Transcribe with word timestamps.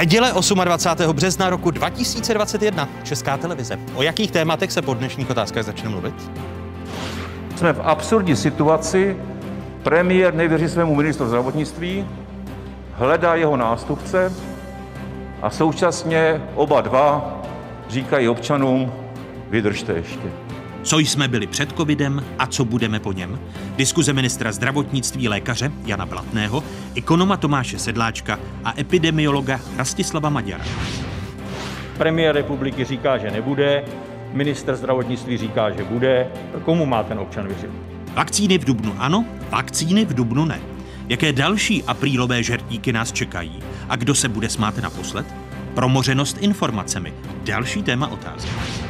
Neděle 0.00 0.32
28. 0.64 1.12
března 1.12 1.50
roku 1.50 1.70
2021. 1.70 2.88
Česká 3.02 3.36
televize. 3.36 3.78
O 3.94 4.02
jakých 4.02 4.30
tématech 4.30 4.72
se 4.72 4.82
po 4.82 4.94
dnešních 4.94 5.30
otázkách 5.30 5.64
začne 5.64 5.88
mluvit? 5.88 6.14
Jsme 7.56 7.72
v 7.72 7.80
absurdní 7.80 8.36
situaci. 8.36 9.16
Premiér 9.82 10.34
nevěří 10.34 10.68
svému 10.68 10.94
ministru 10.94 11.28
zdravotnictví, 11.28 12.06
hledá 12.92 13.34
jeho 13.34 13.56
nástupce 13.56 14.32
a 15.42 15.50
současně 15.50 16.42
oba 16.54 16.80
dva 16.80 17.40
říkají 17.88 18.28
občanům, 18.28 18.92
vydržte 19.50 19.92
ještě. 19.92 20.28
Co 20.82 20.98
jsme 20.98 21.28
byli 21.28 21.46
před 21.46 21.72
covidem 21.76 22.24
a 22.38 22.46
co 22.46 22.64
budeme 22.64 23.00
po 23.00 23.12
něm? 23.12 23.38
Diskuze 23.80 24.12
ministra 24.12 24.52
zdravotnictví 24.52 25.28
lékaře 25.28 25.72
Jana 25.84 26.06
Blatného, 26.06 26.64
ekonoma 26.94 27.36
Tomáše 27.36 27.78
Sedláčka 27.78 28.38
a 28.64 28.80
epidemiologa 28.80 29.60
Rastislava 29.76 30.30
Maďara. 30.30 30.64
Premiér 31.98 32.34
republiky 32.34 32.84
říká, 32.84 33.18
že 33.18 33.30
nebude, 33.30 33.84
minister 34.32 34.76
zdravotnictví 34.76 35.36
říká, 35.36 35.70
že 35.70 35.84
bude. 35.84 36.28
Komu 36.64 36.86
má 36.86 37.02
ten 37.02 37.18
občan 37.18 37.46
věřit? 37.46 37.70
Vakcíny 38.14 38.58
v 38.58 38.64
Dubnu 38.64 38.94
ano, 38.98 39.24
vakcíny 39.50 40.04
v 40.04 40.14
Dubnu 40.14 40.44
ne. 40.44 40.60
Jaké 41.08 41.32
další 41.32 41.84
aprílové 41.84 42.42
žertíky 42.42 42.92
nás 42.92 43.12
čekají? 43.12 43.62
A 43.88 43.96
kdo 43.96 44.14
se 44.14 44.28
bude 44.28 44.48
smát 44.48 44.78
naposled? 44.78 45.26
Promořenost 45.74 46.36
informacemi. 46.40 47.12
Další 47.44 47.82
téma 47.82 48.08
otázky. 48.08 48.89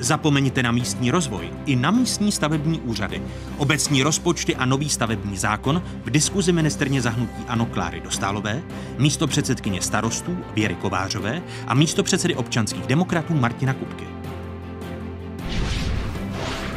Zapomeňte 0.00 0.62
na 0.62 0.72
místní 0.72 1.10
rozvoj 1.10 1.50
i 1.66 1.76
na 1.76 1.90
místní 1.90 2.32
stavební 2.32 2.80
úřady. 2.80 3.22
Obecní 3.56 4.02
rozpočty 4.02 4.56
a 4.56 4.64
nový 4.64 4.88
stavební 4.88 5.36
zákon 5.36 5.82
v 6.04 6.10
diskuzi 6.10 6.52
ministerně 6.52 7.02
zahnutí 7.02 7.44
Ano 7.48 7.66
Kláry 7.66 8.00
Dostálové, 8.00 8.62
místo 8.98 9.26
předsedkyně 9.26 9.82
starostů 9.82 10.38
Věry 10.54 10.74
Kovářové 10.74 11.42
a 11.66 11.74
místo 11.74 12.02
předsedy 12.02 12.34
občanských 12.34 12.86
demokratů 12.86 13.34
Martina 13.34 13.74
Kupky. 13.74 14.04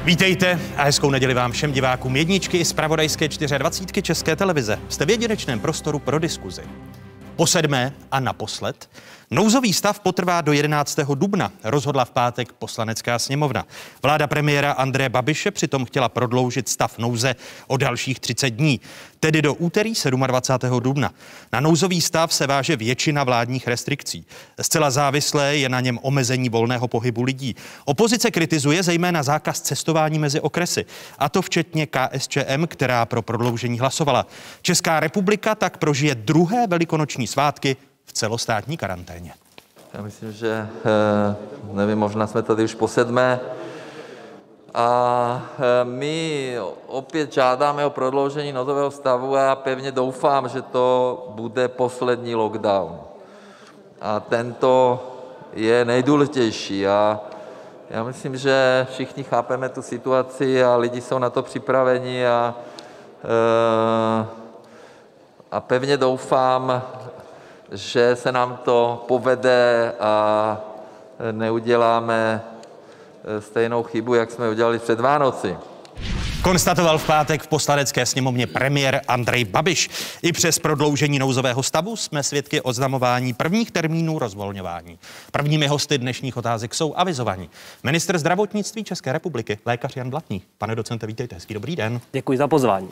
Vítejte 0.04 0.60
a 0.78 0.84
hezkou 0.84 1.10
neděli 1.10 1.34
vám 1.34 1.52
všem 1.52 1.72
divákům 1.72 2.16
jedničky 2.16 2.58
i 2.58 2.66
zpravodajské 2.66 3.28
24 3.58 4.02
České 4.02 4.36
televize. 4.36 4.80
Jste 4.90 5.06
v 5.06 5.10
jedinečném 5.10 5.60
prostoru 5.60 6.00
pro 6.00 6.20
diskuzi. 6.20 6.62
Po 7.36 7.48
sedmé 7.48 7.94
a 8.12 8.20
naposled 8.20 8.90
Nouzový 9.34 9.74
stav 9.74 10.00
potrvá 10.00 10.42
do 10.42 10.54
11. 10.54 11.00
dubna, 11.16 11.52
rozhodla 11.64 12.06
v 12.06 12.12
pátek 12.12 12.54
poslanecká 12.54 13.20
sněmovna. 13.20 13.66
Vláda 14.04 14.28
premiéra 14.28 14.72
Andreje 14.72 15.10
Babiše 15.10 15.52
přitom 15.52 15.86
chtěla 15.86 16.10
prodloužit 16.10 16.70
stav 16.70 16.98
nouze 16.98 17.36
o 17.68 17.78
dalších 17.78 18.20
30 18.20 18.50
dní, 18.50 18.82
tedy 19.20 19.42
do 19.42 19.54
úterý 19.54 19.94
27. 20.28 20.80
dubna. 20.80 21.14
Na 21.54 21.60
nouzový 21.60 22.02
stav 22.02 22.34
se 22.34 22.48
váže 22.48 22.76
většina 22.76 23.24
vládních 23.24 23.68
restrikcí. 23.68 24.26
Zcela 24.62 24.92
závislé 24.92 25.58
je 25.58 25.70
na 25.70 25.80
něm 25.80 26.00
omezení 26.02 26.50
volného 26.50 26.88
pohybu 26.88 27.24
lidí. 27.24 27.56
Opozice 27.86 28.32
kritizuje 28.32 28.84
zejména 28.84 29.24
zákaz 29.24 29.62
cestování 29.62 30.20
mezi 30.20 30.40
okresy, 30.40 30.86
a 31.20 31.30
to 31.30 31.42
včetně 31.42 31.88
KSČM, 31.88 32.68
která 32.68 33.06
pro 33.06 33.22
prodloužení 33.22 33.80
hlasovala. 33.80 34.28
Česká 34.62 35.00
republika 35.00 35.56
tak 35.56 35.78
prožije 35.78 36.16
druhé 36.16 36.68
velikonoční 36.68 37.28
svátky 37.28 37.78
v 38.12 38.14
celostátní 38.14 38.78
karanténě. 38.78 39.34
Já 39.94 40.02
myslím, 40.02 40.32
že, 40.32 40.68
eh, 40.86 41.36
nevím, 41.72 42.00
možná 42.00 42.28
jsme 42.28 42.42
tady 42.42 42.64
už 42.64 42.76
po 42.76 42.88
sedmé. 42.88 43.40
A 44.74 45.42
eh, 45.60 45.86
my 45.86 46.56
opět 46.88 47.34
žádáme 47.34 47.86
o 47.86 47.90
prodloužení 47.90 48.52
nouzového 48.52 48.92
stavu 48.92 49.36
a 49.36 49.42
já 49.42 49.56
pevně 49.56 49.92
doufám, 49.92 50.50
že 50.50 50.62
to 50.62 51.28
bude 51.36 51.68
poslední 51.68 52.36
lockdown. 52.36 53.00
A 54.02 54.20
tento 54.20 55.00
je 55.54 55.86
nejdůležitější. 55.86 56.88
A 56.88 57.20
já 57.90 58.04
myslím, 58.04 58.38
že 58.38 58.88
všichni 58.92 59.24
chápeme 59.24 59.70
tu 59.70 59.82
situaci 59.82 60.64
a 60.64 60.76
lidi 60.76 61.02
jsou 61.02 61.20
na 61.20 61.30
to 61.30 61.44
připraveni 61.44 62.28
a, 62.28 62.56
eh, 63.24 64.26
a 65.52 65.62
pevně 65.62 65.98
doufám, 65.98 66.82
že 67.72 68.16
se 68.16 68.32
nám 68.32 68.60
to 68.66 69.06
povede 69.08 69.94
a 70.00 70.58
neuděláme 71.32 72.42
eh, 73.24 73.42
stejnou 73.42 73.84
chybu, 73.84 74.14
jak 74.14 74.32
jsme 74.32 74.50
udělali 74.50 74.80
před 74.80 75.00
Vánoci. 75.00 75.58
Konstatoval 76.44 76.98
v 76.98 77.08
pátek 77.08 77.42
v 77.44 77.48
poslanecké 77.48 78.06
sněmovně 78.06 78.48
premiér 78.48 79.02
Andrej 79.08 79.46
Babiš. 79.46 79.90
I 80.22 80.32
přes 80.32 80.60
prodloužení 80.60 81.20
nouzového 81.20 81.64
stavu 81.64 81.96
jsme 81.96 82.24
svědky 82.24 82.62
oznamování 82.62 83.34
prvních 83.34 83.72
termínů 83.72 84.20
rozvolňování. 84.20 85.00
Prvními 85.32 85.68
hosty 85.68 85.98
dnešních 85.98 86.38
otázek 86.38 86.74
jsou 86.74 86.94
avizovaní. 86.96 87.50
Minister 87.84 88.18
zdravotnictví 88.18 88.84
České 88.84 89.14
republiky, 89.14 89.58
lékař 89.66 89.96
Jan 89.96 90.10
Blatný. 90.10 90.42
Pane 90.58 90.76
docente, 90.76 91.08
vítejte, 91.08 91.36
hezký 91.36 91.54
dobrý 91.54 91.76
den. 91.76 92.02
Děkuji 92.12 92.38
za 92.38 92.48
pozvání. 92.48 92.90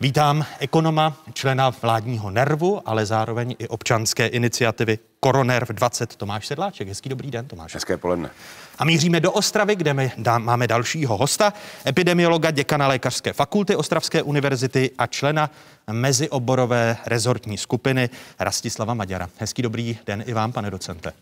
Vítám 0.00 0.46
ekonoma, 0.58 1.16
člena 1.32 1.70
vládního 1.70 2.30
nervu, 2.30 2.88
ale 2.88 3.06
zároveň 3.06 3.54
i 3.58 3.68
občanské 3.68 4.26
iniciativy 4.26 4.98
Koronerv 5.20 5.68
20 5.68 6.16
Tomáš 6.16 6.46
Sedláček. 6.46 6.88
Hezký 6.88 7.08
dobrý 7.08 7.30
den, 7.30 7.46
Tomáš. 7.46 7.74
Hezké 7.74 7.96
poledne. 7.96 8.30
A 8.78 8.84
míříme 8.84 9.20
do 9.20 9.32
Ostravy, 9.32 9.76
kde 9.76 9.94
my 9.94 10.12
dá, 10.18 10.38
máme 10.38 10.66
dalšího 10.66 11.16
hosta, 11.16 11.52
epidemiologa, 11.86 12.50
děkana 12.50 12.88
Lékařské 12.88 13.32
fakulty 13.32 13.76
Ostravské 13.76 14.22
univerzity 14.22 14.90
a 14.98 15.06
člena 15.06 15.50
mezioborové 15.92 16.96
rezortní 17.06 17.58
skupiny 17.58 18.10
Rastislava 18.38 18.94
Maďara. 18.94 19.28
Hezký 19.38 19.62
dobrý 19.62 19.98
den 20.06 20.24
i 20.26 20.32
vám, 20.32 20.52
pane 20.52 20.70
docente. 20.70 21.12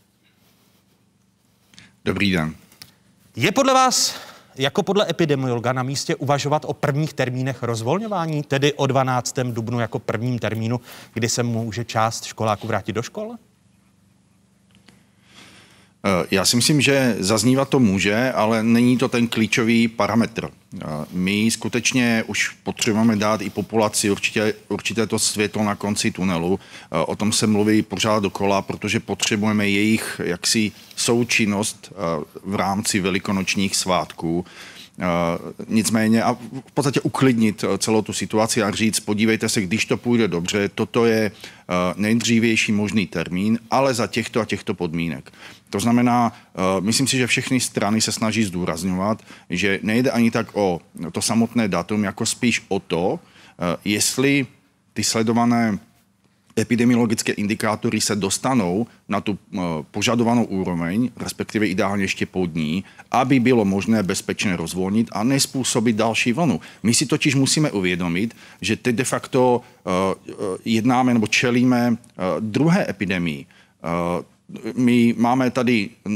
Dobrý 2.05 2.31
den. 2.31 2.55
Je 3.37 3.53
podle 3.53 3.75
vás 3.75 4.31
jako 4.56 4.82
podle 4.82 5.10
epidemiologa 5.10 5.72
na 5.72 5.82
místě 5.82 6.14
uvažovat 6.14 6.64
o 6.64 6.74
prvních 6.74 7.14
termínech 7.14 7.62
rozvolňování, 7.62 8.42
tedy 8.42 8.72
o 8.72 8.86
12. 8.86 9.38
dubnu 9.38 9.80
jako 9.80 9.98
prvním 9.98 10.38
termínu, 10.38 10.80
kdy 11.14 11.28
se 11.28 11.42
může 11.42 11.84
část 11.84 12.24
školáků 12.24 12.66
vrátit 12.66 12.92
do 12.92 13.02
škol? 13.02 13.34
Eh, 16.04 16.26
já 16.30 16.44
si 16.44 16.56
myslím, 16.56 16.80
že 16.80 17.16
zaznívat 17.18 17.68
to 17.68 17.78
může, 17.78 18.32
ale 18.32 18.62
není 18.62 18.98
to 18.98 19.08
ten 19.08 19.28
klíčový 19.28 19.88
parametr. 19.88 20.50
My 21.12 21.50
skutečně 21.50 22.25
už 22.27 22.49
potřebujeme 22.49 23.16
dát 23.16 23.43
i 23.43 23.50
populaci 23.50 24.10
určitě, 24.10 24.55
určité 24.69 25.06
to 25.06 25.19
světlo 25.19 25.65
na 25.65 25.75
konci 25.75 26.10
tunelu. 26.10 26.60
Eh, 26.60 26.99
o 26.99 27.16
tom 27.16 27.33
se 27.33 27.47
mluví 27.47 27.83
pořád 27.83 28.22
dokola, 28.22 28.62
protože 28.62 29.00
potřebujeme 29.00 29.69
jejich 29.69 30.21
jaksi 30.25 30.72
součinnost 30.97 31.93
v 32.44 32.55
rámci 32.55 33.00
velikonočních 33.00 33.77
svátků. 33.77 34.44
Nicméně 35.69 36.22
a 36.22 36.32
v 36.66 36.72
podstatě 36.75 37.00
uklidnit 37.00 37.64
celou 37.78 38.03
tu 38.03 38.12
situaci 38.12 38.62
a 38.62 38.70
říct, 38.70 39.00
podívejte 39.00 39.48
se, 39.48 39.60
když 39.60 39.86
to 39.86 39.97
půjde 39.97 40.28
dobře, 40.28 40.69
toto 40.69 41.06
je 41.06 41.32
nejdřívější 41.97 42.72
možný 42.72 43.06
termín, 43.06 43.58
ale 43.70 43.94
za 43.94 44.06
těchto 44.06 44.41
a 44.41 44.44
těchto 44.44 44.75
podmínek. 44.75 45.32
To 45.72 45.81
znamená, 45.81 46.32
eh, 46.32 46.81
myslím 46.81 47.06
si, 47.08 47.17
že 47.17 47.26
všechny 47.26 47.61
strany 47.61 48.00
se 48.00 48.12
snaží 48.12 48.44
zdůrazňovat, 48.44 49.25
že 49.50 49.81
nejde 49.82 50.11
ani 50.11 50.31
tak 50.31 50.52
o 50.52 50.81
to 51.12 51.22
samotné 51.22 51.69
datum, 51.69 52.05
jako 52.05 52.26
spíš 52.26 52.62
o 52.69 52.81
to, 52.81 53.17
eh, 53.17 53.76
jestli 53.84 54.46
ty 54.93 55.05
sledované 55.05 55.78
epidemiologické 56.58 57.32
indikátory 57.32 58.00
se 58.00 58.16
dostanou 58.16 58.87
na 59.08 59.20
tu 59.20 59.38
eh, 59.54 59.58
požadovanou 59.90 60.44
úroveň, 60.44 61.10
respektive 61.16 61.66
ideálně 61.66 62.04
ještě 62.04 62.26
pod 62.26 62.54
ní, 62.54 62.84
aby 63.10 63.40
bylo 63.40 63.64
možné 63.64 64.02
bezpečně 64.02 64.56
rozvolnit 64.56 65.08
a 65.12 65.25
nespůsobit 65.25 65.96
další 65.96 66.32
vlnu. 66.32 66.60
My 66.82 66.94
si 66.94 67.06
totiž 67.06 67.34
musíme 67.34 67.70
uvědomit, 67.70 68.37
že 68.60 68.76
teď 68.76 68.96
de 68.96 69.04
facto 69.04 69.60
jednáme 70.64 71.14
nebo 71.14 71.26
čelíme 71.26 71.96
druhé 72.40 72.87
epidemii 72.88 73.46
my 74.76 75.14
máme 75.19 75.50
tady 75.50 75.88
eh, 76.06 76.10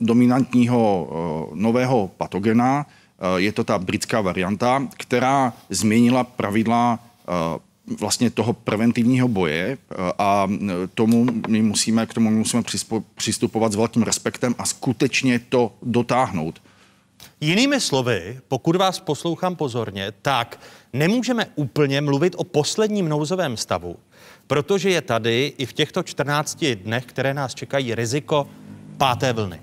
dominantního 0.00 1.08
eh, 1.10 1.50
nového 1.54 2.10
patogena, 2.16 2.86
eh, 2.86 3.40
je 3.40 3.52
to 3.52 3.64
ta 3.64 3.78
britská 3.78 4.20
varianta, 4.20 4.88
která 4.96 5.52
změnila 5.70 6.24
pravidla 6.24 6.98
vlastně 8.00 8.30
toho 8.30 8.52
preventivního 8.52 9.28
boje 9.28 9.78
a 10.18 10.48
tomu 10.94 11.26
my 11.48 11.62
musíme, 11.62 12.06
k 12.06 12.14
tomu 12.14 12.30
musíme 12.30 12.62
přistupovat 13.14 13.72
s 13.72 13.76
velkým 13.76 14.02
respektem 14.02 14.54
a 14.58 14.66
skutečně 14.66 15.38
to 15.38 15.72
dotáhnout. 15.82 16.62
Jinými 17.40 17.80
slovy, 17.80 18.40
pokud 18.48 18.76
vás 18.76 19.00
poslouchám 19.00 19.56
pozorně, 19.56 20.12
tak 20.22 20.60
nemůžeme 20.92 21.46
úplně 21.54 22.00
mluvit 22.00 22.34
o 22.36 22.44
posledním 22.44 23.08
nouzovém 23.08 23.56
stavu, 23.56 23.96
protože 24.46 24.90
je 24.90 25.00
tady 25.00 25.52
i 25.58 25.66
v 25.66 25.72
těchto 25.72 26.02
14 26.02 26.64
dnech, 26.74 27.06
které 27.06 27.34
nás 27.34 27.54
čekají, 27.54 27.94
riziko 27.94 28.48
páté 28.96 29.32
vlny. 29.32 29.60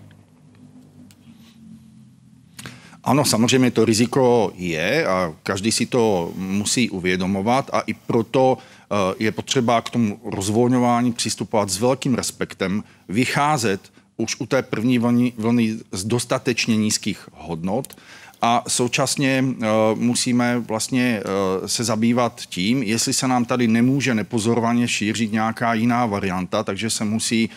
Ano, 3.06 3.26
samozřejmě 3.26 3.72
to 3.72 3.86
riziko 3.86 4.52
je 4.56 5.08
a 5.08 5.34
každý 5.44 5.72
si 5.72 5.86
to 5.86 6.32
musí 6.36 6.90
uvědomovat 6.90 7.70
a 7.74 7.80
i 7.80 7.94
proto 7.94 8.58
eh, 8.58 8.96
je 9.20 9.32
potřeba 9.32 9.82
k 9.82 9.90
tomu 9.90 10.20
rozvolňování 10.26 11.14
přistupovat 11.14 11.70
s 11.70 11.80
velkým 11.80 12.16
respektem, 12.16 12.84
vycházet 13.10 13.82
už 14.18 14.36
u 14.40 14.46
té 14.46 14.62
první 14.62 15.00
vlny, 15.00 15.34
vlny 15.38 15.78
z 15.92 16.04
dostatečně 16.04 16.78
nízkých 16.78 17.30
hodnot 17.34 17.98
a 18.42 18.64
současně 18.68 19.44
uh, 19.44 19.66
musíme 20.00 20.60
vlastně 20.60 21.22
uh, 21.26 21.68
se 21.68 21.84
zabývat 21.84 22.42
tím, 22.50 22.84
jestli 22.84 23.14
se 23.14 23.28
nám 23.28 23.46
tady 23.46 23.68
nemůže 23.68 24.16
nepozorovaně 24.16 24.88
šířit 24.88 25.32
nějaká 25.32 25.74
jiná 25.74 26.06
varianta, 26.06 26.64
takže 26.64 26.90
se 26.90 27.06
musí 27.06 27.50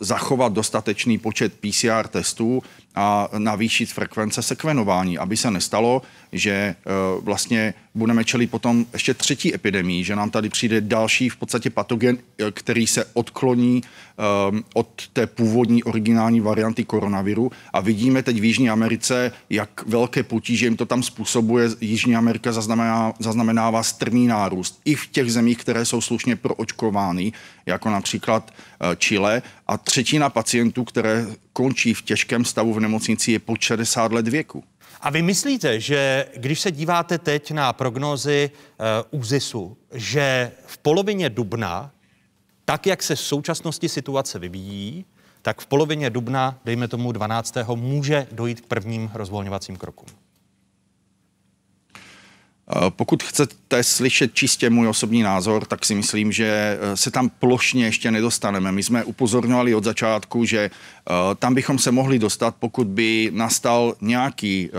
zachovat 0.00 0.52
dostatečný 0.52 1.18
počet 1.18 1.52
PCR 1.52 2.08
testů 2.08 2.62
a 2.94 3.28
navýšit 3.38 3.92
frekvence 3.92 4.42
sekvenování, 4.42 5.18
aby 5.18 5.36
se 5.36 5.50
nestalo, 5.50 6.02
že 6.32 6.74
uh, 7.16 7.24
vlastně 7.24 7.74
budeme 7.94 8.24
čelit 8.24 8.50
potom 8.50 8.86
ještě 8.92 9.14
třetí 9.14 9.54
epidemii, 9.54 10.04
že 10.04 10.16
nám 10.16 10.30
tady 10.30 10.48
přijde 10.48 10.80
další 10.80 11.28
v 11.28 11.36
podstatě 11.36 11.70
patogen, 11.70 12.18
který 12.52 12.86
se 12.86 13.04
odkloní 13.12 13.82
um, 14.50 14.64
od 14.74 15.08
té 15.12 15.26
původní 15.26 15.84
originální 15.84 16.40
varianty 16.40 16.84
koronaviru 16.84 17.50
a 17.72 17.80
vidíme 17.80 18.22
teď 18.22 18.40
v 18.40 18.44
Jižní 18.44 18.70
Americe, 18.70 19.32
jak 19.50 19.86
velké 19.86 20.22
potíže 20.22 20.66
jim 20.66 20.76
to 20.76 20.86
tam 20.86 21.02
způsobuje. 21.02 21.68
Jižní 21.80 22.16
Amerika 22.16 22.52
zaznamená, 22.52 23.12
zaznamenává 23.18 23.82
strmý 23.82 24.26
nárůst 24.26 24.80
i 24.84 24.94
v 24.94 25.06
těch 25.06 25.32
zemích, 25.32 25.58
které 25.58 25.84
jsou 25.84 26.00
slušně 26.00 26.36
proočkovány, 26.36 27.32
jako 27.66 27.90
například 27.90 28.50
uh, 28.50 28.94
Chile 28.94 29.42
a 29.66 29.78
třetina 29.78 30.30
pacientů, 30.30 30.84
které 30.84 31.26
končí 31.52 31.94
v 31.94 32.02
těžkém 32.02 32.44
stavu 32.44 32.74
v 32.74 32.80
nemocnici, 32.80 33.32
je 33.32 33.38
pod 33.38 33.60
60 33.60 34.12
let 34.12 34.28
věku. 34.28 34.64
A 35.02 35.10
vy 35.10 35.22
myslíte, 35.22 35.80
že 35.80 36.26
když 36.36 36.60
se 36.60 36.70
díváte 36.70 37.18
teď 37.18 37.50
na 37.50 37.72
prognózy 37.72 38.50
uh, 39.10 39.20
ÚZISu, 39.20 39.76
že 39.92 40.52
v 40.66 40.78
polovině 40.78 41.30
dubna, 41.30 41.90
tak 42.64 42.86
jak 42.86 43.02
se 43.02 43.14
v 43.14 43.20
současnosti 43.20 43.88
situace 43.88 44.38
vyvíjí, 44.38 45.04
tak 45.42 45.60
v 45.60 45.66
polovině 45.66 46.10
dubna, 46.10 46.60
dejme 46.64 46.88
tomu 46.88 47.12
12. 47.12 47.54
může 47.74 48.26
dojít 48.32 48.60
k 48.60 48.66
prvním 48.66 49.10
rozvolňovacím 49.14 49.76
krokům? 49.76 50.21
Eh, 52.76 52.90
pokud 52.90 53.22
chcete 53.22 53.84
slyšet 53.84 54.34
čistě 54.34 54.70
můj 54.70 54.88
osobní 54.88 55.22
názor, 55.22 55.64
tak 55.64 55.84
si 55.84 55.94
myslím, 55.94 56.32
že 56.32 56.78
eh, 56.80 56.96
se 56.96 57.10
tam 57.10 57.28
plošně 57.28 57.84
ještě 57.84 58.10
nedostaneme. 58.10 58.72
My 58.72 58.82
jsme 58.82 59.04
upozorňovali 59.04 59.74
od 59.74 59.84
začátku, 59.84 60.44
že 60.44 60.58
eh, 60.58 61.12
tam 61.38 61.54
bychom 61.54 61.78
se 61.78 61.90
mohli 61.90 62.18
dostat, 62.18 62.56
pokud 62.58 62.86
by 62.86 63.30
nastal 63.34 63.94
nějaký 64.00 64.70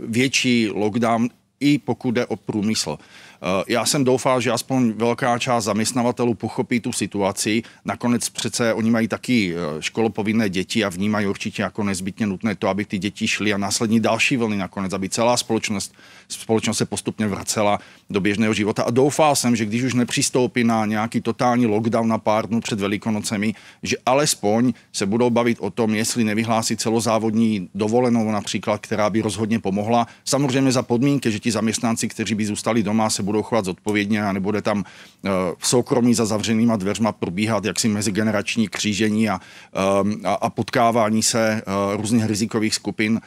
větší 0.00 0.68
lockdown, 0.68 1.28
i 1.60 1.78
pokud 1.78 2.10
jde 2.10 2.26
o 2.26 2.36
průmysl. 2.36 2.98
Eh, 3.42 3.64
já 3.68 3.86
jsem 3.86 4.04
doufal, 4.04 4.40
že 4.40 4.50
aspoň 4.50 4.92
velká 4.92 5.38
část 5.38 5.64
zaměstnavatelů 5.64 6.34
pochopí 6.34 6.80
tu 6.80 6.92
situaci. 6.92 7.62
Nakonec 7.84 8.28
přece 8.28 8.74
oni 8.74 8.90
mají 8.90 9.08
taky 9.08 9.54
eh, 9.54 9.82
školopovinné 9.82 10.48
děti 10.48 10.84
a 10.84 10.88
vnímají 10.88 11.26
určitě 11.26 11.62
jako 11.62 11.84
nezbytně 11.84 12.26
nutné 12.26 12.54
to, 12.54 12.68
aby 12.68 12.84
ty 12.84 12.98
děti 12.98 13.28
šly 13.28 13.52
a 13.52 13.58
následní 13.58 14.00
další 14.00 14.36
vlny 14.36 14.56
nakonec, 14.56 14.92
aby 14.92 15.08
celá 15.08 15.36
společnost, 15.36 15.94
společnost 16.28 16.78
se 16.78 16.84
postupně 16.84 17.26
vracela 17.26 17.78
do 18.10 18.20
běžného 18.20 18.54
života. 18.54 18.82
A 18.82 18.90
doufal 18.90 19.36
jsem, 19.36 19.56
že 19.56 19.64
když 19.64 19.82
už 19.82 19.94
nepřistoupí 19.94 20.64
na 20.64 20.86
nějaký 20.86 21.20
totální 21.20 21.66
lockdown 21.66 22.08
na 22.08 22.18
pár 22.18 22.46
dnů 22.46 22.60
před 22.60 22.80
Velikonocemi, 22.80 23.54
že 23.82 23.96
alespoň 24.06 24.72
se 24.92 25.06
budou 25.06 25.30
bavit 25.30 25.58
o 25.60 25.70
tom, 25.70 25.94
jestli 25.94 26.24
nevyhlásit 26.24 26.80
celozávodní 26.80 27.68
dovolenou 27.74 28.30
například, 28.30 28.80
která 28.80 29.10
by 29.10 29.20
rozhodně 29.20 29.58
pomohla. 29.58 30.06
Samozřejmě 30.24 30.72
za 30.72 30.82
podmínky, 30.82 31.30
že 31.30 31.38
ti 31.38 31.50
zaměstnanci, 31.50 32.08
kteří 32.08 32.34
by 32.34 32.46
zůstali 32.46 32.82
doma, 32.82 33.10
se 33.10 33.22
budou 33.22 33.31
chovat 33.42 33.64
zodpovědně 33.64 34.24
a 34.24 34.32
nebude 34.32 34.62
tam 34.62 34.84
eh, 35.24 35.30
v 35.58 35.66
soukromí 35.66 36.14
za 36.14 36.26
zavřenýma 36.26 36.76
dveřma 36.76 37.12
probíhat 37.12 37.64
jaksi 37.64 37.88
mezigenerační 37.88 38.68
křížení 38.68 39.28
a, 39.28 39.40
eh, 39.40 40.28
a, 40.28 40.32
a 40.34 40.50
potkávání 40.50 41.22
se 41.22 41.62
eh, 41.62 41.96
různých 41.96 42.26
rizikových 42.26 42.74
skupin 42.74 43.20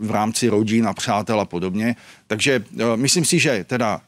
v 0.00 0.10
rámci 0.10 0.48
rodin 0.48 0.86
a 0.86 0.92
přátel 0.92 1.40
a 1.40 1.44
podobně. 1.44 1.96
Takže 2.26 2.64
myslím 2.96 3.24
si, 3.24 3.38
že 3.38 3.64
teda 3.64 4.00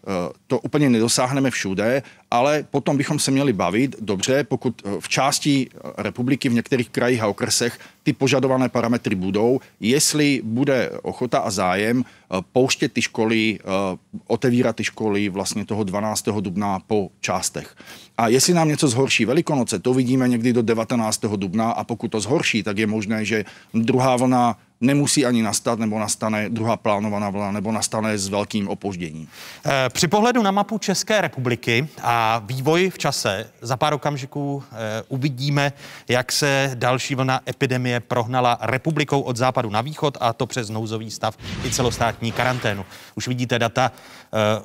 to 0.47 0.59
úplně 0.59 0.91
nedosáhneme 0.91 1.51
všude, 1.51 2.03
ale 2.31 2.65
potom 2.71 2.97
bychom 2.97 3.19
se 3.19 3.31
měli 3.31 3.53
bavit, 3.53 3.97
dobře, 4.01 4.45
pokud 4.45 4.83
v 5.01 5.09
části 5.09 5.69
republiky, 5.99 6.49
v 6.49 6.55
některých 6.55 6.91
krajích 6.91 7.23
a 7.23 7.27
okresech 7.27 7.79
ty 8.03 8.13
požadované 8.13 8.69
parametry 8.69 9.15
budou, 9.15 9.61
jestli 9.81 10.41
bude 10.45 10.91
ochota 11.03 11.39
a 11.39 11.51
zájem 11.51 12.05
pouštět 12.53 12.93
ty 12.93 13.03
školy, 13.03 13.59
otevírat 14.27 14.77
ty 14.77 14.85
školy 14.85 15.29
vlastně 15.29 15.65
toho 15.65 15.85
12. 15.85 16.25
dubna 16.41 16.79
po 16.87 17.09
částech. 17.21 17.77
A 18.19 18.29
jestli 18.29 18.55
nám 18.55 18.69
něco 18.69 18.89
zhorší 18.89 19.25
Velikonoce, 19.25 19.79
to 19.79 19.95
vidíme 19.95 20.29
někdy 20.29 20.53
do 20.53 20.63
19. 20.63 21.21
dubna 21.21 21.71
a 21.71 21.85
pokud 21.85 22.09
to 22.09 22.21
zhorší, 22.21 22.63
tak 22.63 22.79
je 22.79 22.87
možné, 22.87 23.25
že 23.25 23.45
druhá 23.75 24.17
vlna 24.17 24.59
nemusí 24.81 25.27
ani 25.27 25.43
nastat, 25.43 25.79
nebo 25.79 25.99
nastane 25.99 26.49
druhá 26.49 26.77
plánovaná 26.77 27.31
vlna, 27.31 27.51
nebo 27.51 27.73
nastane 27.73 28.19
s 28.19 28.29
velkým 28.29 28.69
opožděním. 28.69 29.29
Eh, 29.67 29.71
při 29.89 30.09
pohledu 30.09 30.43
na 30.43 30.51
mapu 30.51 30.79
České 30.79 31.21
republiky 31.21 31.89
a 32.03 32.43
vývoj 32.45 32.91
v 32.91 32.99
čase 32.99 33.47
za 33.61 33.77
pár 33.77 33.95
okamžiků 33.95 34.63
eh, 34.73 34.77
uvidíme, 35.09 35.73
jak 36.09 36.33
se 36.33 36.71
další 36.75 37.15
vlna 37.15 37.41
epidemie 37.49 38.01
prohnala 38.01 38.59
republikou 38.61 39.21
od 39.21 39.37
západu 39.37 39.71
na 39.71 39.81
východ 39.81 40.19
a 40.21 40.33
to 40.33 40.47
přes 40.47 40.71
nouzový 40.71 41.11
stav 41.11 41.37
i 41.65 41.71
celostátní 41.71 42.33
karanténu. 42.33 42.85
Už 43.15 43.29
vidíte 43.29 43.59
data 43.59 43.93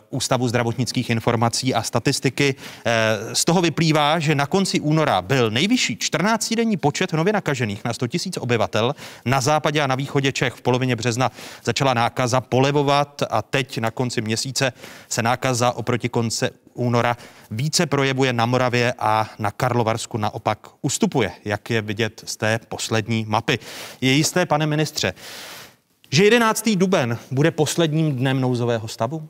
Ústavu 0.09 0.47
zdravotnických 0.47 1.09
informací 1.09 1.73
a 1.73 1.83
statistiky. 1.83 2.55
Z 3.33 3.45
toho 3.45 3.61
vyplývá, 3.61 4.19
že 4.19 4.35
na 4.35 4.45
konci 4.45 4.79
února 4.79 5.21
byl 5.21 5.51
nejvyšší 5.51 5.95
14-denní 5.95 6.77
počet 6.77 7.13
nově 7.13 7.33
nakažených 7.33 7.85
na 7.85 7.93
100 7.93 8.05
000 8.05 8.15
obyvatel 8.39 8.95
na 9.25 9.41
západě 9.41 9.81
a 9.81 9.87
na 9.87 9.95
východě 9.95 10.31
Čech. 10.31 10.53
V 10.53 10.61
polovině 10.61 10.95
března 10.95 11.31
začala 11.63 11.93
nákaza 11.93 12.41
polevovat 12.41 13.23
a 13.29 13.41
teď 13.41 13.77
na 13.77 13.91
konci 13.91 14.21
měsíce 14.21 14.73
se 15.09 15.21
nákaza 15.21 15.71
oproti 15.71 16.09
konce 16.09 16.49
února 16.73 17.17
více 17.51 17.85
projevuje 17.85 18.33
na 18.33 18.45
Moravě 18.45 18.93
a 18.99 19.29
na 19.39 19.51
Karlovarsku 19.51 20.17
naopak 20.17 20.59
ustupuje, 20.81 21.31
jak 21.45 21.69
je 21.69 21.81
vidět 21.81 22.23
z 22.25 22.37
té 22.37 22.59
poslední 22.69 23.25
mapy. 23.27 23.59
Je 24.01 24.11
jisté, 24.11 24.45
pane 24.45 24.65
ministře, 24.65 25.13
že 26.09 26.23
11. 26.23 26.75
duben 26.75 27.17
bude 27.31 27.51
posledním 27.51 28.15
dnem 28.15 28.41
nouzového 28.41 28.87
stavu? 28.87 29.29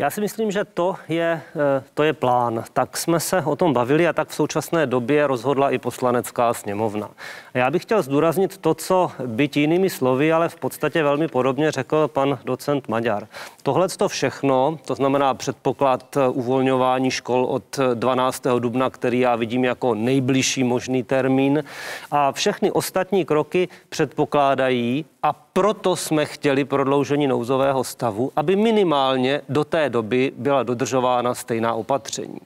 Já 0.00 0.10
si 0.10 0.20
myslím, 0.20 0.50
že 0.50 0.64
to 0.64 0.96
je, 1.08 1.42
eh, 1.56 1.82
to 1.94 2.02
je 2.02 2.12
plán. 2.12 2.64
Tak 2.72 2.96
jsme 2.96 3.20
se 3.20 3.42
o 3.42 3.56
tom 3.56 3.72
bavili 3.72 4.08
a 4.08 4.12
tak 4.12 4.28
v 4.28 4.34
současné 4.34 4.86
době 4.86 5.26
rozhodla 5.26 5.70
i 5.70 5.78
poslanecká 5.78 6.54
sněmovna. 6.54 7.10
Já 7.54 7.70
bych 7.70 7.82
chtěl 7.82 8.02
zdůraznit 8.02 8.58
to, 8.58 8.74
co 8.74 9.10
byť 9.26 9.56
jinými 9.56 9.90
slovy, 9.90 10.32
ale 10.32 10.48
v 10.48 10.56
podstatě 10.56 11.02
velmi 11.02 11.28
podobně 11.28 11.70
řekl 11.70 12.08
pan 12.08 12.38
docent 12.44 12.88
Maďar. 12.88 13.26
Tohle 13.62 13.88
to 13.88 14.08
všechno, 14.08 14.78
to 14.84 14.94
znamená 14.94 15.34
předpoklad 15.34 16.16
eh, 16.16 16.28
uvolňování 16.28 17.10
škol 17.10 17.44
od 17.44 17.78
12. 17.94 18.42
dubna, 18.58 18.90
který 18.90 19.20
já 19.20 19.36
vidím 19.36 19.64
jako 19.64 19.94
nejbližší 19.94 20.64
možný 20.64 21.02
termín, 21.02 21.64
a 22.10 22.32
všechny 22.32 22.70
ostatní 22.70 23.24
kroky 23.24 23.68
předpokládají, 23.88 25.04
a 25.22 25.32
proto 25.32 25.96
jsme 25.96 26.26
chtěli 26.26 26.64
prodloužení 26.64 27.26
nouzového 27.26 27.84
stavu, 27.84 28.32
aby 28.36 28.56
minimálně 28.56 29.40
do 29.48 29.64
té 29.64 29.90
doby 29.90 30.32
byla 30.36 30.62
dodržována 30.62 31.34
stejná 31.34 31.74
opatření. 31.74 32.40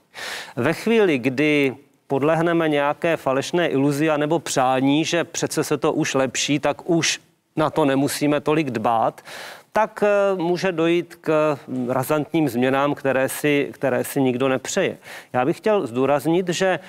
Ve 0.55 0.73
chvíli, 0.73 1.17
kdy 1.17 1.75
podlehneme 2.07 2.69
nějaké 2.69 3.17
falešné 3.17 3.67
iluzi 3.67 4.09
nebo 4.17 4.39
přání, 4.39 5.05
že 5.05 5.23
přece 5.23 5.63
se 5.63 5.77
to 5.77 5.93
už 5.93 6.13
lepší, 6.13 6.59
tak 6.59 6.89
už 6.89 7.19
na 7.55 7.69
to 7.69 7.85
nemusíme 7.85 8.41
tolik 8.41 8.71
dbát, 8.71 9.21
tak 9.71 10.03
eh, 10.03 10.35
může 10.35 10.71
dojít 10.71 11.15
k 11.21 11.57
razantním 11.87 12.49
změnám, 12.49 12.95
které 12.95 13.29
si, 13.29 13.69
které 13.71 14.03
si 14.03 14.21
nikdo 14.21 14.47
nepřeje. 14.47 14.97
Já 15.33 15.45
bych 15.45 15.57
chtěl 15.57 15.87
zdůraznit, 15.87 16.49
že 16.49 16.79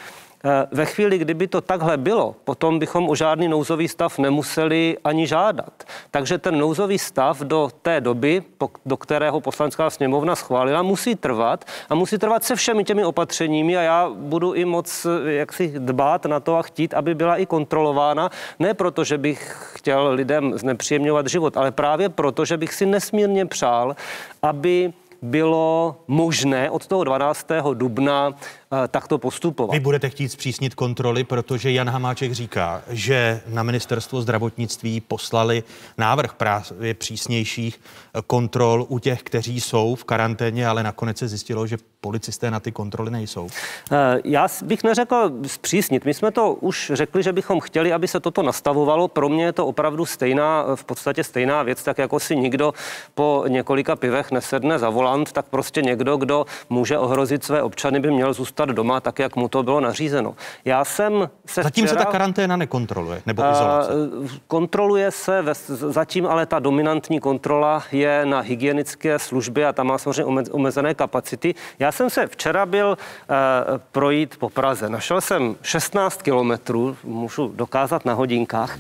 ve 0.73 0.85
chvíli, 0.85 1.19
kdyby 1.19 1.47
to 1.47 1.61
takhle 1.61 1.97
bylo, 1.97 2.35
potom 2.45 2.79
bychom 2.79 3.09
o 3.09 3.15
žádný 3.15 3.49
nouzový 3.49 3.89
stav 3.89 4.19
nemuseli 4.19 4.97
ani 5.05 5.27
žádat. 5.27 5.85
Takže 6.11 6.39
ten 6.39 6.59
nouzový 6.59 6.99
stav 6.99 7.41
do 7.41 7.71
té 7.83 8.01
doby, 8.01 8.43
do 8.87 8.97
kterého 8.97 9.41
poslanská 9.41 9.91
sněmovna 9.91 10.37
schválila, 10.37 10.83
musí 10.83 11.15
trvat 11.15 11.65
a 11.91 11.95
musí 11.95 12.19
trvat 12.19 12.45
se 12.45 12.57
všemi 12.57 12.85
těmi 12.85 13.05
opatřeními 13.05 13.77
a 13.77 13.83
já 13.83 14.11
budu 14.15 14.53
i 14.53 14.65
moc 14.65 15.07
eh, 15.07 15.33
jaksi 15.33 15.73
dbát 15.79 16.25
na 16.25 16.41
to 16.41 16.57
a 16.57 16.63
chtít, 16.63 16.95
aby 16.95 17.15
byla 17.15 17.37
i 17.37 17.47
kontrolována. 17.47 18.31
Ne 18.59 18.75
proto, 18.75 19.05
že 19.05 19.19
bych 19.19 19.71
chtěl 19.75 20.09
lidem 20.13 20.59
znepříjemňovat 20.59 21.27
život, 21.27 21.57
ale 21.57 21.71
právě 21.71 22.09
proto, 22.09 22.45
že 22.45 22.57
bych 22.57 22.75
si 22.75 22.87
nesmírně 22.87 23.47
přál, 23.47 23.97
aby 24.43 24.93
bylo 25.23 25.97
možné 26.09 26.71
od 26.71 26.87
toho 26.87 27.05
12. 27.05 27.47
dubna 27.75 28.35
eh, 28.35 28.66
takto 28.89 29.19
postupovat. 29.19 29.73
Vy 29.73 29.81
budete 29.81 30.11
chtít 30.11 30.29
zpřísnit 30.29 30.75
kontroly, 30.75 31.25
protože 31.25 31.73
Jan 31.73 31.91
Hamáček 31.91 32.33
říká, 32.33 32.83
že 32.89 33.41
na 33.47 33.63
ministerstvo 33.63 34.23
zdravotnictví 34.23 35.01
poslali 35.01 35.63
návrh 35.99 36.33
právě 36.33 36.95
přísnějších 36.95 37.81
eh, 37.81 38.23
kontrol 38.27 38.87
u 38.89 38.99
těch, 38.99 39.23
kteří 39.23 39.61
jsou 39.61 39.95
v 39.95 40.05
karanténě, 40.05 40.67
ale 40.67 40.83
nakonec 40.83 41.19
se 41.19 41.29
zjistilo, 41.29 41.67
že 41.67 41.77
policisté 42.01 42.51
na 42.51 42.61
ty 42.61 42.73
kontroly 42.73 43.11
nejsou. 43.11 43.49
Eh, 43.93 44.21
já 44.25 44.49
bych 44.65 44.85
neřekl 44.85 45.33
zpřísnit. 45.47 46.05
My 46.05 46.15
jsme 46.15 46.31
to 46.31 46.55
už 46.55 46.93
řekli, 46.95 47.23
že 47.23 47.33
bychom 47.33 47.61
chtěli, 47.61 47.93
aby 47.93 48.09
se 48.09 48.21
toto 48.21 48.43
nastavovalo. 48.43 49.09
Pro 49.09 49.29
mě 49.29 49.45
je 49.45 49.53
to 49.53 49.67
opravdu 49.67 50.07
stejná, 50.07 50.65
v 50.75 50.85
podstatě 50.85 51.25
stejná 51.25 51.63
věc, 51.63 51.83
tak 51.83 51.99
jako 51.99 52.21
si 52.21 52.37
nikdo 52.37 52.75
po 53.15 53.45
několika 53.49 53.97
pivech 53.97 54.31
nesedne 54.31 54.79
za 54.79 54.91
volant, 54.91 55.33
tak 55.33 55.47
prostě 55.47 55.83
někdo, 55.83 56.17
kdo 56.17 56.47
může 56.71 56.99
ohrozit 56.99 57.45
své 57.45 57.63
občany, 57.63 58.01
by 58.01 58.11
měl 58.11 58.33
zůstat 58.33 58.56
doma, 58.65 59.01
tak 59.01 59.19
jak 59.19 59.37
mu 59.37 59.49
to 59.49 59.63
bylo 59.63 59.81
nařízeno. 59.81 60.35
Já 60.65 60.85
jsem 60.85 61.31
se 61.47 61.63
Zatím 61.63 61.85
včera, 61.85 62.01
se 62.01 62.07
ta 62.07 62.13
karanténa 62.13 62.57
nekontroluje, 62.57 63.23
nebo 63.27 63.43
izolace? 63.43 63.93
Kontroluje 64.47 65.11
se, 65.11 65.43
ve, 65.43 65.53
zatím 65.69 66.27
ale 66.27 66.47
ta 66.47 66.59
dominantní 66.59 67.21
kontrola 67.21 67.83
je 67.93 68.27
na 68.27 68.41
hygienické 68.41 69.19
službě 69.19 69.67
a 69.67 69.73
tam 69.73 69.87
má 69.87 69.99
samozřejmě 69.99 70.51
omezené 70.51 70.95
kapacity. 70.95 71.55
Já 71.79 71.93
jsem 71.93 72.11
se 72.11 72.27
včera 72.27 72.67
byl 72.67 72.89
uh, 72.99 73.37
projít 73.93 74.37
po 74.37 74.51
Praze. 74.51 74.89
Našel 74.89 75.21
jsem 75.21 75.57
16 75.63 76.23
kilometrů, 76.23 76.97
můžu 77.05 77.53
dokázat 77.55 78.05
na 78.05 78.15
hodinkách. 78.15 78.79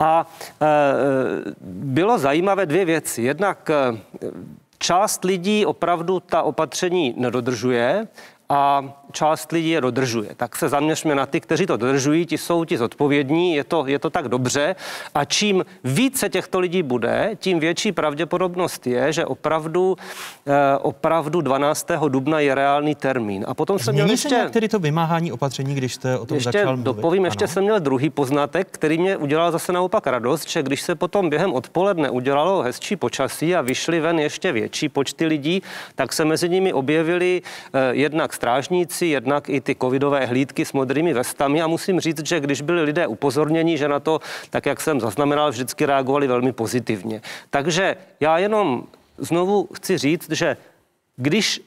A 0.00 0.26
uh, 0.60 0.68
bylo 1.66 2.18
zajímavé 2.18 2.66
dvě 2.66 2.84
věci. 2.84 3.22
Jednak 3.22 3.70
uh, 3.92 3.98
část 4.82 5.24
lidí 5.24 5.66
opravdu 5.66 6.20
ta 6.20 6.42
opatření 6.42 7.14
nedodržuje 7.16 8.08
a 8.52 8.84
část 9.12 9.52
lidí 9.52 9.70
je 9.70 9.80
dodržuje. 9.80 10.28
Tak 10.36 10.56
se 10.56 10.68
zaměřme 10.68 11.14
na 11.14 11.26
ty, 11.26 11.40
kteří 11.40 11.66
to 11.66 11.76
dodržují, 11.76 12.26
ti 12.26 12.38
jsou 12.38 12.64
ti 12.64 12.78
zodpovědní, 12.78 13.54
je 13.54 13.64
to, 13.64 13.84
je 13.86 13.98
to 13.98 14.10
tak 14.10 14.28
dobře. 14.28 14.76
A 15.14 15.24
čím 15.24 15.64
více 15.84 16.28
těchto 16.28 16.60
lidí 16.60 16.82
bude, 16.82 17.30
tím 17.36 17.60
větší 17.60 17.92
pravděpodobnost 17.92 18.86
je, 18.86 19.12
že 19.12 19.26
opravdu, 19.26 19.96
eh, 20.46 20.78
opravdu 20.78 21.40
12. 21.40 22.08
dubna 22.08 22.40
je 22.40 22.54
reálný 22.54 22.94
termín. 22.94 23.44
A 23.48 23.54
potom 23.54 23.78
jsem 23.78 23.94
měl 23.94 24.10
ještě... 24.10 24.28
se 24.28 24.50
tedy 24.50 24.68
to 24.68 24.78
vymáhání 24.78 25.32
opatření, 25.32 25.74
když 25.74 25.94
jste 25.94 26.18
o 26.18 26.26
tom 26.26 26.34
ještě 26.34 26.52
začal 26.52 26.76
mluvit? 26.76 26.84
Dopovím, 26.84 27.22
ano. 27.22 27.26
ještě 27.26 27.48
jsem 27.48 27.62
měl 27.62 27.80
druhý 27.80 28.10
poznatek, 28.10 28.68
který 28.70 28.98
mě 28.98 29.16
udělal 29.16 29.52
zase 29.52 29.72
naopak 29.72 30.06
radost, 30.06 30.50
že 30.50 30.62
když 30.62 30.82
se 30.82 30.94
potom 30.94 31.30
během 31.30 31.52
odpoledne 31.52 32.10
udělalo 32.10 32.62
hezčí 32.62 32.96
počasí 32.96 33.56
a 33.56 33.60
vyšly 33.60 34.00
ven 34.00 34.18
ještě 34.18 34.52
větší 34.52 34.88
počty 34.88 35.26
lidí, 35.26 35.62
tak 35.94 36.12
se 36.12 36.24
mezi 36.24 36.48
nimi 36.48 36.72
objevili 36.72 37.42
eh, 37.74 37.78
jednak 37.94 38.32
strážníci, 38.42 39.06
jednak 39.06 39.48
i 39.48 39.60
ty 39.60 39.74
covidové 39.74 40.26
hlídky 40.26 40.64
s 40.64 40.72
modrými 40.72 41.14
vestami 41.14 41.62
a 41.62 41.66
musím 41.66 42.00
říct, 42.00 42.26
že 42.26 42.40
když 42.40 42.60
byli 42.60 42.82
lidé 42.82 43.06
upozorněni, 43.06 43.78
že 43.78 43.88
na 43.88 44.00
to, 44.00 44.18
tak 44.50 44.66
jak 44.66 44.80
jsem 44.80 45.00
zaznamenal, 45.00 45.50
vždycky 45.50 45.86
reagovali 45.86 46.26
velmi 46.26 46.52
pozitivně. 46.52 47.22
Takže 47.50 47.96
já 48.20 48.38
jenom 48.38 48.84
znovu 49.18 49.68
chci 49.74 49.98
říct, 49.98 50.30
že 50.30 50.56
když 51.16 51.60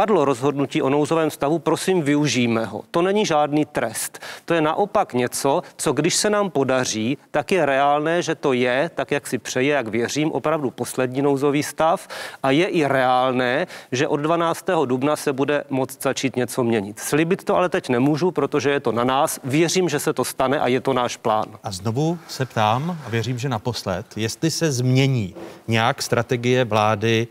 padlo 0.00 0.24
rozhodnutí 0.24 0.82
o 0.82 0.88
nouzovém 0.88 1.30
stavu, 1.30 1.58
prosím, 1.58 2.02
využijme 2.02 2.64
ho. 2.64 2.82
To 2.90 3.02
není 3.02 3.26
žádný 3.26 3.64
trest. 3.64 4.18
To 4.44 4.54
je 4.54 4.60
naopak 4.60 5.14
něco, 5.14 5.62
co 5.76 5.92
když 5.92 6.14
se 6.14 6.30
nám 6.30 6.50
podaří, 6.50 7.18
tak 7.30 7.52
je 7.52 7.66
reálné, 7.66 8.22
že 8.22 8.34
to 8.34 8.52
je, 8.52 8.90
tak 8.94 9.10
jak 9.10 9.26
si 9.26 9.38
přeje, 9.38 9.74
jak 9.74 9.88
věřím, 9.88 10.32
opravdu 10.32 10.70
poslední 10.70 11.22
nouzový 11.22 11.62
stav 11.62 12.08
a 12.42 12.50
je 12.50 12.66
i 12.66 12.86
reálné, 12.86 13.66
že 13.92 14.08
od 14.08 14.16
12. 14.16 14.66
dubna 14.84 15.16
se 15.16 15.32
bude 15.32 15.64
moct 15.70 16.02
začít 16.02 16.36
něco 16.36 16.64
měnit. 16.64 16.98
Slibit 16.98 17.44
to 17.44 17.56
ale 17.56 17.68
teď 17.68 17.88
nemůžu, 17.88 18.30
protože 18.30 18.70
je 18.70 18.80
to 18.80 18.92
na 18.92 19.04
nás. 19.04 19.40
Věřím, 19.44 19.88
že 19.88 19.98
se 19.98 20.12
to 20.12 20.24
stane 20.24 20.60
a 20.60 20.68
je 20.68 20.80
to 20.80 20.92
náš 20.92 21.16
plán. 21.16 21.46
A 21.62 21.70
znovu 21.70 22.18
se 22.28 22.46
ptám, 22.46 22.98
a 23.06 23.10
věřím, 23.10 23.38
že 23.38 23.48
naposled, 23.48 24.06
jestli 24.16 24.50
se 24.50 24.72
změní 24.72 25.34
nějak 25.68 26.02
strategie 26.02 26.64
vlády 26.64 27.28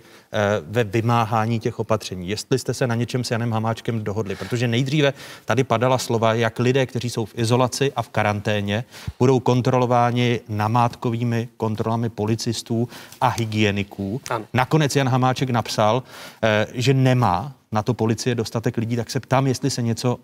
ve 0.62 0.84
vymáhání 0.84 1.60
těch 1.60 1.80
opatření. 1.80 2.30
Jestli 2.30 2.60
jste 2.60 2.74
se 2.74 2.88
na 2.88 2.96
něčem 2.96 3.24
s 3.24 3.32
Janem 3.32 3.52
Hamáčkem 3.52 4.04
dohodli, 4.04 4.36
protože 4.36 4.68
nejdříve 4.68 5.14
tady 5.46 5.64
padala 5.64 5.98
slova, 5.98 6.34
jak 6.34 6.60
lidé, 6.60 6.86
kteří 6.86 7.10
jsou 7.10 7.26
v 7.26 7.38
izolaci 7.38 7.92
a 7.96 8.02
v 8.02 8.10
karanténě, 8.10 8.84
budou 9.20 9.40
kontrolováni 9.40 10.40
namátkovými 10.50 11.50
kontrolami 11.58 12.10
policistů 12.10 12.90
a 13.22 13.28
hygieniků. 13.28 14.22
Ano. 14.30 14.46
Nakonec 14.54 14.96
Jan 14.96 15.10
Hamáček 15.10 15.50
napsal, 15.50 16.04
eh, 16.44 16.68
že 16.74 16.94
nemá 16.94 17.54
na 17.72 17.84
to 17.84 17.94
policie 17.94 18.36
dostatek 18.36 18.78
lidí, 18.78 18.96
tak 18.96 19.10
se 19.10 19.20
ptám, 19.20 19.48
jestli 19.48 19.70
se 19.70 19.82
něco 19.82 20.20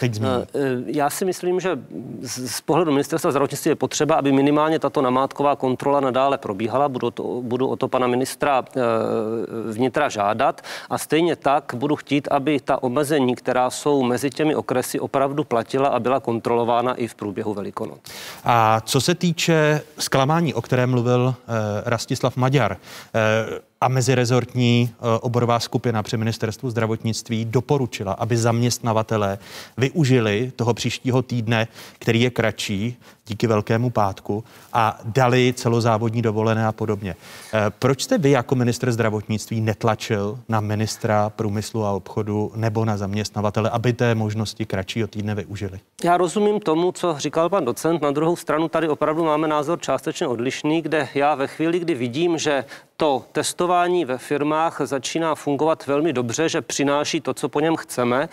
teď? 0.00 0.20
Eh, 0.22 0.46
eh, 0.54 0.58
já 0.86 1.10
si 1.10 1.24
myslím, 1.24 1.60
že 1.60 1.78
z 2.22 2.60
pohledu 2.60 2.92
ministerstva 2.92 3.30
zdravotnictví 3.30 3.68
je 3.68 3.74
potřeba, 3.74 4.14
aby 4.14 4.32
minimálně 4.32 4.78
tato 4.78 5.02
namátková 5.02 5.56
kontrola 5.56 6.00
nadále 6.00 6.38
probíhala. 6.38 6.88
Budu, 6.88 7.10
to, 7.10 7.42
budu 7.42 7.68
o 7.68 7.76
to 7.76 7.88
pana 7.88 8.06
ministra 8.06 8.64
eh, 8.76 8.80
vnitra 9.72 10.08
žádat 10.08 10.62
a 10.90 10.98
stejně 10.98 11.36
tak 11.36 11.72
budu 11.76 11.96
chtít, 11.96 12.28
aby 12.30 12.60
ta 12.60 12.82
omezení, 12.82 13.34
která 13.34 13.70
jsou 13.70 14.02
mezi 14.02 14.30
těmi 14.30 14.54
okresy, 14.54 15.00
opravdu 15.00 15.44
platila 15.44 15.88
a 15.88 16.00
byla 16.00 16.20
kontrolována 16.20 16.94
i 16.94 17.06
v 17.06 17.14
průběhu 17.14 17.54
Velikonoc. 17.54 17.98
A 18.44 18.80
co 18.80 19.00
se 19.00 19.14
týče 19.14 19.80
zklamání, 19.98 20.54
o 20.54 20.62
kterém 20.62 20.90
mluvil 20.90 21.34
Rastislav 21.84 22.36
Maďar, 22.36 22.76
a 23.80 23.88
mezirezortní 23.88 24.90
oborová 25.20 25.60
skupina 25.60 26.02
při 26.02 26.16
ministerstvu 26.16 26.70
zdravotnictví 26.70 27.44
doporučila, 27.44 28.12
aby 28.12 28.36
zaměstnavatele 28.36 29.38
využili 29.76 30.52
toho 30.56 30.74
příštího 30.74 31.22
týdne, 31.22 31.68
který 31.98 32.20
je 32.20 32.30
kratší 32.30 32.96
díky 33.26 33.46
Velkému 33.46 33.90
pátku 33.90 34.44
a 34.72 34.98
dali 35.04 35.54
celozávodní 35.56 36.22
dovolené 36.22 36.66
a 36.66 36.72
podobně. 36.72 37.16
Eh, 37.54 37.70
proč 37.78 38.02
jste 38.02 38.18
vy 38.18 38.30
jako 38.30 38.54
minister 38.54 38.92
zdravotnictví 38.92 39.60
netlačil 39.60 40.38
na 40.48 40.60
ministra 40.60 41.30
průmyslu 41.30 41.84
a 41.84 41.92
obchodu 41.92 42.52
nebo 42.54 42.84
na 42.84 42.96
zaměstnavatele, 42.96 43.70
aby 43.70 43.92
té 43.92 44.14
možnosti 44.14 44.66
kratšího 44.66 45.08
týdne 45.08 45.34
využili? 45.34 45.80
Já 46.04 46.16
rozumím 46.16 46.60
tomu, 46.60 46.92
co 46.92 47.14
říkal 47.18 47.48
pan 47.48 47.64
docent. 47.64 48.02
Na 48.02 48.10
druhou 48.10 48.36
stranu 48.36 48.68
tady 48.68 48.88
opravdu 48.88 49.24
máme 49.24 49.48
názor 49.48 49.80
částečně 49.80 50.26
odlišný, 50.26 50.82
kde 50.82 51.08
já 51.14 51.34
ve 51.34 51.46
chvíli, 51.46 51.78
kdy 51.78 51.94
vidím, 51.94 52.38
že 52.38 52.64
to 52.96 53.24
testování 53.32 54.04
ve 54.04 54.18
firmách 54.18 54.80
začíná 54.84 55.34
fungovat 55.34 55.86
velmi 55.86 56.12
dobře, 56.12 56.48
že 56.48 56.62
přináší 56.62 57.20
to, 57.20 57.34
co 57.34 57.48
po 57.48 57.60
něm 57.60 57.76
chceme, 57.76 58.28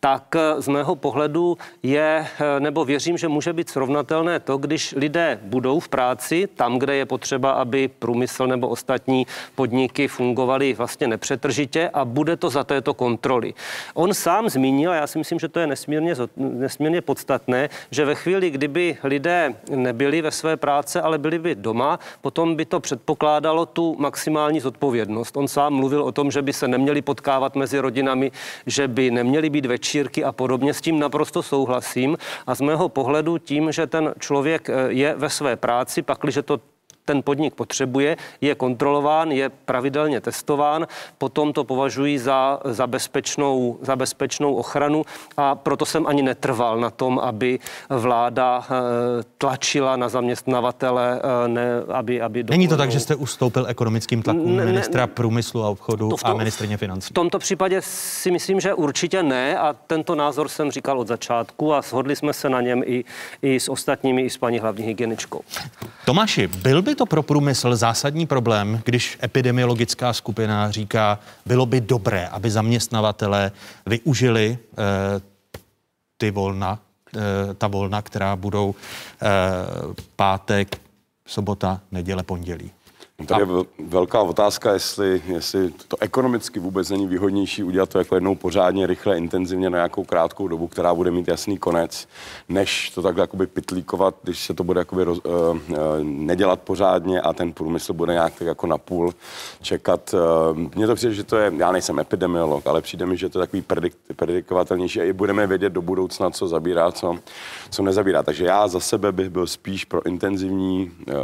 tak 0.00 0.36
z 0.58 0.68
mého 0.68 0.96
pohledu 0.96 1.58
je, 1.82 2.26
eh, 2.40 2.60
nebo 2.60 2.84
věřím, 2.84 3.18
že 3.18 3.28
může 3.28 3.52
být 3.52 3.70
srovnatelné 3.70 4.35
to, 4.38 4.58
když 4.58 4.94
lidé 4.96 5.38
budou 5.42 5.80
v 5.80 5.88
práci 5.88 6.48
tam, 6.54 6.78
kde 6.78 6.96
je 6.96 7.06
potřeba, 7.06 7.50
aby 7.50 7.88
průmysl 7.88 8.46
nebo 8.46 8.68
ostatní 8.68 9.26
podniky 9.54 10.08
fungovaly 10.08 10.74
vlastně 10.74 11.06
nepřetržitě 11.06 11.90
a 11.94 12.04
bude 12.04 12.36
to 12.36 12.50
za 12.50 12.64
této 12.64 12.94
kontroly. 12.94 13.54
On 13.94 14.14
sám 14.14 14.48
zmínil, 14.48 14.90
a 14.90 14.94
já 14.94 15.06
si 15.06 15.18
myslím, 15.18 15.38
že 15.38 15.48
to 15.48 15.60
je 15.60 15.66
nesmírně, 15.66 16.14
nesmírně 16.36 17.00
podstatné, 17.00 17.68
že 17.90 18.04
ve 18.04 18.14
chvíli, 18.14 18.50
kdyby 18.50 18.96
lidé 19.04 19.54
nebyli 19.70 20.22
ve 20.22 20.30
své 20.30 20.56
práce, 20.56 21.02
ale 21.02 21.18
byli 21.18 21.38
by 21.38 21.54
doma, 21.54 21.98
potom 22.20 22.54
by 22.54 22.64
to 22.64 22.80
předpokládalo 22.80 23.66
tu 23.66 23.96
maximální 23.98 24.60
zodpovědnost. 24.60 25.36
On 25.36 25.48
sám 25.48 25.74
mluvil 25.74 26.02
o 26.02 26.12
tom, 26.12 26.30
že 26.30 26.42
by 26.42 26.52
se 26.52 26.68
neměli 26.68 27.02
potkávat 27.02 27.56
mezi 27.56 27.78
rodinami, 27.78 28.32
že 28.66 28.88
by 28.88 29.10
neměly 29.10 29.50
být 29.50 29.66
večírky 29.66 30.24
a 30.24 30.32
podobně. 30.32 30.74
S 30.74 30.80
tím 30.80 30.98
naprosto 30.98 31.42
souhlasím. 31.42 32.16
A 32.46 32.54
z 32.54 32.60
mého 32.60 32.88
pohledu 32.88 33.38
tím, 33.38 33.72
že 33.72 33.86
ten 33.86 34.14
člověk 34.26 34.68
eh, 34.68 34.74
je 34.88 35.14
ve 35.14 35.30
své 35.30 35.56
práci, 35.56 36.02
pakliže 36.02 36.42
to 36.42 36.60
ten 37.06 37.22
podnik 37.22 37.54
potřebuje, 37.54 38.16
je 38.40 38.54
kontrolován, 38.54 39.32
je 39.32 39.48
pravidelně 39.48 40.20
testován, 40.20 40.86
potom 41.18 41.52
to 41.52 41.64
považuji 41.64 42.18
za, 42.18 42.60
za, 42.64 42.86
bezpečnou, 42.86 43.78
za 43.82 43.96
bezpečnou 43.96 44.54
ochranu 44.54 45.04
a 45.36 45.54
proto 45.54 45.86
jsem 45.86 46.06
ani 46.06 46.22
netrval 46.22 46.80
na 46.80 46.90
tom, 46.90 47.18
aby 47.18 47.58
vláda 47.90 48.64
eh, 48.64 48.74
tlačila 49.38 49.96
na 49.96 50.08
zaměstnavatele, 50.08 51.20
eh, 51.44 51.48
ne, 51.48 51.66
aby, 51.92 52.22
aby 52.22 52.44
Není 52.44 52.68
to 52.68 52.76
tak, 52.76 52.90
že 52.90 53.00
jste 53.00 53.14
ustoupil 53.14 53.66
ekonomickým 53.68 54.22
tlakům 54.22 54.56
ne, 54.56 54.64
ministra 54.64 55.06
ne, 55.06 55.06
průmyslu 55.06 55.62
a 55.62 55.68
obchodu 55.68 56.08
tom, 56.08 56.18
a 56.24 56.34
ministrině 56.34 56.76
financí? 56.76 57.10
V 57.10 57.14
tomto 57.14 57.38
případě 57.38 57.82
si 57.82 58.30
myslím, 58.30 58.60
že 58.60 58.74
určitě 58.74 59.22
ne 59.22 59.58
a 59.58 59.76
tento 59.86 60.14
názor 60.14 60.48
jsem 60.48 60.70
říkal 60.70 61.00
od 61.00 61.08
začátku 61.08 61.74
a 61.74 61.82
shodli 61.82 62.16
jsme 62.16 62.32
se 62.32 62.48
na 62.48 62.60
něm 62.60 62.82
i, 62.86 63.04
i 63.42 63.60
s 63.60 63.68
ostatními, 63.68 64.22
i 64.22 64.30
s 64.30 64.36
paní 64.36 64.58
hlavní 64.58 64.84
hygieničkou. 64.84 65.40
Tomáši, 66.04 66.46
byl 66.46 66.82
by 66.82 66.95
to 66.96 67.06
pro 67.06 67.22
průmysl 67.22 67.76
zásadní 67.76 68.26
problém, 68.26 68.82
když 68.84 69.18
epidemiologická 69.22 70.12
skupina 70.12 70.70
říká, 70.70 71.18
bylo 71.46 71.66
by 71.66 71.80
dobré, 71.80 72.28
aby 72.28 72.50
zaměstnavatele 72.50 73.52
využili 73.86 74.58
eh, 74.58 74.76
ty 76.16 76.30
volna, 76.30 76.78
eh, 77.16 77.54
ta 77.54 77.66
volna, 77.66 78.02
která 78.02 78.36
budou 78.36 78.74
eh, 79.22 79.26
pátek, 80.16 80.80
sobota, 81.26 81.80
neděle, 81.92 82.22
pondělí? 82.22 82.70
No, 83.20 83.26
tady 83.26 83.42
je 83.42 83.64
velká 83.88 84.22
otázka, 84.22 84.72
jestli, 84.72 85.22
jestli 85.26 85.70
to 85.88 85.96
ekonomicky 86.00 86.60
vůbec 86.60 86.90
není 86.90 87.06
výhodnější 87.06 87.62
udělat 87.62 87.88
to 87.88 87.98
jako 87.98 88.14
jednou 88.14 88.34
pořádně, 88.34 88.86
rychle, 88.86 89.16
intenzivně 89.18 89.70
na 89.70 89.78
nějakou 89.78 90.04
krátkou 90.04 90.48
dobu, 90.48 90.66
která 90.66 90.94
bude 90.94 91.10
mít 91.10 91.28
jasný 91.28 91.58
konec, 91.58 92.08
než 92.48 92.90
to 92.90 93.02
takhle 93.02 93.22
jakoby 93.22 93.46
pitlíkovat, 93.46 94.14
když 94.22 94.44
se 94.44 94.54
to 94.54 94.64
bude 94.64 94.80
jakoby 94.80 95.04
roz, 95.04 95.20
uh, 95.24 95.32
uh, 95.32 95.76
nedělat 96.02 96.60
pořádně 96.60 97.20
a 97.20 97.32
ten 97.32 97.52
průmysl 97.52 97.92
bude 97.92 98.12
nějak 98.12 98.34
tak 98.38 98.48
jako 98.48 98.66
napůl 98.66 99.14
čekat. 99.62 100.14
Uh, 100.14 100.58
Mně 100.74 100.86
to 100.86 100.94
přijde, 100.94 101.14
že 101.14 101.24
to 101.24 101.36
je, 101.36 101.52
já 101.56 101.72
nejsem 101.72 101.98
epidemiolog, 101.98 102.66
ale 102.66 102.82
přijde 102.82 103.06
mi, 103.06 103.16
že 103.16 103.28
to 103.28 103.38
je 103.38 103.46
takový 103.46 103.62
predik, 103.62 103.94
predikovatelnější 104.16 105.00
a 105.00 105.04
i 105.04 105.12
budeme 105.12 105.46
vědět 105.46 105.72
do 105.72 105.82
budoucna, 105.82 106.30
co 106.30 106.48
zabírá, 106.48 106.92
co, 106.92 107.18
co 107.70 107.82
nezabírá. 107.82 108.22
Takže 108.22 108.44
já 108.44 108.68
za 108.68 108.80
sebe 108.80 109.12
bych 109.12 109.28
byl 109.28 109.46
spíš 109.46 109.84
pro 109.84 110.06
intenzivní, 110.06 110.90
uh, 111.08 111.14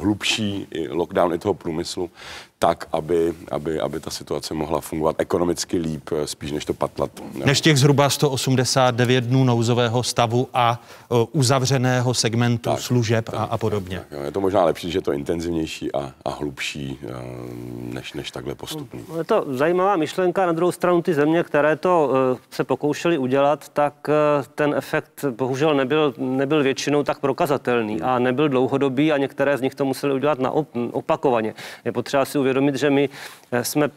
hlubší 0.00 0.66
lockdown 1.00 1.34
i 1.34 1.38
toho 1.38 1.54
průmyslu, 1.54 2.10
tak, 2.62 2.88
aby, 2.92 3.32
aby, 3.50 3.80
aby 3.80 4.00
ta 4.00 4.10
situace 4.10 4.54
mohla 4.54 4.80
fungovat 4.80 5.16
ekonomicky 5.18 5.78
líp, 5.78 6.10
eh, 6.12 6.26
spíš 6.26 6.52
než 6.52 6.64
to 6.64 6.74
patlat. 6.74 7.10
Než 7.44 7.60
těch 7.60 7.78
zhruba 7.78 8.10
189 8.10 9.24
dnů 9.24 9.44
nouzového 9.44 10.02
stavu 10.02 10.48
a 10.54 10.80
uh, 11.08 11.24
uzavřeného 11.32 12.14
segmentu 12.14 12.70
tak, 12.70 12.80
služeb 12.80 13.24
tak, 13.24 13.34
a, 13.34 13.42
a 13.44 13.58
podobně. 13.58 13.96
Tak, 13.96 14.08
tak, 14.08 14.24
je 14.24 14.32
to 14.32 14.40
možná 14.40 14.64
lepší, 14.64 14.90
že 14.90 14.98
je 14.98 15.02
to 15.02 15.12
intenzivnější 15.12 15.92
a, 15.92 16.12
a 16.24 16.30
hlubší, 16.30 16.98
uh, 17.02 17.10
než, 17.94 18.12
než 18.12 18.30
takhle 18.30 18.54
postupný. 18.54 19.04
Je 19.18 19.24
to 19.24 19.44
zajímavá 19.48 19.96
myšlenka. 19.96 20.46
Na 20.46 20.52
druhou 20.52 20.72
stranu 20.72 21.02
ty 21.02 21.14
země, 21.14 21.42
které 21.42 21.76
to 21.76 22.10
uh, 22.32 22.38
se 22.50 22.64
pokoušely 22.64 23.18
udělat, 23.18 23.68
tak 23.68 23.94
ten 24.54 24.74
efekt 24.76 25.24
bohužel 25.30 25.74
nebyl, 25.74 26.14
nebyl 26.18 26.62
většinou 26.62 27.02
tak 27.02 27.20
prokazatelný 27.20 28.00
a 28.02 28.18
nebyl 28.18 28.48
dlouhodobý 28.48 29.12
a 29.12 29.16
některé 29.16 29.58
z 29.58 29.60
nich 29.60 29.74
to 29.74 29.84
museli 29.84 30.14
udělat 30.14 30.38
na 30.38 30.50
op- 30.50 30.90
opakovaně. 30.92 31.54
Je 31.84 31.92
potřeba 31.92 32.24
si 32.24 32.38
uvědomit, 32.38 32.49
že 32.76 32.90
my 32.90 33.08
eh, 33.52 33.64
jsme 33.64 33.90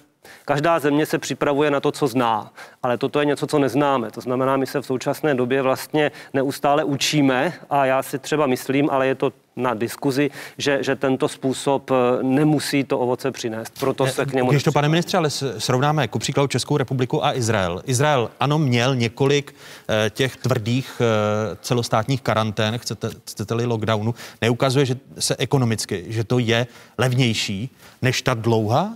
Každá 0.46 0.80
země 0.80 1.06
se 1.06 1.18
připravuje 1.18 1.72
na 1.72 1.80
to, 1.80 1.92
co 1.92 2.08
zná, 2.08 2.54
ale 2.84 2.98
toto 2.98 3.20
je 3.20 3.26
něco, 3.26 3.48
co 3.48 3.60
neznáme. 3.60 4.12
To 4.12 4.22
znamená, 4.22 4.58
my 4.58 4.66
se 4.66 4.82
v 4.82 4.86
současné 4.86 5.36
době 5.36 5.62
vlastně 5.62 6.12
neustále 6.34 6.84
učíme 6.84 7.54
a 7.70 7.86
já 7.86 8.04
si 8.04 8.20
třeba 8.20 8.48
myslím, 8.48 8.90
ale 8.90 9.08
je 9.08 9.16
to 9.16 9.34
na 9.56 9.74
diskuzi, 9.74 10.32
že, 10.58 10.84
že 10.84 10.96
tento 10.96 11.28
způsob 11.28 11.92
eh, 11.92 12.24
nemusí 12.24 12.84
to 12.84 13.00
ovoce 13.00 13.32
přinést. 13.32 13.80
Proto 13.80 14.08
se 14.08 14.26
k 14.26 14.34
němu... 14.34 14.50
Když 14.50 14.64
to, 14.64 14.72
pane 14.72 14.90
ministře, 14.90 15.18
ale 15.18 15.30
srovnáme 15.58 16.08
ku 16.08 16.20
příkladu 16.20 16.48
Českou 16.48 16.78
republiku 16.78 17.26
a 17.26 17.34
Izrael. 17.34 17.82
Izrael, 17.86 18.32
ano, 18.40 18.60
měl 18.60 18.96
několik 18.96 19.56
eh, 19.90 20.10
těch 20.10 20.38
tvrdých 20.38 21.02
eh, 21.02 21.58
celostátních 21.62 22.22
karantén, 22.22 22.78
chcete, 22.78 23.10
chcete-li 23.30 23.66
lockdownu, 23.66 24.16
neukazuje, 24.42 24.86
že 24.86 24.96
se 25.20 25.36
ekonomicky, 25.40 26.06
že 26.08 26.24
to 26.24 26.40
je 26.40 26.68
levnější 26.98 27.70
než 28.02 28.22
ta 28.22 28.34
dlouhá 28.34 28.94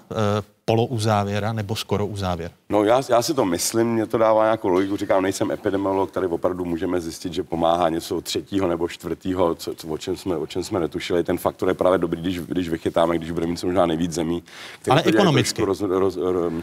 polouzávěra 0.68 1.54
nebo 1.54 1.76
skoro 1.76 2.06
uzávěr? 2.06 2.52
No 2.70 2.84
já, 2.84 3.02
já 3.10 3.22
si 3.22 3.34
to 3.34 3.46
myslím, 3.46 3.88
mě 3.88 4.06
to 4.06 4.18
dává 4.18 4.44
nějakou 4.44 4.68
logiku, 4.68 4.98
říkám, 4.98 5.24
nejsem 5.24 5.52
epidemiolog, 5.52 6.12
tady 6.12 6.28
opravdu 6.28 6.66
můžeme 6.66 7.02
zjistit, 7.02 7.34
že 7.34 7.44
pomáhá 7.44 7.90
něco 7.90 8.22
třetího 8.22 8.68
nebo 8.68 8.88
čtvrtého, 8.88 9.56
co, 9.56 9.76
co, 9.76 9.88
o, 9.88 9.98
čem 9.98 10.18
jsme, 10.18 10.38
o 10.38 10.48
čem 10.48 10.64
jsme 10.64 10.80
netušili. 10.80 11.24
Ten 11.24 11.38
faktor 11.38 11.70
je 11.70 11.74
právě 11.74 11.98
dobrý, 11.98 12.22
když, 12.22 12.40
když 12.40 12.70
vychytáme, 12.70 13.18
když 13.18 13.32
budeme 13.32 13.52
mít 13.52 13.64
možná 13.64 13.86
nejvíc 13.86 14.12
zemí. 14.12 14.44
Ale 14.90 15.04
ekonomicky. 15.04 15.66
Roz, 15.66 15.82
roz, 15.82 16.16
roz, 16.16 16.54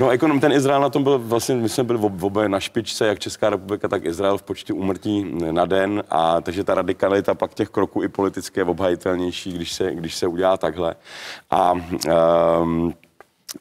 no 0.00 0.10
ekonom, 0.10 0.40
ten 0.40 0.52
Izrael 0.52 0.80
na 0.80 0.90
tom 0.90 1.02
byl 1.02 1.18
vlastně, 1.18 1.54
my 1.54 1.68
jsme 1.68 1.84
byli 1.84 1.98
v 1.98 2.24
obě 2.24 2.48
na 2.48 2.60
špičce, 2.60 3.06
jak 3.06 3.18
Česká 3.18 3.50
republika, 3.50 3.88
tak 3.88 4.04
Izrael 4.04 4.38
v 4.38 4.42
počtu 4.42 4.76
umrtí 4.76 5.26
na 5.50 5.64
den 5.64 6.02
a 6.10 6.40
takže 6.40 6.64
ta 6.64 6.74
radikalita 6.74 7.34
pak 7.34 7.54
těch 7.54 7.68
kroků 7.68 8.02
i 8.02 8.08
politické 8.08 8.60
je 8.60 8.64
obhajitelnější, 8.64 9.52
když 9.52 9.72
se, 9.72 9.94
když 9.94 10.14
se 10.14 10.26
udělá 10.26 10.56
takhle. 10.56 10.94
A 11.50 11.72
um, 12.62 12.94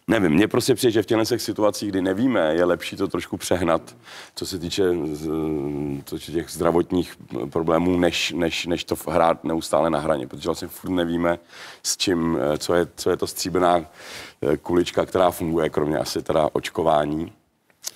Nevím, 0.07 0.31
mně 0.31 0.47
prostě 0.47 0.75
přijde, 0.75 0.91
že 0.91 1.03
v 1.03 1.05
těchto 1.05 1.39
situacích, 1.39 1.89
kdy 1.89 2.01
nevíme, 2.01 2.55
je 2.55 2.65
lepší 2.65 2.95
to 2.95 3.07
trošku 3.07 3.37
přehnat, 3.37 3.95
co 4.35 4.45
se 4.45 4.59
týče 4.59 4.83
co 6.05 6.19
se 6.19 6.31
těch 6.31 6.49
zdravotních 6.49 7.15
problémů, 7.49 7.97
než, 7.97 8.31
než, 8.31 8.65
než 8.65 8.83
to 8.83 8.95
hrát 9.07 9.43
neustále 9.43 9.89
na 9.89 9.99
hraně, 9.99 10.27
protože 10.27 10.45
vlastně 10.49 10.67
furt 10.67 10.91
nevíme, 10.91 11.39
s 11.83 11.97
čím, 11.97 12.37
co 12.57 12.73
je, 12.73 12.87
co 12.95 13.09
je 13.09 13.17
to 13.17 13.27
stříbená 13.27 13.85
eh, 14.41 14.57
kulička, 14.57 15.05
která 15.05 15.31
funguje, 15.31 15.69
kromě 15.69 15.97
asi 15.97 16.21
teda 16.21 16.49
očkování. 16.53 17.31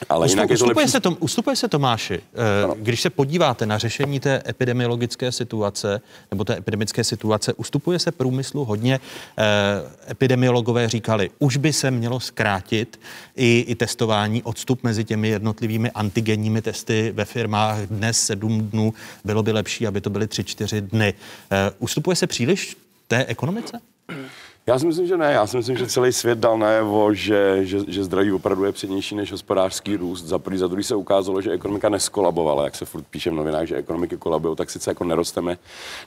Ale 0.10 0.27
jinak 0.27 0.51
ustupuje, 0.51 0.69
je 0.69 0.73
to 0.73 0.79
lepší... 0.79 0.91
se 0.91 0.99
tom, 0.99 1.17
ustupuje 1.19 1.55
se 1.55 1.67
Tomáši, 1.67 2.21
ano. 2.63 2.75
když 2.79 3.01
se 3.01 3.10
podíváte 3.10 3.65
na 3.65 3.77
řešení 3.77 4.19
té 4.19 4.43
epidemiologické 4.47 5.31
situace 5.31 6.01
nebo 6.31 6.43
té 6.43 6.58
epidemické 6.58 7.03
situace, 7.03 7.53
ustupuje 7.53 7.99
se 7.99 8.12
průmyslu 8.12 8.65
hodně. 8.65 8.99
Eh, 9.38 10.12
epidemiologové 10.12 10.89
říkali, 10.89 11.29
už 11.39 11.58
by 11.58 11.73
se 11.73 11.91
mělo 11.91 12.19
zkrátit 12.19 12.99
i, 13.36 13.65
i 13.67 13.75
testování, 13.75 14.43
odstup 14.43 14.84
mezi 14.84 15.03
těmi 15.03 15.27
jednotlivými 15.27 15.91
antigenními 15.91 16.62
testy 16.62 17.12
ve 17.15 17.25
firmách 17.25 17.79
dnes 17.79 18.25
sedm 18.25 18.62
dnů, 18.62 18.93
bylo 19.23 19.43
by 19.43 19.51
lepší, 19.51 19.88
aby 19.88 20.01
to 20.01 20.10
byly 20.10 20.27
tři, 20.27 20.43
čtyři 20.43 20.81
dny. 20.81 21.13
Eh, 21.51 21.71
ustupuje 21.79 22.15
se 22.15 22.27
příliš 22.27 22.77
té 23.08 23.25
ekonomice? 23.25 23.79
Já 24.67 24.80
si 24.80 24.86
myslím, 24.86 25.08
že 25.08 25.17
ne. 25.17 25.34
Já 25.34 25.47
si 25.47 25.58
myslím, 25.58 25.78
že 25.78 25.88
celý 25.88 26.13
svět 26.13 26.39
dal 26.39 26.58
najevo, 26.58 27.13
že, 27.13 27.60
že, 27.65 27.80
že 27.88 28.04
zdraví 28.04 28.32
opravdu 28.32 28.65
je 28.65 28.71
přednější 28.71 29.15
než 29.15 29.32
hospodářský 29.32 29.95
růst. 29.95 30.25
Za 30.25 30.39
prvý, 30.39 30.58
za 30.58 30.67
druhý 30.67 30.84
se 30.84 30.95
ukázalo, 30.95 31.41
že 31.41 31.51
ekonomika 31.51 31.89
neskolabovala, 31.89 32.63
jak 32.63 32.75
se 32.75 32.86
furt 32.86 33.06
píše 33.10 33.30
v 33.30 33.34
novinách, 33.34 33.67
že 33.67 33.75
ekonomiky 33.75 34.17
kolabují, 34.17 34.56
tak 34.56 34.69
sice 34.69 34.91
jako 34.91 35.04
nerosteme 35.04 35.58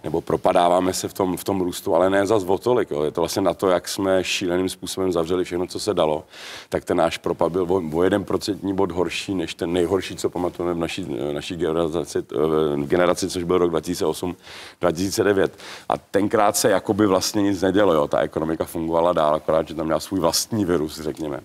nebo 0.04 0.20
propadáváme 0.20 0.92
se 0.92 1.08
v 1.08 1.12
tom, 1.14 1.36
v 1.36 1.44
tom 1.44 1.60
růstu, 1.60 1.94
ale 1.94 2.10
ne 2.10 2.26
za 2.26 2.40
tolik. 2.58 2.90
Jo. 2.90 3.02
Je 3.02 3.10
to 3.10 3.20
vlastně 3.20 3.42
na 3.42 3.54
to, 3.54 3.68
jak 3.68 3.88
jsme 3.88 4.24
šíleným 4.24 4.68
způsobem 4.68 5.12
zavřeli 5.12 5.44
všechno, 5.44 5.66
co 5.66 5.80
se 5.80 5.94
dalo, 5.94 6.24
tak 6.68 6.84
ten 6.84 6.96
náš 6.96 7.18
propad 7.18 7.52
byl 7.52 7.62
o, 7.62 7.82
o 7.92 8.02
jeden 8.02 8.24
procentní 8.24 8.74
bod 8.74 8.92
horší 8.92 9.34
než 9.34 9.54
ten 9.54 9.72
nejhorší, 9.72 10.16
co 10.16 10.30
pamatujeme 10.30 10.74
v 10.74 10.78
naší, 10.78 11.06
naší 11.32 11.56
generaci, 11.56 12.18
generaci, 12.76 13.28
což 13.28 13.44
byl 13.44 13.58
rok 13.58 13.72
2008-2009. 13.72 15.48
A 15.88 15.98
tenkrát 15.98 16.56
se 16.56 16.70
jakoby 16.70 17.06
vlastně 17.06 17.42
nic 17.42 17.62
nedělo. 17.62 17.92
Jo. 17.92 18.08
Ta 18.08 18.18
ekonomika 18.18 18.47
ekonomika 18.50 18.64
fungovala 18.64 19.12
dál, 19.12 19.34
akorát, 19.34 19.68
že 19.68 19.74
tam 19.74 19.86
měla 19.86 20.00
svůj 20.00 20.20
vlastní 20.20 20.64
virus, 20.64 21.00
řekněme. 21.00 21.40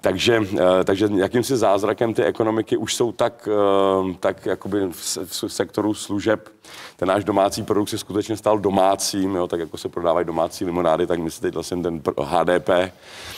Takže, 0.00 0.42
eh, 0.58 0.84
takže 0.84 1.08
jakýmsi 1.14 1.56
zázrakem 1.56 2.14
ty 2.14 2.24
ekonomiky 2.24 2.76
už 2.76 2.94
jsou 2.94 3.12
tak, 3.12 3.48
eh, 3.48 4.14
tak 4.20 4.46
jakoby 4.46 4.88
v 5.24 5.44
sektoru 5.46 5.94
služeb 5.94 6.48
ten 6.96 7.08
náš 7.08 7.24
domácí 7.24 7.62
produkt 7.62 7.88
se 7.88 7.98
skutečně 7.98 8.36
stal 8.36 8.58
domácím, 8.58 9.34
jo, 9.34 9.46
tak 9.46 9.60
jako 9.60 9.78
se 9.78 9.88
prodávají 9.88 10.26
domácí 10.26 10.64
limonády, 10.64 11.06
tak 11.06 11.18
my 11.18 11.30
si 11.30 11.40
teď 11.40 11.54
vlastně 11.54 11.82
ten 11.82 12.02
HDP, 12.18 12.92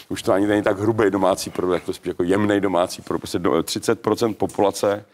už 0.09 0.23
to 0.23 0.33
ani 0.33 0.47
není 0.47 0.63
tak 0.63 0.79
hrubý 0.79 1.11
domácí 1.11 1.51
produkt, 1.51 1.75
jak 1.75 1.85
to 1.85 1.93
spíš 1.93 2.09
jako 2.09 2.23
jemný 2.23 2.61
domácí 2.61 3.03
produkt, 3.03 3.21
prostě 3.21 3.39
30% 3.39 4.35
populace 4.35 5.05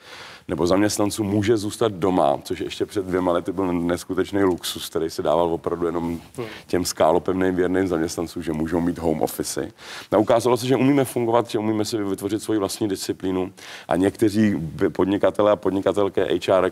nebo 0.48 0.66
zaměstnanců 0.66 1.24
může 1.24 1.56
zůstat 1.56 1.92
doma, 1.92 2.38
což 2.42 2.60
ještě 2.60 2.86
před 2.86 3.06
dvěma 3.06 3.32
lety 3.32 3.52
byl 3.52 3.72
neskutečný 3.72 4.42
luxus, 4.42 4.88
který 4.88 5.10
se 5.10 5.22
dával 5.22 5.54
opravdu 5.54 5.86
jenom 5.86 6.20
těm 6.66 6.84
skálopevným 6.84 7.54
věrným 7.54 7.88
zaměstnancům, 7.88 8.42
že 8.42 8.52
můžou 8.52 8.80
mít 8.80 8.98
home 8.98 9.22
office. 9.22 9.68
A 10.12 10.16
ukázalo 10.16 10.56
se, 10.56 10.66
že 10.66 10.76
umíme 10.76 11.04
fungovat, 11.04 11.50
že 11.50 11.58
umíme 11.58 11.84
si 11.84 11.96
vytvořit 12.02 12.42
svoji 12.42 12.58
vlastní 12.58 12.88
disciplínu 12.88 13.52
a 13.88 13.96
někteří 13.96 14.56
podnikatelé 14.92 15.52
a 15.52 15.56
podnikatelké 15.56 16.24
HR, 16.24 16.70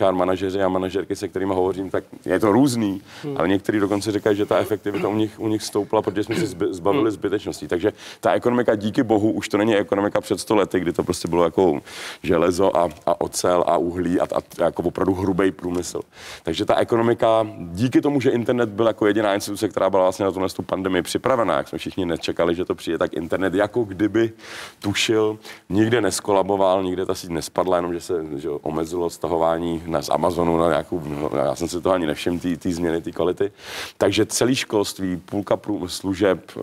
HR 0.00 0.12
manažeři 0.12 0.62
a 0.62 0.68
manažerky, 0.68 1.16
se 1.16 1.28
kterými 1.28 1.54
hovořím, 1.54 1.90
tak 1.90 2.04
je 2.24 2.40
to 2.40 2.52
různý, 2.52 3.02
hmm. 3.22 3.36
ale 3.38 3.48
někteří 3.48 3.78
dokonce 3.78 4.12
říkají, 4.12 4.36
že 4.36 4.46
ta 4.46 4.58
efektivita 4.58 5.08
u 5.08 5.14
nich, 5.14 5.40
u 5.40 5.48
nich 5.48 5.62
stoupla, 5.62 6.02
protože 6.02 6.24
jsme 6.24 6.34
se 6.34 6.46
zbavili 6.70 7.04
hmm. 7.04 7.10
zbytečností. 7.10 7.68
Takže 7.68 7.92
ta 8.20 8.32
ekonomika 8.32 8.74
díky 8.74 9.02
bohu 9.02 9.32
už 9.32 9.48
to 9.48 9.58
není 9.58 9.76
ekonomika 9.76 10.20
před 10.20 10.40
100 10.40 10.56
lety, 10.56 10.80
kdy 10.80 10.92
to 10.92 11.04
prostě 11.04 11.28
bylo 11.28 11.44
jako 11.44 11.80
železo 12.22 12.76
a 12.76 12.89
a 13.06 13.20
ocel 13.20 13.64
a 13.66 13.76
uhlí 13.76 14.20
a, 14.20 14.24
a 14.24 14.64
jako 14.64 14.82
opravdu 14.82 15.14
hrubý 15.14 15.50
průmysl. 15.52 16.00
Takže 16.42 16.64
ta 16.64 16.76
ekonomika, 16.76 17.46
díky 17.58 18.00
tomu, 18.00 18.20
že 18.20 18.30
internet 18.30 18.68
byl 18.68 18.86
jako 18.86 19.06
jediná 19.06 19.34
instituce, 19.34 19.68
která 19.68 19.90
byla 19.90 20.02
vlastně 20.02 20.24
na 20.24 20.32
tuhle 20.32 20.48
tu 20.48 20.62
pandemii 20.62 21.02
připravená, 21.02 21.56
jak 21.56 21.68
jsme 21.68 21.78
všichni 21.78 22.06
nečekali, 22.06 22.54
že 22.54 22.64
to 22.64 22.74
přijde, 22.74 22.98
tak 22.98 23.12
internet 23.12 23.54
jako 23.54 23.84
kdyby 23.84 24.32
tušil, 24.78 25.38
nikde 25.68 26.00
neskolaboval, 26.00 26.82
nikde 26.82 27.06
ta 27.06 27.14
síť 27.14 27.30
nespadla, 27.30 27.76
jenom 27.76 27.94
že 27.94 28.00
se 28.00 28.24
že 28.36 28.50
omezilo 28.50 29.10
stahování 29.10 29.82
na, 29.86 30.02
z 30.02 30.10
Amazonu 30.10 30.58
na 30.58 30.68
nějakou, 30.68 31.02
no, 31.04 31.30
já 31.36 31.54
jsem 31.54 31.68
si 31.68 31.80
to 31.80 31.92
ani 31.92 32.06
nevšiml, 32.06 32.38
ty 32.38 32.72
změny, 32.72 33.00
ty 33.00 33.12
kvality. 33.12 33.52
Takže 33.98 34.26
celý 34.26 34.56
školství, 34.56 35.16
půlka 35.16 35.60
služeb 35.86 36.52
e, 36.56 36.60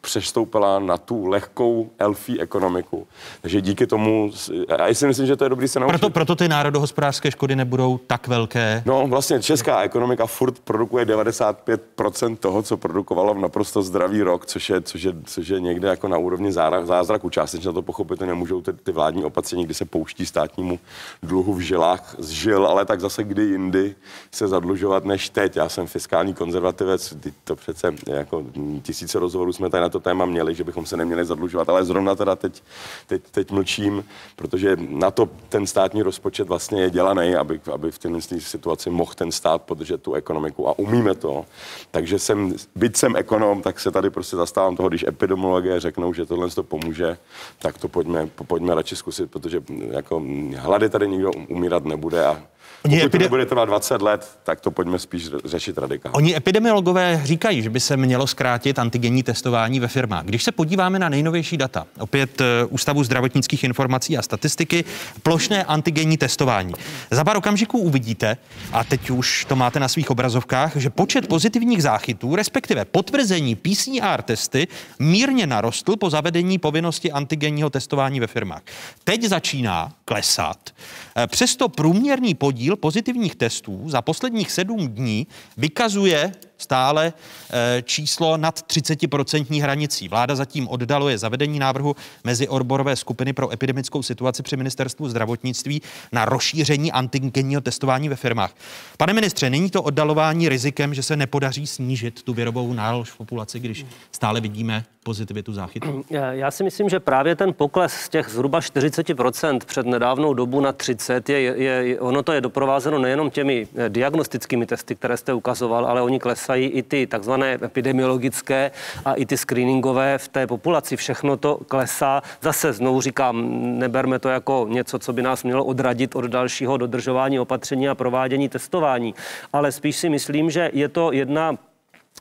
přestoupila 0.00 0.78
na 0.78 0.98
tu 0.98 1.26
lehkou 1.26 1.90
elfí 1.98 2.40
ekonomiku. 2.40 3.06
Takže 3.42 3.60
díky 3.60 3.86
tomu, 3.86 4.30
a 4.78 4.88
já 4.88 4.94
si 4.94 5.06
myslím, 5.06 5.26
že 5.26 5.36
to 5.36 5.44
je 5.44 5.47
je 5.48 5.50
dobrý 5.50 5.68
se 5.68 5.80
naučit. 5.80 5.92
Proto, 5.92 6.10
proto 6.10 6.36
ty 6.36 6.48
národohospodářské 6.48 7.30
škody 7.30 7.56
nebudou 7.56 8.00
tak 8.06 8.28
velké. 8.28 8.82
No 8.86 9.06
vlastně 9.06 9.42
česká 9.42 9.82
ekonomika 9.82 10.26
furt 10.26 10.58
produkuje 10.58 11.04
95% 11.04 12.36
toho, 12.36 12.62
co 12.62 12.76
produkovala 12.76 13.32
v 13.32 13.38
naprosto 13.38 13.82
zdravý 13.82 14.22
rok, 14.22 14.46
což 14.46 14.70
je, 14.70 14.80
což 14.80 15.02
je, 15.02 15.12
což 15.24 15.48
je 15.48 15.60
někde 15.60 15.88
jako 15.88 16.08
na 16.08 16.18
úrovni 16.18 16.52
zázraku. 16.52 17.30
Částečně 17.30 17.72
to 17.72 17.82
pochopit 17.82 18.20
nemůžou 18.20 18.60
ty, 18.60 18.72
ty 18.72 18.92
vládní 18.92 19.24
opatření, 19.24 19.64
kdy 19.64 19.74
se 19.74 19.84
pouští 19.84 20.26
státnímu 20.26 20.78
dluhu 21.22 21.54
v 21.54 21.60
žilách 21.60 22.14
z 22.18 22.28
žil, 22.28 22.66
ale 22.66 22.84
tak 22.84 23.00
zase 23.00 23.24
kdy 23.24 23.42
jindy 23.42 23.94
se 24.32 24.48
zadlužovat 24.48 25.04
než 25.04 25.28
teď. 25.28 25.56
Já 25.56 25.68
jsem 25.68 25.86
fiskální 25.86 26.34
konzervativec, 26.34 27.14
to 27.44 27.56
přece 27.56 27.94
jako 28.06 28.44
tisíce 28.82 29.18
rozhovorů 29.18 29.52
jsme 29.52 29.70
tady 29.70 29.80
na 29.80 29.88
to 29.88 30.00
téma 30.00 30.24
měli, 30.24 30.54
že 30.54 30.64
bychom 30.64 30.86
se 30.86 30.96
neměli 30.96 31.24
zadlužovat, 31.24 31.68
ale 31.68 31.84
zrovna 31.84 32.14
teda 32.14 32.36
teď, 32.36 32.62
teď, 33.06 33.22
teď 33.30 33.50
mlčím, 33.50 34.04
protože 34.36 34.76
na 34.88 35.10
to 35.10 35.28
ten 35.48 35.66
státní 35.66 36.02
rozpočet 36.02 36.48
vlastně 36.48 36.82
je 36.82 36.90
dělaný, 36.90 37.34
aby, 37.34 37.60
aby 37.72 37.90
v 37.90 37.98
této 37.98 38.20
situaci 38.38 38.90
mohl 38.90 39.12
ten 39.14 39.32
stát 39.32 39.62
podržet 39.62 40.02
tu 40.02 40.14
ekonomiku 40.14 40.68
a 40.68 40.78
umíme 40.78 41.14
to. 41.14 41.44
Takže 41.90 42.18
jsem, 42.18 42.54
byť 42.76 42.96
jsem 42.96 43.16
ekonom, 43.16 43.62
tak 43.62 43.80
se 43.80 43.90
tady 43.90 44.10
prostě 44.10 44.36
zastávám 44.36 44.76
toho, 44.76 44.88
když 44.88 45.04
epidemiologie 45.08 45.80
řeknou, 45.80 46.12
že 46.12 46.26
tohle 46.26 46.50
to 46.50 46.62
pomůže, 46.62 47.18
tak 47.58 47.78
to 47.78 47.88
pojďme, 47.88 48.26
pojďme 48.46 48.74
radši 48.74 48.96
zkusit, 48.96 49.30
protože 49.30 49.62
jako 49.90 50.22
hlady 50.56 50.88
tady 50.88 51.08
nikdo 51.08 51.30
umírat 51.48 51.84
nebude 51.84 52.26
a 52.26 52.42
Oni 52.84 52.96
Pokud 52.96 53.06
epide... 53.06 53.18
to 53.18 53.24
nebude 53.24 53.46
trvat 53.46 53.64
20 53.64 54.02
let, 54.02 54.38
tak 54.44 54.60
to 54.60 54.70
pojďme 54.70 54.98
spíš 54.98 55.28
řešit 55.44 55.78
radikálně. 55.78 56.16
Oni 56.16 56.36
epidemiologové 56.36 57.20
říkají, 57.24 57.62
že 57.62 57.70
by 57.70 57.80
se 57.80 57.96
mělo 57.96 58.26
zkrátit 58.26 58.78
antigenní 58.78 59.22
testování 59.22 59.80
ve 59.80 59.88
firmách. 59.88 60.24
Když 60.24 60.42
se 60.42 60.52
podíváme 60.52 60.98
na 60.98 61.08
nejnovější 61.08 61.56
data, 61.56 61.86
opět 61.98 62.40
eh, 62.40 62.44
Ústavu 62.68 63.04
zdravotnických 63.04 63.64
informací 63.64 64.18
a 64.18 64.22
statistiky, 64.22 64.84
plošné 65.22 65.64
antigenní 65.64 66.16
testování. 66.16 66.74
Za 67.10 67.24
pár 67.24 67.36
okamžiků 67.36 67.78
uvidíte, 67.78 68.36
a 68.72 68.84
teď 68.84 69.10
už 69.10 69.44
to 69.44 69.56
máte 69.56 69.80
na 69.80 69.88
svých 69.88 70.10
obrazovkách, 70.10 70.76
že 70.76 70.90
počet 70.90 71.26
pozitivních 71.26 71.82
záchytů, 71.82 72.36
respektive 72.36 72.84
potvrzení 72.84 73.54
PCR 73.54 74.22
testy, 74.22 74.68
mírně 74.98 75.46
narostl 75.46 75.96
po 75.96 76.10
zavedení 76.10 76.58
povinnosti 76.58 77.12
antigenního 77.12 77.70
testování 77.70 78.20
ve 78.20 78.26
firmách. 78.26 78.62
Teď 79.04 79.22
začíná 79.22 79.92
klesat. 80.04 80.70
Eh, 81.16 81.26
přesto 81.26 81.68
průměrný 81.68 82.34
podíl 82.34 82.67
pozitivních 82.76 83.36
testů 83.36 83.82
za 83.86 84.02
posledních 84.02 84.50
sedm 84.52 84.88
dní 84.88 85.26
vykazuje 85.56 86.32
stále 86.58 87.12
eh, 87.50 87.82
číslo 87.82 88.36
nad 88.36 88.58
30% 88.58 89.62
hranicí. 89.62 90.08
Vláda 90.08 90.36
zatím 90.36 90.68
oddaluje 90.68 91.18
zavedení 91.18 91.58
návrhu 91.58 91.96
mezi 92.24 92.48
odborové 92.48 92.96
skupiny 92.96 93.32
pro 93.32 93.52
epidemickou 93.52 94.02
situaci 94.02 94.42
při 94.42 94.56
ministerstvu 94.56 95.08
zdravotnictví 95.08 95.82
na 96.12 96.24
rozšíření 96.24 96.92
antigenního 96.92 97.60
testování 97.60 98.08
ve 98.08 98.16
firmách. 98.16 98.54
Pane 98.96 99.12
ministře, 99.12 99.50
není 99.50 99.70
to 99.70 99.82
oddalování 99.82 100.48
rizikem, 100.48 100.94
že 100.94 101.02
se 101.02 101.16
nepodaří 101.16 101.66
snížit 101.66 102.22
tu 102.22 102.34
virovou 102.34 102.72
nálož 102.72 103.10
v 103.10 103.16
populaci, 103.16 103.60
když 103.60 103.86
stále 104.12 104.40
vidíme 104.40 104.84
pozitivitu 105.08 105.52
záchytu? 105.52 106.04
Já 106.30 106.50
si 106.50 106.64
myslím, 106.64 106.88
že 106.88 107.00
právě 107.00 107.36
ten 107.36 107.52
pokles 107.52 107.92
z 107.92 108.08
těch 108.08 108.28
zhruba 108.28 108.60
40% 108.60 109.58
před 109.66 109.86
nedávnou 109.86 110.34
dobu 110.34 110.60
na 110.60 110.72
30 110.72 111.28
je, 111.28 111.40
je, 111.40 112.00
ono 112.00 112.22
to 112.22 112.32
je 112.32 112.40
doprovázeno 112.40 112.98
nejenom 112.98 113.30
těmi 113.30 113.68
eh, 113.76 113.88
diagnostickými 113.88 114.66
testy, 114.66 114.94
které 114.94 115.16
jste 115.16 115.32
ukazoval, 115.32 115.86
ale 115.86 116.02
oni 116.02 116.18
klesají 116.18 116.47
i 116.56 116.82
ty 116.82 117.06
takzvané 117.06 117.58
epidemiologické 117.62 118.70
a 119.04 119.14
i 119.14 119.26
ty 119.26 119.36
screeningové 119.36 120.18
v 120.18 120.28
té 120.28 120.46
populaci. 120.46 120.96
Všechno 120.96 121.36
to 121.36 121.60
klesá. 121.68 122.22
Zase 122.42 122.72
znovu 122.72 123.00
říkám, 123.00 123.48
neberme 123.78 124.18
to 124.18 124.28
jako 124.28 124.66
něco, 124.70 124.98
co 124.98 125.12
by 125.12 125.22
nás 125.22 125.44
mělo 125.44 125.64
odradit 125.64 126.16
od 126.16 126.24
dalšího 126.24 126.76
dodržování 126.76 127.40
opatření 127.40 127.88
a 127.88 127.94
provádění 127.94 128.48
testování. 128.48 129.14
Ale 129.52 129.72
spíš 129.72 129.96
si 129.96 130.08
myslím, 130.08 130.50
že 130.50 130.70
je 130.72 130.88
to 130.88 131.12
jedna 131.12 131.58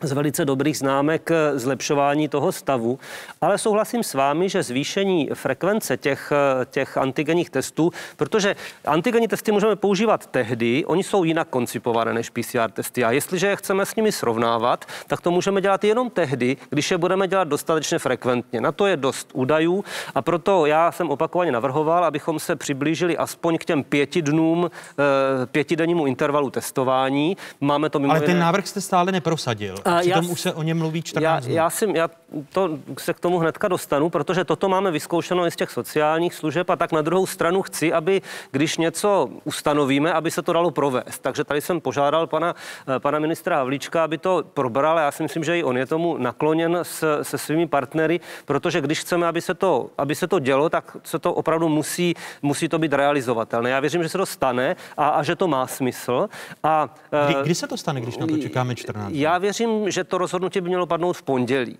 z 0.02 0.12
velice 0.12 0.46
dobrých 0.46 0.78
známek 0.78 1.30
zlepšování 1.56 2.28
toho 2.28 2.52
stavu, 2.52 3.00
ale 3.42 3.58
souhlasím 3.58 4.04
s 4.04 4.14
vámi, 4.14 4.50
že 4.50 4.64
zvýšení 4.64 5.30
frekvence 5.34 5.98
těch, 5.98 6.34
těch 6.66 6.98
antigenních 6.98 7.50
testů, 7.50 7.92
protože 8.18 8.56
antigenní 8.86 9.28
testy 9.28 9.52
můžeme 9.52 9.76
používat 9.76 10.26
tehdy, 10.26 10.86
oni 10.86 11.04
jsou 11.04 11.24
jinak 11.24 11.48
koncipované 11.48 12.14
než 12.14 12.30
PCR 12.30 12.72
testy 12.74 13.04
a 13.04 13.12
jestliže 13.12 13.48
je 13.48 13.56
chceme 13.56 13.86
s 13.86 13.96
nimi 13.96 14.12
srovnávat, 14.12 14.86
tak 15.08 15.22
to 15.22 15.32
můžeme 15.32 15.62
dělat 15.62 15.84
jenom 15.84 16.10
tehdy, 16.10 16.58
když 16.70 16.92
je 16.92 16.98
budeme 16.98 17.28
dělat 17.28 17.48
dostatečně 17.48 18.00
frekventně. 18.00 18.62
Na 18.62 18.72
to 18.72 18.86
je 18.86 18.98
dost 18.98 19.30
údajů 19.34 19.84
a 20.16 20.22
proto 20.22 20.66
já 20.66 20.92
jsem 20.92 21.10
opakovaně 21.10 21.52
navrhoval, 21.52 22.06
abychom 22.06 22.40
se 22.40 22.56
přiblížili 22.56 23.18
aspoň 23.18 23.58
k 23.58 23.66
těm 23.66 23.84
pěti 23.84 24.22
dnům, 24.22 24.72
eh, 24.72 25.46
pětidennímu 25.46 26.06
intervalu 26.06 26.50
testování. 26.50 27.38
Máme 27.62 27.90
to 27.90 28.00
mimo 28.00 28.12
Ale 28.12 28.22
ten 28.22 28.40
návrh 28.40 28.68
jste 28.68 28.82
stále 28.82 29.12
neprosadil. 29.12 29.76
A 29.88 30.00
Přitom 30.00 30.26
já, 30.26 30.32
už 30.32 30.42
se 30.42 30.54
o 30.54 30.64
něm 30.64 30.78
mluví 30.78 31.02
14 31.02 31.48
já, 31.48 31.54
já, 31.54 31.70
si, 31.70 31.88
já 31.94 32.10
to 32.54 32.80
se 33.00 33.14
k 33.14 33.20
tomu 33.20 33.40
hnedka 33.40 33.68
dostanu, 33.68 34.10
protože 34.10 34.44
toto 34.44 34.70
máme 34.70 34.92
vyzkoušeno 34.92 35.48
i 35.48 35.52
z 35.52 35.56
těch 35.56 35.72
sociálních 35.72 36.34
služeb 36.34 36.70
a 36.70 36.76
tak 36.76 36.92
na 36.92 37.02
druhou 37.02 37.26
stranu 37.26 37.62
chci, 37.62 37.94
aby 37.94 38.22
když 38.52 38.78
něco 38.78 39.30
ustanovíme, 39.44 40.14
aby 40.14 40.32
se 40.32 40.42
to 40.42 40.54
dalo 40.54 40.72
provést. 40.72 41.20
Takže 41.20 41.44
tady 41.44 41.62
jsem 41.62 41.82
požádal 41.82 42.28
pana, 42.28 42.56
eh, 42.96 43.00
pana 43.00 43.20
ministra 43.20 43.58
Havlíčka, 43.58 44.04
aby 44.04 44.18
to 44.18 44.44
probral. 44.54 44.98
Já 44.98 45.12
si 45.12 45.24
myslím, 45.24 45.44
že 45.44 45.60
i 45.60 45.64
on 45.64 45.78
je 45.78 45.86
tomu 45.86 46.18
nakloněn 46.18 46.78
s, 46.84 47.22
se 47.22 47.38
svými 47.38 47.68
partnery, 47.68 48.20
protože 48.46 48.82
když 48.82 49.00
chceme, 49.00 49.28
aby 49.28 49.42
se 49.42 49.54
to, 49.54 49.90
aby 49.98 50.16
se 50.16 50.28
to 50.28 50.40
dělo, 50.40 50.70
tak 50.70 50.98
se 51.04 51.20
to 51.20 51.34
opravdu 51.34 51.70
musí, 51.70 52.14
musí 52.42 52.70
to 52.70 52.80
být 52.80 52.94
realizovatelné. 52.94 53.70
Já 53.70 53.80
věřím, 53.80 54.04
že 54.04 54.10
se 54.10 54.18
to 54.18 54.26
stane 54.26 54.76
a, 54.98 55.10
a 55.10 55.24
že 55.24 55.36
to 55.36 55.48
má 55.48 55.68
smysl. 55.68 56.30
A, 56.64 56.90
kdy, 57.26 57.36
kdy 57.44 57.56
se 57.56 57.68
to 57.68 57.78
stane, 57.78 58.02
když 58.02 58.18
na 58.18 58.28
to 58.28 58.38
čekáme 58.38 58.76
14? 58.76 59.12
Já 59.14 59.38
věřím, 59.38 59.77
že 59.88 60.04
to 60.04 60.18
rozhodnutí 60.18 60.62
by 60.62 60.68
mělo 60.68 60.86
padnout 60.86 61.18
v 61.18 61.22
pondělí. 61.24 61.78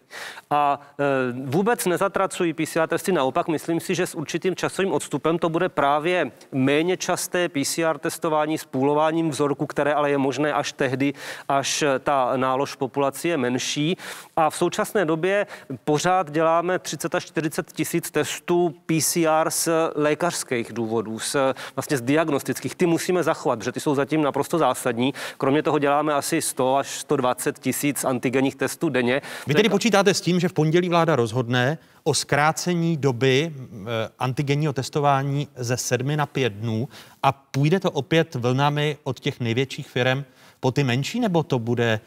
A 0.50 0.80
e, 1.00 1.04
vůbec 1.46 1.86
nezatracují 1.86 2.54
PCR 2.54 2.88
testy, 2.88 3.12
naopak 3.12 3.48
myslím 3.48 3.80
si, 3.80 3.96
že 3.96 4.08
s 4.08 4.16
určitým 4.16 4.56
časovým 4.56 4.94
odstupem 4.94 5.40
to 5.40 5.50
bude 5.50 5.70
právě 5.70 6.32
méně 6.52 6.98
časté 6.98 7.50
PCR 7.50 7.98
testování 7.98 8.58
s 8.58 8.66
půlováním 8.66 9.30
vzorku, 9.30 9.66
které 9.66 9.94
ale 9.94 10.10
je 10.10 10.18
možné 10.18 10.54
až 10.54 10.74
tehdy, 10.74 11.14
až 11.50 11.84
ta 12.00 12.32
nálož 12.36 12.74
v 12.74 12.78
populaci 12.78 13.28
je 13.28 13.38
menší. 13.38 13.98
A 14.36 14.50
v 14.50 14.56
současné 14.56 15.06
době 15.06 15.48
pořád 15.84 16.32
děláme 16.32 16.80
30 16.80 17.16
až 17.16 17.26
40 17.26 17.72
tisíc 17.74 18.12
testů 18.12 18.76
PCR 18.86 19.50
z 19.50 19.70
lékařských 19.96 20.74
důvodů, 20.74 21.20
z, 21.20 21.36
vlastně 21.76 21.98
z 21.98 22.02
diagnostických. 22.02 22.76
Ty 22.76 22.86
musíme 22.86 23.24
zachovat, 23.24 23.60
protože 23.60 23.72
ty 23.72 23.80
jsou 23.80 23.96
zatím 23.96 24.22
naprosto 24.22 24.58
zásadní. 24.58 25.14
Kromě 25.38 25.64
toho 25.64 25.80
děláme 25.80 26.14
asi 26.14 26.42
100 26.42 26.76
až 26.76 27.00
120 27.00 27.60
tisíc 27.60 27.87
antigenních 28.06 28.56
testů 28.56 28.90
denně. 28.90 29.22
Vy 29.48 29.54
tedy 29.54 29.70
počítáte 29.70 30.14
s 30.14 30.22
tím, 30.22 30.40
že 30.40 30.50
v 30.50 30.54
pondělí 30.54 30.90
vláda 30.90 31.16
rozhodne 31.16 31.78
o 32.04 32.14
zkrácení 32.14 32.98
doby 32.98 33.54
eh, 33.54 33.86
antigenního 34.20 34.74
testování 34.74 35.48
ze 35.56 35.78
sedmi 35.78 36.18
na 36.18 36.26
pět 36.26 36.54
dnů 36.54 36.90
a 37.24 37.32
půjde 37.32 37.80
to 37.80 37.92
opět 37.92 38.36
vlnami 38.36 38.98
od 39.04 39.20
těch 39.20 39.40
největších 39.40 39.88
firm 39.88 40.24
po 40.60 40.72
ty 40.72 40.84
menší, 40.84 41.20
nebo 41.20 41.44
to 41.44 41.60
bude 41.60 42.00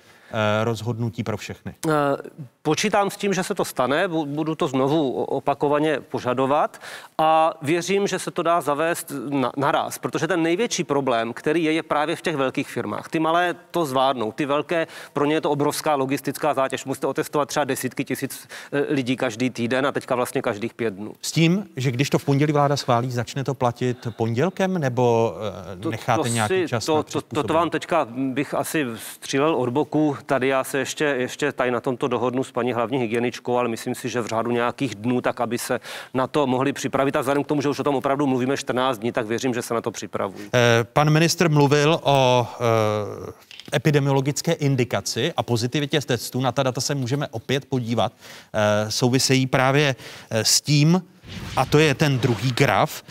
rozhodnutí 0.65 1.23
pro 1.23 1.37
všechny? 1.37 1.75
Eh, 1.89 1.93
počítám 2.63 3.11
s 3.11 3.17
tím, 3.17 3.35
že 3.35 3.43
se 3.43 3.55
to 3.55 3.65
stane, 3.65 4.09
budu 4.09 4.55
to 4.55 4.69
znovu 4.69 5.13
opakovaně 5.13 6.01
požadovat 6.01 6.81
a 7.19 7.53
věřím, 7.63 8.07
že 8.07 8.19
se 8.19 8.31
to 8.31 8.43
dá 8.43 8.61
zavést 8.61 9.13
na, 9.29 9.53
naraz, 9.57 9.99
protože 9.99 10.27
ten 10.27 10.43
největší 10.43 10.85
problém, 10.85 11.33
který 11.33 11.65
je, 11.65 11.73
je 11.73 11.83
právě 11.83 12.17
v 12.17 12.23
těch 12.23 12.37
velkých 12.37 12.69
firmách. 12.69 13.09
Ty 13.09 13.19
malé 13.19 13.55
to 13.71 13.85
zvládnou, 13.85 14.33
ty 14.33 14.47
velké, 14.47 14.87
pro 15.13 15.25
ně 15.25 15.35
je 15.35 15.41
to 15.41 15.51
obrovská 15.51 15.95
logistická 15.95 16.55
zátěž. 16.55 16.85
Musíte 16.85 17.07
otestovat 17.07 17.49
třeba 17.49 17.65
desítky 17.65 18.05
tisíc 18.05 18.49
eh, 18.73 18.95
lidí 18.95 19.17
každý 19.17 19.51
týden 19.51 19.87
a 19.87 19.93
teďka 19.93 20.15
vlastně 20.15 20.43
každých 20.43 20.75
pět 20.75 20.95
dnů. 20.95 21.13
S 21.23 21.33
tím, 21.33 21.67
že 21.77 21.91
když 21.91 22.11
to 22.11 22.19
v 22.19 22.25
pondělí 22.25 22.53
vláda 22.53 22.77
schválí, 22.77 23.11
začne 23.11 23.45
to 23.45 23.55
platit 23.55 24.09
pondělkem 24.17 24.79
nebo 24.79 25.35
necháte 25.91 26.19
to, 26.19 26.23
to 26.23 26.29
nějaký 26.29 26.63
si, 26.63 26.69
čas? 26.69 26.85
To, 26.85 27.03
to, 27.03 27.21
to, 27.21 27.43
to 27.43 27.55
vám 27.55 27.71
teďka 27.71 28.07
bych 28.11 28.55
asi 28.55 28.87
střílel 28.97 29.55
od 29.55 29.69
boku 29.69 30.17
tady 30.27 30.49
já 30.49 30.65
se 30.65 30.79
ještě, 30.79 31.05
ještě 31.05 31.53
tady 31.53 31.71
na 31.71 31.81
tomto 31.81 32.09
dohodnu 32.09 32.45
s 32.45 32.53
paní 32.53 32.73
hlavní 32.73 32.99
hygieničkou, 32.99 33.57
ale 33.57 33.69
myslím 33.69 33.95
si, 33.95 34.09
že 34.09 34.21
v 34.21 34.27
řádu 34.27 34.51
nějakých 34.51 34.95
dnů, 34.95 35.21
tak 35.21 35.41
aby 35.41 35.59
se 35.59 35.81
na 36.15 36.27
to 36.27 36.47
mohli 36.47 36.73
připravit. 36.73 37.17
A 37.17 37.21
vzhledem 37.21 37.45
k 37.45 37.47
tomu, 37.47 37.63
že 37.63 37.69
už 37.69 37.79
o 37.79 37.85
tom 37.85 37.95
opravdu 37.95 38.27
mluvíme 38.27 38.57
14 38.57 38.99
dní, 38.99 39.13
tak 39.13 39.27
věřím, 39.27 39.55
že 39.55 39.63
se 39.63 39.75
na 39.75 39.81
to 39.81 39.91
připravují. 39.91 40.49
Eh, 40.55 40.85
pan 40.85 41.11
ministr 41.11 41.49
mluvil 41.49 42.01
o 42.03 42.49
eh, 42.61 43.77
epidemiologické 43.77 44.53
indikaci 44.53 45.33
a 45.37 45.43
pozitivitě 45.43 46.01
testů. 46.01 46.41
Na 46.41 46.53
ta 46.53 46.63
data 46.63 46.81
se 46.81 46.95
můžeme 46.95 47.29
opět 47.29 47.65
podívat. 47.65 48.13
Eh, 48.13 48.91
souvisejí 48.91 49.47
právě 49.47 49.97
s 50.31 50.61
tím, 50.61 51.03
a 51.57 51.65
to 51.65 51.79
je 51.79 51.95
ten 51.95 52.19
druhý 52.19 52.53
graf, 52.53 53.03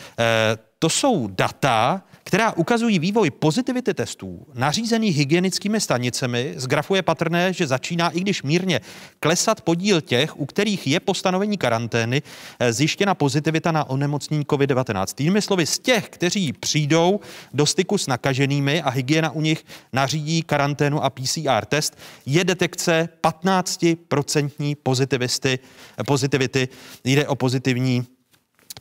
to 0.80 0.90
jsou 0.90 1.28
data, 1.28 2.02
která 2.30 2.52
ukazují 2.52 3.00
vývoj 3.00 3.32
pozitivity 3.32 3.94
testů 3.94 4.46
nařízených 4.54 5.18
hygienickými 5.18 5.82
stanicemi, 5.82 6.54
z 6.58 6.68
grafu 6.68 6.96
je 6.96 7.02
patrné, 7.02 7.54
že 7.54 7.68
začíná, 7.68 8.10
i 8.10 8.20
když 8.20 8.44
mírně, 8.44 8.82
klesat 9.20 9.62
podíl 9.62 10.02
těch, 10.02 10.40
u 10.40 10.46
kterých 10.46 10.88
je 10.88 11.00
po 11.00 11.14
stanovení 11.14 11.58
karantény 11.58 12.22
eh, 12.60 12.74
zjištěna 12.74 13.16
pozitivita 13.16 13.72
na 13.72 13.90
onemocnění 13.90 14.46
COVID-19. 14.46 15.06
Jinými 15.20 15.42
slovy, 15.42 15.66
z 15.66 15.80
těch, 15.80 16.10
kteří 16.10 16.54
přijdou 16.54 17.20
do 17.54 17.66
styku 17.66 17.98
s 17.98 18.08
nakaženými 18.08 18.82
a 18.82 18.90
hygiena 18.90 19.32
u 19.32 19.42
nich 19.42 19.66
nařídí 19.94 20.42
karanténu 20.42 21.04
a 21.04 21.10
PCR 21.10 21.66
test, 21.66 21.98
je 22.26 22.44
detekce 22.44 23.10
15% 23.24 24.76
pozitivisty, 24.84 25.60
pozitivity. 26.06 26.68
Jde 27.04 27.28
o 27.28 27.36
pozitivní 27.36 28.06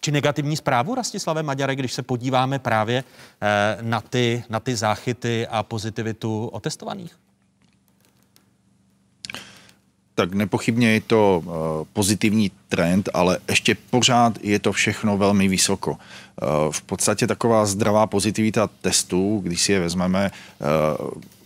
či 0.09 0.12
negativní 0.12 0.57
zprávu 0.57 0.94
Rastislave 0.94 1.42
Maďare, 1.42 1.77
když 1.77 1.92
se 1.92 2.03
podíváme 2.03 2.59
právě 2.59 3.05
eh, 3.05 3.79
na 3.83 4.01
ty, 4.01 4.44
na 4.49 4.61
ty 4.61 4.77
záchyty 4.77 5.47
a 5.47 5.62
pozitivitu 5.62 6.47
otestovaných? 6.47 7.12
Tak 10.14 10.33
nepochybně 10.33 10.92
je 10.92 11.01
to 11.01 11.42
uh, 11.44 11.53
pozitivní 11.92 12.51
trend, 12.68 13.09
ale 13.14 13.38
ještě 13.49 13.77
pořád 13.90 14.33
je 14.40 14.59
to 14.59 14.73
všechno 14.73 15.16
velmi 15.16 15.49
vysoko. 15.49 15.90
Uh, 15.90 16.73
v 16.73 16.83
podstatě 16.83 17.27
taková 17.27 17.66
zdravá 17.66 18.07
pozitivita 18.07 18.66
testů, 18.81 19.40
když 19.44 19.62
si 19.62 19.73
je 19.73 19.81
vezmeme, 19.81 20.31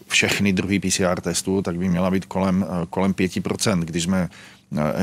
všechny 0.09 0.53
druhy 0.53 0.79
PCR 0.79 1.21
testů, 1.21 1.63
tak 1.63 1.77
by 1.77 1.89
měla 1.89 2.11
být 2.11 2.25
kolem, 2.25 2.67
kolem 2.91 3.13
5%. 3.13 3.81
Když 3.81 4.03
jsme 4.03 4.29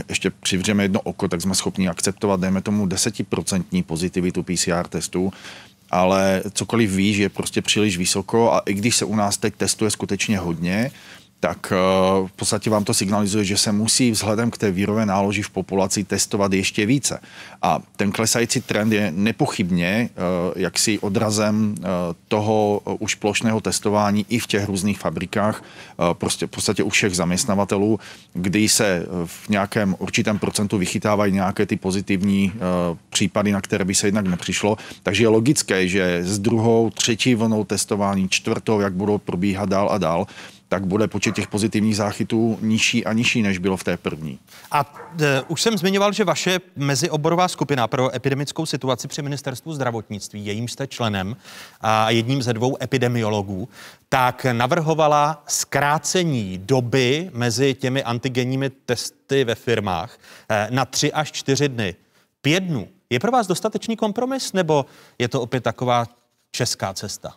ještě 0.10 0.30
přivřeme 0.30 0.84
jedno 0.84 1.02
oko, 1.02 1.28
tak 1.28 1.42
jsme 1.42 1.56
schopni 1.56 1.90
akceptovat, 1.90 2.40
dejme 2.40 2.62
tomu, 2.62 2.86
desetiprocentní 2.86 3.84
pozitivitu 3.84 4.44
PCR 4.44 4.88
testů, 4.90 5.34
ale 5.92 6.44
cokoliv 6.54 6.92
víš, 6.92 7.18
je 7.18 7.30
prostě 7.30 7.62
příliš 7.62 7.98
vysoko 7.98 8.54
a 8.54 8.62
i 8.66 8.74
když 8.74 8.96
se 8.96 9.06
u 9.06 9.16
nás 9.16 9.38
teď 9.38 9.56
testuje 9.56 9.92
skutečně 9.92 10.38
hodně, 10.38 10.92
tak 11.40 11.74
eh, 11.74 11.76
v 12.28 12.32
podstatě 12.36 12.70
vám 12.70 12.84
to 12.84 12.94
signalizuje, 12.94 13.44
že 13.44 13.58
se 13.58 13.72
musí 13.72 14.12
vzhledem 14.12 14.52
k 14.52 14.58
té 14.58 14.72
vírové 14.72 15.06
náloži 15.06 15.42
v 15.42 15.50
populaci 15.50 16.04
testovat 16.04 16.54
ještě 16.54 16.86
více. 16.86 17.20
A 17.62 17.80
ten 17.96 18.12
klesající 18.12 18.62
trend 18.62 18.94
je 18.94 19.12
nepochybně 19.16 20.10
eh, 20.10 20.20
jaksi 20.56 21.00
odrazem 21.00 21.76
eh, 21.78 21.84
toho 22.28 22.82
už 23.00 23.16
plošného 23.16 23.62
testování 23.62 24.26
i 24.30 24.40
v 24.40 24.48
těch 24.48 24.68
různých 24.68 25.00
fabrikách, 25.00 25.64
prostě 26.14 26.48
v 26.48 26.50
podstatě 26.50 26.84
u 26.84 26.90
všech 26.90 27.16
zaměstnavatelů, 27.16 28.00
kdy 28.34 28.70
se 28.70 29.06
v 29.26 29.50
nějakém 29.50 29.96
určitém 30.00 30.40
procentu 30.40 30.78
vychytávají 30.78 31.34
nějaké 31.34 31.66
ty 31.66 31.76
pozitivní 31.76 32.54
případy, 33.10 33.52
na 33.52 33.62
které 33.62 33.86
by 33.86 33.96
se 33.96 34.08
jednak 34.08 34.28
nepřišlo. 34.28 34.78
Takže 35.04 35.24
je 35.24 35.28
logické, 35.28 35.88
že 35.88 36.24
s 36.24 36.40
druhou, 36.40 36.90
třetí 36.90 37.36
vlnou 37.36 37.64
testování, 37.64 38.30
čtvrtou, 38.30 38.80
jak 38.80 38.94
budou 38.94 39.18
probíhat 39.18 39.70
dál 39.70 39.90
a 39.92 39.98
dál, 39.98 40.28
tak 40.70 40.86
bude 40.86 41.08
počet 41.08 41.36
těch 41.36 41.48
pozitivních 41.48 41.96
záchytů 41.96 42.60
nižší 42.62 43.06
a 43.06 43.14
nižší, 43.14 43.42
než 43.42 43.58
bylo 43.58 43.78
v 43.78 43.84
té 43.84 43.98
první. 43.98 44.40
A 44.72 44.94
e, 45.22 45.42
už 45.48 45.62
jsem 45.62 45.78
zmiňoval, 45.78 46.14
že 46.14 46.24
vaše 46.24 46.60
mezioborová 46.76 47.48
skupina 47.48 47.88
pro 47.88 48.16
epidemickou 48.16 48.66
situaci 48.66 49.08
při 49.08 49.22
ministerstvu 49.22 49.74
zdravotnictví, 49.74 50.46
jejím 50.46 50.68
jste 50.68 50.88
členem 50.88 51.36
a 51.82 52.10
jedním 52.10 52.42
ze 52.42 52.54
dvou 52.54 52.78
epidemiologů, 52.84 53.70
tak 54.10 54.46
navrhovala 54.52 55.44
zkrácení 55.48 56.58
doby 56.58 57.30
mezi 57.34 57.74
těmi 57.74 58.04
antigenními 58.04 58.70
testy 58.70 59.44
ve 59.44 59.56
firmách 59.56 60.18
e, 60.50 60.68
na 60.72 60.86
tři 60.86 61.14
až 61.14 61.32
čtyři 61.32 61.70
dny. 61.70 61.96
Pět 62.42 62.64
dnů. 62.64 62.88
Je 63.10 63.20
pro 63.20 63.32
vás 63.32 63.48
dostatečný 63.48 63.96
kompromis, 63.96 64.54
nebo 64.54 64.86
je 65.20 65.28
to 65.28 65.42
opět 65.42 65.64
taková 65.64 66.06
česká 66.52 66.94
cesta? 66.94 67.36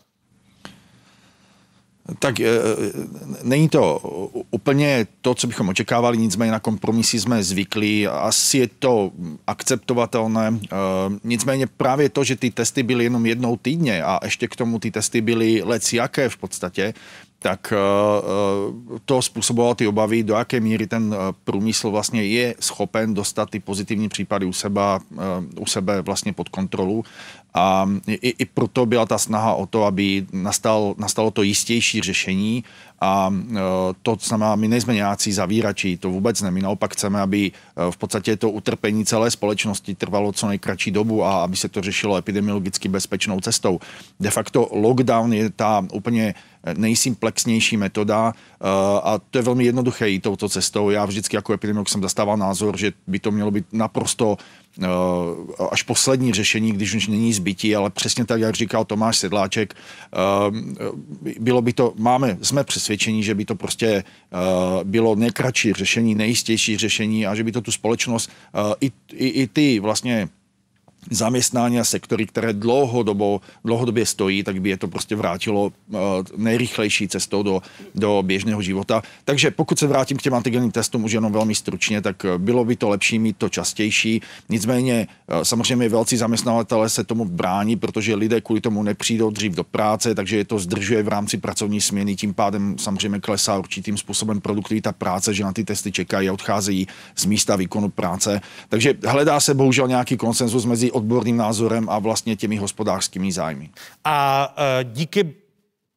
Tak 2.19 2.41
e, 2.41 2.51
není 3.43 3.69
to 3.69 3.99
úplně 4.51 5.07
to, 5.21 5.35
co 5.35 5.47
bychom 5.47 5.69
očekávali, 5.69 6.19
nicméně 6.19 6.53
na 6.53 6.61
kompromisy 6.61 7.21
jsme 7.21 7.43
zvyklí. 7.43 8.07
Asi 8.07 8.59
je 8.59 8.69
to 8.79 9.11
akceptovatelné. 9.47 10.49
E, 10.49 10.77
nicméně 11.25 11.67
právě 11.67 12.09
to, 12.09 12.25
že 12.25 12.37
ty 12.37 12.51
testy 12.51 12.83
byly 12.83 13.05
jenom 13.05 13.27
jednou 13.27 13.57
týdně 13.57 14.03
a 14.03 14.21
ještě 14.25 14.49
k 14.49 14.57
tomu 14.57 14.79
ty 14.79 14.91
testy 14.91 15.21
byly 15.21 15.63
lec 15.65 15.93
jaké 15.93 16.29
v 16.29 16.37
podstatě, 16.37 16.95
tak 17.43 17.73
to 19.05 19.23
způsobovalo 19.23 19.75
ty 19.75 19.87
obavy, 19.87 20.23
do 20.23 20.35
jaké 20.35 20.61
míry 20.61 20.87
ten 20.87 21.17
průmysl 21.45 21.91
vlastně 21.91 22.25
je 22.25 22.55
schopen 22.61 23.15
dostat 23.15 23.51
ty 23.51 23.61
pozitivní 23.61 24.09
případy 24.09 24.47
u 24.47 24.53
sebe, 24.53 24.83
u 25.61 25.67
sebe 25.67 26.03
vlastně 26.03 26.33
pod 26.33 26.49
kontrolu. 26.49 27.05
A 27.55 27.91
i, 28.07 28.35
i 28.39 28.45
proto 28.45 28.87
byla 28.87 29.07
ta 29.07 29.19
snaha 29.19 29.55
o 29.55 29.67
to, 29.67 29.85
aby 29.85 30.27
nastal, 30.33 30.95
nastalo 30.99 31.31
to 31.31 31.43
jistější 31.43 32.01
řešení 32.01 32.65
a 33.03 33.35
e, 33.35 33.59
to 34.03 34.17
znamená, 34.21 34.57
my 34.57 34.69
nejsme 34.69 34.95
nějací 34.95 35.33
zavírači, 35.33 35.97
to 35.97 36.11
vůbec 36.11 36.43
ne. 36.43 36.51
My 36.51 36.63
naopak 36.63 36.93
chceme, 36.93 37.21
aby 37.21 37.47
e, 37.47 37.91
v 37.91 37.97
podstatě 37.97 38.37
to 38.37 38.51
utrpení 38.51 39.05
celé 39.05 39.31
společnosti 39.31 39.95
trvalo 39.95 40.33
co 40.33 40.49
nejkratší 40.49 40.91
dobu 40.91 41.25
a 41.25 41.43
aby 41.43 41.57
se 41.57 41.69
to 41.69 41.83
řešilo 41.83 42.17
epidemiologicky 42.17 42.89
bezpečnou 42.89 43.41
cestou. 43.41 43.81
De 44.21 44.31
facto 44.31 44.69
lockdown 44.73 45.33
je 45.33 45.51
ta 45.51 45.87
úplně 45.93 46.35
nejsimplexnější 46.77 47.77
metoda 47.77 48.33
e, 48.33 48.67
a 49.03 49.21
to 49.31 49.39
je 49.39 49.43
velmi 49.43 49.65
jednoduché 49.65 50.09
jít 50.09 50.21
touto 50.21 50.49
cestou. 50.49 50.91
Já 50.91 51.05
vždycky 51.05 51.37
jako 51.37 51.53
epidemiolog 51.53 51.89
jsem 51.89 52.03
zastával 52.03 52.37
názor, 52.37 52.79
že 52.79 52.93
by 53.07 53.19
to 53.19 53.31
mělo 53.31 53.51
být 53.51 53.67
naprosto 53.73 54.37
až 55.71 55.83
poslední 55.83 56.33
řešení, 56.33 56.73
když 56.73 56.95
už 56.95 57.07
není 57.07 57.33
zbytí, 57.33 57.77
ale 57.77 57.91
přesně 57.91 58.25
tak, 58.25 58.41
jak 58.41 58.55
říkal 58.55 58.85
Tomáš 58.85 59.19
Sedláček, 59.19 59.75
eh, 59.75 61.39
bylo 61.41 61.63
by 61.63 61.73
to, 61.73 61.93
máme, 61.97 62.39
jsme 62.43 62.65
přesvědčení, 62.65 63.23
že 63.23 63.35
by 63.35 63.45
to 63.45 63.55
prostě 63.55 63.87
eh, 63.87 64.05
bylo 64.85 65.15
nejkratší 65.15 65.73
řešení, 65.73 66.15
nejistější 66.15 66.77
řešení 66.77 67.27
a 67.27 67.35
že 67.35 67.45
by 67.45 67.53
to 67.53 67.61
tu 67.61 67.73
společnost 67.73 68.31
i, 68.81 68.93
i, 69.13 69.29
i 69.29 69.47
ty 69.47 69.81
vlastně 69.81 70.29
zaměstnání 71.11 71.81
a 71.81 71.85
sektory, 71.85 72.27
které 72.27 72.53
dlouhodobo, 72.53 73.41
dlouhodobě 73.65 74.07
stojí, 74.07 74.43
tak 74.43 74.61
by 74.61 74.69
je 74.69 74.77
to 74.77 74.89
prostě 74.89 75.17
vrátilo 75.17 75.65
uh, 75.65 75.99
nejrychlejší 76.37 77.09
cestou 77.09 77.43
do, 77.43 77.63
do 77.95 78.23
běžného 78.27 78.63
života. 78.63 79.03
Takže 79.25 79.51
pokud 79.51 79.79
se 79.79 79.87
vrátím 79.87 80.17
k 80.17 80.23
těm 80.23 80.35
antigenním 80.35 80.71
testům 80.71 81.05
už 81.05 81.13
jenom 81.13 81.33
velmi 81.33 81.55
stručně, 81.55 82.03
tak 82.03 82.25
eh, 82.25 82.39
bylo 82.39 82.65
by 82.65 82.77
to 82.77 82.89
lepší 82.89 83.19
mít 83.19 83.37
to 83.37 83.49
častější. 83.49 84.23
Nicméně 84.49 85.07
uh, 85.27 85.43
samozřejmě 85.43 85.89
velcí 85.89 86.17
zaměstnavatele 86.17 86.89
se 86.89 87.05
tomu 87.05 87.25
brání, 87.25 87.77
protože 87.77 88.15
lidé 88.15 88.41
kvůli 88.41 88.61
tomu 88.61 88.83
nepřijdou 88.83 89.31
dřív 89.31 89.53
do 89.53 89.65
práce, 89.65 90.15
takže 90.15 90.37
je 90.37 90.45
to 90.45 90.59
zdržuje 90.59 91.03
v 91.03 91.09
rámci 91.09 91.37
pracovní 91.39 91.81
směny, 91.81 92.17
tím 92.17 92.35
pádem 92.35 92.79
samozřejmě 92.79 93.21
klesá 93.21 93.59
určitým 93.59 93.97
způsobem 93.97 94.41
produktivita 94.41 94.93
práce, 94.93 95.35
že 95.35 95.45
na 95.45 95.53
ty 95.53 95.65
testy 95.65 95.93
čekají 95.93 96.29
a 96.29 96.33
odcházejí 96.33 96.87
z 97.17 97.25
místa 97.25 97.57
výkonu 97.57 97.89
práce. 97.89 98.41
Takže 98.69 98.95
hledá 99.05 99.41
se 99.41 99.55
bohužel 99.55 99.89
nějaký 99.89 100.17
konsenzus 100.17 100.65
mezi 100.65 100.92
odborným 100.93 101.37
názorem 101.37 101.89
a 101.91 101.99
vlastně 101.99 102.37
těmi 102.37 102.57
hospodářskými 102.57 103.33
zájmy. 103.33 103.71
A 104.05 104.55
e, 104.81 104.85
díky 104.85 105.35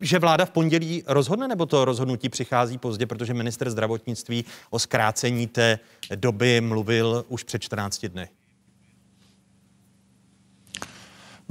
že 0.02 0.20
vláda 0.20 0.46
v 0.46 0.50
pondělí 0.50 1.04
rozhodne, 1.08 1.48
nebo 1.48 1.66
to 1.66 1.86
rozhodnutí 1.86 2.30
přichází 2.30 2.78
pozdě, 2.78 3.06
protože 3.06 3.34
minister 3.34 3.70
zdravotnictví 3.70 4.46
o 4.70 4.80
zkrácení 4.80 5.48
té 5.48 5.80
doby 6.16 6.62
mluvil 6.62 7.26
už 7.28 7.44
před 7.44 7.62
14 7.62 8.06
dny? 8.06 8.28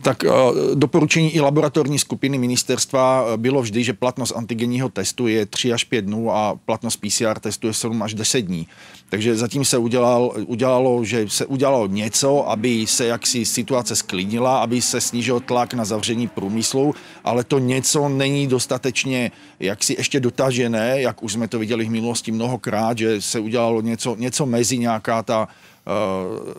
Tak 0.02 0.24
eh, 0.24 0.30
doporučení 0.74 1.35
i 1.35 1.40
laboratorní 1.40 1.98
skupiny 1.98 2.38
ministerstva 2.38 3.24
eh, 3.26 3.37
bylo 3.37 3.62
vždy, 3.62 3.85
že 3.85 3.92
platnost 3.92 4.33
antigenního 4.37 4.88
testu 4.88 5.26
je 5.26 5.46
3 5.46 5.72
až 5.72 5.85
5 5.85 6.02
dnů 6.02 6.33
a 6.33 6.59
platnost 6.66 6.96
PCR 6.96 7.38
testu 7.40 7.66
je 7.66 7.72
7 7.72 8.02
až 8.02 8.14
10 8.14 8.40
dní. 8.40 8.66
Takže 9.11 9.37
zatím 9.37 9.64
se 9.64 9.78
udělal, 9.78 10.33
udělalo, 10.46 11.04
že 11.04 11.28
se 11.28 11.46
udělalo 11.46 11.87
něco, 11.87 12.50
aby 12.50 12.87
se 12.87 13.07
jaksi 13.07 13.44
situace 13.44 13.96
sklidnila, 13.96 14.59
aby 14.59 14.83
se 14.83 15.00
snížil 15.00 15.40
tlak 15.40 15.74
na 15.74 15.85
zavření 15.85 16.28
průmyslu, 16.28 16.94
ale 17.24 17.44
to 17.44 17.59
něco 17.59 18.09
není 18.09 18.46
dostatečně 18.46 19.30
jaksi 19.61 19.94
ještě 19.98 20.20
dotažené, 20.20 21.00
jak 21.00 21.22
už 21.22 21.33
jsme 21.33 21.48
to 21.48 21.59
viděli 21.59 21.85
v 21.85 21.90
minulosti 21.90 22.33
mnohokrát, 22.33 22.98
že 22.98 23.20
se 23.20 23.40
udělalo 23.40 23.80
něco, 23.80 24.16
něco 24.18 24.46
mezi 24.46 24.78
nějaká 24.78 25.22
ta 25.22 25.48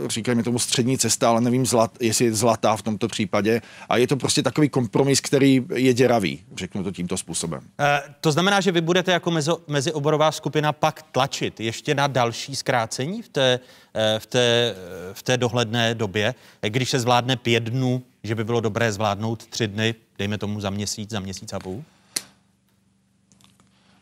říkají 0.08 0.36
mi 0.36 0.44
tomu 0.44 0.60
střední 0.60 0.98
cesta, 0.98 1.30
ale 1.30 1.42
nevím, 1.42 1.66
zlat, 1.66 1.98
jestli 2.00 2.26
je 2.26 2.34
zlatá 2.34 2.76
v 2.76 2.82
tomto 2.82 3.08
případě. 3.08 3.62
A 3.90 3.98
je 3.98 4.08
to 4.08 4.18
prostě 4.18 4.44
takový 4.44 4.70
kompromis, 4.70 5.22
který 5.22 5.66
je 5.74 5.94
děravý, 5.94 6.44
řeknu 6.58 6.84
to 6.84 6.92
tímto 6.92 7.18
způsobem. 7.18 7.60
Uh, 7.60 7.86
to 8.22 8.32
znamená, 8.32 8.62
že 8.62 8.72
vy 8.72 8.82
budete 8.82 9.12
jako 9.12 9.32
mezo, 9.32 9.62
mezioborová 9.68 10.32
skupina 10.32 10.74
pak 10.74 11.02
tlačit 11.02 11.60
ještě 11.60 11.96
na 11.96 12.08
další 12.08 12.56
zkrácení 12.56 13.22
v 13.22 13.30
té, 13.30 13.60
uh, 13.96 14.20
v 14.20 14.26
té, 14.26 14.76
v 15.14 15.24
té 15.24 15.38
dohledné 15.38 15.96
době, 15.96 16.36
když 16.62 16.90
se 16.90 17.00
zvládne 17.00 17.36
pět 17.36 17.64
dnů, 17.64 18.04
že 18.24 18.36
by 18.36 18.44
bylo 18.44 18.60
dobré 18.60 18.92
zvládnout 18.92 19.46
tři 19.46 19.68
dny, 19.68 19.96
dejme 20.18 20.38
tomu 20.38 20.62
za 20.62 20.70
měsíc, 20.70 21.10
za 21.10 21.20
měsíc 21.20 21.54
a 21.54 21.60
půl? 21.60 21.84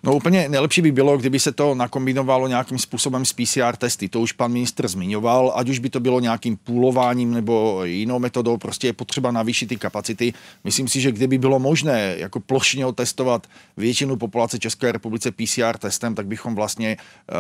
No 0.06 0.16
úplně 0.16 0.50
nejlepší 0.50 0.82
by 0.82 0.92
bylo, 0.92 1.18
kdyby 1.18 1.40
se 1.40 1.52
to 1.52 1.76
nakombinovalo 1.76 2.48
nějakým 2.48 2.80
způsobem 2.80 3.26
s 3.26 3.34
PCR 3.34 3.76
testy. 3.78 4.10
To 4.10 4.22
už 4.22 4.32
pan 4.32 4.52
ministr 4.52 4.88
zmiňoval, 4.88 5.54
ať 5.56 5.70
už 5.70 5.80
by 5.80 5.90
to 5.90 6.00
bylo 6.00 6.20
nějakým 6.20 6.58
půlováním 6.58 7.32
nebo 7.32 7.84
jinou 7.84 8.20
metodou, 8.20 8.58
prostě 8.58 8.88
je 8.88 8.94
potřeba 8.94 9.32
navýšit 9.32 9.68
ty 9.68 9.76
kapacity. 9.76 10.34
Myslím 10.64 10.88
si, 10.88 11.02
že 11.02 11.12
kdyby 11.12 11.38
bylo 11.38 11.60
možné 11.60 12.16
jako 12.18 12.40
plošně 12.40 12.86
otestovat 12.86 13.48
většinu 13.78 14.16
populace 14.16 14.60
České 14.60 14.92
republice 14.92 15.32
PCR 15.32 15.78
testem, 15.80 16.16
tak 16.16 16.28
bychom 16.28 16.56
vlastně 16.56 16.98
uh, 16.98 17.38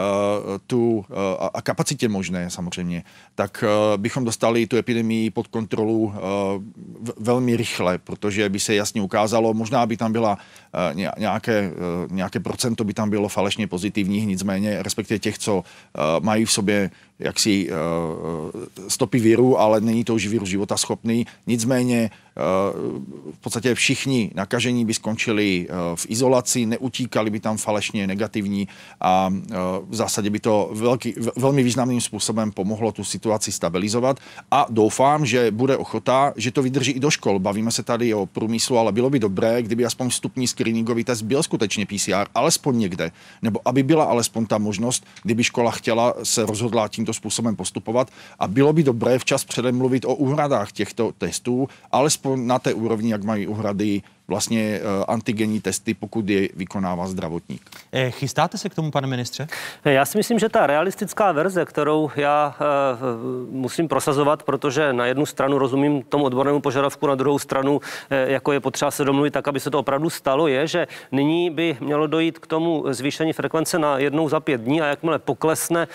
tu, 0.67 0.91
uh, 0.97 1.04
a 1.54 1.62
kapacitě 1.62 2.10
možné 2.10 2.49
samozřejmě, 2.49 3.04
tak 3.36 3.63
uh, 3.63 4.02
bychom 4.02 4.26
dostali 4.26 4.67
tu 4.67 4.78
epidemii 4.78 5.30
pod 5.30 5.47
kontrolu 5.47 6.04
uh, 6.04 6.13
velmi 7.19 7.56
rychle, 7.58 7.97
protože 7.97 8.49
by 8.49 8.60
se 8.60 8.76
jasně 8.76 9.02
ukázalo, 9.02 9.54
možná 9.54 9.86
by 9.86 9.97
tam 9.97 10.12
byla 10.12 10.38
uh, 10.38 11.02
nějaké, 11.19 11.71
uh, 11.71 12.12
nějaké 12.15 12.39
procento 12.53 12.83
by 12.83 12.93
tam 12.93 13.09
bylo 13.09 13.27
falešně 13.29 13.67
pozitivních, 13.67 14.27
nicméně 14.27 14.83
respektive 14.83 15.19
těch, 15.19 15.37
co 15.37 15.57
uh, 15.57 15.63
mají 16.21 16.45
v 16.45 16.51
sobě 16.51 16.89
jaksi 17.19 17.69
uh, 17.69 18.62
stopy 18.88 19.19
viru, 19.19 19.60
ale 19.60 19.82
není 19.82 20.04
to 20.04 20.15
už 20.15 20.28
virus 20.28 20.49
života 20.49 20.78
schopný. 20.78 21.26
Nicméně 21.47 22.10
v 23.32 23.39
podstatě 23.41 23.76
všichni 23.76 24.32
nakažení 24.36 24.86
by 24.86 24.93
skončili 24.93 25.67
v 25.95 26.06
izolaci, 26.10 26.65
neutíkali 26.65 27.30
by 27.30 27.39
tam 27.39 27.58
falešně 27.58 28.08
negativní 28.08 28.67
a 29.02 29.30
v 29.89 29.95
zásadě 29.95 30.30
by 30.30 30.39
to 30.39 30.69
velký, 30.73 31.13
velmi 31.36 31.63
významným 31.63 32.02
způsobem 32.02 32.52
pomohlo 32.52 32.91
tu 32.91 33.04
situaci 33.04 33.52
stabilizovat 33.52 34.19
a 34.52 34.65
doufám, 34.69 35.26
že 35.26 35.52
bude 35.52 35.78
ochota, 35.78 36.34
že 36.36 36.52
to 36.52 36.62
vydrží 36.62 36.91
i 36.91 36.99
do 36.99 37.12
škol. 37.12 37.39
Bavíme 37.39 37.71
se 37.71 37.84
tady 37.84 38.13
o 38.13 38.26
průmyslu, 38.26 38.78
ale 38.78 38.91
bylo 38.91 39.10
by 39.10 39.19
dobré, 39.19 39.62
kdyby 39.62 39.86
aspoň 39.86 40.10
vstupní 40.10 40.47
screeningový 40.47 41.04
test 41.04 41.21
byl 41.21 41.43
skutečně 41.43 41.86
PCR, 41.86 42.26
alespoň 42.36 42.80
někde, 42.80 43.12
nebo 43.41 43.60
aby 43.65 43.84
byla 43.84 44.04
alespoň 44.04 44.45
ta 44.45 44.58
možnost, 44.58 45.06
kdyby 45.23 45.43
škola 45.43 45.71
chtěla 45.71 46.13
se 46.23 46.45
rozhodla 46.45 46.88
tímto 47.03 47.13
způsobem 47.13 47.55
postupovat. 47.55 48.11
A 48.39 48.47
bylo 48.47 48.73
by 48.73 48.83
dobré 48.83 49.19
včas 49.19 49.43
předem 49.45 49.77
mluvit 49.77 50.05
o 50.05 50.15
úhradách 50.15 50.71
těchto 50.71 51.11
testů, 51.11 51.67
alespoň 51.91 52.47
na 52.47 52.59
té 52.59 52.73
úrovni, 52.73 53.11
jak 53.11 53.23
mají 53.23 53.47
úhrady 53.47 54.01
vlastně 54.27 54.79
eh, 54.81 55.05
antigenní 55.07 55.62
testy, 55.62 55.93
pokud 55.93 56.29
je 56.29 56.49
vykonává 56.55 57.07
zdravotník. 57.07 57.62
Eh, 57.91 58.12
chystáte 58.12 58.57
se 58.57 58.69
k 58.69 58.75
tomu, 58.75 58.91
pane 58.91 59.07
ministře? 59.07 59.47
Já 59.86 60.05
si 60.05 60.17
myslím, 60.17 60.39
že 60.39 60.49
ta 60.49 60.67
realistická 60.67 61.31
verze, 61.31 61.65
kterou 61.65 62.12
já 62.15 62.55
eh, 62.55 62.63
musím 63.49 63.88
prosazovat, 63.88 64.43
protože 64.43 64.93
na 64.93 65.05
jednu 65.05 65.25
stranu 65.25 65.57
rozumím 65.57 66.03
tomu 66.03 66.23
odbornému 66.23 66.62
požadavku, 66.62 67.07
na 67.07 67.15
druhou 67.15 67.39
stranu, 67.39 67.81
jako 68.09 68.51
je 68.51 68.59
potřeba 68.59 68.91
se 68.91 69.05
domluvit 69.05 69.31
tak, 69.31 69.47
aby 69.47 69.59
se 69.59 69.71
to 69.71 69.79
opravdu 69.79 70.09
stalo, 70.09 70.47
je, 70.47 70.67
že 70.67 70.88
nyní 71.12 71.49
by 71.49 71.77
mělo 71.79 72.07
dojít 72.07 72.39
k 72.39 72.47
tomu 72.47 72.86
zvýšení 72.89 73.33
frekvence 73.33 73.79
na 73.79 73.97
jednou 73.97 74.29
za 74.29 74.39
pět 74.39 74.62
dní 74.62 74.81
a 74.81 74.86
jakmile 74.86 75.19
poklesne 75.19 75.88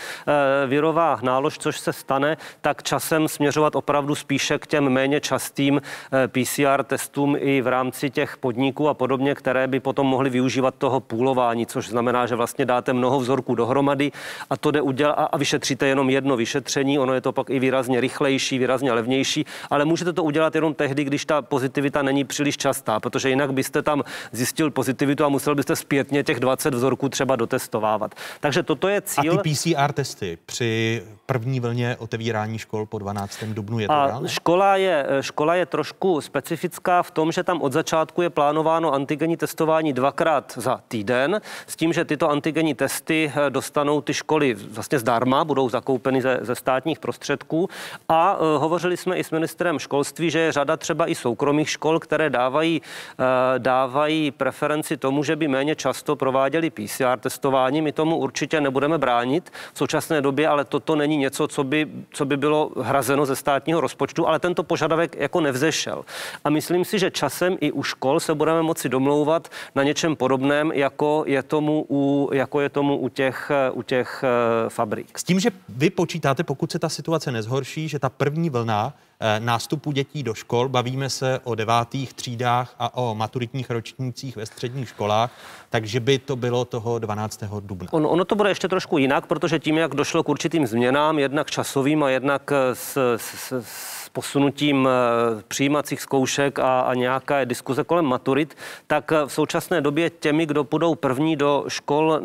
virová 0.67 1.19
nálož, 1.23 1.59
což 1.59 1.79
se 1.79 1.93
stane, 1.93 2.37
tak 2.61 2.83
časem 2.83 3.29
směřovat 3.29 3.77
opravdu 3.77 4.15
spíše 4.15 4.59
k 4.59 4.67
těm 4.67 4.89
méně 4.89 5.21
častým 5.21 5.83
PCR 6.27 6.85
testům 6.85 7.37
i 7.39 7.61
v 7.61 7.67
rámci 7.67 8.11
těch 8.19 8.37
podniků 8.37 8.89
a 8.89 8.95
podobně, 8.95 9.35
které 9.35 9.67
by 9.67 9.81
potom 9.81 10.07
mohly 10.07 10.31
využívat 10.31 10.75
toho 10.79 11.01
půlování, 11.01 11.67
což 11.67 11.89
znamená, 11.89 12.27
že 12.27 12.35
vlastně 12.35 12.65
dáte 12.65 12.93
mnoho 12.93 13.21
vzorků 13.21 13.55
dohromady 13.55 14.13
a 14.51 14.57
to 14.57 14.71
jde 14.71 14.81
udělat 14.81 15.13
a 15.13 15.37
vyšetříte 15.37 15.87
jenom 15.87 16.11
jedno 16.11 16.37
vyšetření. 16.37 16.99
Ono 16.99 17.15
je 17.15 17.21
to 17.21 17.33
pak 17.33 17.51
i 17.51 17.59
výrazně 17.59 18.01
rychlejší, 18.01 18.59
výrazně 18.59 18.93
levnější, 18.93 19.47
ale 19.71 19.85
můžete 19.85 20.13
to 20.13 20.23
udělat 20.25 20.55
jenom 20.55 20.75
tehdy, 20.75 21.05
když 21.05 21.25
ta 21.25 21.43
pozitivita 21.43 22.03
není 22.03 22.25
příliš 22.25 22.57
častá, 22.57 23.01
protože 23.01 23.29
jinak 23.29 23.53
byste 23.53 23.83
tam 23.83 24.03
zjistil 24.33 24.71
pozitivitu 24.71 25.25
a 25.25 25.29
musel 25.29 25.55
byste 25.55 25.77
zpětně 25.77 26.25
těch 26.25 26.41
20 26.41 26.75
vzorků 26.75 27.09
třeba 27.09 27.37
dotestovávat. 27.37 28.15
Takže 28.41 28.63
toto 28.63 28.89
je 28.89 29.01
cíl. 29.01 29.39
A 29.39 29.43
ty 29.43 29.51
PCR 29.51 29.93
testy 29.93 30.39
při 30.47 31.03
první 31.29 31.61
vlně 31.61 31.97
otevírání 31.99 32.59
škol 32.59 32.87
po 32.87 32.99
12. 32.99 33.45
dubnu 33.45 33.79
je 33.79 33.87
to 33.87 33.93
a 33.93 34.21
škola 34.27 34.77
je, 34.77 35.07
škola 35.21 35.55
je 35.55 35.67
trošku 35.67 36.21
specifická 36.21 37.03
v 37.03 37.11
tom, 37.11 37.33
že 37.33 37.45
tam 37.45 37.63
od 37.63 37.73
začátku 37.73 38.09
začátku 38.09 38.23
je 38.23 38.31
plánováno 38.31 38.95
antigenní 38.95 39.37
testování 39.37 39.93
dvakrát 39.93 40.53
za 40.57 40.81
týden, 40.89 41.41
s 41.67 41.77
tím, 41.77 41.93
že 41.93 42.05
tyto 42.05 42.31
antigenní 42.31 42.75
testy 42.75 43.33
eh, 43.35 43.51
dostanou 43.51 44.01
ty 44.01 44.15
školy 44.15 44.55
vlastně 44.55 44.99
zdarma, 44.99 45.45
budou 45.45 45.69
zakoupeny 45.69 46.23
ze, 46.23 46.39
ze 46.43 46.55
státních 46.55 46.99
prostředků. 46.99 47.69
A 48.09 48.37
uh, 48.37 48.63
hovořili 48.63 48.97
jsme 48.97 49.17
i 49.17 49.25
s 49.25 49.31
ministrem 49.31 49.79
školství, 49.79 50.31
že 50.31 50.39
je 50.39 50.53
řada 50.53 50.77
třeba 50.77 51.11
i 51.11 51.15
soukromých 51.15 51.71
škol, 51.71 52.01
které 52.01 52.31
dávají, 52.31 52.81
uh, 52.81 53.27
dávají 53.59 54.31
preferenci 54.31 54.97
tomu, 54.97 55.23
že 55.25 55.37
by 55.37 55.49
méně 55.49 55.75
často 55.75 56.17
prováděli 56.17 56.71
PCR 56.71 57.19
testování. 57.21 57.83
My 57.83 57.93
tomu 57.93 58.17
určitě 58.17 58.61
nebudeme 58.61 58.99
bránit 58.99 59.51
v 59.73 59.79
současné 59.79 60.21
době, 60.21 60.49
ale 60.49 60.65
toto 60.65 60.97
není 60.97 61.18
něco, 61.19 61.49
co 61.49 61.65
by, 61.65 61.87
co 62.11 62.25
by 62.25 62.37
bylo 62.37 62.71
hrazeno 62.83 63.27
ze 63.27 63.37
státního 63.37 63.81
rozpočtu, 63.81 64.29
ale 64.29 64.39
tento 64.39 64.63
požadavek 64.63 65.17
jako 65.17 65.41
nevzešel. 65.41 66.05
A 66.45 66.51
myslím 66.51 66.85
si, 66.85 66.99
že 66.99 67.11
časem 67.11 67.57
i 67.61 67.73
u 67.73 67.83
škol 67.83 68.21
se 68.21 68.35
budeme 68.35 68.63
moci 68.63 68.89
domlouvat 68.89 69.49
na 69.75 69.83
něčem 69.83 70.17
podobném, 70.17 70.73
jako 70.73 71.25
je 71.27 71.43
tomu 71.43 71.87
u, 71.91 72.31
jako 72.33 72.61
je 72.61 72.69
tomu 72.69 72.97
u 72.97 73.09
těch, 73.09 73.51
u 73.73 73.83
těch 73.83 74.25
eh, 74.25 74.71
fabrik. 74.71 75.19
S 75.19 75.25
tím, 75.25 75.41
že 75.41 75.51
vy 75.69 75.91
počítáte, 75.91 76.45
pokud 76.45 76.73
se 76.73 76.79
ta 76.79 76.89
situace 76.89 77.33
nezhorší, 77.33 77.89
že 77.89 77.99
ta 77.99 78.09
první 78.09 78.51
vlna 78.51 78.95
nástupu 79.39 79.93
dětí 79.93 80.23
do 80.23 80.35
škol, 80.35 80.69
bavíme 80.69 81.11
se 81.11 81.41
o 81.45 81.55
devátých 81.55 82.15
třídách 82.15 82.75
a 82.79 82.97
o 82.97 83.15
maturitních 83.15 83.71
ročnících 83.71 84.37
ve 84.37 84.47
středních 84.47 84.89
školách, 84.89 85.31
takže 85.71 86.01
by 86.01 86.19
to 86.19 86.37
bylo 86.37 86.65
toho 86.65 86.99
12. 86.99 87.43
dubna. 87.61 87.89
On, 87.93 88.07
ono 88.07 88.25
to 88.25 88.35
bude 88.35 88.51
ještě 88.51 88.69
trošku 88.69 88.99
jinak, 88.99 89.27
protože 89.27 89.59
tím, 89.59 89.79
jak 89.79 89.95
došlo 89.95 90.23
k 90.23 90.29
určitým 90.29 90.67
změnám, 90.67 91.19
jednak 91.19 91.51
časovým 91.51 92.03
a 92.03 92.11
jednak 92.11 92.51
s, 92.73 93.17
s, 93.17 93.53
s 93.61 94.09
posunutím 94.09 94.89
eh, 94.89 95.43
přijímacích 95.49 96.01
zkoušek 96.01 96.59
a, 96.59 96.81
a 96.81 96.95
nějaké 96.95 97.47
diskuze 97.47 97.85
kolem 97.85 98.05
maturit, 98.05 98.55
tak 98.87 99.13
eh, 99.13 99.27
v 99.27 99.33
současné 99.33 99.81
době 99.81 100.11
těmi, 100.11 100.47
kdo 100.47 100.65
půjdou 100.65 100.95
první 100.95 101.37
do 101.37 101.65
škol, 101.69 102.21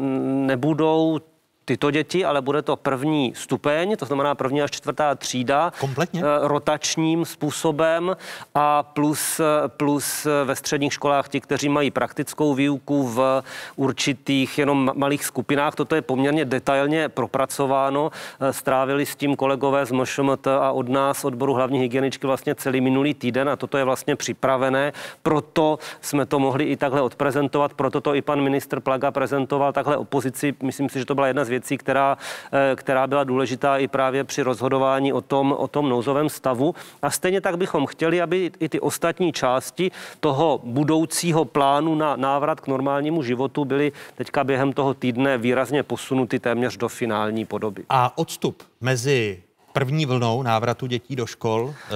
nebudou 0.46 1.20
tyto 1.66 1.92
děti, 1.92 2.26
ale 2.26 2.42
bude 2.42 2.62
to 2.62 2.76
první 2.76 3.34
stupeň, 3.36 3.96
to 3.98 4.06
znamená 4.06 4.36
první 4.36 4.62
až 4.62 4.72
čtvrtá 4.72 5.16
třída. 5.16 5.72
Kompletně? 5.80 6.22
Eh, 6.22 6.24
rotačním 6.42 7.26
způsobem 7.26 8.16
a 8.56 8.84
plus, 8.84 9.42
plus 9.68 10.28
ve 10.44 10.56
středních 10.56 10.94
školách 10.94 11.30
ti, 11.30 11.42
kteří 11.42 11.70
mají 11.70 11.92
praktickou 11.92 12.54
výuku 12.54 13.08
v 13.08 13.44
určitých 13.76 14.58
jenom 14.58 14.92
malých 14.96 15.26
skupinách. 15.26 15.76
Toto 15.76 15.96
je 15.96 16.02
poměrně 16.02 16.46
detailně 16.46 17.10
propracováno. 17.10 18.12
Eh, 18.40 18.54
strávili 18.54 19.06
s 19.06 19.16
tím 19.16 19.36
kolegové 19.36 19.86
z 19.86 19.92
MŠMT 19.92 20.48
a 20.48 20.72
od 20.72 20.90
nás, 20.90 21.26
odboru 21.26 21.54
hlavní 21.54 21.80
hygieničky, 21.80 22.28
vlastně 22.28 22.56
celý 22.56 22.82
minulý 22.82 23.14
týden 23.14 23.50
a 23.50 23.56
toto 23.56 23.78
je 23.78 23.84
vlastně 23.84 24.16
připravené. 24.16 24.94
Proto 25.24 25.80
jsme 26.02 26.26
to 26.26 26.40
mohli 26.40 26.64
i 26.64 26.78
takhle 26.78 27.02
odprezentovat, 27.02 27.74
proto 27.74 28.02
to 28.02 28.16
i 28.16 28.22
pan 28.22 28.42
ministr 28.42 28.80
Plaga 28.80 29.12
prezentoval 29.12 29.74
takhle 29.74 29.98
opozici. 29.98 30.54
Myslím 30.64 30.90
si, 30.90 31.00
že 31.00 31.06
to 31.06 31.16
byla 31.16 31.28
jedna 31.28 31.46
z 31.46 31.50
věcí, 31.54 31.78
která, 31.78 32.18
eh, 32.52 32.76
která 32.76 33.08
byla 33.08 33.24
důležitá 33.24 33.78
i 33.78 33.88
právě 33.88 34.24
při 34.24 34.42
rozhodování 34.42 35.14
o 35.14 35.22
tom, 35.22 35.52
o 35.52 35.68
tom 35.68 35.90
nouzovém 35.90 36.30
stavu. 36.30 36.76
A 37.02 37.12
stejně 37.12 37.42
tak 37.42 37.58
bychom 37.58 37.86
chtěli, 37.86 38.22
aby 38.22 38.52
i 38.60 38.70
ty 38.70 38.80
ostatní 38.80 39.32
části 39.32 39.92
toho 40.20 40.60
budoucího 40.64 41.46
plánu 41.46 41.96
na 41.96 42.16
návrat 42.16 42.60
k 42.62 42.68
normálnímu 42.68 43.24
životu 43.24 43.66
byly 43.66 43.92
teďka 44.16 44.44
během 44.44 44.74
toho 44.74 44.94
týdne 44.94 45.38
výrazně 45.38 45.84
posunuty 45.84 46.40
téměř 46.40 46.78
do 46.78 46.90
finální 46.90 47.46
podoby. 47.46 47.84
A 47.90 48.18
odstup 48.18 48.64
mezi 48.82 49.44
první 49.74 50.06
vlnou 50.06 50.44
návratu 50.44 50.88
dětí 50.88 51.16
do 51.16 51.26
škol, 51.26 51.74
eh, 51.74 51.92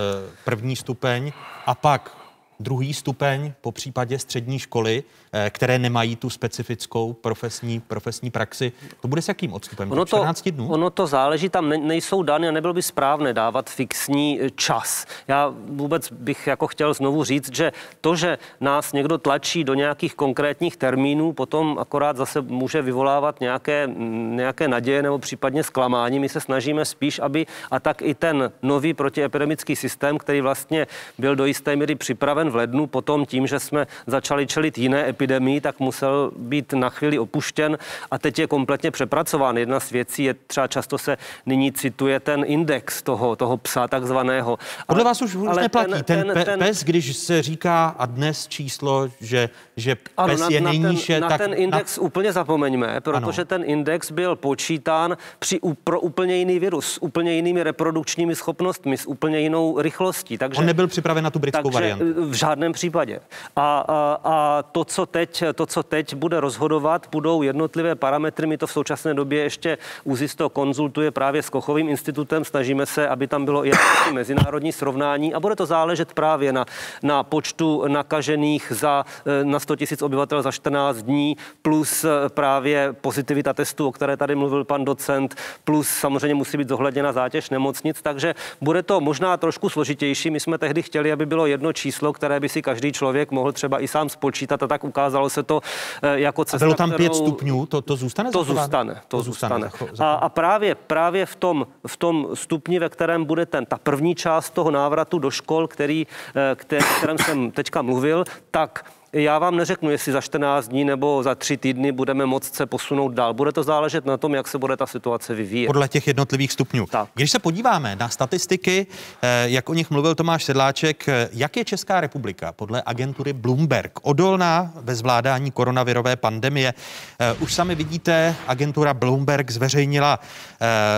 první 0.46 0.76
stupeň, 0.76 1.32
a 1.66 1.76
pak 1.76 2.18
druhý 2.60 2.94
stupeň, 2.94 3.54
po 3.62 3.72
případě 3.72 4.20
střední 4.20 4.60
školy, 4.60 5.04
které 5.50 5.80
nemají 5.80 6.16
tu 6.16 6.30
specifickou 6.30 7.14
profesní, 7.14 7.80
profesní 7.80 8.32
praxi. 8.32 8.72
To 9.02 9.08
bude 9.08 9.22
s 9.22 9.28
jakým 9.28 9.54
odstupem? 9.54 9.92
Ono 9.92 10.06
to, 10.06 10.18
14 10.18 10.50
dnů? 10.50 10.70
Ono 10.70 10.90
to 10.90 11.08
záleží, 11.08 11.50
tam 11.50 11.70
ne, 11.70 11.78
nejsou 11.78 12.24
dány 12.24 12.48
a 12.48 12.52
nebylo 12.52 12.74
by 12.74 12.82
správné 12.82 13.34
dávat 13.34 13.70
fixní 13.70 14.40
eh, 14.42 14.50
čas. 14.50 15.06
Já 15.28 15.54
vůbec 15.66 16.12
bych 16.12 16.48
jako 16.48 16.68
chtěl 16.68 16.94
znovu 16.94 17.24
říct, 17.24 17.56
že 17.56 17.72
to, 18.02 18.16
že 18.16 18.38
nás 18.62 18.94
někdo 18.94 19.18
tlačí 19.18 19.64
do 19.64 19.74
nějakých 19.74 20.16
konkrétních 20.16 20.78
termínů, 20.78 21.34
potom 21.34 21.78
akorát 21.80 22.18
zase 22.18 22.42
může 22.42 22.82
vyvolávat 22.82 23.40
nějaké, 23.40 23.88
nějaké 24.36 24.68
naděje 24.68 25.04
nebo 25.04 25.20
případně 25.20 25.64
zklamání. 25.64 26.20
My 26.20 26.30
se 26.30 26.42
snažíme 26.42 26.86
spíš, 26.86 27.20
aby 27.20 27.46
a 27.72 27.80
tak 27.80 28.02
i 28.02 28.14
ten 28.16 28.52
nový 28.62 28.94
protiepidemický 28.94 29.76
systém, 29.76 30.18
který 30.18 30.42
vlastně 30.42 30.88
byl 31.18 31.36
do 31.36 31.46
jisté 31.46 31.76
míry 31.76 31.96
připraven 31.96 32.50
v 32.50 32.56
lednu, 32.56 32.88
potom 32.88 33.26
tím, 33.26 33.48
že 33.48 33.60
jsme 33.60 33.88
začali 34.08 34.48
čelit 34.48 34.78
jiné 34.78 35.06
epidemii, 35.18 35.62
tak 35.62 35.80
musel 35.80 36.32
být 36.38 36.74
na 36.74 36.90
chvíli 36.90 37.20
opuštěn 37.20 37.78
a 38.12 38.18
teď 38.18 38.40
je 38.40 38.48
kompletně 38.48 38.92
přepracován. 38.92 39.58
Jedna 39.58 39.80
z 39.80 39.92
věcí 39.92 40.24
je 40.24 40.34
třeba 40.34 40.68
často 40.68 40.98
se 40.98 41.18
nyní 41.46 41.72
cituje 41.72 42.20
ten 42.20 42.44
index 42.46 43.02
toho, 43.02 43.36
toho 43.36 43.58
psa 43.58 43.88
takzvaného. 43.88 44.58
Podle 44.88 45.04
ale, 45.04 45.10
vás 45.10 45.22
už 45.22 45.36
ale 45.36 45.62
neplatí. 45.62 45.92
Ten, 45.92 46.04
ten, 46.04 46.32
ten, 46.34 46.46
ten 46.46 46.60
pes, 46.60 46.84
když 46.84 47.18
se 47.18 47.42
říká 47.42 47.96
a 47.98 48.06
dnes 48.06 48.48
číslo, 48.48 49.10
že, 49.22 49.50
že 49.78 49.96
pes 49.96 50.14
ano, 50.18 50.38
na, 50.38 50.48
je 50.50 50.62
nejníže, 50.62 51.20
na 51.20 51.28
ten, 51.28 51.38
tak... 51.38 51.42
Na 51.42 51.48
ten 51.48 51.64
index 51.64 51.98
na... 51.98 52.04
úplně 52.04 52.32
zapomeňme, 52.34 53.02
protože 53.02 53.42
ano. 53.42 53.48
ten 53.48 53.64
index 53.66 54.12
byl 54.12 54.36
počítán 54.36 55.18
při, 55.40 55.60
pro 55.84 56.00
úplně 56.00 56.36
jiný 56.36 56.60
virus, 56.60 56.94
s 56.94 57.02
úplně 57.02 57.34
jinými 57.34 57.64
reprodukčními 57.64 58.36
schopnostmi, 58.36 58.98
s 58.98 59.06
úplně 59.06 59.40
jinou 59.40 59.82
rychlostí. 59.82 60.38
Takže, 60.38 60.60
On 60.60 60.66
nebyl 60.66 60.88
připraven 60.88 61.24
na 61.24 61.30
tu 61.30 61.40
britskou 61.40 61.70
takže 61.70 61.80
variantu. 61.80 62.30
V 62.30 62.34
žádném 62.34 62.72
případě. 62.72 63.20
A, 63.56 63.86
a, 63.88 64.18
a 64.24 64.64
to, 64.64 64.86
co 64.86 65.06
teď, 65.12 65.44
to, 65.56 65.66
co 65.66 65.84
teď 65.84 66.16
bude 66.16 66.40
rozhodovat, 66.40 67.08
budou 67.12 67.42
jednotlivé 67.42 67.96
parametry. 67.96 68.48
My 68.48 68.58
to 68.58 68.68
v 68.68 68.72
současné 68.72 69.14
době 69.14 69.44
ještě 69.44 69.78
UZISTO 70.04 70.50
konzultuje 70.50 71.12
právě 71.12 71.44
s 71.44 71.50
Kochovým 71.50 71.90
institutem. 71.90 72.46
Snažíme 72.46 72.86
se, 72.86 73.08
aby 73.08 73.28
tam 73.28 73.46
bylo 73.46 73.66
i 73.66 73.72
mezinárodní 74.14 74.72
srovnání 74.72 75.34
a 75.34 75.40
bude 75.40 75.56
to 75.56 75.66
záležet 75.66 76.14
právě 76.14 76.54
na, 76.54 76.66
na 77.04 77.24
počtu 77.24 77.88
nakažených 77.88 78.72
za, 78.76 79.06
eh, 79.26 79.46
na 79.46 79.60
100 79.60 79.76
000 79.92 80.06
obyvatel 80.06 80.42
za 80.42 80.52
14 80.52 80.98
dní, 80.98 81.38
plus 81.62 82.04
eh, 82.04 82.10
právě 82.30 82.94
pozitivita 83.02 83.54
testů, 83.54 83.88
o 83.88 83.92
které 83.92 84.18
tady 84.18 84.36
mluvil 84.36 84.64
pan 84.64 84.86
docent, 84.86 85.36
plus 85.64 85.88
samozřejmě 85.88 86.36
musí 86.36 86.58
být 86.58 86.70
zohledněna 86.70 87.12
zátěž 87.12 87.50
nemocnic, 87.50 88.02
takže 88.02 88.36
bude 88.62 88.84
to 88.84 89.02
možná 89.02 89.38
trošku 89.38 89.70
složitější. 89.70 90.30
My 90.30 90.40
jsme 90.40 90.58
tehdy 90.58 90.82
chtěli, 90.84 91.12
aby 91.12 91.26
bylo 91.26 91.46
jedno 91.46 91.74
číslo, 91.74 92.14
které 92.14 92.40
by 92.40 92.50
si 92.50 92.62
každý 92.62 92.92
člověk 92.92 93.32
mohl 93.32 93.52
třeba 93.52 93.82
i 93.82 93.88
sám 93.88 94.10
spočítat 94.10 94.64
a 94.64 94.68
tak 94.68 94.84
ukázalo 94.98 95.30
se 95.30 95.44
to 95.44 95.62
eh, 96.02 96.20
jako 96.20 96.46
cesta, 96.46 96.58
a 96.58 96.60
bylo 96.66 96.74
tam 96.74 96.92
pět 96.92 97.16
stupňů, 97.16 97.66
to, 97.66 97.82
to 97.82 97.96
zůstane? 97.96 98.32
To 98.32 98.44
zůstane, 98.44 98.94
to, 98.94 99.18
to 99.18 99.24
zůstane. 99.24 99.70
zůstane. 99.70 100.10
A, 100.10 100.14
a 100.14 100.30
právě, 100.30 100.76
právě 100.76 101.26
v, 101.26 101.36
tom, 101.36 101.68
v 101.88 101.98
tom 101.98 102.28
stupni, 102.34 102.80
ve 102.80 102.90
kterém 102.90 103.26
bude 103.26 103.46
ten, 103.46 103.66
ta 103.66 103.78
první 103.78 104.16
část 104.16 104.50
toho 104.50 104.72
návratu 104.72 105.20
do 105.20 105.32
škol, 105.32 105.68
který, 105.68 106.08
eh, 106.36 106.56
který, 106.56 106.86
kterém 106.98 107.18
jsem 107.18 107.52
teďka 107.52 107.82
mluvil, 107.82 108.26
tak 108.52 108.86
já 109.24 109.40
vám 109.40 109.56
neřeknu, 109.56 109.90
jestli 109.92 110.12
za 110.12 110.22
14 110.22 110.68
dní 110.68 110.86
nebo 110.86 111.24
za 111.24 111.36
tři 111.36 111.58
týdny 111.58 111.92
budeme 111.92 112.26
moct 112.26 112.56
se 112.56 112.66
posunout 112.66 113.14
dál. 113.14 113.34
Bude 113.34 113.52
to 113.52 113.64
záležet 113.64 114.06
na 114.06 114.18
tom, 114.18 114.36
jak 114.36 114.48
se 114.48 114.58
bude 114.58 114.78
ta 114.78 114.86
situace 114.86 115.36
vyvíjet. 115.36 115.68
Podle 115.68 115.88
těch 115.88 116.08
jednotlivých 116.08 116.52
stupňů. 116.52 116.86
Tak. 116.86 117.10
Když 117.14 117.32
se 117.32 117.40
podíváme 117.40 117.96
na 117.96 118.10
statistiky, 118.10 118.88
eh, 119.22 119.50
jak 119.50 119.70
o 119.70 119.74
nich 119.74 119.90
mluvil 119.90 120.16
Tomáš 120.16 120.44
Sedláček, 120.44 121.10
eh, 121.10 121.30
jak 121.34 121.58
je 121.58 121.66
Česká 121.66 122.02
republika 122.02 122.52
podle 122.52 122.84
agentury 122.86 123.34
Bloomberg 123.34 123.92
odolná 124.02 124.74
ve 124.76 124.96
zvládání 124.96 125.52
koronavirové 125.52 126.16
pandemie? 126.16 126.74
Eh, 127.20 127.34
už 127.34 127.54
sami 127.54 127.76
vidíte, 127.76 128.36
agentura 128.48 128.94
Bloomberg 128.94 129.52
zveřejnila 129.52 130.20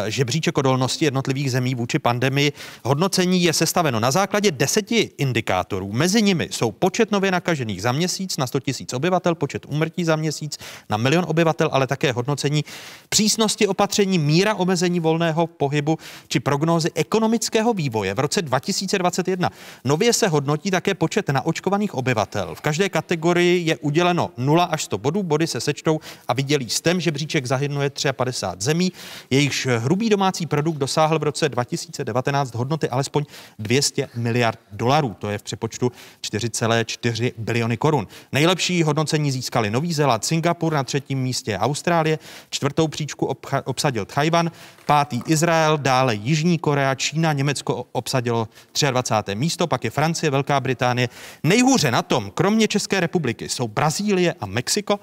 žebříček 0.07 0.57
odolnosti 0.57 1.05
jednotlivých 1.05 1.51
zemí 1.51 1.75
vůči 1.75 1.99
pandemii. 1.99 2.53
Hodnocení 2.83 3.43
je 3.43 3.53
sestaveno 3.53 3.99
na 3.99 4.11
základě 4.11 4.51
deseti 4.51 5.11
indikátorů. 5.17 5.91
Mezi 5.91 6.21
nimi 6.21 6.49
jsou 6.51 6.71
počet 6.71 7.11
nově 7.11 7.31
nakažených 7.31 7.81
zaměstnanců, 7.81 8.08
měsíc 8.09 8.37
na 8.37 8.47
100 8.47 8.59
tisíc 8.59 8.93
obyvatel, 8.93 9.35
počet 9.35 9.65
úmrtí 9.69 10.05
za 10.05 10.15
měsíc 10.15 10.57
na 10.89 10.97
milion 10.97 11.25
obyvatel, 11.27 11.69
ale 11.71 11.87
také 11.87 12.11
hodnocení 12.11 12.65
přísnosti 13.09 13.67
opatření, 13.67 14.19
míra 14.19 14.55
omezení 14.55 14.99
volného 14.99 15.47
pohybu 15.47 15.97
či 16.27 16.39
prognózy 16.39 16.89
ekonomického 16.95 17.73
vývoje 17.73 18.13
v 18.13 18.19
roce 18.19 18.41
2021. 18.41 19.49
Nově 19.85 20.13
se 20.13 20.27
hodnotí 20.27 20.71
také 20.71 20.93
počet 20.93 21.29
naočkovaných 21.29 21.93
obyvatel. 21.93 22.55
V 22.55 22.61
každé 22.61 22.89
kategorii 22.89 23.65
je 23.65 23.77
uděleno 23.77 24.31
0 24.37 24.63
až 24.63 24.83
100 24.83 24.97
bodů, 24.97 25.23
body 25.23 25.47
se 25.47 25.61
sečtou 25.61 25.99
a 26.27 26.33
vydělí 26.33 26.69
STEM, 26.69 26.99
žebříček 26.99 27.45
zahrnuje 27.45 27.91
53 28.11 28.65
zemí. 28.65 28.91
Jejichž 29.29 29.67
hrubý 29.67 30.09
domácí 30.09 30.45
produkt 30.45 30.77
dosáhl 30.77 31.19
v 31.19 31.23
roce 31.23 31.49
2019 31.49 32.55
hodnoty 32.55 32.89
alespoň 32.89 33.25
200 33.59 34.09
miliard 34.15 34.59
dolarů. 34.71 35.15
To 35.19 35.29
je 35.29 35.37
v 35.37 35.43
přepočtu 35.43 35.91
4,4 36.21 37.33
biliony 37.37 37.77
korun 37.77 37.88
korun. 37.89 38.07
Nejlepší 38.31 38.83
hodnocení 38.83 39.31
získali 39.31 39.71
Nový 39.71 39.93
Zéland, 39.93 40.25
Singapur, 40.25 40.73
na 40.73 40.83
třetím 40.83 41.19
místě 41.19 41.57
Austrálie, 41.57 42.19
čtvrtou 42.49 42.87
příčku 42.87 43.25
obcha- 43.25 43.61
obsadil 43.65 44.05
Tchajvan, 44.05 44.51
pátý 44.85 45.21
Izrael, 45.25 45.77
dále 45.77 46.15
Jižní 46.15 46.57
Korea, 46.57 46.95
Čína, 46.95 47.33
Německo 47.33 47.85
obsadilo 47.91 48.47
23. 48.91 49.35
místo, 49.35 49.67
pak 49.67 49.83
je 49.83 49.89
Francie, 49.89 50.29
Velká 50.29 50.59
Británie. 50.59 51.09
Nejhůře 51.43 51.91
na 51.91 52.01
tom, 52.01 52.31
kromě 52.31 52.67
České 52.67 52.99
republiky, 52.99 53.49
jsou 53.49 53.67
Brazílie 53.67 54.33
a 54.41 54.45
Mexiko. 54.45 54.99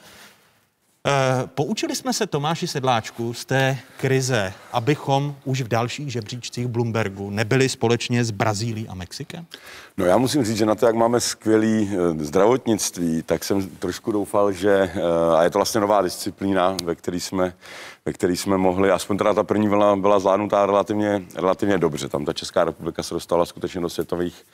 Eh, 1.09 1.47
poučili 1.47 1.97
jsme 1.97 2.13
se 2.13 2.27
Tomáši 2.27 2.67
Sedláčku 2.67 3.35
z 3.35 3.45
té 3.45 3.79
krize, 3.97 4.53
abychom 4.73 5.37
už 5.45 5.61
v 5.61 5.69
dalších 5.69 6.13
žebříčcích 6.13 6.67
Bloombergu 6.67 7.31
nebyli 7.31 7.69
společně 7.69 8.25
s 8.25 8.31
Brazílií 8.31 8.89
a 8.89 8.95
Mexikem? 8.95 9.47
No 9.97 10.05
já 10.05 10.19
musím 10.19 10.45
říct, 10.45 10.57
že 10.57 10.67
na 10.67 10.75
to, 10.75 10.87
jak 10.87 10.95
máme 10.95 11.21
skvělý 11.21 11.91
eh, 11.93 12.25
zdravotnictví, 12.25 13.23
tak 13.23 13.45
jsem 13.45 13.69
trošku 13.69 14.13
doufal, 14.13 14.53
že, 14.53 14.93
eh, 14.95 15.01
a 15.37 15.43
je 15.43 15.51
to 15.51 15.59
vlastně 15.59 15.81
nová 15.81 16.03
disciplína, 16.03 16.77
ve 16.85 16.95
které 16.95 17.21
jsme, 17.21 17.53
ve 18.07 18.13
který 18.13 18.37
jsme 18.37 18.59
mohli, 18.59 18.91
aspoň 18.91 19.19
teda 19.19 19.35
ta 19.35 19.43
první 19.43 19.69
vlna 19.69 19.97
byla 19.97 20.19
zvládnutá 20.19 20.67
relativně, 20.67 21.23
relativně 21.37 21.79
dobře. 21.79 22.09
Tam 22.09 22.25
ta 22.25 22.33
Česká 22.33 22.65
republika 22.65 23.03
se 23.03 23.15
dostala 23.15 23.45
skutečně 23.45 23.81
do 23.81 23.89
světových 23.89 24.45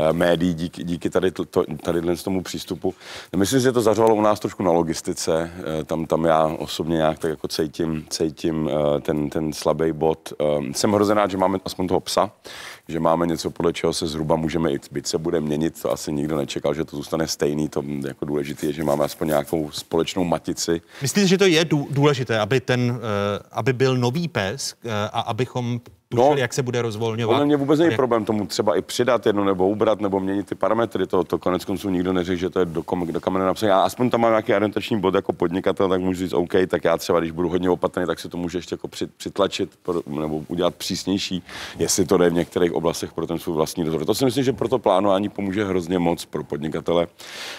uh, 0.00 0.16
médií 0.16 0.54
díky, 0.54 0.84
díky 0.84 1.10
tady, 1.10 1.30
to, 1.30 1.44
tady 1.82 2.16
tomu 2.24 2.42
přístupu. 2.42 2.94
Myslím, 3.36 3.60
že 3.60 3.72
to 3.72 3.80
zařovalo 3.80 4.14
u 4.14 4.20
nás 4.20 4.40
trošku 4.40 4.62
na 4.62 4.72
logistice. 4.72 5.52
Uh, 5.58 5.84
tam, 5.84 6.06
tam 6.06 6.24
já 6.24 6.46
osobně 6.46 6.96
nějak 6.96 7.18
tak 7.18 7.30
jako 7.30 7.48
cítím, 7.48 8.06
cítím 8.10 8.66
uh, 8.66 9.00
ten, 9.00 9.30
ten 9.30 9.52
slabý 9.52 9.92
bod. 9.92 10.32
Jsem 10.72 10.92
hrozně 10.92 11.14
rád, 11.14 11.30
že 11.30 11.36
máme 11.36 11.58
aspoň 11.64 11.88
toho 11.88 12.00
psa, 12.00 12.30
že 12.88 13.00
máme 13.00 13.26
něco, 13.26 13.50
podle 13.50 13.72
čeho 13.72 13.92
se 13.92 14.06
zhruba 14.06 14.36
můžeme 14.36 14.72
jít. 14.72 14.88
Byť 14.92 15.06
se 15.06 15.18
bude 15.18 15.40
měnit, 15.40 15.82
to 15.82 15.92
asi 15.92 16.12
nikdo 16.12 16.36
nečekal, 16.36 16.74
že 16.74 16.84
to 16.84 16.96
zůstane 16.96 17.28
stejný. 17.28 17.68
To 17.68 17.84
jako 18.06 18.24
důležité 18.24 18.66
je, 18.66 18.72
že 18.72 18.84
máme 18.84 19.04
aspoň 19.04 19.28
nějakou 19.28 19.70
společnou 19.70 20.24
matici. 20.24 20.80
Myslíte, 21.02 21.28
že 21.28 21.38
to 21.38 21.46
je 21.46 21.64
důležité, 21.90 22.38
aby, 22.38 22.60
ten, 22.60 23.00
eh, 23.00 23.42
aby 23.52 23.72
byl 23.72 23.96
nový 23.96 24.28
pes 24.28 24.74
eh, 24.84 24.90
a 25.12 25.20
abychom 25.20 25.80
tušili, 26.08 26.30
no, 26.30 26.36
jak 26.36 26.54
se 26.54 26.62
bude 26.62 26.82
rozvolňovat. 26.82 27.34
Podle 27.34 27.46
mě 27.46 27.56
vůbec 27.56 27.78
není 27.78 27.90
jak... 27.90 27.96
problém 27.96 28.24
tomu 28.24 28.46
třeba 28.46 28.76
i 28.76 28.82
přidat 28.82 29.26
jedno 29.26 29.44
nebo 29.44 29.68
ubrat 29.68 30.00
nebo 30.00 30.20
měnit 30.20 30.46
ty 30.46 30.54
parametry. 30.54 31.06
To, 31.06 31.24
to 31.24 31.38
konec 31.38 31.64
konců 31.64 31.90
nikdo 31.90 32.12
neřekl, 32.12 32.40
že 32.40 32.50
to 32.50 32.58
je 32.58 32.64
do, 32.64 32.82
kom, 32.82 33.06
do 33.06 33.20
kamene 33.20 33.44
napsané. 33.44 33.70
Já 33.70 33.80
aspoň 33.80 34.10
tam 34.10 34.20
mám 34.20 34.30
nějaký 34.30 34.54
orientační 34.54 35.00
bod 35.00 35.14
jako 35.14 35.32
podnikatel, 35.32 35.88
tak 35.88 36.00
můžu 36.00 36.20
říct, 36.20 36.32
OK, 36.32 36.52
tak 36.68 36.84
já 36.84 36.96
třeba, 36.96 37.20
když 37.20 37.30
budu 37.30 37.48
hodně 37.48 37.70
opatrný, 37.70 38.06
tak 38.06 38.20
si 38.20 38.28
to 38.28 38.36
můžu 38.36 38.58
ještě 38.58 38.74
jako 38.74 38.88
přitlačit 39.16 39.70
nebo 40.06 40.42
udělat 40.48 40.74
přísnější, 40.74 41.42
jestli 41.78 42.04
to 42.04 42.18
jde 42.18 42.30
v 42.30 42.32
některých 42.32 42.72
oblastech 42.72 43.12
pro 43.12 43.26
ten 43.26 43.38
svůj 43.38 43.56
vlastní 43.56 43.84
dozor. 43.84 44.04
To 44.04 44.14
si 44.14 44.24
myslím, 44.24 44.44
že 44.44 44.52
pro 44.52 44.68
to 44.68 44.78
plánování 44.78 45.28
pomůže 45.28 45.64
hrozně 45.64 45.98
moc 45.98 46.24
pro 46.24 46.44
podnikatele 46.44 47.06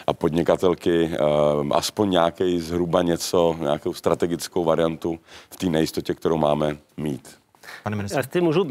a 0.07 0.13
podnikatelky, 0.13 1.11
uh, 1.61 1.77
aspoň 1.77 2.09
nějaký 2.09 2.59
zhruba 2.59 3.01
něco, 3.01 3.55
nějakou 3.59 3.93
strategickou 3.93 4.63
variantu 4.63 5.19
v 5.49 5.55
té 5.55 5.65
nejistotě, 5.65 6.13
kterou 6.13 6.37
máme 6.37 6.77
mít 6.97 7.38
pane 7.83 7.95
ministře? 7.95 8.21
Já, 8.35 8.41
můžu, 8.41 8.67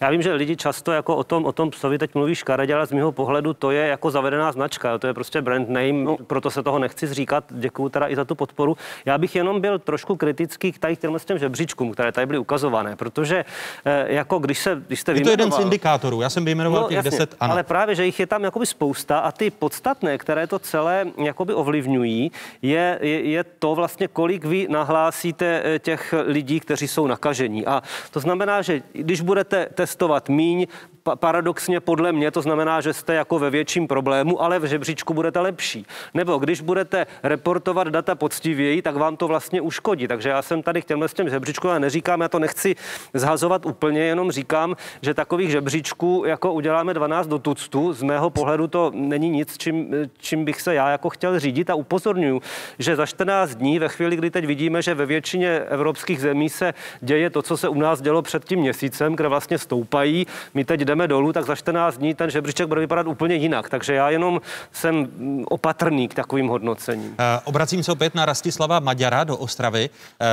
já 0.00 0.10
vím, 0.10 0.22
že 0.22 0.32
lidi 0.32 0.56
často 0.56 0.92
jako 0.92 1.16
o 1.16 1.24
tom, 1.24 1.44
o 1.44 1.52
tom 1.52 1.70
psovi 1.70 1.98
teď 1.98 2.14
mluví 2.14 2.34
škaredě, 2.34 2.74
ale 2.74 2.86
z 2.86 2.92
mého 2.92 3.12
pohledu 3.12 3.54
to 3.54 3.70
je 3.70 3.86
jako 3.86 4.10
zavedená 4.10 4.52
značka, 4.52 4.98
to 4.98 5.06
je 5.06 5.14
prostě 5.14 5.42
brand 5.42 5.68
name, 5.68 5.92
no. 5.92 6.16
proto 6.16 6.50
se 6.50 6.62
toho 6.62 6.78
nechci 6.78 7.06
zříkat. 7.06 7.44
Děkuju 7.50 7.88
teda 7.88 8.08
i 8.08 8.16
za 8.16 8.24
tu 8.24 8.34
podporu. 8.34 8.76
Já 9.04 9.18
bych 9.18 9.36
jenom 9.36 9.60
byl 9.60 9.78
trošku 9.78 10.16
kritický 10.16 10.72
k 10.72 10.78
tady 10.78 10.96
těm 10.96 11.18
těm 11.24 11.38
žebříčkům, 11.38 11.92
které 11.92 12.12
tady 12.12 12.26
byly 12.26 12.38
ukazované, 12.38 12.96
protože 12.96 13.44
eh, 13.84 14.14
jako 14.14 14.38
když 14.38 14.58
se, 14.58 14.82
když 14.86 15.00
jste 15.00 15.12
je 15.12 15.20
to 15.20 15.30
jeden 15.30 15.52
z 15.52 15.58
indikátorů, 15.58 16.20
já 16.20 16.30
jsem 16.30 16.44
vyjmenoval 16.44 16.82
no, 16.82 16.88
těch 16.88 16.96
jasně, 16.96 17.10
10, 17.10 17.36
ano. 17.40 17.52
Ale 17.52 17.62
právě, 17.62 17.94
že 17.94 18.06
jich 18.06 18.20
je 18.20 18.26
tam 18.26 18.44
jakoby 18.44 18.66
spousta 18.66 19.18
a 19.18 19.32
ty 19.32 19.50
podstatné, 19.50 20.18
které 20.18 20.46
to 20.46 20.58
celé 20.58 21.06
jakoby 21.18 21.54
ovlivňují, 21.54 22.32
je, 22.62 22.98
je, 23.02 23.20
je 23.30 23.44
to 23.44 23.74
vlastně, 23.74 24.08
kolik 24.08 24.44
vy 24.44 24.66
nahlásíte 24.70 25.62
eh, 25.64 25.78
těch 25.78 26.14
lidí, 26.26 26.60
kteří 26.60 26.88
jsou 26.88 27.06
nakažení. 27.06 27.66
A 27.66 27.82
to 28.10 28.20
znamená, 28.20 28.43
znamená, 28.44 28.62
že 28.62 28.82
když 28.92 29.20
budete 29.20 29.66
testovat 29.74 30.28
míň, 30.28 30.66
paradoxně 31.14 31.80
podle 31.80 32.12
mě 32.12 32.30
to 32.30 32.42
znamená, 32.42 32.80
že 32.80 32.92
jste 32.92 33.14
jako 33.14 33.38
ve 33.38 33.50
větším 33.50 33.86
problému, 33.86 34.42
ale 34.42 34.58
v 34.58 34.64
žebříčku 34.64 35.14
budete 35.14 35.40
lepší. 35.40 35.86
Nebo 36.14 36.38
když 36.38 36.60
budete 36.60 37.06
reportovat 37.22 37.88
data 37.88 38.14
poctivěji, 38.14 38.82
tak 38.82 38.96
vám 38.96 39.16
to 39.16 39.28
vlastně 39.28 39.60
uškodí. 39.60 40.08
Takže 40.08 40.28
já 40.28 40.42
jsem 40.42 40.62
tady 40.62 40.82
k 40.82 40.84
těmhle 40.84 41.08
s 41.08 41.14
těm 41.14 41.28
žebříčku, 41.28 41.68
já 41.68 41.78
neříkám, 41.78 42.20
já 42.20 42.28
to 42.28 42.38
nechci 42.38 42.76
zhazovat 43.14 43.66
úplně, 43.66 44.00
jenom 44.00 44.30
říkám, 44.30 44.76
že 45.02 45.14
takových 45.14 45.50
žebříčků 45.50 46.24
jako 46.26 46.52
uděláme 46.52 46.94
12 46.94 47.26
do 47.26 47.38
tuctu. 47.38 47.92
Z 47.92 48.02
mého 48.02 48.30
pohledu 48.30 48.66
to 48.66 48.90
není 48.94 49.30
nic, 49.30 49.58
čím, 49.58 49.94
čím 50.18 50.44
bych 50.44 50.60
se 50.60 50.74
já 50.74 50.90
jako 50.90 51.10
chtěl 51.10 51.40
řídit 51.40 51.70
a 51.70 51.74
upozorňuji, 51.74 52.40
že 52.78 52.96
za 52.96 53.06
14 53.06 53.54
dní, 53.54 53.78
ve 53.78 53.88
chvíli, 53.88 54.16
kdy 54.16 54.30
teď 54.30 54.44
vidíme, 54.46 54.82
že 54.82 54.94
ve 54.94 55.06
většině 55.06 55.60
evropských 55.68 56.20
zemí 56.20 56.48
se 56.48 56.74
děje 57.00 57.30
to, 57.30 57.42
co 57.42 57.56
se 57.56 57.68
u 57.68 57.80
nás 57.80 58.00
dělo 58.00 58.22
před 58.22 58.33
tím 58.44 58.58
měsícem, 58.58 59.16
kde 59.16 59.28
vlastně 59.28 59.58
stoupají, 59.58 60.26
my 60.54 60.64
teď 60.64 60.80
jdeme 60.80 61.08
dolů, 61.08 61.32
tak 61.32 61.46
za 61.46 61.54
14 61.54 61.98
dní 61.98 62.14
ten 62.14 62.30
žebříček 62.30 62.66
bude 62.66 62.80
vypadat 62.80 63.06
úplně 63.06 63.34
jinak. 63.34 63.68
Takže 63.68 63.94
já 63.94 64.10
jenom 64.10 64.40
jsem 64.72 65.08
opatrný 65.44 66.08
k 66.08 66.14
takovým 66.14 66.48
hodnocením. 66.48 67.14
Eh, 67.18 67.40
obracím 67.44 67.82
se 67.82 67.92
opět 67.92 68.14
na 68.14 68.26
Rastislava 68.26 68.80
Maďara 68.80 69.24
do 69.24 69.36
Ostravy. 69.36 69.90
Eh, 70.20 70.26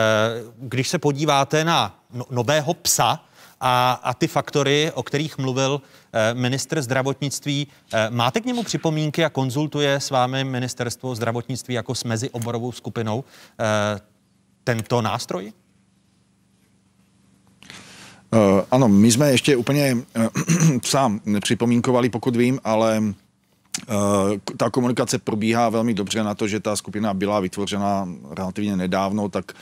když 0.58 0.89
se 0.89 0.99
podíváte 0.99 1.64
na 1.64 1.95
no, 2.14 2.26
nového 2.30 2.74
psa, 2.74 3.20
a, 3.62 3.99
a 4.04 4.14
ty 4.14 4.28
faktory, 4.28 4.91
o 4.95 5.04
kterých 5.04 5.38
mluvil 5.38 5.82
eh, 6.14 6.34
ministr 6.34 6.82
zdravotnictví. 6.82 7.68
Eh, 7.93 8.10
máte 8.10 8.41
k 8.41 8.45
němu 8.45 8.64
připomínky 8.64 9.26
a 9.26 9.30
konzultuje 9.30 9.95
s 9.95 10.10
vámi 10.10 10.43
ministerstvo 10.43 11.16
zdravotnictví 11.16 11.74
jako 11.74 11.95
s 11.95 12.04
mezioborovou 12.04 12.72
skupinou 12.72 13.24
eh, 13.60 13.99
tento 14.64 15.02
nástroj? 15.02 15.54
Uh, 18.34 18.62
ano, 18.72 18.88
my 18.88 19.12
jsme 19.12 19.32
ještě 19.32 19.56
úplně 19.56 19.98
uh, 20.18 20.28
sám 20.84 21.22
nepřipomínkovali, 21.26 22.10
pokud 22.10 22.36
vím, 22.36 22.60
ale 22.64 23.00
uh, 23.00 23.96
ta 24.58 24.70
komunikace 24.70 25.20
probíhá 25.20 25.70
velmi 25.70 25.94
dobře 25.94 26.24
na 26.24 26.36
to, 26.36 26.48
že 26.48 26.60
ta 26.60 26.76
skupina 26.76 27.14
byla 27.14 27.40
vytvořena 27.40 28.10
relativně 28.36 28.78
nedávno, 28.78 29.30
tak 29.30 29.52
Eh, 29.54 29.56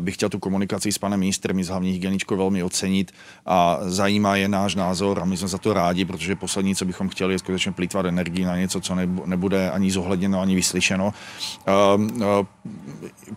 bych 0.00 0.14
chtěl 0.14 0.28
tu 0.28 0.38
komunikaci 0.38 0.92
s 0.92 0.98
panem 0.98 1.20
ministrem 1.20 1.64
s 1.64 1.68
hlavní 1.68 1.92
hygieničkou 1.92 2.36
velmi 2.36 2.62
ocenit 2.62 3.12
a 3.46 3.78
zajímá 3.82 4.36
je 4.36 4.48
náš 4.48 4.74
názor 4.74 5.18
a 5.22 5.24
my 5.24 5.36
jsme 5.36 5.48
za 5.48 5.58
to 5.58 5.72
rádi, 5.72 6.04
protože 6.04 6.36
poslední, 6.36 6.74
co 6.74 6.84
bychom 6.84 7.08
chtěli, 7.08 7.34
je 7.34 7.38
skutečně 7.38 7.72
plýtvat 7.72 8.06
energii 8.06 8.44
na 8.44 8.56
něco, 8.56 8.80
co 8.80 8.94
nebude 9.26 9.70
ani 9.70 9.90
zohledněno, 9.90 10.40
ani 10.40 10.54
vyslyšeno. 10.54 11.14
Ehm, 11.66 12.22
eh, 12.22 12.46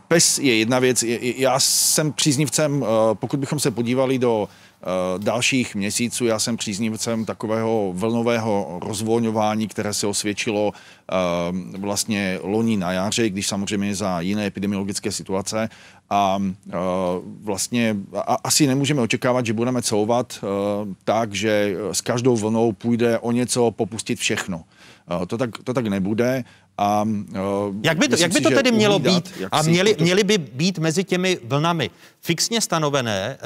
PES 0.08 0.40
je 0.40 0.58
jedna 0.58 0.80
věc. 0.80 1.04
Já 1.38 1.60
jsem 1.60 2.14
příznivcem, 2.14 2.84
eh, 2.84 2.88
pokud 3.14 3.40
bychom 3.40 3.60
se 3.60 3.72
podívali 3.72 4.20
do 4.20 4.48
dalších 5.18 5.76
měsíců. 5.76 6.26
Já 6.26 6.40
jsem 6.40 6.58
příznivcem 6.58 7.26
takového 7.26 7.94
vlnového 7.96 8.80
rozvolňování, 8.84 9.68
které 9.68 9.94
se 9.94 10.08
osvědčilo 10.08 10.72
vlastně 11.78 12.40
loni 12.44 12.78
na 12.78 12.92
jaře, 12.92 13.30
když 13.30 13.48
samozřejmě 13.48 13.96
za 13.96 14.22
jiné 14.22 14.46
epidemiologické 14.46 15.12
situace 15.12 15.70
a 16.14 16.40
vlastně 17.44 17.96
a, 18.16 18.38
asi 18.44 18.68
nemůžeme 18.68 19.02
očekávat, 19.02 19.46
že 19.46 19.54
budeme 19.54 19.82
couvat 19.82 20.40
uh, 20.44 20.50
tak, 21.04 21.34
že 21.34 21.76
s 21.92 22.02
každou 22.02 22.36
vlnou 22.38 22.72
půjde 22.72 23.20
o 23.20 23.32
něco 23.32 23.72
popustit 23.72 24.20
všechno. 24.20 24.58
Uh, 24.58 25.26
to, 25.26 25.38
tak, 25.38 25.50
to 25.64 25.74
tak 25.74 25.88
nebude. 25.88 26.44
A, 26.78 27.04
uh, 27.04 27.76
jak 27.84 27.98
by 27.98 28.08
to, 28.08 28.16
jak 28.16 28.34
by 28.34 28.42
to 28.42 28.50
si, 28.50 28.56
tedy 28.56 28.72
mělo 28.72 29.00
být? 29.00 29.34
A 29.52 29.62
měli, 29.62 29.96
to... 29.96 30.04
měly 30.04 30.24
by 30.24 30.38
být 30.38 30.80
mezi 30.80 31.04
těmi 31.04 31.40
vlnami 31.44 31.90
fixně 32.22 32.62
stanovené 32.62 33.38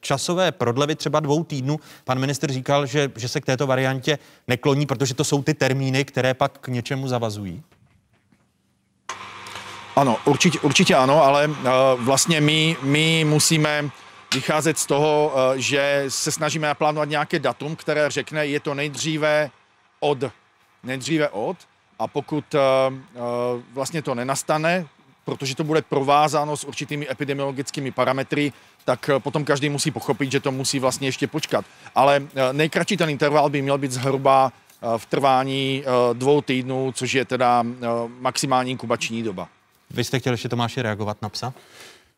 časové 0.00 0.52
prodlevy 0.52 0.94
třeba 0.94 1.20
dvou 1.20 1.44
týdnů. 1.44 1.80
Pan 2.04 2.18
minister 2.18 2.52
říkal, 2.52 2.86
že, 2.86 3.10
že 3.16 3.28
se 3.28 3.40
k 3.40 3.46
této 3.46 3.66
variantě 3.66 4.18
nekloní, 4.48 4.86
protože 4.86 5.14
to 5.14 5.24
jsou 5.24 5.42
ty 5.42 5.54
termíny, 5.54 6.04
které 6.04 6.34
pak 6.34 6.58
k 6.58 6.68
něčemu 6.68 7.08
zavazují. 7.08 7.62
Ano, 9.96 10.16
určitě, 10.24 10.60
určitě 10.60 10.94
ano, 10.94 11.22
ale 11.24 11.48
uh, 11.48 11.54
vlastně 11.96 12.40
my, 12.40 12.76
my 12.82 13.24
musíme 13.28 13.90
vycházet 14.34 14.78
z 14.78 14.86
toho, 14.86 15.32
uh, 15.34 15.40
že 15.56 16.04
se 16.08 16.32
snažíme 16.32 16.66
naplánovat 16.68 17.08
nějaké 17.08 17.38
datum, 17.38 17.76
které 17.76 18.10
řekne, 18.10 18.46
je 18.46 18.60
to 18.60 18.74
nejdříve 18.74 19.50
od. 20.00 20.18
Nejdříve 20.82 21.28
od. 21.28 21.56
A 21.98 22.06
pokud 22.06 22.44
uh, 22.54 22.60
vlastně 23.72 24.02
to 24.02 24.14
nenastane, 24.14 24.86
protože 25.24 25.54
to 25.56 25.64
bude 25.64 25.82
provázáno 25.82 26.56
s 26.56 26.64
určitými 26.64 27.10
epidemiologickými 27.10 27.90
parametry, 27.90 28.52
tak 28.84 29.10
potom 29.18 29.44
každý 29.44 29.68
musí 29.68 29.90
pochopit, 29.90 30.32
že 30.32 30.40
to 30.40 30.52
musí 30.52 30.78
vlastně 30.78 31.08
ještě 31.08 31.26
počkat. 31.26 31.64
Ale 31.94 32.22
nejkratší 32.52 32.96
ten 32.96 33.10
interval 33.10 33.50
by 33.50 33.62
měl 33.62 33.78
být 33.78 33.92
zhruba 33.92 34.52
v 34.96 35.06
trvání 35.06 35.84
dvou 36.12 36.40
týdnů, 36.40 36.92
což 36.92 37.12
je 37.12 37.24
teda 37.24 37.64
maximální 38.20 38.70
inkubační 38.70 39.22
doba. 39.22 39.48
Vy 39.94 40.04
jste 40.04 40.18
chtěl 40.18 40.32
ještě 40.32 40.48
Tomáši 40.48 40.82
reagovat 40.82 41.22
na 41.22 41.28
psa? 41.28 41.54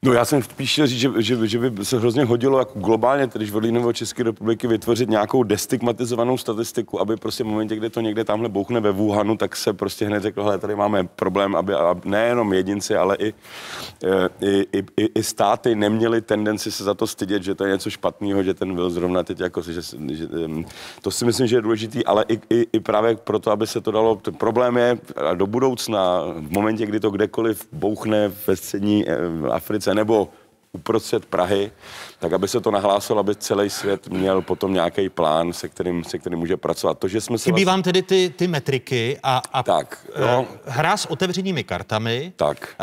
No 0.04 0.12
já 0.12 0.24
jsem 0.24 0.42
spíš 0.42 0.72
chtěl 0.72 0.86
říct, 0.86 0.98
že, 0.98 1.10
že, 1.18 1.46
že 1.46 1.70
by 1.70 1.84
se 1.84 1.98
hrozně 1.98 2.24
hodilo 2.24 2.58
jako 2.58 2.78
globálně, 2.78 3.26
tedy 3.26 3.46
v 3.46 3.92
České 3.92 4.22
republiky, 4.22 4.66
vytvořit 4.66 5.08
nějakou 5.08 5.42
destigmatizovanou 5.42 6.38
statistiku, 6.38 7.00
aby 7.00 7.16
prostě 7.16 7.44
v 7.44 7.46
momentě, 7.46 7.76
kdy 7.76 7.90
to 7.90 8.00
někde 8.00 8.24
tamhle 8.24 8.48
bouchne 8.48 8.80
ve 8.80 8.90
Wuhanu, 8.90 9.36
tak 9.36 9.56
se 9.56 9.72
prostě 9.72 10.06
hned 10.06 10.22
řeklo, 10.22 10.44
hele, 10.44 10.58
tady 10.58 10.76
máme 10.76 11.04
problém, 11.04 11.56
aby 11.56 11.74
a 11.74 11.94
nejenom 12.04 12.52
jedinci, 12.52 12.96
ale 12.96 13.16
i, 13.16 13.34
e, 14.04 14.28
i, 14.46 14.66
i, 14.96 15.08
i, 15.14 15.22
státy 15.22 15.74
neměly 15.74 16.22
tendenci 16.22 16.72
se 16.72 16.84
za 16.84 16.94
to 16.94 17.06
stydět, 17.06 17.42
že 17.42 17.54
to 17.54 17.64
je 17.64 17.72
něco 17.72 17.90
špatného, 17.90 18.42
že 18.42 18.54
ten 18.54 18.74
byl 18.74 18.90
zrovna 18.90 19.22
teď 19.22 19.40
jako, 19.40 19.62
že, 19.62 19.72
že 20.12 20.28
to 21.02 21.10
si 21.10 21.24
myslím, 21.24 21.46
že 21.46 21.56
je 21.56 21.62
důležitý, 21.62 22.04
ale 22.04 22.24
i, 22.28 22.40
i, 22.50 22.66
i 22.72 22.80
právě 22.80 23.16
proto, 23.16 23.50
aby 23.50 23.66
se 23.66 23.80
to 23.80 23.90
dalo, 23.90 24.16
ten 24.16 24.34
problém 24.34 24.76
je 24.76 24.98
do 25.34 25.46
budoucna, 25.46 26.20
v 26.36 26.50
momentě, 26.50 26.86
kdy 26.86 27.00
to 27.00 27.10
kdekoliv 27.10 27.68
bouchne 27.72 28.32
ve 28.46 28.56
střední 28.56 29.08
e, 29.08 29.16
Africe, 29.50 29.93
nebo 29.94 30.28
uprostřed 30.72 31.24
Prahy, 31.24 31.72
tak 32.18 32.32
aby 32.32 32.48
se 32.48 32.60
to 32.60 32.70
nahlásilo, 32.70 33.18
aby 33.18 33.34
celý 33.34 33.70
svět 33.70 34.08
měl 34.08 34.42
potom 34.42 34.74
nějaký 34.74 35.08
plán, 35.08 35.52
se 35.52 35.68
kterým, 35.68 36.04
se 36.04 36.18
kterým 36.18 36.38
může 36.38 36.56
pracovat. 36.56 36.98
To, 36.98 37.08
že 37.08 37.20
jsme 37.20 37.38
se 37.38 37.44
Chybí 37.44 37.52
vlastně... 37.52 37.72
vám 37.72 37.82
tedy 37.82 38.02
ty, 38.02 38.34
ty 38.36 38.46
metriky 38.48 39.18
a, 39.22 39.42
a 39.52 39.62
tak, 39.62 40.06
no. 40.20 40.46
hra 40.64 40.96
s 40.96 41.06
otevřenými 41.06 41.64
kartami. 41.64 42.32
Tak. 42.36 42.76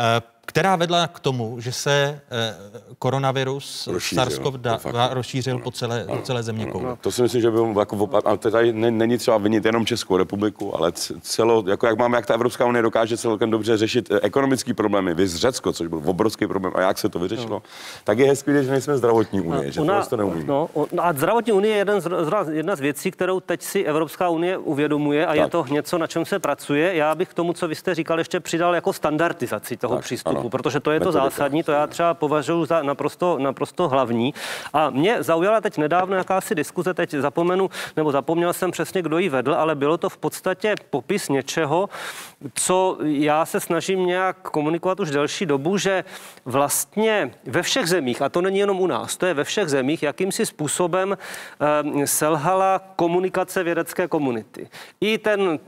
Která 0.52 0.76
vedla 0.76 1.06
k 1.06 1.20
tomu, 1.20 1.60
že 1.60 1.72
se 1.72 2.20
eh, 2.30 2.54
koronavirus 2.98 3.88
SARS-CoV-2 3.88 5.12
rozšířil 5.12 5.58
po 5.58 5.70
celé, 5.70 6.04
po 6.04 6.22
celé 6.22 6.42
země 6.42 6.66
no, 6.74 6.98
To 7.00 7.10
si 7.10 7.22
myslím, 7.22 7.40
že 7.40 7.50
by 7.50 7.58
jako 7.78 8.10
a 8.24 8.36
to 8.36 8.50
tady 8.50 8.72
není 8.72 9.18
třeba 9.18 9.38
vinit 9.38 9.64
jenom 9.64 9.86
Českou 9.86 10.16
republiku, 10.16 10.76
ale 10.76 10.92
celo, 11.20 11.64
jako 11.66 11.86
jak 11.86 11.98
máme, 11.98 12.18
jak 12.18 12.26
ta 12.26 12.34
Evropská 12.34 12.66
unie 12.66 12.82
dokáže 12.82 13.16
celkem 13.16 13.50
dobře 13.50 13.76
řešit 13.76 14.10
eh, 14.10 14.20
ekonomické 14.22 14.74
problémy, 14.74 15.14
vy 15.14 15.26
Řecko, 15.26 15.72
což 15.72 15.88
byl 15.88 16.02
obrovský 16.04 16.46
problém, 16.46 16.72
a 16.76 16.80
jak 16.80 16.98
se 16.98 17.08
to 17.08 17.18
vyřešilo, 17.18 17.50
no. 17.50 17.62
tak 18.04 18.18
je 18.18 18.26
hezký, 18.26 18.50
že 18.62 18.70
nejsme 18.70 18.96
zdravotní 18.96 19.40
unie, 19.40 19.64
no, 19.64 19.70
že 19.70 19.80
to 19.80 19.86
prostě 19.86 20.16
neumíme. 20.16 20.44
No, 20.46 20.68
no, 20.92 21.04
a 21.04 21.12
zdravotní 21.12 21.52
unie 21.52 21.74
je 21.74 21.78
jeden 21.78 22.00
z, 22.00 22.08
jedna 22.50 22.76
z 22.76 22.80
věcí, 22.80 23.10
kterou 23.10 23.40
teď 23.40 23.62
si 23.62 23.84
Evropská 23.84 24.28
unie 24.28 24.58
uvědomuje 24.58 25.26
a 25.26 25.28
tak. 25.28 25.36
je 25.36 25.48
to 25.48 25.64
něco, 25.70 25.98
na 25.98 26.06
čem 26.06 26.24
se 26.24 26.38
pracuje. 26.38 26.94
Já 26.94 27.14
bych 27.14 27.28
k 27.28 27.34
tomu, 27.34 27.52
co 27.52 27.68
vy 27.68 27.74
jste 27.74 27.94
říkal, 27.94 28.18
ještě 28.18 28.40
přidal 28.40 28.74
jako 28.74 28.92
standardizaci 28.92 29.76
toho 29.76 29.94
tak, 29.94 30.04
přístupu 30.04 30.38
ano. 30.38 30.41
Protože 30.48 30.80
to 30.80 30.90
je 30.90 31.00
to 31.00 31.12
zásadní, 31.12 31.62
to 31.62 31.72
já 31.72 31.86
třeba 31.86 32.14
považuji 32.14 32.64
za 32.64 32.82
naprosto, 32.82 33.38
naprosto 33.38 33.88
hlavní. 33.88 34.34
A 34.72 34.90
mě 34.90 35.22
zaujala 35.22 35.60
teď 35.60 35.78
nedávno 35.78 36.16
jakási 36.16 36.54
diskuze, 36.54 36.94
teď 36.94 37.10
zapomenu, 37.10 37.70
nebo 37.96 38.12
zapomněl 38.12 38.52
jsem 38.52 38.70
přesně, 38.70 39.02
kdo 39.02 39.18
ji 39.18 39.28
vedl, 39.28 39.54
ale 39.54 39.74
bylo 39.74 39.98
to 39.98 40.08
v 40.08 40.16
podstatě 40.16 40.74
popis 40.90 41.28
něčeho, 41.28 41.88
co 42.54 42.98
já 43.02 43.46
se 43.46 43.60
snažím 43.60 44.06
nějak 44.06 44.36
komunikovat 44.50 45.00
už 45.00 45.10
delší 45.10 45.46
dobu, 45.46 45.78
že 45.78 46.04
vlastně 46.44 47.30
ve 47.46 47.62
všech 47.62 47.86
zemích, 47.86 48.22
a 48.22 48.28
to 48.28 48.40
není 48.40 48.58
jenom 48.58 48.80
u 48.80 48.86
nás, 48.86 49.16
to 49.16 49.26
je 49.26 49.34
ve 49.34 49.44
všech 49.44 49.68
zemích, 49.68 50.02
jakýmsi 50.02 50.46
způsobem 50.46 51.16
eh, 51.16 52.06
selhala 52.06 52.80
komunikace 52.96 53.62
vědecké 53.62 54.08
komunity. 54.08 54.68
I 55.00 55.18
ten 55.18 55.58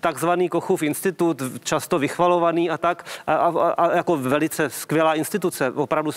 takzvaný 0.00 0.48
Kochův 0.48 0.82
institut, 0.82 1.42
často 1.64 1.98
vychvalovaný 1.98 2.70
a 2.70 2.78
tak, 2.78 3.04
a, 3.26 3.34
a, 3.34 3.70
a 3.70 3.93
jako 3.94 4.16
velice 4.16 4.70
skvělá 4.70 5.14
instituce, 5.14 5.70
opravdu 5.70 6.10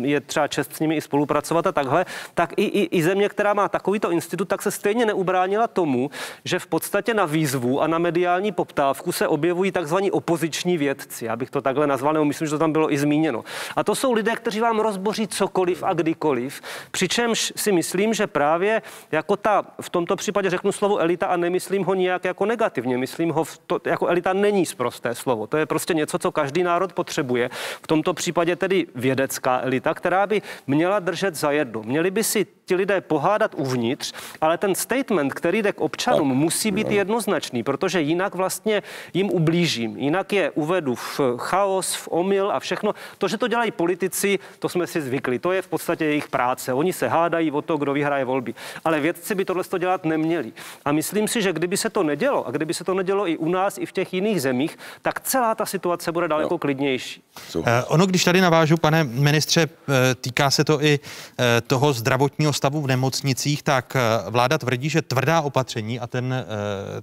je 0.00 0.20
třeba 0.20 0.48
čest 0.48 0.76
s 0.76 0.80
nimi 0.80 0.96
i 0.96 1.00
spolupracovat 1.00 1.66
a 1.66 1.72
takhle, 1.72 2.06
tak 2.34 2.52
i, 2.56 2.64
i, 2.64 2.98
i 2.98 3.02
země, 3.02 3.28
která 3.28 3.54
má 3.54 3.68
takovýto 3.68 4.10
institut, 4.10 4.48
tak 4.48 4.62
se 4.62 4.70
stejně 4.70 5.06
neubránila 5.06 5.66
tomu, 5.68 6.10
že 6.44 6.58
v 6.58 6.66
podstatě 6.66 7.14
na 7.14 7.24
výzvu 7.24 7.82
a 7.82 7.86
na 7.86 7.98
mediální 7.98 8.52
poptávku 8.52 9.12
se 9.12 9.28
objevují 9.28 9.72
takzvaní 9.72 10.10
opoziční 10.10 10.78
vědci. 10.78 11.24
Já 11.24 11.36
bych 11.36 11.50
to 11.50 11.60
takhle 11.60 11.86
nazval, 11.86 12.12
nebo 12.12 12.24
myslím, 12.24 12.46
že 12.46 12.50
to 12.50 12.58
tam 12.58 12.72
bylo 12.72 12.92
i 12.92 12.98
zmíněno. 12.98 13.44
A 13.76 13.84
to 13.84 13.94
jsou 13.94 14.12
lidé, 14.12 14.32
kteří 14.32 14.60
vám 14.60 14.80
rozboří 14.80 15.28
cokoliv 15.28 15.82
a 15.82 15.92
kdykoliv, 15.92 16.60
přičemž 16.90 17.52
si 17.56 17.72
myslím, 17.72 18.14
že 18.14 18.26
právě 18.26 18.82
jako 19.12 19.36
ta, 19.36 19.64
v 19.80 19.90
tomto 19.90 20.16
případě 20.16 20.50
řeknu 20.50 20.72
slovo 20.72 20.98
elita 20.98 21.26
a 21.26 21.36
nemyslím 21.36 21.84
ho 21.84 21.94
nijak 21.94 22.24
jako 22.24 22.46
negativně, 22.46 22.98
myslím 22.98 23.30
ho, 23.30 23.44
to, 23.66 23.78
jako 23.84 24.06
elita 24.06 24.32
není 24.32 24.66
zprosté 24.66 25.14
slovo. 25.14 25.46
To 25.46 25.56
je 25.56 25.66
prostě 25.66 25.94
něco, 25.94 26.18
co 26.18 26.32
každý 26.32 26.62
národ 26.62 26.92
potřebuje 26.92 27.23
v 27.82 27.86
tomto 27.86 28.14
případě 28.14 28.56
tedy 28.56 28.86
vědecká 28.94 29.60
elita, 29.60 29.94
která 29.94 30.26
by 30.26 30.42
měla 30.66 30.98
držet 30.98 31.34
za 31.34 31.50
jedno. 31.50 31.82
Měli 31.82 32.10
by 32.10 32.24
si 32.24 32.46
ti 32.64 32.74
lidé 32.74 33.00
pohádat 33.00 33.54
uvnitř, 33.56 34.12
ale 34.40 34.58
ten 34.58 34.74
statement, 34.74 35.34
který 35.34 35.62
jde 35.62 35.72
k 35.72 35.80
občanům, 35.80 36.28
tak, 36.28 36.36
musí 36.36 36.70
být 36.70 36.86
no. 36.86 36.96
jednoznačný, 36.96 37.62
protože 37.62 38.00
jinak 38.00 38.34
vlastně 38.34 38.82
jim 39.14 39.30
ublížím. 39.30 39.98
Jinak 39.98 40.32
je 40.32 40.50
uvedu 40.50 40.94
v 40.94 41.20
chaos, 41.36 41.94
v 41.94 42.08
omyl 42.10 42.52
a 42.52 42.60
všechno. 42.60 42.94
To, 43.18 43.28
že 43.28 43.38
to 43.38 43.48
dělají 43.48 43.70
politici, 43.70 44.38
to 44.58 44.68
jsme 44.68 44.86
si 44.86 45.00
zvykli. 45.00 45.38
To 45.38 45.52
je 45.52 45.62
v 45.62 45.68
podstatě 45.68 46.04
jejich 46.04 46.28
práce. 46.28 46.72
Oni 46.72 46.92
se 46.92 47.08
hádají 47.08 47.50
o 47.50 47.62
to, 47.62 47.76
kdo 47.76 47.92
vyhraje 47.92 48.24
volby. 48.24 48.54
Ale 48.84 49.00
vědci 49.00 49.34
by 49.34 49.44
tohle 49.44 49.64
dělat 49.78 50.04
neměli. 50.04 50.52
A 50.84 50.92
myslím 50.92 51.28
si, 51.28 51.42
že 51.42 51.52
kdyby 51.52 51.76
se 51.76 51.90
to 51.90 52.02
nedělo, 52.02 52.46
a 52.46 52.50
kdyby 52.50 52.74
se 52.74 52.84
to 52.84 52.94
nedělo 52.94 53.28
i 53.28 53.36
u 53.36 53.48
nás, 53.48 53.78
i 53.78 53.86
v 53.86 53.92
těch 53.92 54.14
jiných 54.14 54.42
zemích, 54.42 54.78
tak 55.02 55.20
celá 55.20 55.54
ta 55.54 55.66
situace 55.66 56.12
bude 56.12 56.28
daleko 56.28 56.54
no. 56.54 56.58
klidnější. 56.58 57.13
Bezpečí. 57.14 57.24
Eh, 57.66 57.84
ono, 57.84 58.06
když 58.06 58.24
tady 58.24 58.40
navážu, 58.40 58.76
pane 58.76 59.04
ministře, 59.04 59.62
eh, 59.62 60.14
týká 60.14 60.50
se 60.50 60.64
to 60.64 60.82
i 60.82 61.00
eh, 61.38 61.60
toho 61.60 61.92
zdravotního 61.92 62.52
stavu 62.52 62.82
v 62.82 62.86
nemocnicích, 62.86 63.62
tak 63.62 63.96
vláda 64.28 64.58
tvrdí, 64.58 64.90
že 64.90 65.02
tvrdá 65.02 65.40
opatření 65.40 66.00
a 66.00 66.06
ten, 66.06 66.46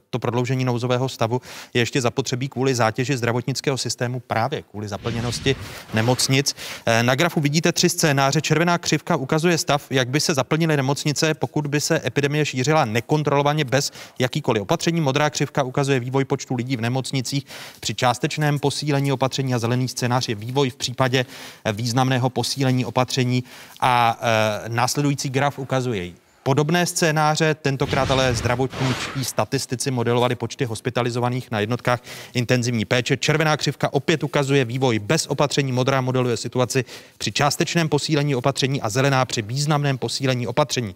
to 0.10 0.20
prodloužení 0.20 0.66
nouzového 0.66 1.10
stavu 1.10 1.42
je 1.74 1.82
ještě 1.82 2.02
zapotřebí 2.02 2.50
kvůli 2.50 2.76
zátěži 2.76 3.18
zdravotnického 3.18 3.78
systému 3.78 4.20
právě 4.20 4.62
kvůli 4.62 4.88
zaplněnosti 4.88 5.56
nemocnic. 5.94 6.56
Na 7.02 7.16
grafu 7.16 7.40
vidíte 7.40 7.72
tři 7.72 7.90
scénáře. 7.90 8.42
Červená 8.42 8.78
křivka 8.78 9.16
ukazuje 9.16 9.58
stav, 9.58 9.88
jak 9.90 10.10
by 10.10 10.20
se 10.20 10.34
zaplnily 10.34 10.78
nemocnice, 10.78 11.34
pokud 11.34 11.68
by 11.68 11.82
se 11.82 12.02
epidemie 12.06 12.46
šířila 12.46 12.86
nekontrolovaně 12.86 13.66
bez 13.66 13.92
jakýkoliv 14.20 14.62
opatření. 14.62 15.02
Modrá 15.02 15.30
křivka 15.30 15.64
ukazuje 15.64 16.00
vývoj 16.00 16.26
počtu 16.26 16.56
lidí 16.56 16.78
v 16.78 16.82
nemocnicích 16.82 17.46
při 17.80 17.96
částečném 17.96 18.60
posílení 18.60 19.12
opatření 19.12 19.54
a 19.54 19.60
zelený 19.60 19.88
scénář 19.88 20.01
je 20.30 20.36
vývoj 20.36 20.70
v 20.70 20.76
případě 20.76 21.26
významného 21.74 22.30
posílení 22.30 22.86
opatření 22.86 23.44
a 23.80 24.20
e, 24.66 24.70
následující 24.70 25.30
graf 25.30 25.60
ukazuje 25.60 26.12
Podobné 26.44 26.86
scénáře, 26.86 27.56
tentokrát 27.56 28.12
ale 28.12 28.36
zdravotničtí 28.36 29.26
statistici 29.26 29.92
modelovali 29.92 30.36
počty 30.36 30.66
hospitalizovaných 30.66 31.52
na 31.52 31.60
jednotkách 31.60 32.00
intenzivní 32.34 32.86
péče. 32.86 33.18
Červená 33.18 33.58
křivka 33.58 33.94
opět 33.94 34.24
ukazuje 34.24 34.66
vývoj 34.66 35.00
bez 35.00 35.28
opatření, 35.28 35.72
modrá 35.72 36.02
modeluje 36.02 36.38
situaci 36.38 36.86
při 37.18 37.32
částečném 37.32 37.90
posílení 37.90 38.36
opatření 38.36 38.82
a 38.82 38.90
zelená 38.90 39.26
při 39.26 39.42
významném 39.42 39.98
posílení 39.98 40.48
opatření. 40.48 40.96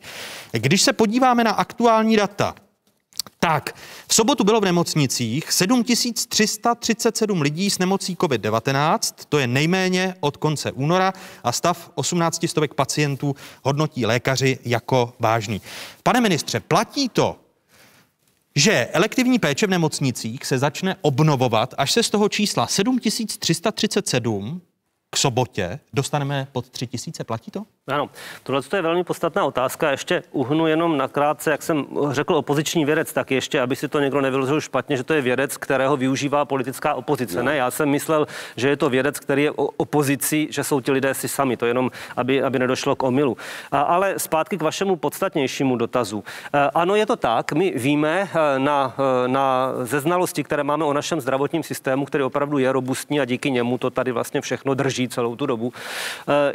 Když 0.52 0.82
se 0.82 0.94
podíváme 0.94 1.44
na 1.44 1.52
aktuální 1.52 2.16
data, 2.16 2.56
tak, 3.46 3.76
v 4.08 4.14
sobotu 4.16 4.44
bylo 4.44 4.62
v 4.62 4.66
nemocnicích 4.66 5.52
7337 5.52 7.42
lidí 7.42 7.70
s 7.70 7.80
nemocí 7.80 8.16
COVID-19, 8.16 9.00
to 9.30 9.38
je 9.38 9.48
nejméně 9.48 10.16
od 10.20 10.38
konce 10.38 10.72
února 10.72 11.14
a 11.44 11.52
stav 11.52 11.92
18 11.96 12.48
stovek 12.48 12.74
pacientů 12.74 13.36
hodnotí 13.64 14.06
lékaři 14.06 14.60
jako 14.66 15.14
vážný. 15.20 15.62
Pane 16.04 16.22
ministře, 16.22 16.60
platí 16.60 17.10
to, 17.10 17.40
že 18.56 18.86
elektivní 18.92 19.40
péče 19.40 19.68
v 19.68 19.70
nemocnicích 19.70 20.46
se 20.46 20.58
začne 20.58 20.96
obnovovat, 21.02 21.74
až 21.78 21.92
se 21.92 22.04
z 22.04 22.10
toho 22.10 22.30
čísla 22.30 22.68
7337 22.68 24.62
k 25.10 25.18
sobotě 25.18 25.80
dostaneme 25.94 26.48
pod 26.52 26.70
3000, 26.70 27.24
platí 27.24 27.52
to? 27.52 27.66
Ano, 27.88 28.10
tohle 28.44 28.62
je 28.76 28.82
velmi 28.82 29.04
podstatná 29.04 29.46
otázka. 29.46 29.92
Ještě 29.92 30.24
uhnu 30.32 30.68
jenom 30.68 30.98
nakrátce, 30.98 31.52
jak 31.52 31.64
jsem 31.64 31.86
řekl 32.12 32.36
opoziční 32.36 32.86
vědec, 32.86 33.14
tak 33.14 33.32
ještě, 33.32 33.62
aby 33.62 33.76
si 33.76 33.88
to 33.88 34.00
někdo 34.00 34.22
nevyložil 34.22 34.62
špatně, 34.62 34.98
že 34.98 35.04
to 35.04 35.14
je 35.14 35.22
vědec, 35.22 35.58
kterého 35.58 35.98
využívá 35.98 36.46
politická 36.46 36.94
opozice. 36.94 37.38
No. 37.38 37.44
Ne, 37.44 37.56
já 37.56 37.72
jsem 37.72 37.90
myslel, 37.90 38.28
že 38.56 38.70
je 38.70 38.78
to 38.78 38.90
vědec, 38.90 39.20
který 39.20 39.44
je 39.44 39.52
o 39.52 39.66
opozici, 39.66 40.48
že 40.52 40.64
jsou 40.64 40.82
ti 40.82 40.92
lidé 40.92 41.14
si 41.14 41.28
sami. 41.28 41.58
To 41.58 41.66
jenom, 41.66 41.92
aby, 42.18 42.44
aby 42.44 42.60
nedošlo 42.60 42.96
k 42.96 43.04
omilu. 43.04 43.38
A, 43.72 43.82
ale 43.82 44.14
zpátky 44.18 44.58
k 44.58 44.62
vašemu 44.62 44.96
podstatnějšímu 44.96 45.76
dotazu. 45.76 46.24
E, 46.54 46.70
ano, 46.74 46.96
je 46.96 47.06
to 47.06 47.16
tak. 47.16 47.54
My 47.54 47.74
víme 47.76 48.30
e, 48.34 48.60
na, 48.60 48.96
e, 49.26 49.28
na 49.28 49.74
ze 49.82 50.00
znalosti, 50.00 50.44
které 50.44 50.64
máme 50.64 50.86
o 50.86 50.94
našem 50.94 51.22
zdravotním 51.22 51.64
systému, 51.64 52.06
který 52.06 52.24
opravdu 52.24 52.58
je 52.58 52.72
robustní 52.72 53.20
a 53.20 53.26
díky 53.26 53.52
němu 53.52 53.78
to 53.78 53.90
tady 53.90 54.12
vlastně 54.12 54.42
všechno 54.42 54.74
drží 54.74 55.08
celou 55.10 55.36
tu 55.36 55.46
dobu, 55.46 55.74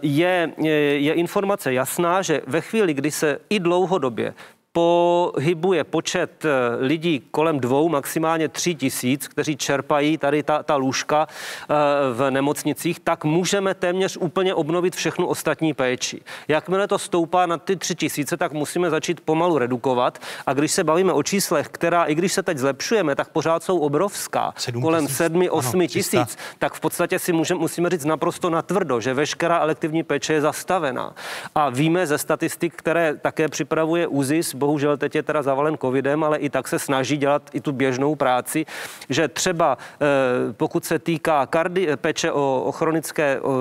je, 0.02 0.52
je 0.58 1.19
informace 1.20 1.72
jasná, 1.72 2.22
že 2.22 2.40
ve 2.46 2.60
chvíli, 2.60 2.94
kdy 2.94 3.10
se 3.10 3.38
i 3.50 3.60
dlouhodobě 3.60 4.34
pohybuje 4.72 5.84
počet 5.84 6.44
eh, 6.44 6.48
lidí 6.80 7.22
kolem 7.30 7.60
dvou, 7.60 7.88
maximálně 7.88 8.48
tři 8.48 8.74
tisíc, 8.74 9.28
kteří 9.28 9.56
čerpají 9.56 10.18
tady 10.18 10.42
ta, 10.42 10.62
ta 10.62 10.76
lůžka 10.76 11.26
eh, 11.28 11.74
v 12.12 12.30
nemocnicích, 12.30 13.00
tak 13.00 13.24
můžeme 13.24 13.74
téměř 13.74 14.16
úplně 14.16 14.54
obnovit 14.54 14.96
všechnu 14.96 15.26
ostatní 15.26 15.74
péči. 15.74 16.20
Jakmile 16.48 16.88
to 16.88 16.98
stoupá 16.98 17.46
na 17.46 17.58
ty 17.58 17.76
tři 17.76 17.94
tisíce, 17.94 18.36
tak 18.36 18.52
musíme 18.52 18.90
začít 18.90 19.20
pomalu 19.20 19.58
redukovat. 19.58 20.18
A 20.46 20.52
když 20.52 20.72
se 20.72 20.84
bavíme 20.84 21.12
o 21.12 21.22
číslech, 21.22 21.68
která, 21.68 22.04
i 22.04 22.14
když 22.14 22.32
se 22.32 22.42
teď 22.42 22.58
zlepšujeme, 22.58 23.16
tak 23.16 23.28
pořád 23.28 23.62
jsou 23.62 23.78
obrovská, 23.78 24.52
7 24.56 24.82
kolem 24.82 25.06
7-8 25.06 25.88
tisíc, 25.88 26.38
tak 26.58 26.74
v 26.74 26.80
podstatě 26.80 27.18
si 27.18 27.32
můžeme, 27.32 27.60
musíme 27.60 27.90
říct 27.90 28.04
naprosto 28.04 28.50
natvrdo, 28.50 29.00
že 29.00 29.14
veškerá 29.14 29.58
elektivní 29.58 30.02
péče 30.02 30.32
je 30.32 30.40
zastavená. 30.40 31.14
A 31.54 31.70
víme 31.70 32.06
ze 32.06 32.18
statistik, 32.18 32.74
které 32.76 33.14
také 33.16 33.48
připravuje 33.48 34.06
ÚZIS, 34.06 34.59
bohužel 34.60 34.96
teď 34.96 35.14
je 35.14 35.22
teda 35.22 35.42
zavalen 35.42 35.78
covidem, 35.80 36.24
ale 36.24 36.38
i 36.38 36.50
tak 36.50 36.68
se 36.68 36.78
snaží 36.78 37.16
dělat 37.16 37.42
i 37.52 37.60
tu 37.60 37.72
běžnou 37.72 38.14
práci, 38.14 38.66
že 39.08 39.28
třeba 39.28 39.78
eh, 39.80 40.52
pokud 40.52 40.84
se 40.84 40.98
týká 40.98 41.46
kardi, 41.46 41.96
péče 41.96 42.32
o, 42.32 42.62
o, 42.66 42.72
chronické, 42.72 43.40
o, 43.40 43.52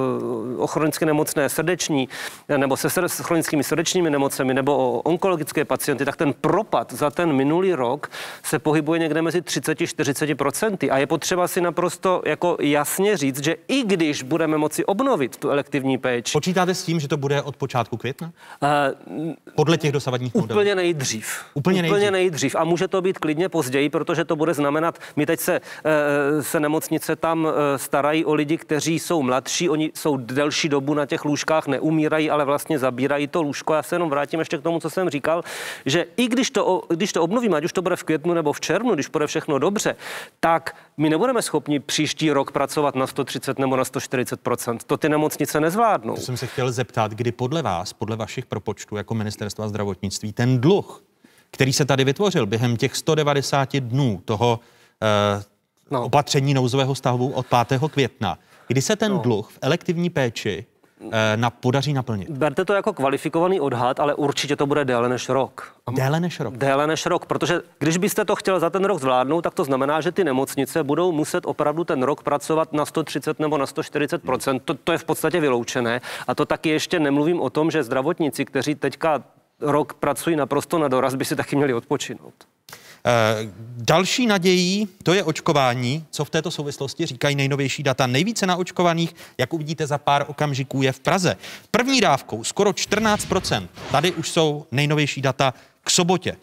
o 0.58 0.68
chronické 0.68 1.06
nemocné 1.06 1.50
srdeční 1.50 2.10
nebo 2.58 2.78
se 2.78 2.89
s 2.89 3.20
chronickými 3.22 3.64
srdečními 3.64 4.10
nemocemi 4.10 4.54
nebo 4.54 4.78
o 4.78 5.02
onkologické 5.02 5.66
pacienty, 5.66 6.06
tak 6.06 6.16
ten 6.16 6.34
propad 6.34 6.93
za 6.93 7.10
ten 7.12 7.34
minulý 7.34 7.74
rok 7.74 8.12
se 8.43 8.60
pohybuje 8.60 9.00
někde 9.00 9.22
mezi 9.22 9.41
30-40% 9.41 10.91
a 10.91 10.97
je 10.97 11.08
potřeba 11.08 11.47
si 11.47 11.62
naprosto 11.62 12.22
jako 12.26 12.58
jasně 12.60 13.18
říct, 13.18 13.43
že 13.43 13.56
i 13.68 13.84
když 13.84 14.24
budeme 14.24 14.58
moci 14.58 14.86
obnovit 14.86 15.38
tu 15.38 15.50
elektivní 15.50 15.97
péči. 15.97 16.34
Počítáte 16.34 16.76
s 16.76 16.84
tím, 16.84 17.00
že 17.00 17.08
to 17.08 17.18
bude 17.18 17.41
od 17.41 17.56
počátku 17.56 17.97
května? 17.97 18.32
Uh, 19.16 19.34
Podle 19.56 19.78
těch 19.78 19.91
dosavadních 19.91 20.36
modelů? 20.36 20.60
Úplně 20.60 20.76
nejdřív. 20.94 21.46
Úplně, 21.54 21.82
nejdřív. 21.82 21.98
Úplně 21.98 22.12
nejdřív. 22.12 22.56
A 22.56 22.64
může 22.64 22.88
to 22.88 23.02
být 23.02 23.18
klidně 23.18 23.50
později, 23.50 23.90
protože 23.90 24.26
to 24.26 24.36
bude 24.36 24.54
znamenat, 24.54 25.00
my 25.16 25.26
teď 25.26 25.40
se, 25.40 25.62
eh, 25.86 26.44
se 26.44 26.60
nemocnice 26.60 27.16
tam 27.16 27.48
eh, 27.48 27.78
starají 27.78 28.26
o 28.26 28.34
lidi, 28.34 28.58
kteří 28.58 29.00
jsou 29.00 29.22
mladší, 29.22 29.70
oni 29.70 29.92
jsou 29.96 30.18
delší 30.18 30.70
dobu 30.70 30.94
na 30.94 31.06
těch 31.06 31.26
lůžkách, 31.26 31.68
neumírají, 31.68 32.30
ale 32.30 32.46
vlastně 32.46 32.80
zabírají 32.80 33.28
to 33.28 33.42
lůžko. 33.42 33.74
Já 33.74 33.84
se 33.84 33.96
jenom 33.96 34.10
vrátím 34.10 34.40
ještě 34.40 34.58
k 34.58 34.62
tomu, 34.62 34.80
co 34.80 34.90
jsem 34.90 35.10
říkal, 35.10 35.44
že 35.86 36.06
i 36.18 36.28
když 36.28 36.50
to, 36.50 36.84
když 36.90 37.14
to 37.14 37.24
obnovíme, 37.24 37.58
ať 37.58 37.64
už 37.64 37.74
to 37.74 37.82
bude 37.82 37.96
v 37.96 38.04
květnu 38.04 38.34
nebo 38.34 38.54
v 38.54 38.60
červnu, 38.60 38.94
když 38.94 39.08
bude 39.08 39.28
všechno 39.28 39.60
dobře, 39.60 39.96
tak 40.40 40.76
my 41.00 41.10
nebudeme 41.10 41.41
schopni 41.41 41.80
příští 41.80 42.32
rok 42.32 42.52
pracovat 42.52 42.95
na 42.95 43.08
130 43.08 43.60
nebo 43.60 43.76
na 43.76 43.84
140% 43.84 44.78
To 44.88 44.97
ty 44.97 45.10
nemocnice 45.10 45.60
nezvládnou. 45.60 46.16
To 46.16 46.22
jsem 46.22 46.38
se 46.38 46.47
chtěl 46.47 46.72
zeptat, 46.72 47.12
kdy 47.12 47.32
podle 47.32 47.62
vás, 47.62 47.93
podle 47.93 48.16
vašich 48.16 48.45
propočtů 48.45 48.95
jako 48.95 49.14
ministerstva 49.14 49.68
zdravotnictví, 49.68 50.34
ten 50.34 50.62
dluh 50.62 51.04
který 51.52 51.74
se 51.74 51.86
tady 51.86 52.04
vytvořil 52.04 52.45
během 52.45 52.78
těch 52.78 52.95
190 52.95 53.78
dnů 53.78 54.22
toho 54.26 54.60
eh, 55.02 55.43
no. 55.91 56.04
opatření 56.04 56.54
nouzového 56.54 56.95
stavu 56.95 57.32
od 57.32 57.45
5. 57.68 57.82
května, 57.91 58.39
kdy 58.68 58.82
se 58.82 58.95
ten 58.95 59.12
no. 59.12 59.18
dluh 59.18 59.52
v 59.52 59.60
elektivní 59.62 60.10
péči 60.10 60.66
na, 61.36 61.50
podaří 61.50 61.93
naplnit. 61.93 62.30
Berte 62.30 62.66
to 62.66 62.74
jako 62.74 62.93
kvalifikovaný 62.93 63.60
odhad, 63.60 64.00
ale 64.00 64.14
určitě 64.14 64.56
to 64.56 64.66
bude 64.66 64.86
déle 64.86 65.10
než 65.10 65.30
rok. 65.30 65.76
Déle 65.91 66.20
než 66.20 66.39
rok? 66.39 66.58
Déle 66.58 66.88
než 66.88 67.06
rok, 67.06 67.26
protože 67.26 67.62
když 67.80 67.97
byste 67.97 68.26
to 68.26 68.36
chtěl 68.36 68.60
za 68.60 68.70
ten 68.70 68.86
rok 68.86 69.00
zvládnout, 69.00 69.41
tak 69.41 69.54
to 69.54 69.64
znamená, 69.64 70.02
že 70.02 70.12
ty 70.12 70.24
nemocnice 70.24 70.84
budou 70.84 71.12
muset 71.12 71.45
opravdu 71.45 71.84
ten 71.84 72.04
rok 72.04 72.24
pracovat 72.24 72.74
na 72.74 72.86
130 72.86 73.39
nebo 73.39 73.58
na 73.58 73.66
140 73.66 74.22
to, 74.66 74.74
to 74.74 74.91
je 74.91 74.97
v 74.97 75.04
podstatě 75.04 75.39
vyloučené. 75.39 76.02
A 76.28 76.36
to 76.36 76.45
taky 76.45 76.70
ještě 76.70 77.00
nemluvím 77.00 77.41
o 77.41 77.50
tom, 77.50 77.72
že 77.72 77.84
zdravotníci, 77.84 78.45
kteří 78.45 78.76
teďka 78.76 79.24
rok 79.62 79.93
pracují 79.93 80.36
naprosto 80.36 80.80
na 80.80 80.88
doraz, 80.88 81.16
by 81.16 81.26
si 81.26 81.36
taky 81.36 81.56
měli 81.56 81.74
odpočinout. 81.74 82.34
Uh, 83.06 83.52
další 83.78 84.28
nadějí, 84.28 84.88
to 85.04 85.14
je 85.14 85.24
očkování. 85.24 86.06
Co 86.12 86.26
v 86.26 86.30
této 86.30 86.52
souvislosti 86.52 87.06
říkají 87.06 87.36
nejnovější 87.36 87.84
data? 87.84 88.08
Nejvíce 88.08 88.47
na 88.47 88.56
očkovaných, 88.56 89.16
jak 89.38 89.54
uvidíte 89.54 89.88
za 89.88 89.97
pár 89.97 90.26
okamžiků, 90.28 90.82
je 90.82 90.91
v 90.91 91.00
Praze. 91.00 91.38
První 91.72 92.02
dávkou 92.02 92.43
skoro 92.43 92.72
14%. 92.72 93.68
Tady 93.91 94.12
už 94.12 94.30
jsou 94.30 94.66
nejnovější 94.72 95.22
data 95.22 95.54
k 95.84 95.89
sobotě. 95.89 96.38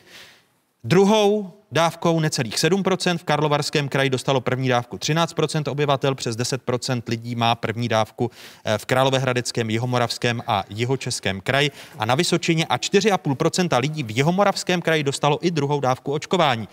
Druhou 0.87 1.53
dávkou 1.73 2.21
necelých 2.21 2.55
7%, 2.55 3.19
v 3.19 3.25
Karlovarském 3.25 3.89
kraji 3.89 4.11
dostalo 4.11 4.41
první 4.41 4.69
dávku 4.69 4.97
13% 4.97 5.71
obyvatel, 5.71 6.15
přes 6.15 6.37
10% 6.37 7.03
lidí 7.09 7.35
má 7.35 7.55
první 7.55 7.89
dávku 7.89 8.31
eh, 8.65 8.79
v 8.79 8.87
Královéhradeckém, 8.87 9.71
Jihomoravském 9.71 10.43
a 10.47 10.65
Jihočeském 10.69 11.41
kraji 11.41 11.71
a 11.99 12.05
na 12.05 12.15
Vysočině 12.15 12.67
a 12.67 12.77
4,5% 12.77 13.81
lidí 13.81 14.03
v 14.03 14.17
Jihomoravském 14.17 14.83
kraji 14.83 15.03
dostalo 15.03 15.47
i 15.47 15.51
druhou 15.51 15.81
dávku 15.81 16.13
očkování. 16.13 16.69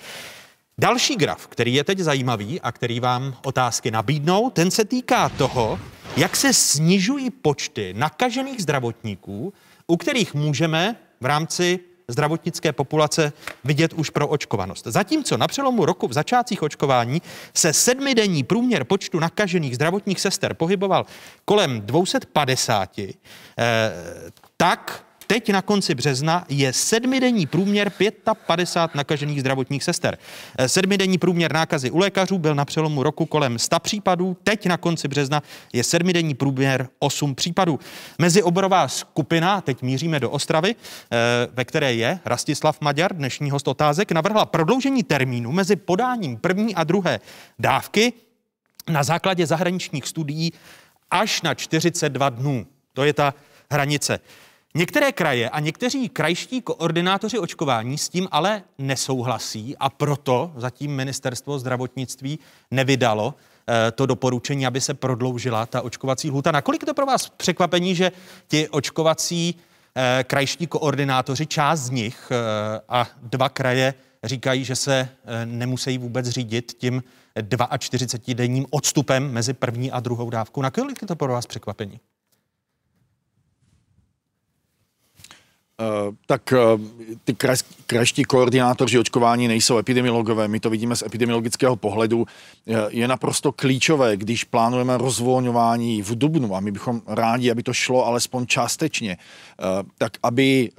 Další 0.77 1.15
graf, 1.15 1.47
který 1.47 1.73
je 1.73 1.83
teď 1.83 1.99
zajímavý 1.99 2.61
a 2.61 2.71
který 2.71 2.99
vám 2.99 3.35
otázky 3.45 3.91
nabídnou, 3.91 4.49
ten 4.49 4.71
se 4.71 4.85
týká 4.85 5.29
toho, 5.29 5.79
jak 6.17 6.35
se 6.35 6.53
snižují 6.53 7.29
počty 7.29 7.93
nakažených 7.97 8.61
zdravotníků, 8.61 9.53
u 9.87 9.97
kterých 9.97 10.33
můžeme 10.33 10.95
v 11.21 11.25
rámci 11.25 11.79
zdravotnické 12.07 12.71
populace 12.71 13.33
vidět 13.63 13.93
už 13.93 14.09
pro 14.09 14.27
očkovanost. 14.27 14.87
Zatímco 14.87 15.37
na 15.37 15.47
přelomu 15.47 15.85
roku 15.85 16.07
v 16.07 16.13
začátcích 16.13 16.63
očkování 16.63 17.21
se 17.53 17.73
sedmidenní 17.73 18.43
průměr 18.43 18.83
počtu 18.83 19.19
nakažených 19.19 19.75
zdravotních 19.75 20.19
sester 20.19 20.53
pohyboval 20.53 21.05
kolem 21.45 21.81
250, 21.81 23.17
eh, 23.57 23.91
tak 24.57 25.05
teď 25.27 25.49
na 25.49 25.61
konci 25.61 25.95
března 25.95 26.45
je 26.49 26.73
sedmidenní 26.73 27.45
průměr 27.45 27.91
55 28.47 28.95
nakažených 28.95 29.39
zdravotních 29.39 29.83
sester. 29.83 30.17
Eh, 30.57 30.69
sedmidenní 30.69 31.17
průměr 31.17 31.53
nákazy 31.53 31.91
u 31.91 31.97
lékařů 31.97 32.37
byl 32.37 32.55
na 32.55 32.65
přelomu 32.65 33.03
roku 33.03 33.25
kolem 33.25 33.59
100 33.59 33.79
případů, 33.79 34.37
teď 34.43 34.65
na 34.65 34.77
konci 34.77 35.07
března 35.07 35.43
je 35.73 35.83
sedmidenní 35.83 36.33
průměr 36.33 36.87
8 36.99 37.35
případů. 37.35 37.79
Mezioborová 38.19 38.87
skupina, 38.87 39.61
teď 39.61 39.81
míříme 39.81 40.19
do 40.19 40.29
Ostravy, 40.29 40.75
eh, 40.75 41.17
ve 41.53 41.65
které 41.65 41.93
je 41.93 42.19
Rastislav 42.25 42.81
Maďar, 42.81 43.15
dnešní 43.15 43.51
host 43.51 43.67
otázek, 43.67 44.11
navrhla 44.11 44.45
prodloužení 44.45 45.03
termínu 45.03 45.51
mezi 45.51 45.75
podáním 45.75 46.37
první 46.37 46.75
a 46.75 46.83
druhé 46.83 47.19
dávky 47.59 48.13
na 48.89 49.03
základě 49.03 49.45
zahraničních 49.45 50.07
studií 50.07 50.53
až 51.11 51.41
na 51.41 51.53
42 51.53 52.29
dnů. 52.29 52.65
To 52.93 53.03
je 53.03 53.13
ta 53.13 53.33
hranice. 53.71 54.19
Některé 54.75 55.11
kraje 55.11 55.49
a 55.49 55.59
někteří 55.59 56.09
krajští 56.09 56.61
koordinátoři 56.61 57.39
očkování 57.39 57.97
s 57.97 58.09
tím 58.09 58.27
ale 58.31 58.63
nesouhlasí 58.77 59.77
a 59.77 59.89
proto 59.89 60.51
zatím 60.55 60.95
ministerstvo 60.95 61.59
zdravotnictví 61.59 62.39
nevydalo 62.71 63.35
eh, 63.69 63.91
to 63.91 64.05
doporučení, 64.05 64.65
aby 64.65 64.81
se 64.81 64.93
prodloužila 64.93 65.65
ta 65.65 65.81
očkovací 65.81 66.29
lhuta. 66.29 66.51
Nakolik 66.51 66.81
je 66.81 66.85
to 66.85 66.93
pro 66.93 67.05
vás 67.05 67.29
překvapení, 67.29 67.95
že 67.95 68.11
ti 68.47 68.69
očkovací 68.69 69.55
eh, 69.95 70.23
krajští 70.23 70.67
koordinátoři, 70.67 71.45
část 71.45 71.79
z 71.79 71.89
nich 71.89 72.31
eh, 72.31 72.81
a 72.89 73.07
dva 73.21 73.49
kraje 73.49 73.93
říkají, 74.23 74.65
že 74.65 74.75
se 74.75 75.09
nemusí 75.45 75.97
vůbec 75.97 76.27
řídit 76.29 76.73
tím 76.77 77.03
42-denním 77.39 78.65
odstupem 78.69 79.31
mezi 79.31 79.53
první 79.53 79.91
a 79.91 79.99
druhou 79.99 80.29
dávkou. 80.29 80.61
Nakolik 80.61 81.01
je 81.01 81.07
to 81.07 81.15
pro 81.15 81.33
vás 81.33 81.45
překvapení? 81.45 81.99
Tak 86.25 86.53
uh, 86.53 86.81
ty 87.23 87.35
krajští 87.87 88.23
koordinátoři 88.23 88.99
očkování 88.99 89.47
nejsou 89.47 89.77
epidemiologové, 89.77 90.47
my 90.47 90.59
to 90.59 90.69
vidíme 90.69 90.95
z 90.95 91.01
epidemiologického 91.01 91.75
pohledu. 91.75 92.25
Je 92.89 93.07
naprosto 93.07 93.51
klíčové, 93.51 94.17
když 94.17 94.43
plánujeme 94.43 94.97
rozvolňování 94.97 96.01
v 96.01 96.15
Dubnu 96.15 96.55
a 96.55 96.59
my 96.59 96.71
bychom 96.71 97.01
rádi, 97.07 97.51
aby 97.51 97.63
to 97.63 97.73
šlo 97.73 98.05
alespoň 98.05 98.45
částečně, 98.45 99.17
tak 99.97 100.11
aby 100.23 100.69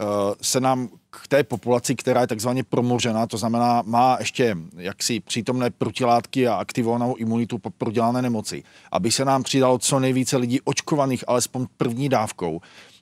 se 0.40 0.60
nám 0.60 0.88
k 1.10 1.28
té 1.28 1.44
populaci, 1.44 1.94
která 1.94 2.20
je 2.20 2.26
takzvaně 2.26 2.64
promořena, 2.64 3.26
to 3.26 3.38
znamená, 3.38 3.82
má 3.86 4.16
ještě 4.18 4.56
jaksi 4.76 5.20
přítomné 5.20 5.70
protilátky 5.70 6.48
a 6.48 6.54
aktivovanou 6.54 7.14
imunitu 7.14 7.58
po 7.58 7.70
prodělané 7.70 8.22
nemoci, 8.22 8.62
aby 8.92 9.10
se 9.10 9.24
nám 9.24 9.42
přidalo 9.42 9.78
co 9.78 10.00
nejvíce 10.00 10.36
lidí 10.36 10.60
očkovaných 10.60 11.24
alespoň 11.26 11.66
první 11.76 12.08
dávkou, 12.08 12.60
Eh, 12.60 12.93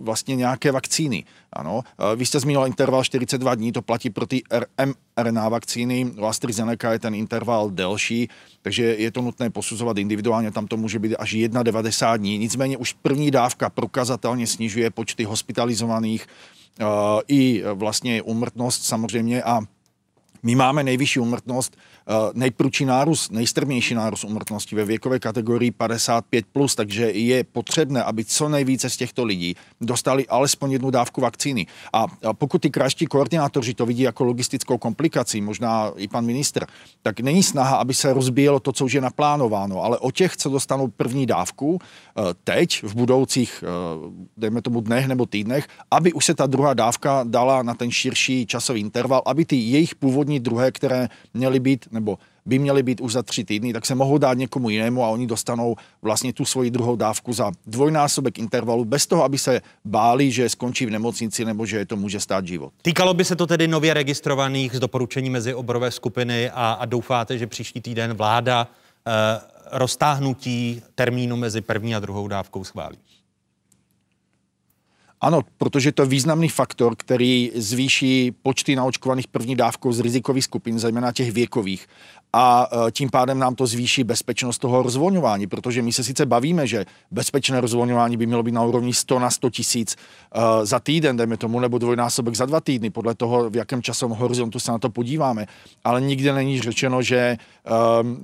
vlastně 0.00 0.36
nějaké 0.36 0.72
vakcíny. 0.72 1.24
Ano, 1.52 1.82
eh, 1.84 2.16
vy 2.16 2.26
jste 2.26 2.40
zmínil 2.40 2.66
interval 2.66 3.04
42 3.04 3.54
dní, 3.54 3.72
to 3.72 3.82
platí 3.82 4.10
pro 4.10 4.26
ty 4.26 4.42
mRNA 4.84 5.48
vakcíny, 5.48 6.04
u 6.18 6.24
AstraZeneca 6.24 6.92
je 6.92 6.98
ten 6.98 7.14
interval 7.14 7.70
delší, 7.70 8.28
takže 8.62 8.82
je 8.84 9.10
to 9.10 9.22
nutné 9.22 9.50
posuzovat 9.50 9.98
individuálně, 9.98 10.50
tam 10.50 10.66
to 10.66 10.76
může 10.76 10.98
být 10.98 11.16
až 11.16 11.36
91 11.62 12.16
dní. 12.16 12.38
Nicméně 12.38 12.76
už 12.76 12.92
první 12.92 13.30
dávka 13.30 13.70
prokazatelně 13.70 14.46
snižuje 14.46 14.90
počty 14.90 15.24
hospitalizovaných 15.24 16.26
uh, 16.80 16.86
i 17.28 17.62
vlastně 17.74 18.22
umrtnost 18.22 18.84
samozřejmě 18.84 19.42
a 19.42 19.60
my 20.42 20.54
máme 20.54 20.82
nejvyšší 20.82 21.20
umrtnost 21.20 21.76
Eh, 21.76 21.97
nejprudší 22.32 22.84
nárůst, 22.84 23.32
nejstrmější 23.32 23.94
nárůst 23.94 24.24
umrtnosti 24.24 24.76
ve 24.76 24.84
věkové 24.84 25.18
kategorii 25.18 25.70
55+, 25.70 26.44
plus, 26.52 26.74
takže 26.74 27.10
je 27.10 27.44
potřebné, 27.44 28.02
aby 28.02 28.24
co 28.24 28.48
nejvíce 28.48 28.90
z 28.90 28.96
těchto 28.96 29.24
lidí 29.24 29.54
dostali 29.80 30.26
alespoň 30.26 30.72
jednu 30.72 30.90
dávku 30.90 31.20
vakcíny. 31.20 31.66
A 31.92 32.06
pokud 32.32 32.62
ty 32.62 32.70
krajští 32.70 33.06
koordinátoři 33.06 33.74
to 33.74 33.86
vidí 33.86 34.02
jako 34.02 34.24
logistickou 34.24 34.78
komplikaci, 34.78 35.40
možná 35.40 35.92
i 35.96 36.08
pan 36.08 36.24
ministr, 36.24 36.66
tak 37.02 37.20
není 37.20 37.42
snaha, 37.42 37.76
aby 37.76 37.94
se 37.94 38.12
rozbíjelo 38.12 38.60
to, 38.60 38.72
co 38.72 38.84
už 38.84 38.92
je 38.92 39.00
naplánováno, 39.00 39.82
ale 39.82 39.98
o 39.98 40.10
těch, 40.10 40.36
co 40.36 40.50
dostanou 40.50 40.88
první 40.88 41.26
dávku, 41.26 41.78
eh, 41.78 42.22
teď, 42.44 42.82
v 42.82 42.94
budoucích, 42.94 43.64
eh, 43.64 43.68
dejme 44.36 44.62
tomu 44.62 44.80
dnech 44.80 45.06
nebo 45.06 45.26
týdnech, 45.26 45.68
aby 45.90 46.12
už 46.12 46.24
se 46.24 46.34
ta 46.34 46.46
druhá 46.46 46.74
dávka 46.74 47.24
dala 47.24 47.62
na 47.62 47.74
ten 47.74 47.90
širší 47.90 48.46
časový 48.46 48.80
interval, 48.80 49.22
aby 49.26 49.44
ty 49.44 49.56
jejich 49.56 49.94
původní 49.94 50.40
druhé, 50.40 50.72
které 50.72 51.08
měly 51.34 51.60
být 51.60 51.88
nebo 51.98 52.18
by 52.46 52.58
měly 52.58 52.82
být 52.82 53.00
už 53.00 53.12
za 53.12 53.22
tři 53.22 53.44
týdny, 53.44 53.72
tak 53.72 53.86
se 53.86 53.94
mohou 53.94 54.18
dát 54.18 54.34
někomu 54.34 54.70
jinému 54.70 55.04
a 55.04 55.08
oni 55.08 55.26
dostanou 55.26 55.76
vlastně 56.02 56.32
tu 56.32 56.44
svoji 56.44 56.70
druhou 56.70 56.96
dávku 56.96 57.32
za 57.32 57.52
dvojnásobek 57.66 58.38
intervalu, 58.38 58.84
bez 58.84 59.06
toho, 59.06 59.24
aby 59.24 59.38
se 59.38 59.60
báli, 59.84 60.30
že 60.30 60.48
skončí 60.48 60.86
v 60.86 60.90
nemocnici 60.90 61.44
nebo 61.44 61.66
že 61.66 61.76
je 61.76 61.86
to 61.86 61.96
může 61.96 62.20
stát 62.20 62.46
život. 62.46 62.72
Týkalo 62.82 63.14
by 63.14 63.24
se 63.24 63.36
to 63.36 63.46
tedy 63.46 63.68
nově 63.68 63.94
registrovaných 63.94 64.76
z 64.76 64.80
doporučení 64.80 65.30
mezi 65.30 65.54
oborové 65.54 65.90
skupiny 65.90 66.50
a, 66.50 66.72
a 66.80 66.84
doufáte, 66.84 67.38
že 67.38 67.46
příští 67.46 67.80
týden 67.80 68.14
vláda 68.14 68.68
eh, 69.06 69.10
roztáhnutí 69.72 70.82
termínu 70.94 71.36
mezi 71.36 71.60
první 71.60 71.94
a 71.94 72.00
druhou 72.00 72.28
dávkou 72.28 72.64
schválí? 72.64 72.98
Ano, 75.20 75.40
protože 75.58 75.92
to 75.92 76.02
je 76.02 76.08
významný 76.08 76.48
faktor, 76.48 76.96
který 76.96 77.50
zvýší 77.54 78.32
počty 78.42 78.76
naočkovaných 78.76 79.28
první 79.28 79.56
dávkou 79.56 79.92
z 79.92 80.00
rizikových 80.00 80.44
skupin, 80.44 80.78
zejména 80.78 81.12
těch 81.12 81.32
věkových. 81.32 81.86
A 82.32 82.68
e, 82.88 82.90
tím 82.90 83.10
pádem 83.10 83.38
nám 83.38 83.54
to 83.54 83.66
zvýší 83.66 84.04
bezpečnost 84.04 84.58
toho 84.58 84.82
rozvolňování, 84.82 85.46
protože 85.46 85.82
my 85.82 85.92
se 85.92 86.04
sice 86.04 86.26
bavíme, 86.26 86.66
že 86.66 86.86
bezpečné 87.10 87.60
rozvolňování 87.60 88.16
by 88.16 88.26
mělo 88.26 88.42
být 88.42 88.52
na 88.52 88.62
úrovni 88.62 88.94
100 88.94 89.18
na 89.18 89.30
100 89.30 89.50
tisíc 89.50 89.96
e, 89.96 90.66
za 90.66 90.80
týden, 90.80 91.16
dejme 91.16 91.36
tomu, 91.36 91.60
nebo 91.60 91.78
dvojnásobek 91.78 92.34
za 92.34 92.46
dva 92.46 92.60
týdny, 92.60 92.90
podle 92.90 93.14
toho, 93.14 93.50
v 93.50 93.56
jakém 93.56 93.82
časovém 93.82 94.18
horizontu 94.18 94.58
se 94.58 94.72
na 94.72 94.78
to 94.78 94.90
podíváme. 94.90 95.46
Ale 95.84 96.00
nikdy 96.00 96.32
není 96.32 96.60
řečeno, 96.60 97.02
že 97.02 97.16
e, 97.18 97.38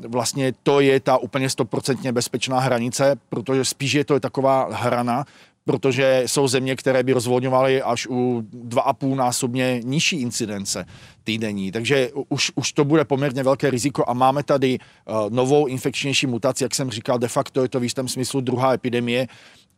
vlastně 0.08 0.52
to 0.62 0.80
je 0.80 1.00
ta 1.00 1.16
úplně 1.16 1.50
stoprocentně 1.50 2.12
bezpečná 2.12 2.60
hranice, 2.60 3.16
protože 3.28 3.64
spíš 3.64 3.92
je 3.92 4.04
to 4.04 4.20
taková 4.20 4.68
hrana, 4.72 5.24
protože 5.64 6.22
jsou 6.26 6.48
země, 6.48 6.76
které 6.76 7.02
by 7.02 7.12
rozvolňovaly 7.12 7.82
až 7.82 8.06
u 8.06 8.40
2,5 8.40 9.14
násobně 9.14 9.80
nižší 9.84 10.20
incidence 10.20 10.86
týdenní. 11.24 11.72
Takže 11.72 12.10
už, 12.28 12.52
už 12.54 12.72
to 12.72 12.84
bude 12.84 13.04
poměrně 13.04 13.42
velké 13.42 13.70
riziko 13.70 14.04
a 14.06 14.12
máme 14.12 14.42
tady 14.42 14.78
uh, 14.78 15.30
novou 15.30 15.66
infekčnější 15.66 16.26
mutaci, 16.26 16.64
jak 16.64 16.74
jsem 16.74 16.90
říkal, 16.90 17.18
de 17.18 17.28
facto 17.28 17.62
je 17.62 17.68
to 17.68 17.80
v 17.80 17.82
jistém 17.82 18.08
smyslu 18.08 18.40
druhá 18.40 18.74
epidemie 18.74 19.26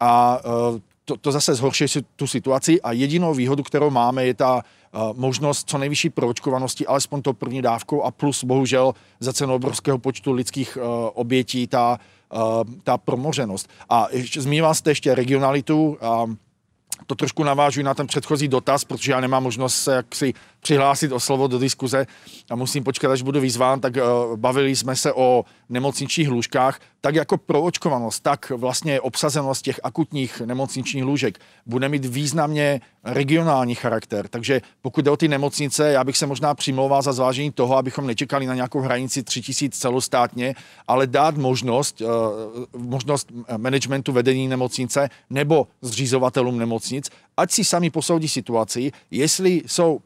a 0.01 0.41
uh, 0.45 0.79
to, 1.05 1.17
to 1.17 1.33
zase 1.33 1.55
zhorší 1.55 1.85
tu 2.17 2.27
situaci 2.27 2.83
a 2.83 2.93
jedinou 2.93 3.35
výhodu, 3.35 3.63
kterou 3.63 3.91
máme, 3.91 4.27
je 4.27 4.35
ta 4.35 4.63
možnost 5.13 5.71
co 5.71 5.79
nejvyšší 5.79 6.11
proočkovanosti, 6.11 6.87
alespoň 6.87 7.23
to 7.23 7.33
první 7.33 7.63
dávkou 7.63 8.03
a 8.03 8.11
plus 8.11 8.45
bohužel 8.45 8.95
za 9.21 9.33
cenu 9.33 9.55
obrovského 9.55 9.99
počtu 9.99 10.33
lidských 10.33 10.79
uh, 10.81 10.85
obětí 11.15 11.67
ta 11.67 11.99
Eh, 12.33 12.65
ta 12.85 12.99
promořenost. 12.99 13.71
A 13.89 14.09
zmínila 14.39 14.75
jste 14.75 14.91
ještě 14.91 15.15
regionalitu. 15.15 15.99
To 17.07 17.15
trošku 17.15 17.45
navážuji 17.45 17.83
na 17.83 17.95
ten 17.95 18.07
předchozí 18.07 18.49
dotaz, 18.49 18.85
protože 18.85 19.13
já 19.13 19.21
nemám 19.21 19.43
možnost 19.43 19.75
se 19.75 19.95
jaksi 19.95 20.35
přihlásit 20.67 21.13
o 21.13 21.21
slovo 21.21 21.47
do 21.47 21.59
diskuze 21.59 22.07
a 22.51 22.57
musím 22.57 22.85
počkat, 22.85 23.11
až 23.11 23.23
budu 23.23 23.41
vyzván, 23.41 23.81
tak 23.81 23.95
uh, 23.97 24.37
bavili 24.37 24.77
jsme 24.77 24.97
se 24.97 25.13
o 25.13 25.45
nemocničních 25.69 26.29
lůžkách, 26.29 26.81
tak 27.01 27.15
jako 27.15 27.39
proočkovanost, 27.39 28.23
tak 28.23 28.51
vlastně 28.51 29.01
obsazenost 29.01 29.65
těch 29.65 29.81
akutních 29.83 30.41
nemocničních 30.41 31.05
lůžek 31.05 31.39
bude 31.67 31.89
mít 31.89 32.05
významně 32.05 32.81
regionální 33.05 33.75
charakter. 33.75 34.29
Takže 34.29 34.61
pokud 34.83 35.05
jde 35.05 35.11
o 35.11 35.17
ty 35.17 35.29
nemocnice, 35.29 35.93
já 35.93 36.05
bych 36.05 36.17
se 36.17 36.27
možná 36.27 36.55
přimlouval 36.55 37.03
za 37.03 37.13
zvážení 37.13 37.53
toho, 37.53 37.77
abychom 37.77 38.07
nečekali 38.07 38.47
na 38.47 38.55
nějakou 38.55 38.81
hranici 38.81 39.23
3000 39.23 39.79
celostátně, 39.79 40.55
ale 40.89 41.07
dát 41.07 41.37
možnost, 41.37 42.01
uh, 42.01 42.09
možnost 42.83 43.33
managementu 43.57 44.13
vedení 44.13 44.49
nemocnice 44.49 45.09
nebo 45.31 45.67
zřizovatelům 45.83 46.59
nemocnic, 46.59 47.11
ať 47.37 47.51
si 47.51 47.65
sami 47.65 47.91
posoudí 47.91 48.29
situaci, 48.29 48.93
jestli 49.11 49.63
jsou 49.67 49.99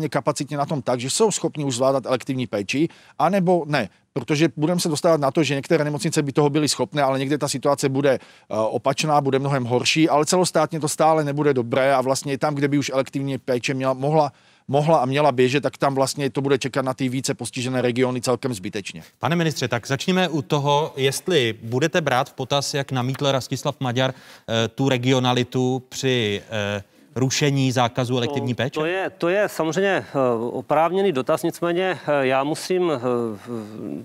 personálně 0.00 0.08
kapacitně 0.08 0.56
na 0.56 0.66
tom 0.66 0.82
tak, 0.82 1.00
že 1.00 1.10
jsou 1.10 1.30
schopni 1.30 1.64
už 1.64 1.74
zvládat 1.74 2.06
elektivní 2.06 2.46
péči, 2.46 2.88
anebo 3.18 3.64
ne. 3.66 3.88
Protože 4.12 4.48
budeme 4.56 4.80
se 4.80 4.88
dostávat 4.88 5.20
na 5.20 5.30
to, 5.30 5.42
že 5.42 5.54
některé 5.54 5.84
nemocnice 5.84 6.22
by 6.22 6.32
toho 6.32 6.50
byly 6.50 6.68
schopné, 6.68 7.02
ale 7.02 7.18
někde 7.18 7.38
ta 7.38 7.48
situace 7.48 7.88
bude 7.88 8.18
uh, 8.18 8.58
opačná, 8.74 9.20
bude 9.20 9.38
mnohem 9.38 9.64
horší, 9.64 10.08
ale 10.08 10.26
celostátně 10.26 10.80
to 10.80 10.88
stále 10.88 11.24
nebude 11.24 11.54
dobré 11.54 11.94
a 11.94 12.00
vlastně 12.00 12.38
tam, 12.38 12.54
kde 12.54 12.68
by 12.68 12.78
už 12.78 12.90
elektivní 12.90 13.38
péče 13.38 13.74
měla, 13.74 13.94
mohla 13.94 14.32
mohla 14.68 14.98
a 15.02 15.06
měla 15.06 15.32
běžet, 15.32 15.62
tak 15.62 15.78
tam 15.78 15.94
vlastně 15.94 16.30
to 16.30 16.40
bude 16.40 16.58
čekat 16.58 16.84
na 16.84 16.94
ty 16.94 17.08
více 17.08 17.34
postižené 17.34 17.82
regiony 17.82 18.20
celkem 18.20 18.54
zbytečně. 18.54 19.02
Pane 19.18 19.36
ministře, 19.36 19.68
tak 19.68 19.86
začněme 19.86 20.28
u 20.28 20.42
toho, 20.42 20.92
jestli 20.96 21.58
budete 21.62 22.00
brát 22.00 22.30
v 22.30 22.32
potaz, 22.32 22.74
jak 22.74 22.92
namítl 22.92 23.32
Rastislav 23.32 23.80
Maďar, 23.80 24.14
eh, 24.14 24.68
tu 24.68 24.88
regionalitu 24.88 25.82
při 25.88 26.42
eh, 26.50 26.82
rušení 27.20 27.72
zákazu 27.72 28.16
elektivní 28.16 28.54
péče? 28.54 28.80
To 28.80 28.86
je, 28.86 29.10
to 29.10 29.28
je 29.28 29.48
samozřejmě 29.48 29.88
eh, 29.88 30.04
oprávněný 30.50 31.12
dotaz, 31.12 31.42
nicméně 31.42 31.98
eh, 32.06 32.26
já 32.26 32.44
musím 32.44 32.92
eh, 32.94 32.98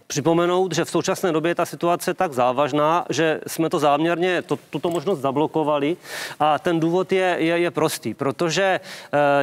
připomenout, 0.08 0.76
že 0.76 0.86
v 0.86 0.90
současné 0.90 1.32
době 1.32 1.52
je 1.52 1.56
ta 1.56 1.66
situace 1.66 2.14
tak 2.14 2.34
závažná, 2.34 3.06
že 3.10 3.42
jsme 3.48 3.70
to 3.70 3.80
záměrně, 3.80 4.42
to, 4.42 4.60
tuto 4.70 4.90
možnost 4.90 5.20
zablokovali 5.20 5.98
a 6.40 6.60
ten 6.60 6.80
důvod 6.80 7.12
je, 7.12 7.36
je, 7.40 7.60
je 7.60 7.72
prostý, 7.72 8.14
protože 8.14 8.80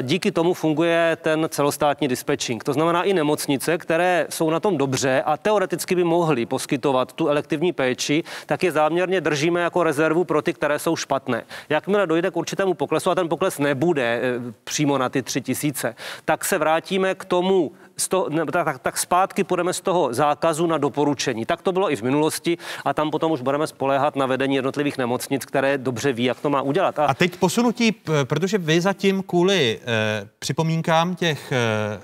díky 0.03 0.33
tomu 0.33 0.55
funguje 0.55 1.16
ten 1.23 1.47
celostátní 1.49 2.09
dispečing. 2.09 2.64
To 2.64 2.73
znamená 2.73 3.03
i 3.03 3.12
nemocnice, 3.12 3.79
které 3.79 4.27
jsou 4.31 4.51
na 4.51 4.61
tom 4.61 4.79
dobře 4.79 5.23
a 5.27 5.37
teoreticky 5.37 5.95
by 5.95 6.05
mohly 6.05 6.47
poskytovat 6.47 7.12
tu 7.12 7.29
elektivní 7.29 7.73
péči, 7.73 8.25
tak 8.47 8.62
je 8.62 8.73
záměrně 8.73 9.20
držíme 9.20 9.61
jako 9.61 9.83
rezervu 9.83 10.25
pro 10.25 10.43
ty, 10.43 10.53
které 10.53 10.79
jsou 10.79 10.97
špatné. 10.97 11.45
Jakmile 11.68 12.07
dojde 12.07 12.31
k 12.31 12.37
určitému 12.37 12.75
poklesu 12.75 13.11
a 13.11 13.14
ten 13.14 13.29
pokles 13.29 13.59
nebude 13.62 14.20
eh, 14.22 14.52
přímo 14.64 14.98
na 14.98 15.08
ty 15.08 15.22
tři 15.22 15.40
tisíce, 15.40 15.94
tak 16.24 16.44
se 16.44 16.58
vrátíme 16.58 17.14
k 17.14 17.24
tomu 17.24 17.72
toho, 18.08 18.28
ne, 18.28 18.46
tak, 18.46 18.78
tak 18.78 18.98
zpátky 18.98 19.44
půjdeme 19.44 19.72
z 19.72 19.80
toho 19.80 20.14
zákazu 20.14 20.66
na 20.66 20.78
doporučení. 20.78 21.46
Tak 21.46 21.62
to 21.62 21.72
bylo 21.72 21.92
i 21.92 21.96
v 21.96 22.02
minulosti 22.02 22.58
a 22.84 22.94
tam 22.94 23.10
potom 23.10 23.32
už 23.32 23.40
budeme 23.40 23.66
spoléhat 23.66 24.16
na 24.16 24.26
vedení 24.26 24.54
jednotlivých 24.54 24.98
nemocnic, 24.98 25.44
které 25.44 25.78
dobře 25.78 26.12
ví, 26.12 26.24
jak 26.24 26.40
to 26.40 26.50
má 26.50 26.62
udělat. 26.62 26.98
A, 26.98 27.06
a 27.06 27.14
teď 27.14 27.36
posunutí, 27.36 27.92
protože 28.24 28.58
vy 28.58 28.80
zatím 28.80 29.22
kvůli 29.22 29.80
eh, 29.82 30.28
připomínkám 30.38 31.14
těch 31.14 31.52
eh, 31.52 32.00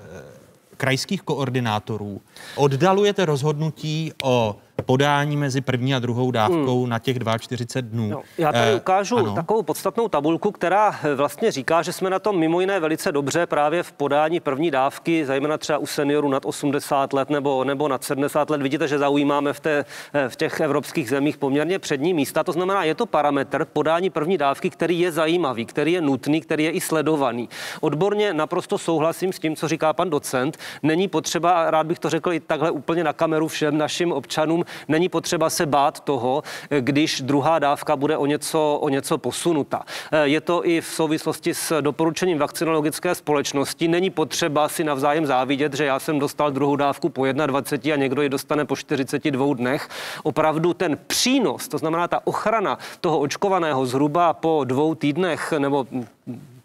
krajských 0.77 1.21
koordinátorů 1.21 2.21
oddalujete 2.55 3.25
rozhodnutí 3.25 4.13
o 4.23 4.55
podání 4.81 5.37
mezi 5.37 5.61
první 5.61 5.95
a 5.95 5.99
druhou 5.99 6.31
dávkou 6.31 6.81
hmm. 6.81 6.89
na 6.89 6.99
těch 6.99 7.17
42 7.39 7.89
dnů. 7.91 8.09
No, 8.09 8.21
já 8.37 8.51
tady 8.51 8.71
eh, 8.71 8.75
ukážu 8.75 9.17
ano. 9.17 9.35
takovou 9.35 9.63
podstatnou 9.63 10.07
tabulku, 10.07 10.51
která 10.51 10.99
eh, 11.03 11.15
vlastně 11.15 11.51
říká, 11.51 11.81
že 11.81 11.93
jsme 11.93 12.09
na 12.09 12.19
tom 12.19 12.39
mimo 12.39 12.61
jiné 12.61 12.79
velice 12.79 13.11
dobře 13.11 13.45
právě 13.45 13.83
v 13.83 13.91
podání 13.91 14.39
první 14.39 14.71
dávky, 14.71 15.25
zejména 15.25 15.57
třeba 15.57 15.77
u 15.77 15.85
seniorů 15.85 16.29
nad 16.29 16.45
80 16.45 17.13
let 17.13 17.29
nebo, 17.29 17.63
nebo 17.63 17.87
nad 17.87 18.03
70 18.03 18.49
let. 18.49 18.61
Vidíte, 18.61 18.87
že 18.87 18.99
zaujímáme 18.99 19.53
v, 19.53 19.59
té, 19.59 19.85
eh, 20.13 20.29
v 20.29 20.35
těch 20.35 20.59
evropských 20.59 21.09
zemích 21.09 21.37
poměrně 21.37 21.79
přední 21.79 22.13
místa. 22.13 22.43
To 22.43 22.51
znamená, 22.51 22.83
je 22.83 22.95
to 22.95 23.05
parametr 23.05 23.65
podání 23.65 24.09
první 24.09 24.37
dávky, 24.37 24.69
který 24.69 24.99
je 24.99 25.11
zajímavý, 25.11 25.65
který 25.65 25.91
je 25.93 26.01
nutný, 26.01 26.41
který 26.41 26.63
je 26.63 26.71
i 26.71 26.81
sledovaný. 26.81 27.49
Odborně 27.81 28.33
naprosto 28.33 28.77
souhlasím 28.77 29.33
s 29.33 29.39
tím, 29.39 29.55
co 29.55 29.67
říká 29.67 29.93
pan 29.93 30.09
docent. 30.09 30.57
Není 30.83 31.07
potřeba, 31.07 31.71
rád 31.71 31.87
bych 31.87 31.99
to 31.99 32.09
řekl 32.09 32.33
i 32.33 32.39
takhle 32.39 32.71
úplně 32.71 33.03
na 33.03 33.13
kameru 33.13 33.47
všem 33.47 33.77
našim 33.77 34.11
občanům, 34.11 34.63
Není 34.87 35.09
potřeba 35.09 35.49
se 35.49 35.65
bát 35.65 35.99
toho, 35.99 36.43
když 36.79 37.21
druhá 37.21 37.59
dávka 37.59 37.95
bude 37.95 38.17
o 38.17 38.25
něco, 38.25 38.77
o 38.81 38.89
něco 38.89 39.17
posunuta. 39.17 39.83
Je 40.23 40.41
to 40.41 40.65
i 40.65 40.81
v 40.81 40.85
souvislosti 40.85 41.53
s 41.53 41.81
doporučením 41.81 42.37
vakcinologické 42.37 43.15
společnosti. 43.15 43.87
Není 43.87 44.09
potřeba 44.09 44.69
si 44.69 44.83
navzájem 44.83 45.25
závidět, 45.25 45.73
že 45.73 45.85
já 45.85 45.99
jsem 45.99 46.19
dostal 46.19 46.51
druhou 46.51 46.75
dávku 46.75 47.09
po 47.09 47.25
21 47.25 47.93
a 47.93 47.97
někdo 47.97 48.21
ji 48.21 48.29
dostane 48.29 48.65
po 48.65 48.75
42 48.75 49.55
dnech. 49.55 49.89
Opravdu 50.23 50.73
ten 50.73 50.97
přínos, 51.07 51.67
to 51.67 51.77
znamená 51.77 52.07
ta 52.07 52.27
ochrana 52.27 52.77
toho 53.01 53.19
očkovaného 53.19 53.85
zhruba 53.85 54.33
po 54.33 54.63
dvou 54.63 54.95
týdnech 54.95 55.53
nebo 55.57 55.85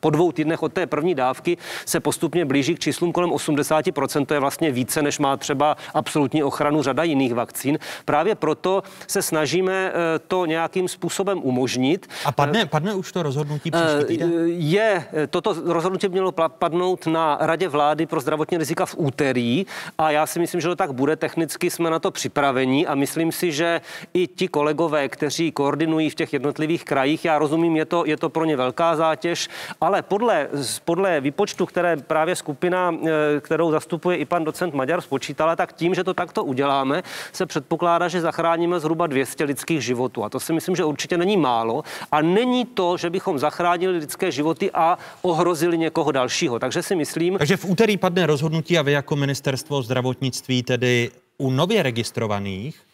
po 0.04 0.10
dvou 0.10 0.32
týdnech 0.32 0.62
od 0.62 0.72
té 0.72 0.86
první 0.86 1.14
dávky 1.14 1.56
se 1.86 2.00
postupně 2.00 2.44
blíží 2.44 2.74
k 2.74 2.78
číslům 2.78 3.12
kolem 3.12 3.30
80%. 3.30 4.26
To 4.26 4.34
je 4.34 4.40
vlastně 4.40 4.70
více, 4.70 5.02
než 5.02 5.18
má 5.18 5.36
třeba 5.36 5.76
absolutní 5.94 6.44
ochranu 6.44 6.82
řada 6.82 7.02
jiných 7.02 7.34
vakcín. 7.34 7.78
Právě 8.04 8.34
proto 8.34 8.82
se 9.06 9.22
snažíme 9.22 9.72
eh, 9.72 10.18
to 10.28 10.46
nějakým 10.46 10.88
způsobem 10.88 11.40
umožnit. 11.42 12.06
A 12.24 12.32
padne, 12.32 12.66
padne 12.66 12.94
už 12.94 13.12
to 13.12 13.22
rozhodnutí 13.22 13.70
příští 13.70 14.00
eh, 14.00 14.04
týden? 14.04 14.32
Je, 14.46 15.04
toto 15.30 15.56
rozhodnutí 15.72 16.08
mělo 16.08 16.32
padnout 16.32 17.06
na 17.06 17.38
Radě 17.40 17.68
vlády 17.68 18.06
pro 18.06 18.20
zdravotní 18.20 18.58
rizika 18.58 18.86
v 18.86 18.94
úterý 18.98 19.66
a 19.98 20.10
já 20.10 20.26
si 20.26 20.38
myslím, 20.38 20.60
že 20.60 20.68
to 20.68 20.76
tak 20.76 20.92
bude. 20.92 21.16
Technicky 21.16 21.70
jsme 21.70 21.90
na 21.90 21.98
to 21.98 22.10
připraveni 22.10 22.86
a 22.86 22.94
myslím 22.94 23.32
si, 23.32 23.52
že 23.52 23.80
i 24.14 24.26
ti 24.26 24.48
kolegové, 24.48 25.08
kteří 25.08 25.52
koordinují 25.52 26.10
v 26.10 26.14
těch 26.14 26.32
jednotlivých 26.32 26.84
krajích, 26.84 27.24
já 27.24 27.38
rozumím, 27.38 27.76
je 27.76 27.84
to, 27.84 28.04
je 28.06 28.16
to 28.16 28.28
pro 28.28 28.44
ně 28.44 28.56
velká 28.56 28.96
zátěž, 28.96 29.48
ale 29.80 29.93
ale 29.94 30.02
podle, 30.02 30.48
podle 30.84 31.20
výpočtu, 31.20 31.66
které 31.66 31.96
právě 31.96 32.36
skupina, 32.36 32.94
eh, 32.94 33.40
kterou 33.40 33.70
zastupuje 33.70 34.16
i 34.16 34.24
pan 34.24 34.44
docent 34.44 34.74
Maďar, 34.74 35.00
spočítala, 35.00 35.56
tak 35.56 35.72
tím, 35.72 35.94
že 35.94 36.04
to 36.04 36.14
takto 36.14 36.44
uděláme, 36.44 37.02
se 37.32 37.46
předpokládá, 37.46 38.08
že 38.08 38.20
zachráníme 38.20 38.80
zhruba 38.80 39.06
200 39.06 39.44
lidských 39.44 39.80
životů. 39.84 40.24
A 40.24 40.28
to 40.28 40.40
si 40.40 40.52
myslím, 40.52 40.76
že 40.76 40.84
určitě 40.84 41.18
není 41.18 41.36
málo. 41.36 41.82
A 42.12 42.22
není 42.22 42.64
to, 42.64 42.96
že 42.96 43.10
bychom 43.10 43.38
zachránili 43.38 43.98
lidské 43.98 44.32
životy 44.32 44.70
a 44.74 44.98
ohrozili 45.22 45.78
někoho 45.78 46.12
dalšího. 46.12 46.58
Takže 46.58 46.82
si 46.82 46.96
myslím. 46.96 47.38
Takže 47.38 47.56
v 47.56 47.64
úterý 47.64 47.96
padne 47.96 48.26
rozhodnutí 48.26 48.78
a 48.78 48.82
vy 48.82 48.92
jako 48.92 49.16
ministerstvo 49.16 49.82
zdravotnictví 49.82 50.62
tedy 50.62 51.10
u 51.38 51.50
nově 51.50 51.82
registrovaných 51.82 52.93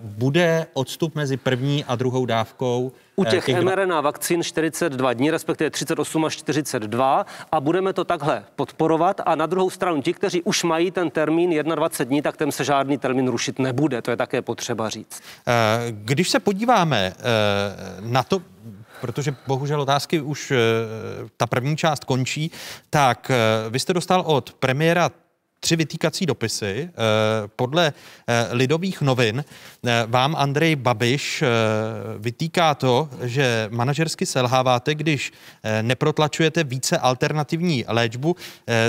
bude 0.00 0.66
odstup 0.72 1.14
mezi 1.14 1.36
první 1.36 1.84
a 1.84 1.96
druhou 1.96 2.26
dávkou 2.26 2.92
u 3.16 3.24
eh, 3.26 3.30
těch, 3.30 3.44
těch 3.44 3.60
mRNA 3.60 3.86
dva... 3.86 4.00
vakcín 4.00 4.42
42 4.42 5.12
dní, 5.12 5.30
respektive 5.30 5.70
38 5.70 6.24
až 6.24 6.36
42 6.36 7.26
a 7.52 7.60
budeme 7.60 7.92
to 7.92 8.04
takhle 8.04 8.44
podporovat 8.56 9.20
a 9.26 9.34
na 9.34 9.46
druhou 9.46 9.70
stranu 9.70 10.02
ti, 10.02 10.12
kteří 10.12 10.42
už 10.42 10.64
mají 10.64 10.90
ten 10.90 11.10
termín 11.10 11.50
21 11.50 12.08
dní, 12.08 12.22
tak 12.22 12.36
ten 12.36 12.52
se 12.52 12.64
žádný 12.64 12.98
termín 12.98 13.28
rušit 13.28 13.58
nebude, 13.58 14.02
to 14.02 14.10
je 14.10 14.16
také 14.16 14.42
potřeba 14.42 14.88
říct. 14.88 15.22
Eh, 15.46 15.52
když 15.90 16.30
se 16.30 16.40
podíváme 16.40 17.12
na 18.00 18.22
to, 18.22 18.42
protože 19.00 19.34
bohužel 19.46 19.80
otázky 19.80 20.20
už 20.20 20.52
ta 21.36 21.46
první 21.46 21.76
část 21.76 22.04
končí, 22.04 22.50
tak 22.90 23.30
vy 23.70 23.78
jste 23.78 23.92
dostal 23.92 24.22
od 24.26 24.52
premiéra 24.52 25.10
tři 25.60 25.76
vytýkací 25.76 26.26
dopisy. 26.26 26.90
Eh, 26.90 26.92
podle 27.56 27.92
eh, 28.26 28.48
lidových 28.50 29.00
novin 29.00 29.44
eh, 29.44 30.04
vám 30.06 30.36
Andrej 30.36 30.76
Babiš 30.76 31.44
vytýká 32.18 32.74
to, 32.74 33.08
že 33.22 33.68
manažersky 33.70 34.26
selháváte, 34.26 34.94
když 34.94 35.32
neprotlačujete 35.82 36.64
více 36.64 36.98
alternativní 36.98 37.84
léčbu. 37.88 38.36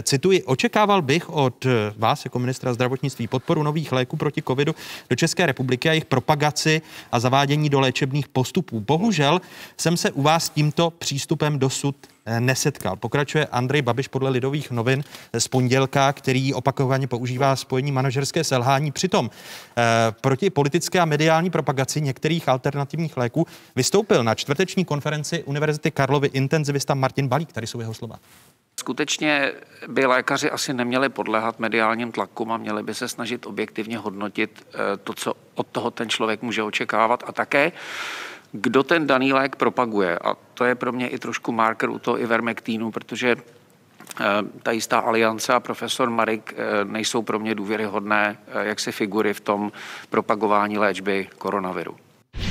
Cituji, 0.04 0.44
očekával 0.44 1.02
bych 1.02 1.30
od 1.30 1.66
vás 1.98 2.26
jako 2.26 2.40
ministra 2.40 2.74
zdravotnictví 2.74 3.28
podporu 3.28 3.64
nových 3.64 3.92
léků 3.92 4.18
proti 4.18 4.42
covidu 4.42 4.76
do 5.10 5.16
České 5.16 5.46
republiky 5.46 5.90
a 5.90 5.92
jejich 5.92 6.06
propagaci 6.06 6.82
a 7.12 7.20
zavádění 7.20 7.70
do 7.70 7.80
léčebných 7.80 8.28
postupů. 8.28 8.80
Bohužel 8.80 9.42
jsem 9.78 9.98
se 9.98 10.12
u 10.12 10.22
vás 10.22 10.50
tímto 10.50 10.90
přístupem 10.90 11.60
dosud 11.60 11.96
nesetkal. 12.40 12.96
Pokračuje 12.96 13.46
Andrej 13.46 13.82
Babiš 13.82 14.08
podle 14.08 14.30
Lidových 14.30 14.72
novin 14.72 15.04
z 15.38 15.48
pondělka, 15.48 16.14
který 16.14 16.54
opakovaně 16.54 17.08
používá 17.08 17.56
spojení 17.56 17.92
manažerské 17.92 18.44
selhání. 18.44 18.92
Přitom 18.92 19.30
eh, 19.30 19.84
proti 20.22 20.50
politické 20.50 21.00
a 21.00 21.06
mediální 21.06 21.50
propagaci 21.50 22.02
některých 22.02 22.50
alternativních 22.50 23.18
léků 23.18 23.48
vystoupil 23.76 24.24
na 24.24 24.36
čtvrteční 24.36 24.86
konferenci 24.86 25.44
Univerzity 25.44 25.92
Karlovy 25.92 26.28
intenzivista 26.34 26.94
Martin 26.94 27.28
Balík. 27.28 27.54
Tady 27.54 27.68
jsou 27.68 27.80
jeho 27.80 27.94
slova. 27.94 28.20
Skutečně 28.80 29.52
by 29.88 30.06
lékaři 30.06 30.52
asi 30.52 30.74
neměli 30.74 31.10
podléhat 31.10 31.60
mediálním 31.60 32.12
tlakům 32.12 32.52
a 32.52 32.58
měli 32.58 32.84
by 32.84 32.94
se 32.94 33.08
snažit 33.08 33.46
objektivně 33.46 33.98
hodnotit 33.98 34.68
eh, 34.74 34.78
to, 35.04 35.14
co 35.14 35.34
od 35.56 35.68
toho 35.68 35.92
ten 35.92 36.10
člověk 36.10 36.42
může 36.42 36.64
očekávat 36.64 37.24
a 37.28 37.32
také 37.32 37.72
kdo 38.56 38.84
ten 38.84 39.08
daný 39.08 39.34
lék 39.34 39.56
propaguje. 39.56 40.20
A 40.20 40.36
to 40.54 40.66
je 40.66 40.76
pro 40.76 40.92
mě 40.92 41.08
i 41.08 41.20
trošku 41.20 41.52
marker 41.52 41.90
u 41.90 42.00
toho 42.00 42.22
Ivermectinu, 42.22 42.92
protože 42.92 43.36
eh, 43.36 44.24
ta 44.64 44.72
jistá 44.72 45.00
aliance 45.00 45.54
a 45.54 45.60
profesor 45.60 46.10
Marik 46.10 46.54
eh, 46.58 46.86
nejsou 46.86 47.22
pro 47.22 47.40
mě 47.40 47.56
důvěryhodné 47.56 48.38
eh, 48.48 48.68
jaksi 48.68 48.92
figury 48.92 49.34
v 49.34 49.40
tom 49.40 49.72
propagování 50.10 50.78
léčby 50.78 51.28
koronaviru. 51.38 51.98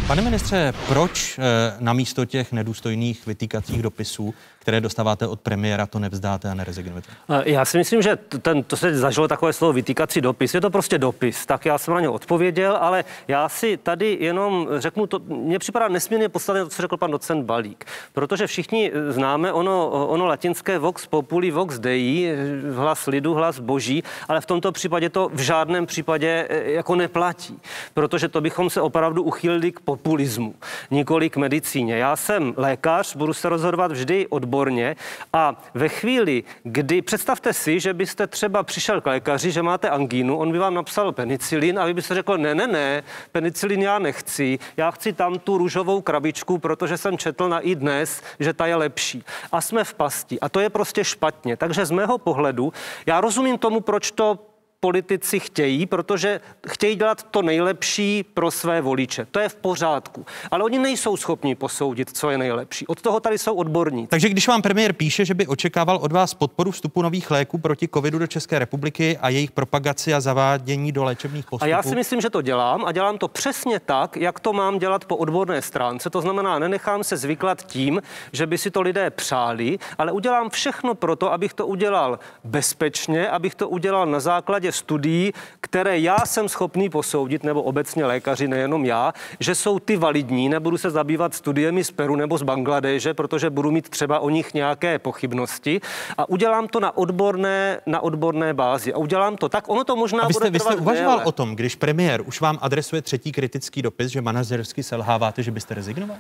Pane 0.07 0.23
ministře, 0.23 0.73
proč 0.89 1.41
na 1.79 1.93
místo 1.93 2.25
těch 2.25 2.53
nedůstojných 2.53 3.27
vytýkacích 3.27 3.83
dopisů 3.83 4.35
které 4.65 4.81
dostáváte 4.81 5.27
od 5.27 5.41
premiéra, 5.41 5.87
to 5.87 5.99
nevzdáte 5.99 6.51
a 6.51 6.55
nerezignujete? 6.55 7.09
Já 7.45 7.65
si 7.65 7.79
myslím, 7.79 8.03
že 8.03 8.17
ten, 8.17 8.63
to 8.63 8.77
se 8.77 8.99
zažilo 8.99 9.29
takové 9.29 9.53
slovo 9.53 9.73
vytýkací 9.73 10.21
dopis. 10.21 10.55
Je 10.55 10.61
to 10.61 10.71
prostě 10.71 10.99
dopis, 10.99 11.47
tak 11.47 11.67
já 11.67 11.79
jsem 11.79 11.95
na 11.95 12.01
ně 12.01 12.09
odpověděl, 12.09 12.79
ale 12.81 13.05
já 13.29 13.49
si 13.49 13.77
tady 13.77 14.19
jenom 14.21 14.69
řeknu, 14.79 15.07
to 15.07 15.19
mně 15.29 15.59
připadá 15.59 15.89
nesmírně 15.89 16.29
podstatné 16.29 16.65
to, 16.65 16.71
co 16.71 16.83
řekl 16.83 16.97
pan 16.97 17.11
docent 17.11 17.45
Balík, 17.45 17.85
protože 18.13 18.47
všichni 18.47 18.93
známe 19.09 19.53
ono, 19.53 19.91
ono 19.91 20.27
latinské 20.27 20.79
vox 20.79 21.07
populi, 21.07 21.51
vox 21.51 21.79
dei, 21.79 22.35
hlas 22.75 23.07
lidu, 23.07 23.35
hlas 23.35 23.59
boží, 23.59 24.05
ale 24.29 24.41
v 24.41 24.47
tomto 24.47 24.73
případě 24.73 25.09
to 25.09 25.31
v 25.35 25.41
žádném 25.41 25.87
případě 25.87 26.49
jako 26.65 26.95
neplatí, 26.95 27.59
protože 27.95 28.29
to 28.29 28.41
bychom 28.41 28.71
se 28.71 28.81
opravdu 28.81 29.23
uchýlili 29.23 29.73
k 29.73 29.81
populismu, 29.97 30.55
nikoli 30.91 31.31
k 31.31 31.37
medicíně. 31.37 31.97
Já 31.97 32.17
jsem 32.17 32.55
lékař, 32.57 33.17
budu 33.17 33.33
se 33.33 33.49
rozhodovat 33.49 33.93
vždy 33.93 34.27
odborně 34.27 34.97
a 35.33 35.63
ve 35.75 35.89
chvíli, 35.89 36.43
kdy 36.63 37.03
představte 37.03 37.53
si, 37.53 37.81
že 37.81 37.95
byste 37.95 38.27
třeba 38.27 38.63
přišel 38.63 39.01
k 39.01 39.07
lékaři, 39.07 39.51
že 39.51 39.63
máte 39.63 39.91
angínu, 39.91 40.39
on 40.39 40.53
by 40.53 40.59
vám 40.59 40.75
napsal 40.75 41.13
penicilin 41.13 41.79
a 41.79 41.87
vy 41.87 41.95
byste 41.95 42.15
řekl, 42.15 42.39
ne, 42.39 42.55
ne, 42.55 42.67
ne, 42.67 43.03
penicilin 43.33 43.83
já 43.83 43.99
nechci, 43.99 44.59
já 44.77 44.91
chci 44.91 45.13
tam 45.13 45.39
tu 45.39 45.59
růžovou 45.59 46.01
krabičku, 46.01 46.59
protože 46.59 46.97
jsem 46.99 47.19
četl 47.19 47.49
na 47.49 47.61
i 47.61 47.75
dnes, 47.75 48.23
že 48.41 48.53
ta 48.53 48.67
je 48.67 48.77
lepší. 48.77 49.25
A 49.53 49.61
jsme 49.61 49.85
v 49.85 49.95
pasti 49.95 50.41
a 50.41 50.49
to 50.49 50.61
je 50.61 50.71
prostě 50.71 51.05
špatně. 51.05 51.57
Takže 51.57 51.87
z 51.87 51.91
mého 51.91 52.19
pohledu, 52.19 52.73
já 53.07 53.21
rozumím 53.21 53.59
tomu, 53.59 53.81
proč 53.81 54.11
to 54.11 54.54
politici 54.85 55.41
chtějí, 55.41 55.87
protože 55.87 56.41
chtějí 56.69 56.97
dělat 56.97 57.23
to 57.23 57.43
nejlepší 57.43 58.25
pro 58.35 58.51
své 58.51 58.81
voliče. 58.81 59.27
To 59.31 59.41
je 59.41 59.49
v 59.49 59.55
pořádku. 59.55 60.27
Ale 60.51 60.65
oni 60.65 60.79
nejsou 60.79 61.17
schopni 61.17 61.55
posoudit, 61.55 62.11
co 62.17 62.31
je 62.31 62.39
nejlepší. 62.39 62.87
Od 62.87 63.01
toho 63.01 63.21
tady 63.21 63.39
jsou 63.39 63.55
odborníci. 63.55 64.09
Takže 64.09 64.29
když 64.29 64.49
vám 64.49 64.63
premiér 64.63 64.93
píše, 64.93 65.25
že 65.25 65.35
by 65.35 65.47
očekával 65.47 65.97
od 65.97 66.13
vás 66.13 66.35
podporu 66.35 66.71
vstupu 66.71 67.03
nových 67.03 67.31
léků 67.31 67.59
proti 67.59 67.89
covidu 67.89 68.19
do 68.19 68.27
České 68.27 68.59
republiky 68.59 69.19
a 69.21 69.29
jejich 69.29 69.51
propagaci 69.51 70.15
a 70.15 70.21
zavádění 70.21 70.93
do 70.93 71.05
léčebných 71.05 71.45
postupů. 71.45 71.65
A 71.65 71.77
já 71.77 71.83
si 71.83 71.95
myslím, 71.95 72.21
že 72.21 72.31
to 72.31 72.43
dělám 72.43 72.85
a 72.85 72.93
dělám 72.93 73.19
to 73.19 73.29
přesně 73.29 73.81
tak, 73.81 74.17
jak 74.17 74.41
to 74.41 74.53
mám 74.53 74.79
dělat 74.79 75.05
po 75.05 75.17
odborné 75.17 75.63
stránce. 75.63 76.11
To 76.11 76.21
znamená, 76.21 76.59
nenechám 76.59 77.05
se 77.05 77.17
zvyklat 77.17 77.63
tím, 77.67 78.03
že 78.33 78.47
by 78.47 78.59
si 78.59 78.71
to 78.71 78.81
lidé 78.81 79.11
přáli, 79.11 79.79
ale 79.99 80.13
udělám 80.13 80.51
všechno 80.51 80.95
pro 80.95 81.17
to, 81.17 81.33
abych 81.33 81.55
to 81.55 81.67
udělal 81.67 82.19
bezpečně, 82.45 83.29
abych 83.29 83.55
to 83.55 83.69
udělal 83.69 84.07
na 84.07 84.21
základě 84.21 84.74
studií, 84.75 85.33
které 85.61 85.99
já 85.99 86.19
jsem 86.27 86.49
schopný 86.49 86.91
posoudit, 86.91 87.45
nebo 87.45 87.63
obecně 87.63 88.07
lékaři, 88.07 88.49
nejenom 88.49 88.85
já, 88.85 89.13
že 89.41 89.55
jsou 89.55 89.79
ty 89.79 89.97
validní, 89.97 90.49
nebudu 90.49 90.79
se 90.79 90.91
zabývat 90.91 91.35
studiemi 91.35 91.85
z 91.85 91.91
Peru 91.91 92.17
nebo 92.17 92.39
z 92.39 92.43
Bangladeže, 92.43 93.15
protože 93.15 93.51
budu 93.51 93.71
mít 93.71 93.89
třeba 93.89 94.19
o 94.19 94.31
nich 94.31 94.55
nějaké 94.55 94.99
pochybnosti 94.99 95.81
a 96.19 96.29
udělám 96.29 96.69
to 96.69 96.81
na 96.81 96.97
odborné, 96.97 97.81
na 97.87 98.01
odborné 98.01 98.55
bázi. 98.55 98.93
A 98.93 98.99
udělám 98.99 99.37
to 99.37 99.49
tak, 99.49 99.69
ono 99.69 99.85
to 99.85 99.97
možná 99.97 100.23
a 100.23 100.27
vy 100.27 100.35
jste, 100.35 100.41
bude 100.41 100.51
vy 100.51 100.61
jste 100.61 100.77
uvažoval 100.77 101.17
déle. 101.19 101.25
o 101.25 101.33
tom, 101.33 101.57
když 101.57 101.75
premiér 101.75 102.23
už 102.27 102.41
vám 102.41 102.59
adresuje 102.61 103.03
třetí 103.03 103.33
kritický 103.33 103.83
dopis, 103.83 104.11
že 104.11 104.21
manažersky 104.21 104.83
selháváte, 104.83 105.43
že 105.43 105.51
byste 105.51 105.75
rezignoval? 105.75 106.17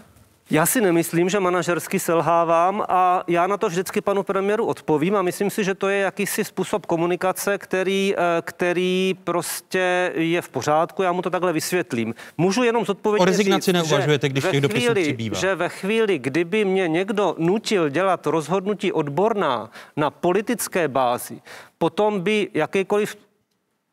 Já 0.50 0.66
si 0.66 0.80
nemyslím, 0.80 1.28
že 1.28 1.40
manažersky 1.40 1.98
selhávám 1.98 2.82
a 2.88 3.24
já 3.28 3.46
na 3.46 3.56
to 3.56 3.68
vždycky 3.68 4.00
panu 4.00 4.22
premiéru 4.22 4.66
odpovím 4.66 5.16
a 5.16 5.22
myslím 5.22 5.50
si, 5.50 5.64
že 5.64 5.74
to 5.74 5.88
je 5.88 5.98
jakýsi 5.98 6.44
způsob 6.44 6.86
komunikace, 6.86 7.58
který, 7.58 8.14
eh, 8.16 8.42
který 8.42 9.14
prostě 9.24 10.12
je 10.14 10.42
v 10.42 10.48
pořádku, 10.48 11.02
já 11.02 11.12
mu 11.12 11.22
to 11.22 11.30
takhle 11.30 11.52
vysvětlím. 11.52 12.14
Můžu 12.38 12.62
jenom 12.62 12.84
zodpovědět 12.84 13.22
O 13.22 13.24
rezignaci 13.24 13.72
říct, 13.72 13.74
neuvažujete, 13.74 14.28
když 14.28 14.44
těch 14.44 14.60
dopisů 14.60 14.80
chvíli, 14.80 15.02
přibývá. 15.02 15.38
Že 15.38 15.54
ve 15.54 15.68
chvíli, 15.68 16.18
kdyby 16.18 16.64
mě 16.64 16.88
někdo 16.88 17.34
nutil 17.38 17.88
dělat 17.88 18.26
rozhodnutí 18.26 18.92
odborná 18.92 19.70
na 19.96 20.10
politické 20.10 20.88
bázi, 20.88 21.40
potom 21.78 22.20
by 22.20 22.48
jakýkoliv 22.54 23.16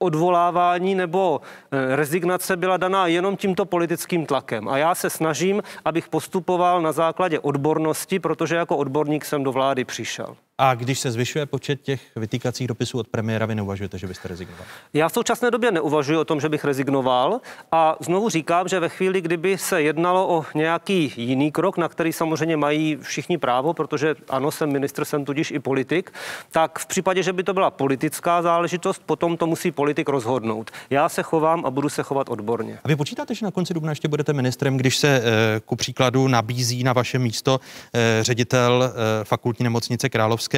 odvolávání 0.02 0.96
nebo 0.96 1.42
eh, 1.72 1.96
rezignace 1.96 2.58
byla 2.58 2.78
daná 2.78 3.08
jenom 3.08 3.38
tímto 3.38 3.66
politickým 3.66 4.26
tlakem. 4.26 4.70
A 4.70 4.78
já 4.78 4.96
se 4.96 5.10
snažím, 5.10 5.64
abych 5.86 6.10
postupoval 6.10 6.82
na 6.82 6.92
základě 6.92 7.40
odbornosti, 7.40 8.20
protože 8.20 8.56
jako 8.56 8.78
odborník 8.78 9.26
jsem 9.26 9.44
do 9.44 9.52
vlády 9.52 9.86
přišel. 9.86 10.36
A 10.64 10.76
když 10.76 11.00
se 11.00 11.12
zvyšuje 11.12 11.46
počet 11.46 11.82
těch 11.82 12.02
vytýkacích 12.16 12.68
dopisů 12.68 13.00
od 13.00 13.08
premiéra, 13.08 13.46
vy 13.46 13.56
neuvažujete, 13.56 13.98
že 13.98 14.08
byste 14.08 14.28
rezignoval? 14.28 14.66
Já 14.94 15.10
v 15.10 15.14
současné 15.14 15.52
době 15.52 15.72
neuvažuji 15.72 16.18
o 16.18 16.26
tom, 16.26 16.42
že 16.42 16.50
bych 16.50 16.66
rezignoval 16.66 17.42
a 17.72 17.96
znovu 18.00 18.30
říkám, 18.30 18.68
že 18.68 18.80
ve 18.80 18.90
chvíli, 18.90 19.22
kdyby 19.22 19.58
se 19.58 19.82
jednalo 19.82 20.38
o 20.38 20.46
nějaký 20.56 21.14
jiný 21.16 21.52
krok, 21.52 21.78
na 21.78 21.90
který 21.90 22.14
samozřejmě 22.14 22.58
mají 22.58 22.98
všichni 23.02 23.38
právo, 23.38 23.74
protože 23.74 24.16
ano, 24.30 24.52
jsem 24.52 24.72
ministr, 24.72 25.06
jsem 25.06 25.26
tudíž 25.26 25.52
i 25.52 25.60
politik, 25.60 26.14
tak 26.52 26.80
v 26.80 26.86
případě, 26.86 27.24
že 27.24 27.34
by 27.34 27.44
to 27.44 27.54
byla 27.54 27.72
politická 27.72 28.42
záležitost, 28.42 29.02
potom 29.06 29.38
to 29.38 29.48
musí 29.48 29.72
politik 29.72 30.10
rozhodnout. 30.10 30.72
Já 30.90 31.10
se 31.10 31.24
chovám 31.24 31.66
a 31.66 31.72
budu 31.72 31.90
se 31.90 32.04
chovat 32.04 32.30
odborně. 32.30 32.80
A 32.84 32.88
vy 32.88 32.96
počítáte, 32.96 33.36
že 33.36 33.46
na 33.46 33.52
konci 33.52 33.74
dubna 33.74 33.92
ještě 33.92 34.08
budete 34.08 34.34
ministrem, 34.34 34.78
když 34.78 34.98
se 34.98 35.22
eh, 35.24 35.60
ku 35.66 35.76
příkladu 35.76 36.28
nabízí 36.28 36.84
na 36.84 36.94
vaše 36.94 37.20
místo 37.20 37.60
eh, 37.94 38.24
ředitel 38.24 38.84
eh, 38.84 39.24
fakultní 39.24 39.64
nemocnice 39.64 40.10
Královské 40.10 40.51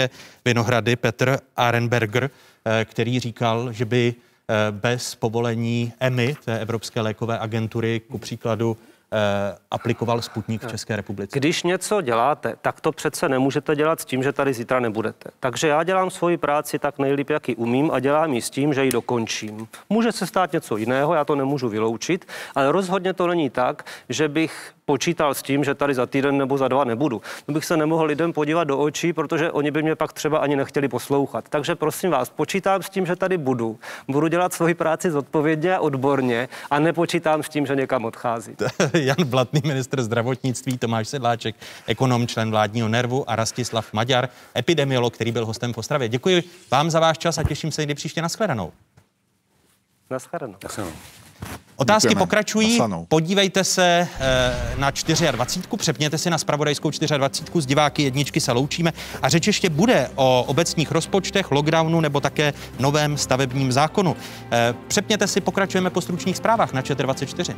Vinohrady 0.45 0.95
Petr 0.95 1.37
Arenberger, 1.55 2.29
eh, 2.65 2.85
který 2.85 3.19
říkal, 3.19 3.73
že 3.73 3.85
by 3.85 4.13
eh, 4.49 4.71
bez 4.71 5.15
povolení 5.15 5.93
EMI, 5.99 6.35
té 6.45 6.59
Evropské 6.59 7.01
lékové 7.01 7.39
agentury, 7.39 8.01
ku 8.07 8.17
příkladu 8.17 8.77
eh, 9.13 9.57
aplikoval 9.71 10.21
Sputnik 10.21 10.63
v 10.63 10.69
České 10.69 10.95
republice. 10.95 11.39
Když 11.39 11.63
něco 11.63 12.01
děláte, 12.01 12.55
tak 12.61 12.81
to 12.81 12.91
přece 12.91 13.29
nemůžete 13.29 13.75
dělat 13.75 14.01
s 14.01 14.05
tím, 14.05 14.23
že 14.23 14.31
tady 14.31 14.53
zítra 14.53 14.79
nebudete. 14.79 15.29
Takže 15.39 15.67
já 15.67 15.83
dělám 15.83 16.09
svoji 16.09 16.37
práci 16.37 16.79
tak 16.79 16.99
nejlíp, 16.99 17.29
jak 17.29 17.49
ji 17.49 17.55
umím 17.55 17.91
a 17.91 17.99
dělám 17.99 18.33
ji 18.33 18.41
s 18.41 18.49
tím, 18.49 18.73
že 18.73 18.85
ji 18.85 18.91
dokončím. 18.91 19.67
Může 19.89 20.11
se 20.11 20.27
stát 20.27 20.53
něco 20.53 20.77
jiného, 20.77 21.13
já 21.13 21.25
to 21.25 21.35
nemůžu 21.35 21.69
vyloučit, 21.69 22.25
ale 22.55 22.71
rozhodně 22.71 23.13
to 23.13 23.27
není 23.27 23.49
tak, 23.49 23.85
že 24.09 24.27
bych 24.27 24.73
počítal 24.85 25.33
s 25.33 25.41
tím, 25.41 25.63
že 25.63 25.75
tady 25.75 25.93
za 25.93 26.05
týden 26.05 26.37
nebo 26.37 26.57
za 26.57 26.67
dva 26.67 26.83
nebudu. 26.83 27.21
To 27.45 27.51
bych 27.51 27.65
se 27.65 27.77
nemohl 27.77 28.05
lidem 28.05 28.33
podívat 28.33 28.63
do 28.63 28.79
očí, 28.79 29.13
protože 29.13 29.51
oni 29.51 29.71
by 29.71 29.83
mě 29.83 29.95
pak 29.95 30.13
třeba 30.13 30.37
ani 30.37 30.55
nechtěli 30.55 30.87
poslouchat. 30.87 31.45
Takže 31.49 31.75
prosím 31.75 32.11
vás, 32.11 32.29
počítám 32.29 32.83
s 32.83 32.89
tím, 32.89 33.05
že 33.05 33.15
tady 33.15 33.37
budu. 33.37 33.79
Budu 34.07 34.27
dělat 34.27 34.53
svoji 34.53 34.73
práci 34.73 35.11
zodpovědně 35.11 35.75
a 35.75 35.79
odborně 35.79 36.49
a 36.71 36.79
nepočítám 36.79 37.43
s 37.43 37.49
tím, 37.49 37.65
že 37.65 37.75
někam 37.75 38.05
odchází. 38.05 38.55
Jan 38.93 39.23
Blatný, 39.25 39.61
ministr 39.65 40.01
zdravotnictví, 40.01 40.77
Tomáš 40.77 41.07
Sedláček, 41.07 41.55
ekonom, 41.87 42.27
člen 42.27 42.51
vládního 42.51 42.89
nervu 42.89 43.29
a 43.29 43.35
Rastislav 43.35 43.93
Maďar, 43.93 44.29
epidemiolog, 44.57 45.13
který 45.13 45.31
byl 45.31 45.45
hostem 45.45 45.73
v 45.73 45.77
Ostravě. 45.77 46.09
Děkuji 46.09 46.43
vám 46.71 46.89
za 46.89 46.99
váš 46.99 47.17
čas 47.17 47.37
a 47.37 47.43
těším 47.43 47.71
se 47.71 47.81
někdy 47.81 47.95
příště 47.95 48.21
na 48.21 48.27
shledanou. 48.27 48.71
Naschledanou. 50.09 50.55
Otázky 51.75 52.07
Děkujeme. 52.07 52.19
pokračují. 52.19 52.77
Nasanou. 52.77 53.05
Podívejte 53.05 53.63
se 53.63 54.07
eh, 54.19 54.75
na 54.77 54.91
24. 55.31 55.77
Přepněte 55.77 56.17
si 56.17 56.29
na 56.29 56.37
spravodajskou 56.37 56.91
24. 57.17 57.61
Z 57.61 57.65
diváky 57.65 58.03
jedničky 58.03 58.39
se 58.39 58.51
loučíme. 58.51 58.93
A 59.21 59.29
řeč 59.29 59.47
ještě 59.47 59.69
bude 59.69 60.09
o 60.15 60.43
obecních 60.47 60.91
rozpočtech, 60.91 61.51
lockdownu 61.51 62.01
nebo 62.01 62.19
také 62.19 62.53
novém 62.79 63.17
stavebním 63.17 63.71
zákonu. 63.71 64.15
Eh, 64.51 64.73
Přepněte 64.87 65.27
si, 65.27 65.41
pokračujeme 65.41 65.89
po 65.89 66.01
stručných 66.01 66.37
zprávách 66.37 66.73
na 66.73 66.81
24. 66.81 67.55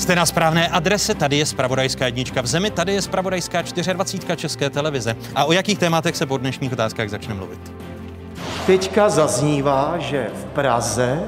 Jste 0.00 0.16
na 0.16 0.26
správné 0.26 0.68
adrese, 0.68 1.14
tady 1.14 1.38
je 1.38 1.46
Spravodajská 1.46 2.06
jednička 2.06 2.40
v 2.40 2.46
zemi, 2.46 2.70
tady 2.70 2.92
je 2.92 3.02
Spravodajská 3.02 3.62
24. 3.62 4.36
České 4.36 4.70
televize. 4.70 5.16
A 5.34 5.44
o 5.44 5.52
jakých 5.52 5.78
tématech 5.78 6.16
se 6.16 6.26
po 6.26 6.38
dnešních 6.38 6.72
otázkách 6.72 7.08
začne 7.08 7.34
mluvit? 7.34 7.72
Teďka 8.66 9.08
zaznívá, 9.08 9.94
že 9.98 10.30
v 10.34 10.44
Praze 10.44 11.20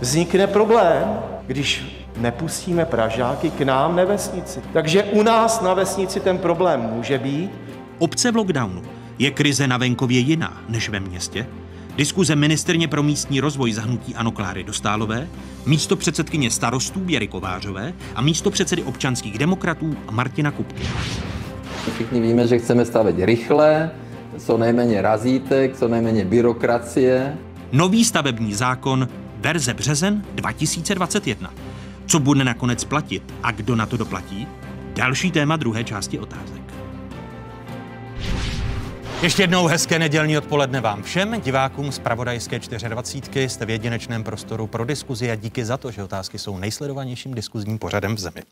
vznikne 0.00 0.46
problém, 0.46 1.04
když 1.46 1.84
nepustíme 2.16 2.84
Pražáky 2.84 3.50
k 3.50 3.60
nám 3.60 3.96
na 3.96 4.04
vesnici. 4.04 4.60
Takže 4.72 5.02
u 5.02 5.22
nás 5.22 5.60
na 5.60 5.74
vesnici 5.74 6.20
ten 6.20 6.38
problém 6.38 6.80
může 6.80 7.18
být, 7.18 7.50
Obce 7.98 8.32
v 8.32 8.36
lockdownu. 8.36 8.82
Je 9.18 9.30
krize 9.30 9.66
na 9.66 9.76
venkově 9.76 10.18
jiná 10.18 10.62
než 10.68 10.88
ve 10.88 11.00
městě? 11.00 11.46
Diskuze 11.96 12.36
ministrně 12.36 12.88
pro 12.88 13.02
místní 13.02 13.40
rozvoj 13.40 13.72
zahnutí 13.72 14.14
Ano 14.14 14.30
Kláry 14.30 14.64
Dostálové, 14.64 15.28
místo 15.66 15.96
předsedkyně 15.96 16.50
starostů 16.50 17.00
Věry 17.00 17.28
Kovářové 17.28 17.92
a 18.14 18.22
místo 18.22 18.50
předsedy 18.50 18.82
občanských 18.82 19.38
demokratů 19.38 19.96
Martina 20.10 20.50
Kupky. 20.50 20.82
Všichni 21.94 22.20
víme, 22.20 22.46
že 22.46 22.58
chceme 22.58 22.84
stavět 22.84 23.26
rychle, 23.26 23.90
co 24.38 24.58
nejméně 24.58 25.02
razítek, 25.02 25.76
co 25.76 25.88
nejméně 25.88 26.24
byrokracie. 26.24 27.36
Nový 27.72 28.04
stavební 28.04 28.54
zákon 28.54 29.08
verze 29.36 29.74
březen 29.74 30.24
2021. 30.34 31.50
Co 32.06 32.18
bude 32.18 32.44
nakonec 32.44 32.84
platit 32.84 33.34
a 33.42 33.50
kdo 33.50 33.76
na 33.76 33.86
to 33.86 33.96
doplatí? 33.96 34.46
Další 34.94 35.30
téma 35.30 35.56
druhé 35.56 35.84
části 35.84 36.18
otázek. 36.18 36.63
Ještě 39.24 39.42
jednou 39.42 39.66
hezké 39.66 39.98
nedělní 39.98 40.38
odpoledne 40.38 40.80
vám 40.80 41.02
všem, 41.02 41.40
divákům 41.40 41.92
z 41.92 41.98
Pravodajské 41.98 42.58
24. 42.58 43.48
Jste 43.48 43.66
v 43.66 43.70
jedinečném 43.70 44.24
prostoru 44.24 44.66
pro 44.66 44.84
diskuzi 44.84 45.30
a 45.30 45.34
díky 45.34 45.64
za 45.64 45.76
to, 45.76 45.90
že 45.90 46.02
otázky 46.02 46.38
jsou 46.38 46.58
nejsledovanějším 46.58 47.34
diskuzním 47.34 47.78
pořadem 47.78 48.14
v 48.14 48.18
zemi. 48.18 48.42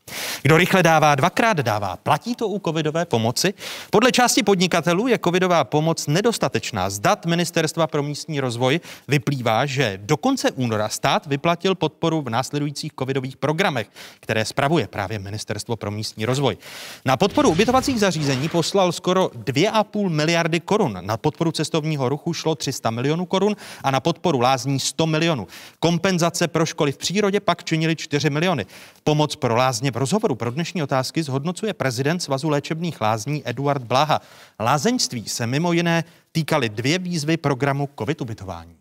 Kdo 0.43 0.57
rychle 0.57 0.83
dává, 0.83 1.15
dvakrát 1.15 1.57
dává. 1.57 1.97
Platí 1.97 2.35
to 2.35 2.49
u 2.49 2.59
covidové 2.59 3.05
pomoci? 3.05 3.55
Podle 3.91 4.13
části 4.13 4.43
podnikatelů 4.43 5.09
je 5.09 5.19
covidová 5.25 5.65
pomoc 5.65 6.07
nedostatečná. 6.07 6.91
Z 6.91 6.99
dat 6.99 7.27
Ministerstva 7.27 7.87
pro 7.87 8.03
místní 8.03 8.41
rozvoj 8.41 8.81
vyplývá, 9.09 9.67
že 9.67 9.99
do 10.03 10.17
konce 10.17 10.51
února 10.51 10.89
stát 10.89 11.27
vyplatil 11.27 11.75
podporu 11.75 12.23
v 12.23 12.31
následujících 12.31 12.93
covidových 12.99 13.37
programech, 13.37 13.87
které 14.21 14.45
spravuje 14.45 14.87
právě 14.87 15.19
Ministerstvo 15.19 15.77
pro 15.77 15.91
místní 15.91 16.25
rozvoj. 16.25 16.57
Na 17.05 17.17
podporu 17.17 17.49
ubytovacích 17.51 18.01
zařízení 18.01 18.49
poslal 18.49 18.93
skoro 18.93 19.27
2,5 19.27 20.09
miliardy 20.09 20.62
korun. 20.65 20.99
Na 21.01 21.17
podporu 21.17 21.53
cestovního 21.53 22.09
ruchu 22.09 22.33
šlo 22.33 22.55
300 22.55 22.91
milionů 22.91 23.27
korun 23.27 23.57
a 23.85 23.91
na 23.91 24.01
podporu 24.01 24.41
lázní 24.41 24.81
100 24.81 25.07
milionů. 25.07 25.47
Kompenzace 25.81 26.49
pro 26.49 26.67
školy 26.67 26.93
v 26.93 26.97
přírodě 26.97 27.41
pak 27.41 27.65
činily 27.65 27.97
4 27.97 28.31
miliony. 28.31 28.67
Pomoc 29.05 29.37
pro 29.37 29.57
lázně 29.57 29.91
v 29.91 29.97
rozhovoru 29.97 30.35
pro 30.35 30.51
dnešní 30.51 30.83
otázky 30.83 31.23
zhodnocuje 31.23 31.75
prezident 31.75 32.21
Svazu 32.21 32.49
léčebných 32.49 33.01
lázní 33.01 33.43
Eduard 33.45 33.83
Bláha. 33.83 34.21
Lázeňství 34.61 35.29
se 35.29 35.47
mimo 35.47 35.73
jiné 35.73 36.05
týkaly 36.33 36.69
dvě 36.69 36.99
výzvy 36.99 37.37
programu 37.37 37.89
COVID 37.99 38.21
ubytování. 38.21 38.75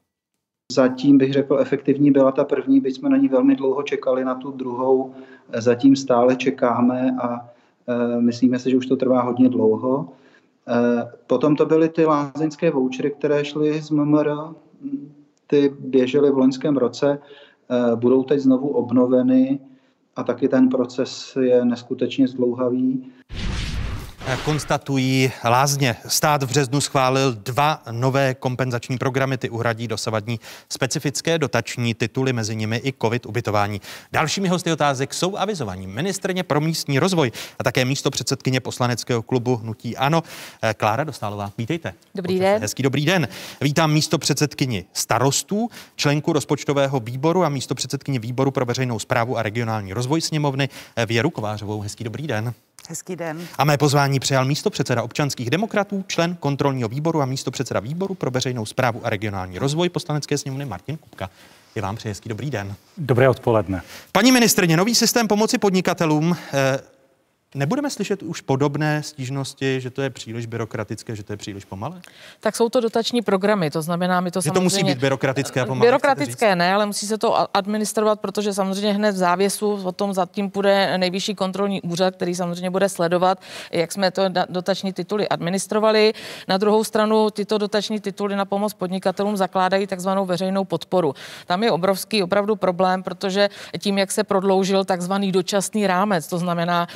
Zatím 0.72 1.18
bych 1.18 1.34
řekl, 1.34 1.60
efektivní 1.60 2.12
byla 2.12 2.32
ta 2.32 2.44
první, 2.44 2.80
byť 2.80 2.96
jsme 2.96 3.10
na 3.10 3.18
ní 3.18 3.28
velmi 3.28 3.56
dlouho 3.56 3.84
čekali 3.84 4.26
na 4.26 4.36
tu 4.36 4.52
druhou. 4.52 5.14
Zatím 5.54 5.96
stále 5.96 6.36
čekáme 6.36 7.18
a 7.22 7.50
e, 7.88 8.22
myslíme 8.22 8.60
si, 8.60 8.72
že 8.72 8.78
už 8.78 8.86
to 8.86 8.96
trvá 8.96 9.22
hodně 9.22 9.50
dlouho. 9.50 10.10
E, 10.68 11.12
potom 11.28 11.56
to 11.56 11.66
byly 11.66 11.90
ty 11.90 12.06
lázeňské 12.06 12.72
vouchery, 12.72 13.12
které 13.12 13.46
šly 13.46 13.82
z 13.82 13.90
MMR, 13.90 14.30
ty 15.48 15.76
běžely 15.80 16.32
v 16.32 16.38
loňském 16.38 16.78
roce, 16.78 17.20
e, 17.20 17.96
budou 17.96 18.24
teď 18.24 18.40
znovu 18.40 18.70
obnoveny 18.70 19.60
a 20.16 20.24
taky 20.24 20.48
ten 20.48 20.70
proces 20.70 21.38
je 21.42 21.66
neskutečně 21.66 22.28
zdlouhavý 22.28 23.12
konstatují 24.46 25.32
lázně. 25.44 25.96
Stát 26.08 26.44
v 26.44 26.48
březnu 26.48 26.82
schválil 26.82 27.34
dva 27.34 27.82
nové 27.92 28.34
kompenzační 28.34 28.98
programy, 28.98 29.38
ty 29.38 29.50
uhradí 29.50 29.88
dosavadní 29.88 30.40
specifické 30.70 31.38
dotační 31.38 31.94
tituly, 31.94 32.34
mezi 32.34 32.56
nimi 32.56 32.82
i 32.84 32.94
COVID 33.02 33.26
ubytování. 33.26 33.82
Dalšími 34.12 34.48
hosty 34.48 34.72
otázek 34.72 35.14
jsou 35.14 35.38
avizovaní 35.38 35.88
ministrně 35.88 36.44
pro 36.44 36.62
místní 36.62 37.00
rozvoj 37.00 37.32
a 37.60 37.64
také 37.64 37.86
místo 37.86 38.12
předsedkyně 38.12 38.60
poslaneckého 38.60 39.22
klubu 39.22 39.56
Hnutí 39.56 39.98
Ano. 39.98 40.24
Eh, 40.62 40.74
Klára 40.74 41.04
Dostálová, 41.04 41.52
vítejte. 41.58 41.94
Dobrý 42.16 42.40
den. 42.40 42.62
Hezký 42.62 42.84
dobrý 42.84 43.06
den. 43.06 43.28
Vítám 43.62 43.92
místo 43.92 44.18
předsedkyni 44.18 44.86
starostů, 44.94 45.70
členku 45.96 46.34
rozpočtového 46.34 47.00
výboru 47.00 47.44
a 47.44 47.50
místo 47.50 47.76
předsedkyně 47.76 48.20
výboru 48.20 48.52
pro 48.52 48.66
veřejnou 48.66 49.00
zprávu 49.00 49.38
a 49.38 49.44
regionální 49.44 49.94
rozvoj 49.94 50.22
sněmovny 50.22 50.70
eh, 50.96 51.06
Věru 51.06 51.30
Kovářovou. 51.30 51.82
Hezký 51.82 52.04
dobrý 52.04 52.28
den. 52.28 52.54
Hezký 52.90 53.16
den. 53.16 53.48
A 53.58 53.64
mé 53.64 53.78
pozvání 53.78 54.20
přijal 54.20 54.46
místo 54.46 54.70
předseda 54.70 55.04
občanských 55.04 55.50
demokratů, 55.50 56.04
člen 56.08 56.36
kontrolního 56.36 56.90
výboru 56.90 57.22
a 57.22 57.26
místo 57.26 57.52
předseda 57.52 57.80
výboru 57.80 58.14
pro 58.14 58.32
veřejnou 58.32 58.66
zprávu 58.66 59.02
a 59.04 59.10
regionální 59.10 59.60
rozvoj 59.60 59.90
poslanecké 59.90 60.38
sněmovny 60.38 60.66
Martin 60.66 60.98
Kupka. 60.98 61.30
Je 61.76 61.82
vám 61.82 61.96
přeji 61.96 62.12
hezký 62.12 62.30
dobrý 62.30 62.52
den. 62.52 62.76
Dobré 62.98 63.30
odpoledne. 63.30 63.82
Paní 64.12 64.32
ministrně, 64.32 64.78
nový 64.78 64.96
systém 64.96 65.28
pomoci 65.28 65.58
podnikatelům 65.58 66.38
eh, 66.54 66.80
Nebudeme 67.56 67.90
slyšet 67.90 68.24
už 68.24 68.42
podobné 68.42 69.04
stížnosti, 69.04 69.82
že 69.82 69.90
to 69.90 70.02
je 70.02 70.10
příliš 70.10 70.46
byrokratické, 70.46 71.16
že 71.16 71.24
to 71.24 71.34
je 71.34 71.38
příliš 71.38 71.66
pomalé? 71.66 72.02
Tak 72.40 72.56
jsou 72.56 72.70
to 72.70 72.80
dotační 72.80 73.22
programy, 73.22 73.72
to 73.72 73.82
znamená, 73.82 74.22
my 74.22 74.32
to 74.32 74.42
že 74.42 74.50
samozřejmě... 74.50 74.60
to 74.60 74.64
musí 74.64 74.84
být 74.84 74.98
byrokratické 74.98 75.62
a 75.62 75.66
pomalé? 75.66 75.88
Byrokratické 75.88 76.56
ne, 76.56 76.74
ale 76.74 76.86
musí 76.86 77.08
se 77.08 77.18
to 77.18 77.58
administrovat, 77.58 78.20
protože 78.20 78.54
samozřejmě 78.54 78.94
hned 78.94 79.12
v 79.12 79.18
závěsu 79.18 79.80
o 79.84 79.92
tom 79.92 80.14
zatím 80.14 80.50
půjde 80.50 80.98
nejvyšší 80.98 81.36
kontrolní 81.36 81.82
úřad, 81.82 82.16
který 82.16 82.36
samozřejmě 82.36 82.70
bude 82.70 82.90
sledovat, 82.90 83.42
jak 83.72 83.92
jsme 83.92 84.12
to 84.12 84.24
dotační 84.50 84.94
tituly 84.94 85.30
administrovali. 85.30 86.14
Na 86.48 86.58
druhou 86.58 86.84
stranu 86.84 87.30
tyto 87.30 87.58
dotační 87.58 88.00
tituly 88.00 88.36
na 88.36 88.46
pomoc 88.46 88.74
podnikatelům 88.74 89.38
zakládají 89.38 89.88
takzvanou 89.88 90.26
veřejnou 90.26 90.66
podporu. 90.66 91.16
Tam 91.46 91.64
je 91.64 91.72
obrovský 91.72 92.24
opravdu 92.24 92.56
problém, 92.56 93.04
protože 93.04 93.50
tím, 93.80 93.98
jak 93.98 94.12
se 94.12 94.24
prodloužil 94.24 94.86
takzvaný 94.86 95.32
dočasný 95.32 95.88
rámec, 95.88 96.28
to 96.28 96.38
znamená 96.38 96.88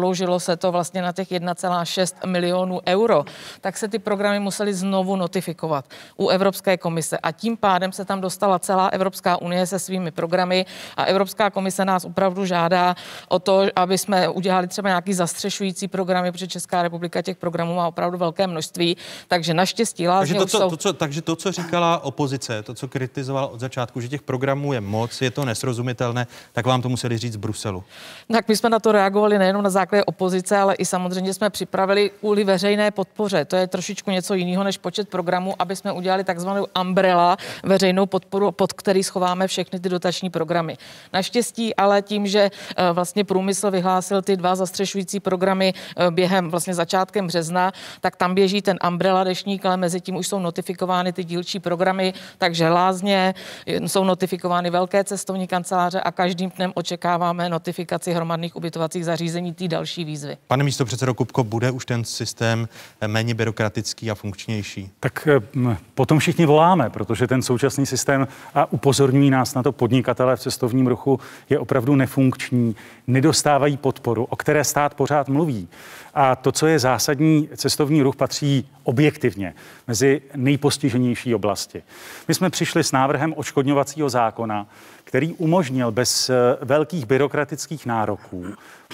prodloužilo 0.00 0.40
se 0.40 0.56
to 0.56 0.72
vlastně 0.72 1.02
na 1.02 1.12
těch 1.12 1.28
1,6 1.28 2.26
milionů 2.26 2.80
euro, 2.88 3.24
tak 3.60 3.76
se 3.76 3.88
ty 3.88 3.98
programy 3.98 4.40
musely 4.40 4.74
znovu 4.74 5.16
notifikovat 5.16 5.84
u 6.16 6.28
Evropské 6.28 6.76
komise 6.76 7.18
a 7.18 7.32
tím 7.32 7.56
pádem 7.56 7.92
se 7.92 8.04
tam 8.04 8.20
dostala 8.20 8.58
celá 8.58 8.88
Evropská 8.88 9.36
unie 9.36 9.66
se 9.66 9.78
svými 9.78 10.10
programy 10.10 10.66
a 10.96 11.04
Evropská 11.04 11.50
komise 11.50 11.84
nás 11.84 12.04
opravdu 12.04 12.46
žádá 12.46 12.94
o 13.28 13.38
to, 13.38 13.66
aby 13.76 13.98
jsme 13.98 14.28
udělali 14.28 14.68
třeba 14.68 14.88
nějaký 14.88 15.14
zastřešující 15.14 15.88
programy, 15.88 16.32
protože 16.32 16.46
Česká 16.46 16.82
republika 16.82 17.22
těch 17.22 17.36
programů 17.36 17.74
má 17.74 17.88
opravdu 17.88 18.18
velké 18.18 18.46
množství, 18.46 18.96
takže 19.28 19.54
naštěstí 19.54 20.06
takže 20.06 20.34
to, 20.34 20.46
co, 20.46 20.58
jsou... 20.58 20.70
to, 20.70 20.76
co, 20.76 20.92
takže 20.92 21.22
to, 21.22 21.36
co 21.36 21.52
říkala 21.52 22.04
opozice, 22.04 22.62
to, 22.62 22.74
co 22.74 22.88
kritizovala 22.88 23.46
od 23.46 23.60
začátku, 23.60 24.00
že 24.00 24.08
těch 24.08 24.22
programů 24.22 24.72
je 24.72 24.80
moc, 24.80 25.22
je 25.22 25.30
to 25.30 25.44
nesrozumitelné, 25.44 26.26
tak 26.52 26.66
vám 26.66 26.82
to 26.82 26.88
museli 26.88 27.18
říct 27.18 27.32
z 27.32 27.36
Bruselu. 27.36 27.84
Tak 28.32 28.48
my 28.48 28.56
jsme 28.56 28.70
na 28.70 28.78
to 28.78 28.92
reagovali 28.92 29.38
nejenom 29.38 29.62
na 29.62 29.70
základě 29.70 29.89
základě 29.90 30.04
opozice, 30.04 30.56
ale 30.56 30.74
i 30.74 30.84
samozřejmě 30.84 31.34
jsme 31.34 31.50
připravili 31.50 32.10
kvůli 32.20 32.44
veřejné 32.44 32.90
podpoře. 32.90 33.44
To 33.44 33.56
je 33.56 33.66
trošičku 33.66 34.10
něco 34.10 34.34
jiného 34.34 34.64
než 34.64 34.78
počet 34.78 35.08
programů, 35.08 35.54
aby 35.58 35.76
jsme 35.76 35.92
udělali 35.92 36.24
takzvanou 36.24 36.66
umbrella, 36.80 37.36
veřejnou 37.62 38.06
podporu, 38.06 38.52
pod 38.52 38.72
který 38.72 39.02
schováme 39.02 39.46
všechny 39.46 39.80
ty 39.80 39.88
dotační 39.88 40.30
programy. 40.30 40.76
Naštěstí 41.12 41.74
ale 41.74 42.02
tím, 42.02 42.26
že 42.26 42.50
eh, 42.50 42.92
vlastně 42.92 43.24
průmysl 43.24 43.70
vyhlásil 43.70 44.22
ty 44.22 44.36
dva 44.36 44.54
zastřešující 44.54 45.20
programy 45.20 45.74
eh, 45.74 46.10
během 46.10 46.50
vlastně 46.50 46.74
začátkem 46.74 47.26
března, 47.26 47.72
tak 48.00 48.16
tam 48.16 48.34
běží 48.34 48.62
ten 48.62 48.78
umbrella 48.88 49.24
dešník, 49.24 49.66
ale 49.66 49.76
mezi 49.76 50.00
tím 50.00 50.16
už 50.16 50.28
jsou 50.28 50.38
notifikovány 50.38 51.12
ty 51.12 51.24
dílčí 51.24 51.58
programy, 51.60 52.12
takže 52.38 52.68
lázně, 52.68 53.34
jsou 53.66 54.04
notifikovány 54.04 54.70
velké 54.70 55.04
cestovní 55.04 55.46
kanceláře 55.46 56.00
a 56.00 56.10
každým 56.12 56.50
dnem 56.56 56.72
očekáváme 56.74 57.48
notifikaci 57.48 58.12
hromadných 58.12 58.56
ubytovacích 58.56 59.04
zařízení 59.04 59.54
té 59.54 59.68
další 59.80 60.04
výzvy. 60.04 60.36
Pane 60.46 60.64
místo 60.64 60.84
předsedo 60.84 61.14
Kupko, 61.14 61.44
bude 61.44 61.70
už 61.70 61.86
ten 61.86 62.04
systém 62.04 62.68
méně 63.06 63.34
byrokratický 63.34 64.10
a 64.10 64.14
funkčnější? 64.14 64.90
Tak 65.00 65.28
eh, 65.30 65.76
potom 65.94 66.18
všichni 66.18 66.46
voláme, 66.46 66.90
protože 66.90 67.26
ten 67.26 67.42
současný 67.42 67.86
systém 67.86 68.28
a 68.54 68.72
upozorňují 68.72 69.30
nás 69.30 69.54
na 69.54 69.62
to 69.62 69.72
podnikatele 69.72 70.36
v 70.36 70.40
cestovním 70.40 70.86
ruchu 70.86 71.20
je 71.50 71.58
opravdu 71.58 71.96
nefunkční, 71.96 72.76
nedostávají 73.06 73.76
podporu, 73.76 74.24
o 74.24 74.36
které 74.36 74.64
stát 74.64 74.94
pořád 74.94 75.28
mluví. 75.28 75.68
A 76.14 76.36
to, 76.36 76.52
co 76.52 76.66
je 76.66 76.78
zásadní, 76.78 77.48
cestovní 77.56 78.02
ruch 78.02 78.16
patří 78.16 78.68
objektivně 78.82 79.54
mezi 79.86 80.22
nejpostiženější 80.36 81.34
oblasti. 81.34 81.82
My 82.28 82.34
jsme 82.34 82.50
přišli 82.50 82.84
s 82.84 82.92
návrhem 82.92 83.34
očkodňovacího 83.36 84.08
zákona, 84.08 84.66
který 85.04 85.32
umožnil 85.32 85.92
bez 85.92 86.30
eh, 86.30 86.34
velkých 86.60 87.06
byrokratických 87.06 87.86
nároků 87.86 88.46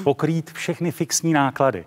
pokrýt 0.05 0.51
všechny 0.51 0.93
fixní 0.93 1.33
náklady. 1.33 1.85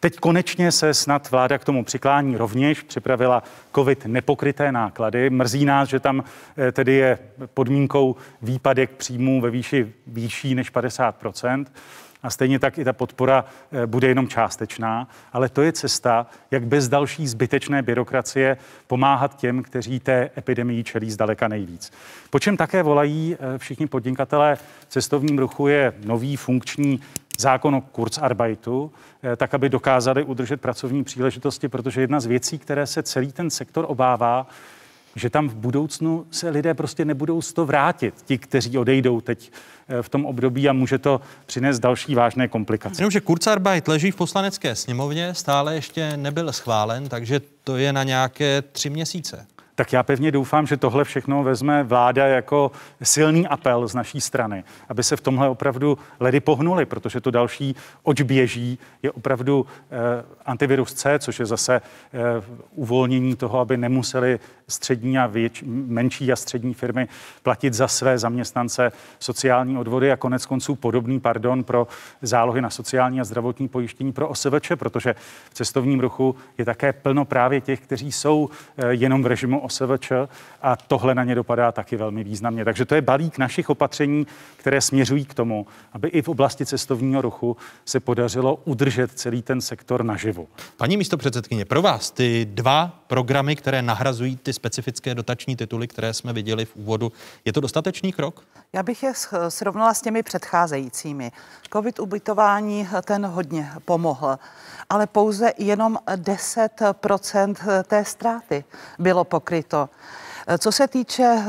Teď 0.00 0.16
konečně 0.16 0.72
se 0.72 0.94
snad 0.94 1.30
vláda 1.30 1.58
k 1.58 1.64
tomu 1.64 1.84
přiklání 1.84 2.36
rovněž, 2.36 2.82
připravila 2.82 3.42
COVID 3.74 4.06
nepokryté 4.06 4.72
náklady. 4.72 5.30
Mrzí 5.30 5.64
nás, 5.64 5.88
že 5.88 6.00
tam 6.00 6.24
eh, 6.58 6.72
tedy 6.72 6.92
je 6.92 7.18
podmínkou 7.54 8.16
výpadek 8.42 8.90
příjmů 8.90 9.40
ve 9.40 9.50
výši 9.50 9.92
výšší 10.06 10.54
než 10.54 10.70
50 10.70 11.16
a 12.22 12.30
stejně 12.30 12.58
tak 12.58 12.78
i 12.78 12.84
ta 12.84 12.92
podpora 12.92 13.44
eh, 13.72 13.86
bude 13.86 14.08
jenom 14.08 14.28
částečná, 14.28 15.08
ale 15.32 15.48
to 15.48 15.62
je 15.62 15.72
cesta, 15.72 16.26
jak 16.50 16.66
bez 16.66 16.88
další 16.88 17.28
zbytečné 17.28 17.82
byrokracie 17.82 18.56
pomáhat 18.86 19.36
těm, 19.36 19.62
kteří 19.62 20.00
té 20.00 20.30
epidemii 20.38 20.84
čelí 20.84 21.10
zdaleka 21.10 21.48
nejvíc. 21.48 21.92
Po 22.30 22.38
čem 22.38 22.56
také 22.56 22.82
volají 22.82 23.36
eh, 23.40 23.58
všichni 23.58 23.86
podnikatelé 23.86 24.56
v 24.56 24.62
cestovním 24.88 25.38
ruchu 25.38 25.68
je 25.68 25.92
nový 26.04 26.36
funkční 26.36 27.00
zákon 27.38 27.74
o 27.74 27.80
Kurzarbeitu, 27.80 28.92
eh, 29.22 29.36
tak 29.36 29.54
aby 29.54 29.68
dokázali 29.68 30.24
udržet 30.24 30.60
pracovní 30.60 31.04
příležitosti, 31.04 31.68
protože 31.68 32.00
jedna 32.00 32.20
z 32.20 32.26
věcí, 32.26 32.58
které 32.58 32.86
se 32.86 33.02
celý 33.02 33.32
ten 33.32 33.50
sektor 33.50 33.84
obává, 33.88 34.46
že 35.16 35.30
tam 35.30 35.48
v 35.48 35.54
budoucnu 35.54 36.26
se 36.30 36.50
lidé 36.50 36.74
prostě 36.74 37.04
nebudou 37.04 37.42
z 37.42 37.52
to 37.52 37.66
vrátit, 37.66 38.14
ti, 38.24 38.38
kteří 38.38 38.78
odejdou 38.78 39.20
teď 39.20 39.52
eh, 39.88 40.02
v 40.02 40.08
tom 40.08 40.26
období 40.26 40.68
a 40.68 40.72
může 40.72 40.98
to 40.98 41.20
přinést 41.46 41.78
další 41.78 42.14
vážné 42.14 42.48
komplikace. 42.48 43.02
Jenomže 43.02 43.20
Kurzarbeit 43.20 43.88
leží 43.88 44.10
v 44.10 44.16
poslanecké 44.16 44.76
sněmovně, 44.76 45.34
stále 45.34 45.74
ještě 45.74 46.16
nebyl 46.16 46.52
schválen, 46.52 47.08
takže 47.08 47.40
to 47.64 47.76
je 47.76 47.92
na 47.92 48.02
nějaké 48.02 48.62
tři 48.62 48.90
měsíce. 48.90 49.46
tak 49.74 49.92
já 49.92 50.02
pevně 50.02 50.30
doufám, 50.30 50.66
že 50.66 50.76
tohle 50.76 51.04
všechno 51.04 51.42
vezme 51.42 51.82
vláda 51.82 52.26
jako 52.26 52.70
silný 53.02 53.46
apel 53.46 53.88
z 53.88 53.94
naší 53.94 54.20
strany, 54.20 54.64
aby 54.88 55.02
se 55.02 55.16
v 55.16 55.20
tomhle 55.20 55.48
opravdu 55.48 55.98
ledy 56.20 56.40
pohnuli, 56.40 56.86
protože 56.86 57.20
to 57.20 57.30
další, 57.30 57.76
oč 58.02 58.22
běží, 58.22 58.78
je 59.02 59.10
opravdu 59.10 59.66
eh, 59.90 60.24
antivirus 60.46 60.94
C, 60.94 61.18
což 61.18 61.40
je 61.40 61.46
zase 61.46 61.74
eh, 61.74 62.20
uvolnění 62.74 63.36
toho, 63.36 63.58
aby 63.58 63.76
nemuseli 63.76 64.40
střední 64.72 65.18
a 65.18 65.26
věč, 65.26 65.62
menší 65.66 66.32
a 66.32 66.36
střední 66.36 66.74
firmy 66.74 67.08
platit 67.42 67.74
za 67.74 67.88
své 67.88 68.18
zaměstnance 68.18 68.92
sociální 69.18 69.78
odvody 69.78 70.12
a 70.12 70.16
konec 70.16 70.46
konců 70.46 70.74
podobný 70.74 71.20
pardon 71.20 71.64
pro 71.64 71.86
zálohy 72.22 72.60
na 72.60 72.70
sociální 72.70 73.20
a 73.20 73.24
zdravotní 73.24 73.68
pojištění 73.68 74.12
pro 74.12 74.28
OSVČ, 74.28 74.72
protože 74.76 75.14
v 75.50 75.54
cestovním 75.54 76.00
ruchu 76.00 76.36
je 76.58 76.64
také 76.64 76.92
plno 76.92 77.24
právě 77.24 77.60
těch, 77.60 77.80
kteří 77.80 78.12
jsou 78.12 78.48
eh, 78.76 78.94
jenom 78.94 79.22
v 79.22 79.26
režimu 79.26 79.60
OSVČ 79.60 80.12
a 80.62 80.76
tohle 80.76 81.14
na 81.14 81.24
ně 81.24 81.34
dopadá 81.34 81.72
taky 81.72 81.96
velmi 81.96 82.24
významně. 82.24 82.64
Takže 82.64 82.84
to 82.84 82.94
je 82.94 83.02
balík 83.02 83.38
našich 83.38 83.70
opatření, 83.70 84.26
které 84.56 84.80
směřují 84.80 85.24
k 85.24 85.34
tomu, 85.34 85.66
aby 85.92 86.08
i 86.08 86.22
v 86.22 86.28
oblasti 86.28 86.66
cestovního 86.66 87.22
ruchu 87.22 87.56
se 87.84 88.00
podařilo 88.00 88.58
udržet 88.64 89.10
celý 89.14 89.42
ten 89.42 89.60
sektor 89.60 90.04
naživu. 90.04 90.48
Paní 90.76 90.96
místo 90.96 91.16
předsedkyně, 91.16 91.64
pro 91.64 91.82
vás 91.82 92.10
ty 92.10 92.46
dva 92.50 93.01
programy, 93.12 93.56
které 93.56 93.82
nahrazují 93.82 94.36
ty 94.36 94.52
specifické 94.52 95.14
dotační 95.14 95.56
tituly, 95.56 95.88
které 95.88 96.14
jsme 96.14 96.32
viděli 96.32 96.64
v 96.64 96.76
úvodu, 96.76 97.12
je 97.44 97.52
to 97.52 97.60
dostatečný 97.60 98.12
krok? 98.12 98.44
Já 98.72 98.82
bych 98.82 99.02
je 99.02 99.12
srovnala 99.48 99.94
s 99.94 100.02
těmi 100.02 100.22
předcházejícími. 100.22 101.32
Covid 101.72 101.98
ubytování 101.98 102.88
ten 103.04 103.26
hodně 103.26 103.70
pomohl, 103.84 104.38
ale 104.90 105.06
pouze 105.06 105.52
jenom 105.58 105.98
10% 106.16 107.82
té 107.84 108.04
ztráty 108.04 108.64
bylo 108.98 109.24
pokryto. 109.24 109.88
Co 110.58 110.72
se 110.72 110.88
týče 110.88 111.24
eh, 111.24 111.48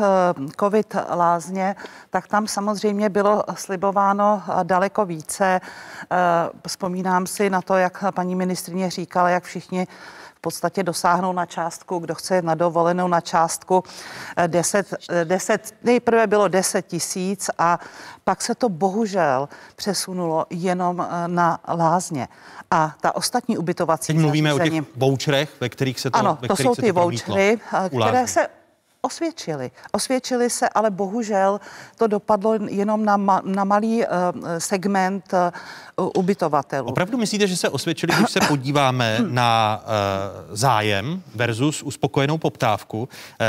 COVID 0.60 0.96
lázně, 1.10 1.76
tak 2.10 2.28
tam 2.28 2.48
samozřejmě 2.48 3.10
bylo 3.10 3.44
slibováno 3.56 4.44
daleko 4.64 5.06
více. 5.06 5.62
Eh, 5.62 6.18
vzpomínám 6.68 7.28
si 7.28 7.50
na 7.50 7.62
to, 7.62 7.76
jak 7.76 8.04
paní 8.14 8.36
ministrině 8.36 8.90
říkala, 8.90 9.30
jak 9.30 9.44
všichni 9.44 9.88
podstatě 10.44 10.84
dosáhnou 10.84 11.34
na 11.34 11.46
částku, 11.46 12.00
kdo 12.00 12.16
chce 12.16 12.42
na 12.42 12.56
dovolenou 12.56 13.08
na 13.08 13.22
částku 13.22 13.84
10, 14.48 14.94
eh, 15.10 15.26
10 15.26 15.72
eh, 15.72 15.76
nejprve 15.84 16.28
bylo 16.28 16.48
10 16.48 16.88
tisíc 16.88 17.50
a 17.58 17.80
pak 18.24 18.42
se 18.42 18.56
to 18.56 18.70
bohužel 18.70 19.50
přesunulo 19.76 20.46
jenom 20.50 21.00
eh, 21.02 21.28
na 21.28 21.60
lázně. 21.68 22.28
A 22.72 22.96
ta 23.02 23.16
ostatní 23.16 23.58
ubytovací 23.58 24.14
Teď 24.14 24.22
mluvíme 24.22 24.50
zařízení, 24.54 24.82
o 24.82 24.84
těch 24.84 24.98
voucherech, 24.98 25.50
ve 25.62 25.70
kterých 25.70 26.00
se 26.00 26.12
to 26.12 26.18
Ano, 26.18 26.38
ve 26.42 26.48
to 26.48 26.56
jsou 26.56 26.76
ty 26.76 26.92
vouchery, 26.92 27.60
které 27.88 28.28
se 28.28 28.48
osvědčili. 29.06 29.72
Osvědčili 29.92 30.50
se, 30.50 30.70
ale 30.70 30.92
bohužel 30.92 31.60
to 31.98 32.08
dopadlo 32.08 32.54
jenom 32.68 33.06
na, 33.06 33.18
ma, 33.18 33.42
na 33.46 33.64
malý 33.64 33.98
uh, 33.98 34.08
segment 34.58 35.34
uh, 35.98 36.10
ubytovatelů. 36.16 36.88
Opravdu 36.88 37.18
myslíte, 37.18 37.48
že 37.48 37.58
se 37.58 37.70
osvědčili, 37.70 38.14
když 38.18 38.32
se 38.32 38.40
podíváme 38.48 39.20
na 39.28 39.82
uh, 39.84 40.56
zájem 40.56 41.24
versus 41.36 41.84
uspokojenou 41.84 42.38
poptávku? 42.38 43.00
Uh, 43.00 43.08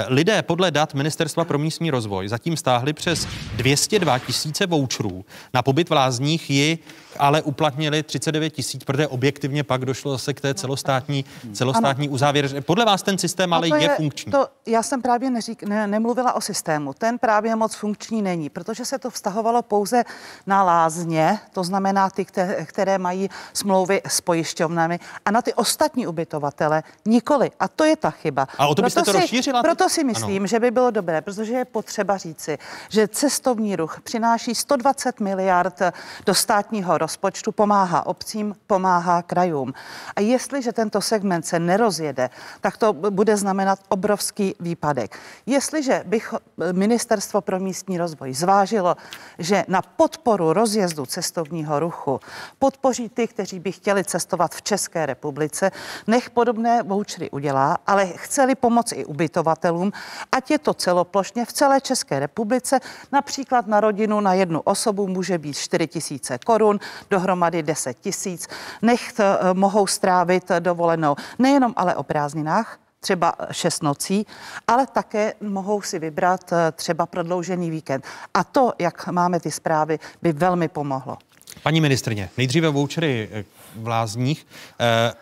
lidé 0.09 0.43
podle 0.43 0.71
dat 0.71 0.95
Ministerstva 0.95 1.45
pro 1.45 1.59
místní 1.59 1.91
rozvoj 1.91 2.29
zatím 2.29 2.57
stáhli 2.57 2.93
přes 2.93 3.27
202 3.57 4.19
tisíce 4.19 4.67
voucherů. 4.67 5.25
Na 5.55 5.63
pobyt 5.63 5.89
v 5.89 5.93
Lázních 5.93 6.51
ji 6.51 6.79
ale 7.19 7.43
uplatnili 7.43 8.03
39 8.03 8.51
tisíc, 8.51 8.85
protože 8.85 9.09
objektivně 9.09 9.65
pak 9.65 9.85
došlo 9.85 10.13
zase 10.13 10.35
k 10.35 10.41
té 10.41 10.55
celostátní, 10.55 11.25
celostátní 11.53 12.09
uzávěr. 12.09 12.63
Podle 12.63 12.85
vás 12.85 13.03
ten 13.03 13.19
systém 13.19 13.53
ale 13.53 13.69
je, 13.69 13.83
je 13.83 13.89
funkční? 13.89 14.33
To, 14.33 14.47
já 14.67 14.83
jsem 14.83 15.03
právě 15.03 15.31
neřík, 15.31 15.63
ne, 15.63 15.87
nemluvila 15.87 16.33
o 16.33 16.41
systému. 16.41 16.93
Ten 16.93 17.19
právě 17.19 17.57
moc 17.57 17.75
funkční 17.75 18.23
není, 18.23 18.51
protože 18.51 18.85
se 18.85 18.99
to 18.99 19.11
vztahovalo 19.11 19.63
pouze 19.63 20.05
na 20.47 20.63
lázně, 20.63 21.39
to 21.53 21.65
znamená 21.65 22.11
ty, 22.11 22.25
které, 22.25 22.65
které 22.65 22.99
mají 22.99 23.31
smlouvy 23.53 24.03
s 24.07 24.21
pojišťovnami, 24.21 25.01
a 25.25 25.31
na 25.31 25.43
ty 25.43 25.55
ostatní 25.55 26.07
ubytovatele 26.07 26.83
nikoli. 27.05 27.51
A 27.61 27.69
to 27.69 27.85
je 27.85 27.97
ta 27.97 28.11
chyba. 28.11 28.49
A 28.59 28.67
o 28.67 28.75
to 28.75 28.83
byste 28.83 29.01
proto 29.01 29.13
to 29.13 29.19
si, 29.19 29.23
rozšířila? 29.23 29.63
Proto 29.63 29.89
si 29.89 30.05
myslím, 30.05 30.43
ano. 30.43 30.47
že 30.47 30.61
by 30.61 30.71
bylo 30.71 30.91
dobré, 30.91 31.21
protože 31.21 31.53
je 31.53 31.65
potřeba 31.65 32.17
říci, 32.17 32.59
že 32.89 33.09
cestovní 33.09 33.77
ruch 33.77 34.01
přináší 34.01 34.55
120 34.55 35.21
miliard 35.21 35.81
do 36.27 36.35
státního 36.35 36.99
rozpočtu, 37.05 37.53
pomáhá 37.53 38.07
obcím, 38.07 38.57
pomáhá 38.67 39.23
krajům. 39.23 39.77
A 40.17 40.21
jestliže 40.21 40.73
tento 40.73 41.01
segment 41.01 41.45
se 41.45 41.61
nerozjede, 41.61 42.31
tak 42.61 42.77
to 42.81 42.93
bude 42.93 43.37
znamenat 43.37 43.79
obrovský 43.89 44.55
výpadek. 44.61 45.19
Jestliže 45.47 46.03
bych 46.07 46.35
Ministerstvo 46.73 47.41
pro 47.45 47.61
místní 47.61 47.99
rozvoj 48.01 48.33
zvážilo, 48.33 48.97
že 49.39 49.65
na 49.69 49.83
podporu 49.83 50.53
rozjezdu 50.53 51.07
cestovního 51.07 51.81
ruchu 51.81 52.21
podpoří 52.59 53.09
ty, 53.09 53.29
kteří 53.29 53.61
by 53.61 53.73
chtěli 53.73 54.05
cestovat 54.05 54.55
v 54.55 54.63
České 54.63 55.07
republice, 55.07 55.71
nech 56.07 56.31
podobné 56.31 56.83
vouchery 56.83 57.31
udělá, 57.31 57.79
ale 57.87 58.07
chceli 58.17 58.55
pomoci 58.55 58.95
i 58.95 59.05
ubytovatelům, 59.05 59.93
ať 60.33 60.51
je 60.51 60.59
to 60.59 60.75
celoplošně 60.75 61.45
v 61.45 61.53
celé 61.53 61.81
České 61.81 62.19
republice, 62.21 62.81
například 63.13 63.67
na 63.67 63.81
rodinu 63.81 64.21
na 64.21 64.35
jednu 64.35 64.61
osobu 64.61 65.07
může 65.07 65.39
být 65.39 65.57
4 65.57 65.87
tisíce 65.87 66.39
korun, 66.39 66.79
dohromady 67.11 67.63
10 67.63 67.99
tisíc, 68.01 68.49
nech 68.83 69.13
eh, 69.19 69.55
mohou 69.55 69.87
strávit 69.87 70.51
dovolenou 70.59 71.17
nejenom 71.39 71.73
ale 71.77 71.97
o 71.97 72.03
prázdninách, 72.03 72.79
třeba 73.01 73.35
šest 73.51 73.83
nocí, 73.83 74.27
ale 74.69 74.87
také 74.87 75.35
mohou 75.41 75.83
si 75.83 75.99
vybrat 75.99 76.53
eh, 76.53 76.73
třeba 76.73 77.07
prodloužený 77.07 77.71
víkend. 77.71 78.05
A 78.35 78.45
to, 78.45 78.73
jak 78.79 79.07
máme 79.09 79.41
ty 79.41 79.51
zprávy, 79.51 79.99
by 80.23 80.33
velmi 80.33 80.69
pomohlo. 80.69 81.17
Paní 81.63 81.81
ministrně, 81.81 82.31
nejdříve 82.37 82.69
vouchery 82.69 83.29
eh, 83.33 83.45
v 83.77 83.89
Lázních, 83.89 84.47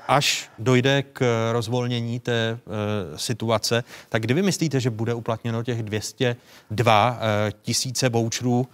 až 0.09 0.51
dojde 0.59 1.03
k 1.03 1.51
rozvolnění 1.53 2.21
té 2.21 2.59
situace, 3.17 3.85
tak 4.09 4.23
kdy 4.23 4.35
vy 4.35 4.43
myslíte, 4.43 4.81
že 4.81 4.91
bude 4.91 5.15
uplatněno 5.15 5.63
těch 5.63 5.83
202 5.83 7.19
tisíce 7.63 8.09
voucherů, 8.09 8.69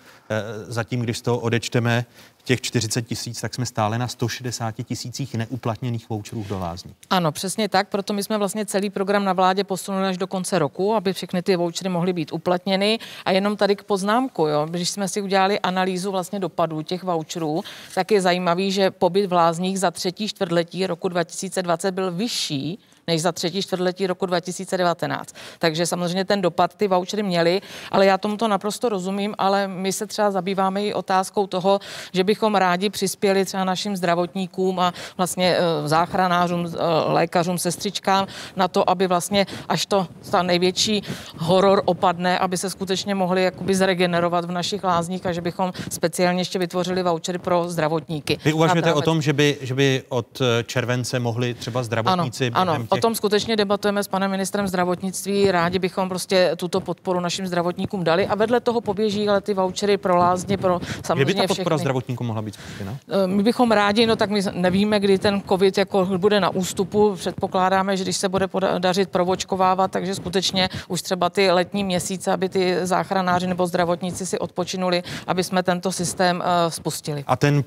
zatím, 0.69 1.01
když 1.01 1.21
to 1.21 1.39
odečteme 1.39 2.05
těch 2.49 2.61
40 2.61 3.03
tisíc, 3.03 3.41
tak 3.41 3.55
jsme 3.55 3.67
stále 3.67 3.99
na 3.99 4.09
160 4.09 4.75
tisících 4.85 5.35
neuplatněných 5.35 6.09
voucherů 6.09 6.47
do 6.49 6.59
lázní. 6.59 6.95
Ano, 7.11 7.33
přesně 7.33 7.69
tak, 7.69 7.89
proto 7.89 8.13
my 8.13 8.23
jsme 8.23 8.39
vlastně 8.39 8.67
celý 8.67 8.91
program 8.91 9.25
na 9.25 9.33
vládě 9.33 9.65
posunuli 9.65 10.09
až 10.09 10.19
do 10.19 10.27
konce 10.27 10.59
roku, 10.59 10.95
aby 10.95 11.13
všechny 11.13 11.43
ty 11.43 11.57
vouchery 11.57 11.89
mohly 11.89 12.13
být 12.13 12.33
uplatněny. 12.33 12.99
A 13.25 13.31
jenom 13.31 13.57
tady 13.57 13.77
k 13.77 13.85
poznámku, 13.85 14.47
jo, 14.47 14.67
když 14.71 14.91
jsme 14.91 15.09
si 15.09 15.21
udělali 15.21 15.61
analýzu 15.61 16.11
vlastně 16.11 16.41
dopadů 16.41 16.83
těch 16.83 17.03
voucherů, 17.03 17.63
tak 17.95 18.11
je 18.11 18.21
zajímavý, 18.21 18.73
že 18.73 18.91
pobyt 18.91 19.27
v 19.27 19.33
lázních 19.33 19.81
za 19.81 19.91
třetí 19.91 20.29
čtvrtletí 20.29 20.87
roku 20.87 21.09
2020 21.09 21.93
byl 21.93 22.13
vyšší 22.13 22.79
než 23.09 23.23
za 23.23 23.33
třetí 23.33 23.63
čtvrtletí 23.63 24.07
roku 24.07 24.27
2019. 24.27 25.35
Takže 25.59 25.87
samozřejmě 25.87 26.25
ten 26.25 26.41
dopad 26.41 26.75
ty 26.75 26.89
vouchery 26.89 27.23
měly, 27.23 27.61
ale 27.91 28.07
já 28.07 28.19
tomuto 28.19 28.49
naprosto 28.49 28.89
rozumím, 28.89 29.35
ale 29.39 29.69
my 29.69 29.93
se 29.93 30.07
třeba 30.07 30.31
zabýváme 30.31 30.85
i 30.85 30.95
otázkou 30.95 31.47
toho, 31.47 31.81
že 32.13 32.25
bychom 32.25 32.55
rádi 32.55 32.91
přispěli 32.91 33.45
třeba 33.45 33.65
našim 33.65 33.97
zdravotníkům 33.97 34.81
a 34.81 34.93
vlastně 35.17 35.57
e, 35.57 35.89
záchranářům, 35.89 36.67
e, 36.67 36.71
lékařům, 37.13 37.59
sestřičkám 37.59 38.27
na 38.57 38.69
to, 38.69 38.91
aby 38.91 39.07
vlastně 39.07 39.47
až 39.69 39.87
to 39.87 40.07
ta 40.31 40.43
největší 40.43 41.03
horor 41.37 41.83
opadne, 41.85 42.39
aby 42.39 42.57
se 42.57 42.71
skutečně 42.71 43.15
mohli 43.15 43.43
jakoby 43.43 43.75
zregenerovat 43.75 44.45
v 44.45 44.51
našich 44.53 44.85
lázních 44.85 45.27
a 45.27 45.33
že 45.33 45.41
bychom 45.41 45.73
speciálně 45.91 46.41
ještě 46.41 46.59
vytvořili 46.59 47.03
vouchery 47.03 47.39
pro 47.39 47.69
zdravotníky. 47.69 48.39
Vy 48.45 48.53
uvažujete 48.53 48.93
o 48.93 49.01
tom, 49.01 49.23
že 49.23 49.33
by, 49.33 49.59
že 49.61 49.75
by 49.75 50.03
od 50.09 50.43
července 50.67 51.19
mohli 51.19 51.55
třeba 51.55 51.83
zdravotníci 51.83 52.51
ano, 52.55 52.73
ano, 52.73 52.87
tom 53.01 53.15
skutečně 53.15 53.57
debatujeme 53.57 54.03
s 54.03 54.09
panem 54.09 54.31
ministrem 54.31 54.69
zdravotnictví. 54.69 55.51
Rádi 55.51 55.79
bychom 55.79 56.09
prostě 56.09 56.53
tuto 56.57 56.81
podporu 56.81 57.21
našim 57.21 57.47
zdravotníkům 57.47 58.05
dali 58.05 58.27
a 58.27 58.35
vedle 58.35 58.61
toho 58.61 58.81
poběží 58.81 59.29
ale 59.29 59.41
ty 59.41 59.55
vouchery 59.55 59.97
pro 59.97 60.17
lázně, 60.17 60.57
pro 60.57 60.81
samozřejmě 61.03 61.25
Kdy 61.25 61.35
by 61.35 61.41
ta 61.41 61.47
podpora 61.47 61.77
všechny. 61.77 61.79
zdravotníkům 61.79 62.27
mohla 62.27 62.43
být 62.43 62.55
spuštěna? 62.55 62.97
Eh, 63.09 63.27
my 63.27 63.43
bychom 63.43 63.73
rádi, 63.73 64.07
no 64.07 64.17
tak 64.17 64.31
my 64.31 64.41
nevíme, 64.53 65.01
kdy 65.01 65.19
ten 65.19 65.43
covid 65.49 65.79
jako 65.79 66.05
bude 66.17 66.41
na 66.41 66.51
ústupu. 66.51 67.15
Předpokládáme, 67.17 67.97
že 67.97 68.05
když 68.05 68.17
se 68.17 68.29
bude 68.29 68.49
dařit 68.79 69.09
provočkovávat, 69.09 69.91
takže 69.91 70.15
skutečně 70.15 70.69
už 70.89 71.03
třeba 71.03 71.31
ty 71.31 71.51
letní 71.51 71.85
měsíce, 71.85 72.33
aby 72.33 72.49
ty 72.49 72.77
záchranáři 72.83 73.47
nebo 73.47 73.67
zdravotníci 73.67 74.27
si 74.27 74.39
odpočinuli, 74.39 75.03
aby 75.27 75.45
jsme 75.45 75.63
tento 75.63 75.93
systém 75.93 76.37
uh, 76.37 76.71
spustili. 76.71 77.25
A 77.27 77.37
ten, 77.37 77.65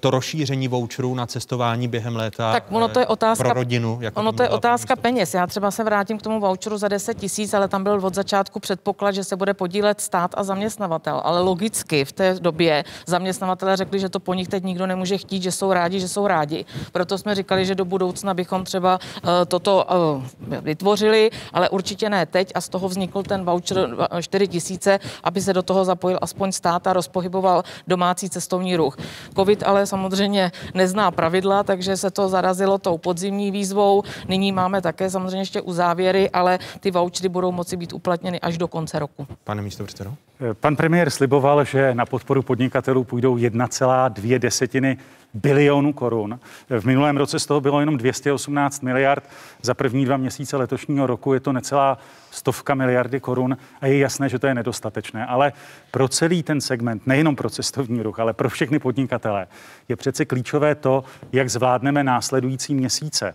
to 0.00 0.10
rozšíření 0.10 0.68
voucherů 0.68 1.14
na 1.14 1.26
cestování 1.26 1.88
během 1.88 2.16
léta 2.16 2.52
tak 2.52 2.64
ono 2.70 2.88
to 2.88 3.00
je 3.00 3.06
otázka, 3.06 3.44
pro 3.44 3.54
rodinu? 3.54 3.98
Jako 4.00 4.20
ono 4.20 4.32
to 4.32 4.42
je 4.42 4.48
otázka 4.48 4.59
peněz. 5.00 5.34
Já 5.34 5.46
třeba 5.46 5.70
se 5.70 5.84
vrátím 5.84 6.18
k 6.18 6.22
tomu 6.22 6.40
voucheru 6.40 6.78
za 6.78 6.88
10 6.88 7.18
tisíc, 7.18 7.54
ale 7.54 7.68
tam 7.68 7.84
byl 7.84 8.00
od 8.02 8.14
začátku 8.14 8.60
předpoklad, 8.60 9.14
že 9.14 9.24
se 9.24 9.36
bude 9.36 9.54
podílet 9.54 10.00
stát 10.00 10.34
a 10.36 10.44
zaměstnavatel. 10.44 11.20
Ale 11.24 11.40
logicky 11.40 12.04
v 12.04 12.12
té 12.12 12.34
době 12.40 12.84
zaměstnavatelé 13.06 13.76
řekli, 13.76 14.00
že 14.00 14.08
to 14.08 14.20
po 14.20 14.34
nich 14.34 14.48
teď 14.48 14.64
nikdo 14.64 14.86
nemůže 14.86 15.18
chtít, 15.18 15.42
že 15.42 15.52
jsou 15.52 15.72
rádi, 15.72 16.00
že 16.00 16.08
jsou 16.08 16.26
rádi. 16.26 16.64
Proto 16.92 17.18
jsme 17.18 17.34
říkali, 17.34 17.66
že 17.66 17.74
do 17.74 17.84
budoucna 17.84 18.34
bychom 18.34 18.64
třeba 18.64 18.98
uh, 18.98 19.30
toto 19.48 19.86
uh, 19.86 20.60
vytvořili, 20.60 21.30
ale 21.52 21.68
určitě 21.68 22.10
ne 22.10 22.26
teď 22.26 22.52
a 22.54 22.60
z 22.60 22.68
toho 22.68 22.88
vznikl 22.88 23.22
ten 23.22 23.44
voucher 23.44 23.88
4 24.20 24.48
tisíce, 24.48 24.98
aby 25.24 25.40
se 25.40 25.52
do 25.52 25.62
toho 25.62 25.84
zapojil 25.84 26.18
aspoň 26.22 26.52
stát 26.52 26.86
a 26.86 26.92
rozpohyboval 26.92 27.62
domácí 27.88 28.30
cestovní 28.30 28.76
ruch. 28.76 28.96
Covid 29.36 29.62
ale 29.62 29.86
samozřejmě 29.86 30.52
nezná 30.74 31.10
pravidla, 31.10 31.62
takže 31.62 31.96
se 31.96 32.10
to 32.10 32.28
zarazilo 32.28 32.78
tou 32.78 32.98
podzimní 32.98 33.50
výzvou. 33.50 34.02
Nyní 34.28 34.49
máme 34.52 34.82
také 34.82 35.10
samozřejmě 35.10 35.38
ještě 35.40 35.60
u 35.60 35.72
závěry, 35.72 36.30
ale 36.30 36.58
ty 36.80 36.90
vouchery 36.90 37.28
budou 37.28 37.52
moci 37.52 37.76
být 37.76 37.92
uplatněny 37.92 38.40
až 38.40 38.58
do 38.58 38.68
konce 38.68 38.98
roku. 38.98 39.26
Pane 39.44 39.62
místo 39.62 39.84
předsedo. 39.84 40.14
Pan 40.60 40.76
premiér 40.76 41.10
sliboval, 41.10 41.64
že 41.64 41.94
na 41.94 42.06
podporu 42.06 42.42
podnikatelů 42.42 43.04
půjdou 43.04 43.36
1,2 43.36 44.38
desetiny 44.38 44.98
bilionů 45.34 45.92
korun. 45.92 46.40
V 46.80 46.84
minulém 46.84 47.16
roce 47.16 47.38
z 47.38 47.46
toho 47.46 47.60
bylo 47.60 47.80
jenom 47.80 47.96
218 47.96 48.82
miliard. 48.82 49.24
Za 49.62 49.74
první 49.74 50.04
dva 50.04 50.16
měsíce 50.16 50.56
letošního 50.56 51.06
roku 51.06 51.34
je 51.34 51.40
to 51.40 51.52
necelá 51.52 51.98
stovka 52.30 52.74
miliardy 52.74 53.20
korun 53.20 53.56
a 53.80 53.86
je 53.86 53.98
jasné, 53.98 54.28
že 54.28 54.38
to 54.38 54.46
je 54.46 54.54
nedostatečné. 54.54 55.26
Ale 55.26 55.52
pro 55.90 56.08
celý 56.08 56.42
ten 56.42 56.60
segment, 56.60 57.06
nejenom 57.06 57.36
pro 57.36 57.50
cestovní 57.50 58.02
ruch, 58.02 58.20
ale 58.20 58.32
pro 58.32 58.48
všechny 58.48 58.78
podnikatele, 58.78 59.46
je 59.88 59.96
přece 59.96 60.24
klíčové 60.24 60.74
to, 60.74 61.04
jak 61.32 61.50
zvládneme 61.50 62.04
následující 62.04 62.74
měsíce 62.74 63.34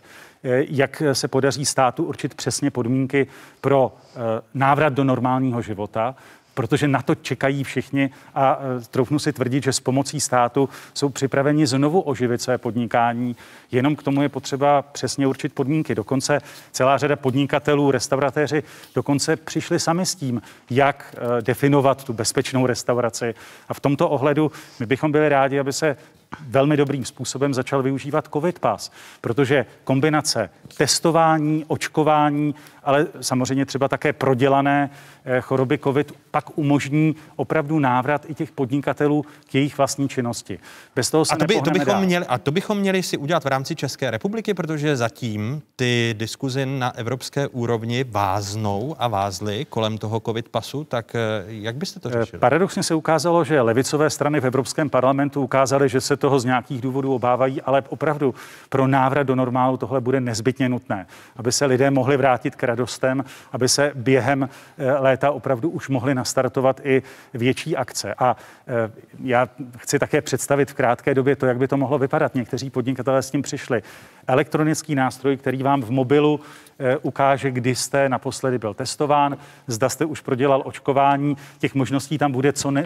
jak 0.69 1.03
se 1.13 1.27
podaří 1.27 1.65
státu 1.65 2.03
určit 2.03 2.33
přesně 2.33 2.71
podmínky 2.71 3.27
pro 3.61 3.93
eh, 3.95 4.19
návrat 4.53 4.93
do 4.93 5.03
normálního 5.03 5.61
života, 5.61 6.15
protože 6.55 6.87
na 6.87 7.01
to 7.01 7.15
čekají 7.15 7.63
všichni 7.63 8.09
a 8.35 8.59
e, 8.79 8.81
troufnu 8.81 9.19
si 9.19 9.33
tvrdit, 9.33 9.63
že 9.63 9.73
s 9.73 9.79
pomocí 9.79 10.21
státu 10.21 10.69
jsou 10.93 11.09
připraveni 11.09 11.67
znovu 11.67 12.01
oživit 12.01 12.41
své 12.41 12.57
podnikání. 12.57 13.35
Jenom 13.71 13.95
k 13.95 14.03
tomu 14.03 14.21
je 14.21 14.29
potřeba 14.29 14.81
přesně 14.81 15.27
určit 15.27 15.53
podmínky. 15.53 15.95
Dokonce 15.95 16.41
celá 16.71 16.97
řada 16.97 17.15
podnikatelů, 17.15 17.91
restauratéři 17.91 18.63
dokonce 18.95 19.35
přišli 19.35 19.79
sami 19.79 20.05
s 20.05 20.15
tím, 20.15 20.41
jak 20.69 21.15
definovat 21.41 22.03
tu 22.03 22.13
bezpečnou 22.13 22.65
restauraci. 22.65 23.35
A 23.69 23.73
v 23.73 23.79
tomto 23.79 24.09
ohledu 24.09 24.51
my 24.79 24.85
bychom 24.85 25.11
byli 25.11 25.29
rádi, 25.29 25.59
aby 25.59 25.73
se 25.73 25.97
velmi 26.47 26.77
dobrým 26.77 27.05
způsobem 27.05 27.53
začal 27.53 27.83
využívat 27.83 28.29
COVID 28.33 28.59
pas, 28.59 28.91
protože 29.21 29.65
kombinace 29.83 30.49
testování, 30.77 31.65
očkování, 31.67 32.55
ale 32.83 33.07
samozřejmě 33.21 33.65
třeba 33.65 33.87
také 33.87 34.13
prodělané 34.13 34.89
choroby 35.41 35.77
COVID 35.77 36.13
pak 36.31 36.57
umožní 36.57 37.15
opravdu 37.35 37.79
návrat 37.79 38.25
i 38.27 38.33
těch 38.33 38.51
podnikatelů 38.51 39.25
k 39.49 39.55
jejich 39.55 39.77
vlastní 39.77 40.09
činnosti. 40.09 40.59
Bez 40.95 41.11
toho 41.11 41.25
se 41.25 41.35
a 41.35 41.37
to, 41.37 41.45
by, 41.45 41.61
to 41.61 41.71
bychom 41.71 41.93
dál. 41.93 42.01
měli, 42.01 42.25
a 42.25 42.37
to 42.37 42.51
bychom 42.51 42.77
měli 42.77 43.03
si 43.03 43.17
udělat 43.17 43.43
v 43.43 43.47
rámci 43.47 43.75
České 43.75 44.11
republiky, 44.11 44.53
protože 44.53 44.95
zatím 44.95 45.61
ty 45.75 46.15
diskuzi 46.17 46.65
na 46.65 46.95
evropské 46.97 47.47
úrovni 47.47 48.03
váznou 48.03 48.95
a 48.99 49.07
vázly 49.07 49.65
kolem 49.69 49.97
toho 49.97 50.19
COVID 50.19 50.49
pasu, 50.49 50.83
tak 50.83 51.15
eh, 51.15 51.43
jak 51.47 51.75
byste 51.75 51.99
to 51.99 52.09
Eh, 52.09 52.19
řešili? 52.19 52.39
Paradoxně 52.39 52.83
se 52.83 52.95
ukázalo, 52.95 53.43
že 53.43 53.61
levicové 53.61 54.09
strany 54.09 54.41
v 54.41 54.45
Evropském 54.45 54.89
parlamentu 54.89 55.41
ukázaly, 55.41 55.89
že 55.89 56.01
se 56.01 56.17
toho 56.17 56.39
z 56.39 56.45
nějakých 56.45 56.81
důvodů 56.81 57.13
obávají, 57.15 57.61
ale 57.61 57.83
opravdu 57.89 58.35
pro 58.69 58.87
návrat 58.87 59.23
do 59.23 59.35
normálu 59.35 59.77
tohle 59.77 60.01
bude 60.01 60.21
nezbytně 60.21 60.69
nutné, 60.69 61.07
aby 61.35 61.51
se 61.51 61.65
lidé 61.65 61.91
mohli 61.91 62.17
vrátit 62.17 62.55
k 62.55 62.63
radostem, 62.63 63.25
aby 63.51 63.69
se 63.69 63.91
během 63.95 64.49
eh, 64.77 64.91
léta 65.15 65.31
opravdu 65.31 65.69
už 65.69 65.89
mohli 65.89 66.15
nastartovat 66.15 66.81
i 66.83 67.03
větší 67.33 67.75
akce. 67.75 68.13
A 68.13 68.35
eh, 68.67 68.91
já 69.23 69.49
chci 69.77 69.99
také 69.99 70.21
představit 70.21 70.71
v 70.71 70.73
krátké 70.73 71.13
době 71.13 71.35
to, 71.35 71.45
jak 71.45 71.57
by 71.57 71.67
to 71.67 71.77
mohlo 71.77 71.97
vypadat. 71.97 72.35
Někteří 72.35 72.69
podnikatelé 72.69 73.21
s 73.21 73.31
tím 73.31 73.41
přišli. 73.41 73.83
Elektronický 74.27 74.95
nástroj, 74.95 75.37
který 75.37 75.63
vám 75.63 75.81
v 75.81 75.89
mobilu 75.89 76.39
ukáže, 77.01 77.51
kdy 77.51 77.75
jste 77.75 78.09
naposledy 78.09 78.57
byl 78.57 78.73
testován, 78.73 79.37
zda 79.67 79.89
jste 79.89 80.05
už 80.05 80.21
prodělal 80.21 80.61
očkování. 80.65 81.37
Těch 81.59 81.75
možností 81.75 82.17
tam 82.17 82.31
bude 82.31 82.53
co 82.53 82.71
ne, 82.71 82.85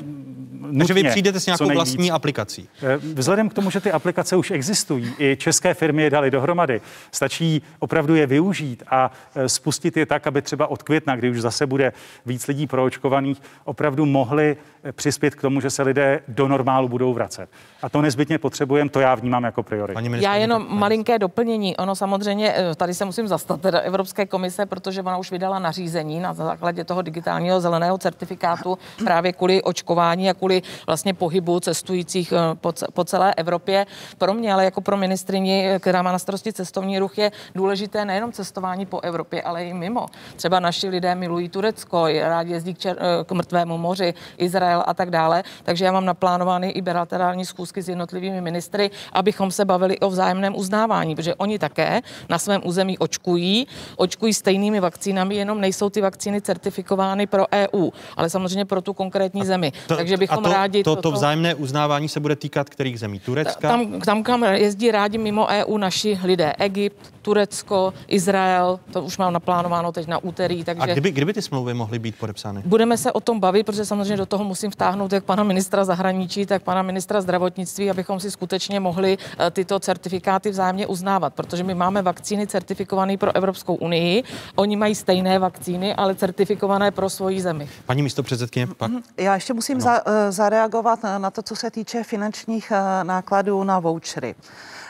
nutně, 0.52 0.78
Takže 0.78 0.94
vy 0.94 1.04
přijdete 1.04 1.40
s 1.40 1.46
nějakou 1.46 1.64
nejvíc. 1.64 1.76
vlastní 1.78 2.12
aplikací. 2.12 2.70
Eh, 2.84 2.98
Vzhledem 2.98 3.50
k 3.50 3.54
tomu, 3.54 3.72
že 3.72 3.80
ty 3.80 3.92
aplikace 3.92 4.36
už 4.36 4.52
existují, 4.52 5.14
i 5.20 5.36
české 5.40 5.74
firmy 5.74 6.04
je 6.04 6.10
dali 6.10 6.32
dohromady, 6.32 6.82
stačí 7.12 7.62
opravdu 7.80 8.16
je 8.16 8.28
využít 8.28 8.84
a 8.88 9.12
eh, 9.36 9.50
spustit 9.50 9.98
je 9.98 10.06
tak, 10.06 10.28
aby 10.28 10.42
třeba 10.42 10.68
od 10.68 10.84
května, 10.84 11.16
kdy 11.16 11.30
už 11.30 11.42
zase 11.42 11.66
bude 11.66 11.94
víc 12.26 12.48
lidí 12.48 12.68
proočkovaných, 12.68 13.42
opravdu 13.64 14.06
mohli 14.06 14.58
eh, 14.84 14.92
přispět 14.92 15.36
k 15.36 15.42
tomu, 15.42 15.62
že 15.62 15.70
se 15.70 15.84
lidé 15.84 16.20
do 16.28 16.48
normálu 16.48 16.90
budou 16.90 17.14
vracet. 17.14 17.50
A 17.82 17.90
to 17.90 18.02
nezbytně 18.02 18.38
potřebujeme, 18.38 18.90
to 18.90 19.00
já 19.00 19.16
vnímám 19.16 19.44
jako 19.44 19.64
prioritu. 19.64 20.02
Já 20.16 20.36
jenom 20.36 20.66
malinké 20.70 21.20
doplnění. 21.20 21.78
Ono 21.78 21.96
samozřejmě, 21.96 22.54
eh, 22.56 22.76
tady 22.76 22.94
se 22.94 23.06
musím 23.06 23.28
zastat 23.28 23.62
teda 23.62 23.79
Evropské 23.82 24.26
komise, 24.26 24.66
protože 24.66 25.02
ona 25.02 25.18
už 25.18 25.32
vydala 25.32 25.60
nařízení 25.60 26.20
na 26.20 26.34
základě 26.34 26.84
toho 26.84 27.02
digitálního 27.02 27.62
zeleného 27.62 27.98
certifikátu 27.98 28.78
právě 29.04 29.34
kvůli 29.34 29.64
očkování 29.64 30.30
a 30.30 30.34
kvůli 30.34 30.62
vlastně 30.88 31.14
pohybu 31.14 31.60
cestujících 31.60 32.32
eh, 32.32 32.56
po, 32.56 32.72
ce- 32.72 32.88
po 32.94 33.04
celé 33.04 33.34
Evropě. 33.34 33.86
Pro 34.18 34.34
mě, 34.34 34.54
ale 34.54 34.66
jako 34.66 34.82
pro 34.82 34.98
ministrini, 34.98 35.70
eh, 35.70 35.80
která 35.80 36.02
má 36.02 36.12
na 36.12 36.20
starosti 36.20 36.54
cestovní 36.54 37.00
ruch, 37.00 37.18
je 37.18 37.32
důležité 37.56 38.06
nejenom 38.06 38.32
cestování 38.32 38.86
po 38.86 39.00
Evropě, 39.00 39.42
ale 39.42 39.66
i 39.66 39.74
mimo. 39.74 40.06
Třeba 40.36 40.60
naši 40.60 40.90
lidé 40.90 41.16
milují 41.16 41.50
Turecko, 41.50 42.08
rádi 42.22 42.52
jezdí 42.52 42.74
k, 42.74 42.78
čer, 42.78 42.98
eh, 43.00 43.24
k 43.24 43.32
mrtvému 43.32 43.78
moři, 43.78 44.14
Izrael 44.38 44.84
a 44.88 44.94
tak 44.94 45.10
dále. 45.12 45.44
Takže 45.64 45.86
já 45.86 45.92
mám 45.92 46.06
naplánovány 46.06 46.70
i 46.70 46.82
bilaterální 46.82 47.46
schůzky 47.46 47.82
s 47.82 47.90
jednotlivými 47.90 48.42
ministry, 48.42 48.92
abychom 49.14 49.52
se 49.52 49.66
bavili 49.66 50.00
o 50.00 50.10
vzájemném 50.10 50.56
uznávání, 50.56 51.16
protože 51.16 51.36
oni 51.36 51.60
také 51.60 52.02
na 52.30 52.40
svém 52.40 52.62
území 52.66 52.98
očkují, 52.98 53.68
očkují 53.96 54.34
stejnými 54.34 54.80
vakcínami, 54.80 55.36
jenom 55.36 55.62
nejsou 55.62 55.90
ty 55.90 56.02
vakcíny 56.02 56.42
certifikovány 56.42 57.28
pro 57.28 57.46
EU, 57.54 57.90
ale 58.18 58.30
samozřejmě 58.30 58.66
pro 58.66 58.82
tu 58.82 58.94
konkrétní 58.94 59.46
zemi. 59.46 59.72
Takže 59.88 60.18
bychom 60.18 60.40
a 60.40 60.42
to, 60.42 60.54
rádi 60.54 60.84
to, 60.84 60.96
to 60.96 61.12
vzájemné 61.12 61.56
uznávání 61.56 62.10
se 62.10 62.20
bude 62.20 62.36
týkat 62.36 62.70
kterých 62.70 63.00
zemí? 63.00 63.20
Turecka? 63.20 63.70
tam, 63.70 64.02
tam, 64.02 64.24
kam 64.24 64.44
jezdí 64.44 64.92
rádi 64.92 65.18
mimo 65.18 65.48
EU 65.48 65.78
naši 65.78 66.20
lidé. 66.24 66.54
Egypt, 66.60 67.12
Turecko, 67.30 67.94
Izrael, 68.08 68.80
to 68.92 69.04
už 69.04 69.18
mám 69.18 69.34
naplánováno 69.34 69.92
teď 69.92 70.08
na 70.08 70.18
úterý, 70.18 70.62
A 70.62 70.66
takže... 70.66 70.92
kdyby, 70.92 71.12
kdyby 71.12 71.34
ty 71.34 71.42
smlouvy 71.42 71.74
mohly 71.74 72.00
být 72.00 72.16
podepsány? 72.16 72.62
Budeme 72.66 72.98
se 72.98 73.12
o 73.12 73.20
tom 73.20 73.40
bavit, 73.40 73.66
protože 73.66 73.86
samozřejmě 73.86 74.18
do 74.18 74.26
toho 74.26 74.44
musím 74.44 74.72
vtáhnout 74.72 75.14
jak 75.14 75.24
pana 75.24 75.44
ministra 75.44 75.86
zahraničí, 75.86 76.46
tak 76.46 76.64
pana 76.64 76.82
ministra 76.82 77.22
zdravotnictví, 77.22 77.90
abychom 77.90 78.20
si 78.20 78.32
skutečně 78.32 78.80
mohli 78.80 79.18
eh, 79.40 79.52
tyto 79.52 79.80
certifikáty 79.80 80.50
vzájemně 80.50 80.88
uznávat, 80.88 81.34
protože 81.34 81.64
my 81.64 81.76
máme 81.76 82.02
vakcíny 82.02 82.48
certifikované 82.48 83.18
pro 83.18 83.36
Evropskou 83.36 83.76
unii, 83.76 84.24
oni 84.56 84.76
mají 84.76 84.96
stejné 84.96 85.40
vakcíny, 85.40 85.96
ale 85.96 86.16
certifikované 86.16 86.92
pro 86.92 87.10
svoji 87.10 87.42
zemi. 87.42 87.70
Paní 87.86 88.04
místo 88.04 88.24
předsedkyně, 88.24 88.68
pak 88.68 88.92
Já 89.18 89.34
ještě 89.36 89.54
musím 89.54 89.82
za, 89.82 90.02
eh, 90.06 90.32
zareagovat 90.32 91.04
na 91.04 91.20
na 91.20 91.32
to, 91.32 91.42
co 91.42 91.56
se 91.56 91.72
týče 91.72 92.04
finančních 92.04 92.72
eh, 92.72 93.04
nákladů 93.04 93.64
na 93.64 93.80
vouchery. 93.80 94.36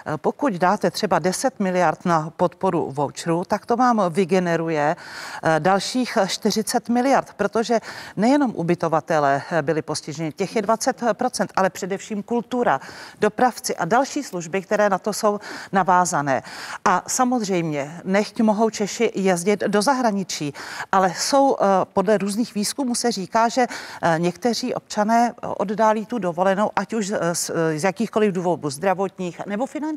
Eh, 0.06 0.18
Pokud 0.18 0.54
dáte 0.54 0.92
třeba 0.92 1.20
10 1.20 1.60
miliard 1.60 2.06
na 2.06 2.30
podporu 2.38 2.92
voucherů, 2.92 3.44
tak 3.48 3.66
to 3.66 3.76
vám 3.76 4.02
vygeneruje 4.10 4.96
eh, 4.96 5.60
dalších 5.60 6.18
40 6.28 6.90
miliard, 6.90 7.34
protože 7.38 7.80
nejenom 8.18 8.52
ubytovatelé 8.56 9.42
eh, 9.52 9.62
byli 9.62 9.82
postiženi, 9.82 10.32
těch 10.32 10.56
je 10.56 10.62
20%, 10.62 11.48
ale 11.56 11.70
především 11.70 12.24
kultura, 12.24 12.80
dopravci 13.20 13.76
a 13.76 13.86
další 13.86 14.24
služby, 14.24 14.62
které 14.62 14.90
na 14.90 14.98
to 14.98 15.14
jsou 15.14 15.40
navázané. 15.72 16.44
A 16.86 17.04
samozřejmě 17.08 18.02
nechť 18.04 18.42
mohou 18.42 18.70
Češi 18.70 19.12
jezdit 19.16 19.60
do 19.60 19.82
zahraničí, 19.82 20.54
ale 20.92 21.14
jsou 21.18 21.58
podle 21.94 22.18
různých 22.18 22.56
výzkumů 22.56 22.96
se 22.96 23.12
říká, 23.12 23.50
že 23.50 23.68
někteří 24.18 24.74
občané 24.74 25.34
oddálí 25.42 26.06
tu 26.06 26.20
dovolenou, 26.20 26.72
ať 26.76 26.94
už 26.94 27.08
z, 27.34 27.52
z 27.76 27.84
jakýchkoliv 27.84 28.34
důvodů 28.34 28.70
zdravotních 28.70 29.46
nebo 29.46 29.66
finančních. 29.66 29.89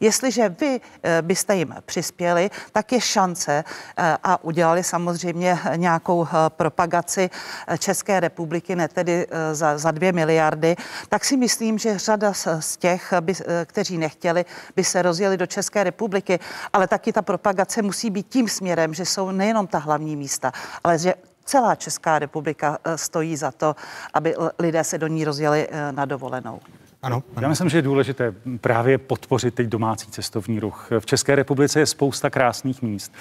Jestliže 0.00 0.48
vy 0.48 0.80
eh, 1.02 1.22
byste 1.22 1.56
jim 1.56 1.74
přispěli, 1.86 2.50
tak 2.72 2.92
je 2.92 3.00
šance 3.00 3.64
eh, 3.96 4.16
a 4.22 4.44
udělali 4.44 4.84
samozřejmě 4.84 5.58
nějakou 5.76 6.26
eh, 6.26 6.30
propagaci 6.48 7.30
eh, 7.30 7.78
České 7.78 8.20
republiky, 8.20 8.76
ne 8.76 8.88
tedy 8.88 9.26
za, 9.52 9.78
za 9.78 9.90
dvě 9.90 10.12
miliardy, 10.12 10.76
tak 11.08 11.24
si 11.24 11.36
myslím, 11.36 11.78
že 11.78 11.98
řada 11.98 12.32
z, 12.60 12.76
těch, 12.76 13.12
by, 13.20 13.34
kteří 13.64 13.98
nechtěli, 13.98 14.44
by 14.76 14.84
se 14.84 15.02
rozjeli 15.02 15.36
do 15.36 15.46
České 15.46 15.84
republiky, 15.84 16.38
ale 16.72 16.88
taky 16.88 17.12
ta 17.12 17.22
propagace 17.22 17.82
musí 17.82 18.10
být 18.10 18.28
tím 18.28 18.48
směrem, 18.48 18.94
že 18.94 19.04
jsou 19.04 19.30
nejenom 19.30 19.66
ta 19.66 19.78
hlavní 19.78 20.16
místa, 20.16 20.52
ale 20.84 20.98
že 20.98 21.14
celá 21.44 21.74
Česká 21.74 22.18
republika 22.18 22.78
stojí 22.96 23.36
za 23.36 23.50
to, 23.50 23.76
aby 24.14 24.34
lidé 24.58 24.84
se 24.84 24.98
do 24.98 25.06
ní 25.06 25.24
rozjeli 25.24 25.68
na 25.90 26.04
dovolenou. 26.04 26.60
Ano, 27.02 27.22
Já 27.40 27.48
myslím, 27.48 27.68
že 27.68 27.78
je 27.78 27.82
důležité 27.82 28.34
právě 28.60 28.98
podpořit 28.98 29.54
teď 29.54 29.66
domácí 29.66 30.10
cestovní 30.10 30.60
ruch. 30.60 30.88
V 30.98 31.06
České 31.06 31.34
republice 31.34 31.80
je 31.80 31.86
spousta 31.86 32.30
krásných 32.30 32.82
míst 32.82 33.12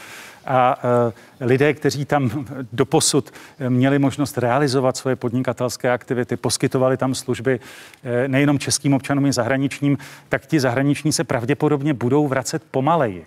a 0.46 0.80
e, 1.42 1.46
lidé, 1.46 1.74
kteří 1.74 2.06
tam 2.06 2.46
doposud 2.74 3.32
měli 3.70 4.00
možnost 4.00 4.38
realizovat 4.38 4.98
svoje 4.98 5.16
podnikatelské 5.16 5.92
aktivity, 5.92 6.38
poskytovali 6.38 6.98
tam 6.98 7.16
služby 7.16 7.60
e, 8.04 8.28
nejenom 8.28 8.60
českým 8.60 8.94
občanům 8.94 9.26
i 9.26 9.34
zahraničním, 9.34 9.98
tak 10.30 10.46
ti 10.46 10.60
zahraniční 10.60 11.14
se 11.14 11.24
pravděpodobně 11.24 11.94
budou 11.94 12.28
vracet 12.28 12.64
pomaleji. 12.72 13.26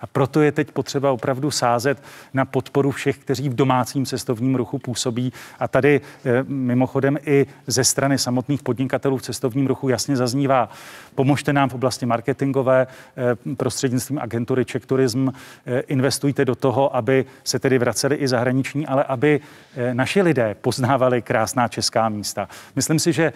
A 0.00 0.06
proto 0.06 0.40
je 0.40 0.52
teď 0.52 0.70
potřeba 0.70 1.12
opravdu 1.12 1.50
sázet 1.50 2.02
na 2.34 2.44
podporu 2.44 2.90
všech, 2.90 3.18
kteří 3.18 3.48
v 3.48 3.54
domácím 3.54 4.06
cestovním 4.06 4.54
ruchu 4.54 4.78
působí. 4.78 5.32
A 5.58 5.68
tady 5.68 6.00
eh, 6.24 6.44
mimochodem 6.48 7.18
i 7.26 7.46
ze 7.66 7.84
strany 7.84 8.18
samotných 8.18 8.62
podnikatelů 8.62 9.16
v 9.16 9.22
cestovním 9.22 9.66
ruchu 9.66 9.88
jasně 9.88 10.16
zaznívá, 10.16 10.68
pomožte 11.14 11.52
nám 11.52 11.68
v 11.68 11.74
oblasti 11.74 12.06
marketingové 12.06 12.86
eh, 12.86 13.54
prostřednictvím 13.54 14.18
agentury 14.18 14.64
Czech 14.64 14.86
Tourism, 14.86 15.28
eh, 15.66 15.80
investujte 15.80 16.44
do 16.44 16.54
toho, 16.54 16.96
aby 16.96 17.24
se 17.44 17.58
tedy 17.58 17.78
vraceli 17.78 18.16
i 18.16 18.28
zahraniční, 18.28 18.86
ale 18.86 19.04
aby 19.04 19.40
naši 19.92 20.22
lidé 20.22 20.56
poznávali 20.60 21.22
krásná 21.22 21.68
česká 21.68 22.08
místa. 22.08 22.48
Myslím 22.76 22.98
si, 22.98 23.12
že 23.12 23.32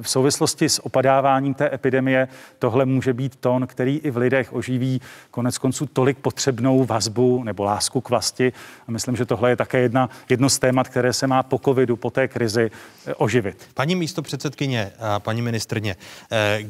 v 0.00 0.10
souvislosti 0.10 0.68
s 0.68 0.86
opadáváním 0.86 1.54
té 1.54 1.74
epidemie 1.74 2.28
tohle 2.58 2.84
může 2.86 3.12
být 3.12 3.36
tón, 3.36 3.66
který 3.66 3.98
i 3.98 4.10
v 4.10 4.16
lidech 4.16 4.52
oživí 4.52 5.00
konec 5.30 5.58
konců 5.58 5.86
tolik 5.94 6.18
potřebnou 6.18 6.84
vazbu 6.84 7.44
nebo 7.44 7.64
lásku 7.64 8.00
k 8.00 8.10
vlasti. 8.10 8.52
A 8.88 8.90
myslím, 8.90 9.16
že 9.16 9.24
tohle 9.24 9.50
je 9.50 9.56
také 9.56 9.78
jedna, 9.78 10.10
jedno 10.28 10.50
z 10.50 10.58
témat, 10.58 10.88
které 10.88 11.12
se 11.12 11.26
má 11.26 11.42
po 11.42 11.58
covidu, 11.58 11.96
po 11.96 12.10
té 12.10 12.28
krizi 12.28 12.70
eh, 13.06 13.14
oživit. 13.14 13.68
Paní 13.74 13.96
místo 13.96 14.22
předsedkyně 14.22 14.92
a 14.98 15.20
paní 15.20 15.42
ministrně, 15.42 15.96
eh, 16.32 16.64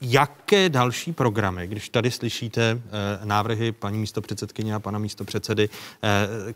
Jaké 0.00 0.68
další 0.68 1.12
programy, 1.12 1.66
když 1.66 1.88
tady 1.88 2.10
slyšíte 2.10 2.62
eh, 2.70 2.78
návrhy 3.24 3.72
paní 3.72 3.98
místo 3.98 4.22
předsedkyně 4.22 4.74
a 4.74 4.80
pana 4.80 4.98
místo 4.98 5.24
předsedy, 5.24 5.68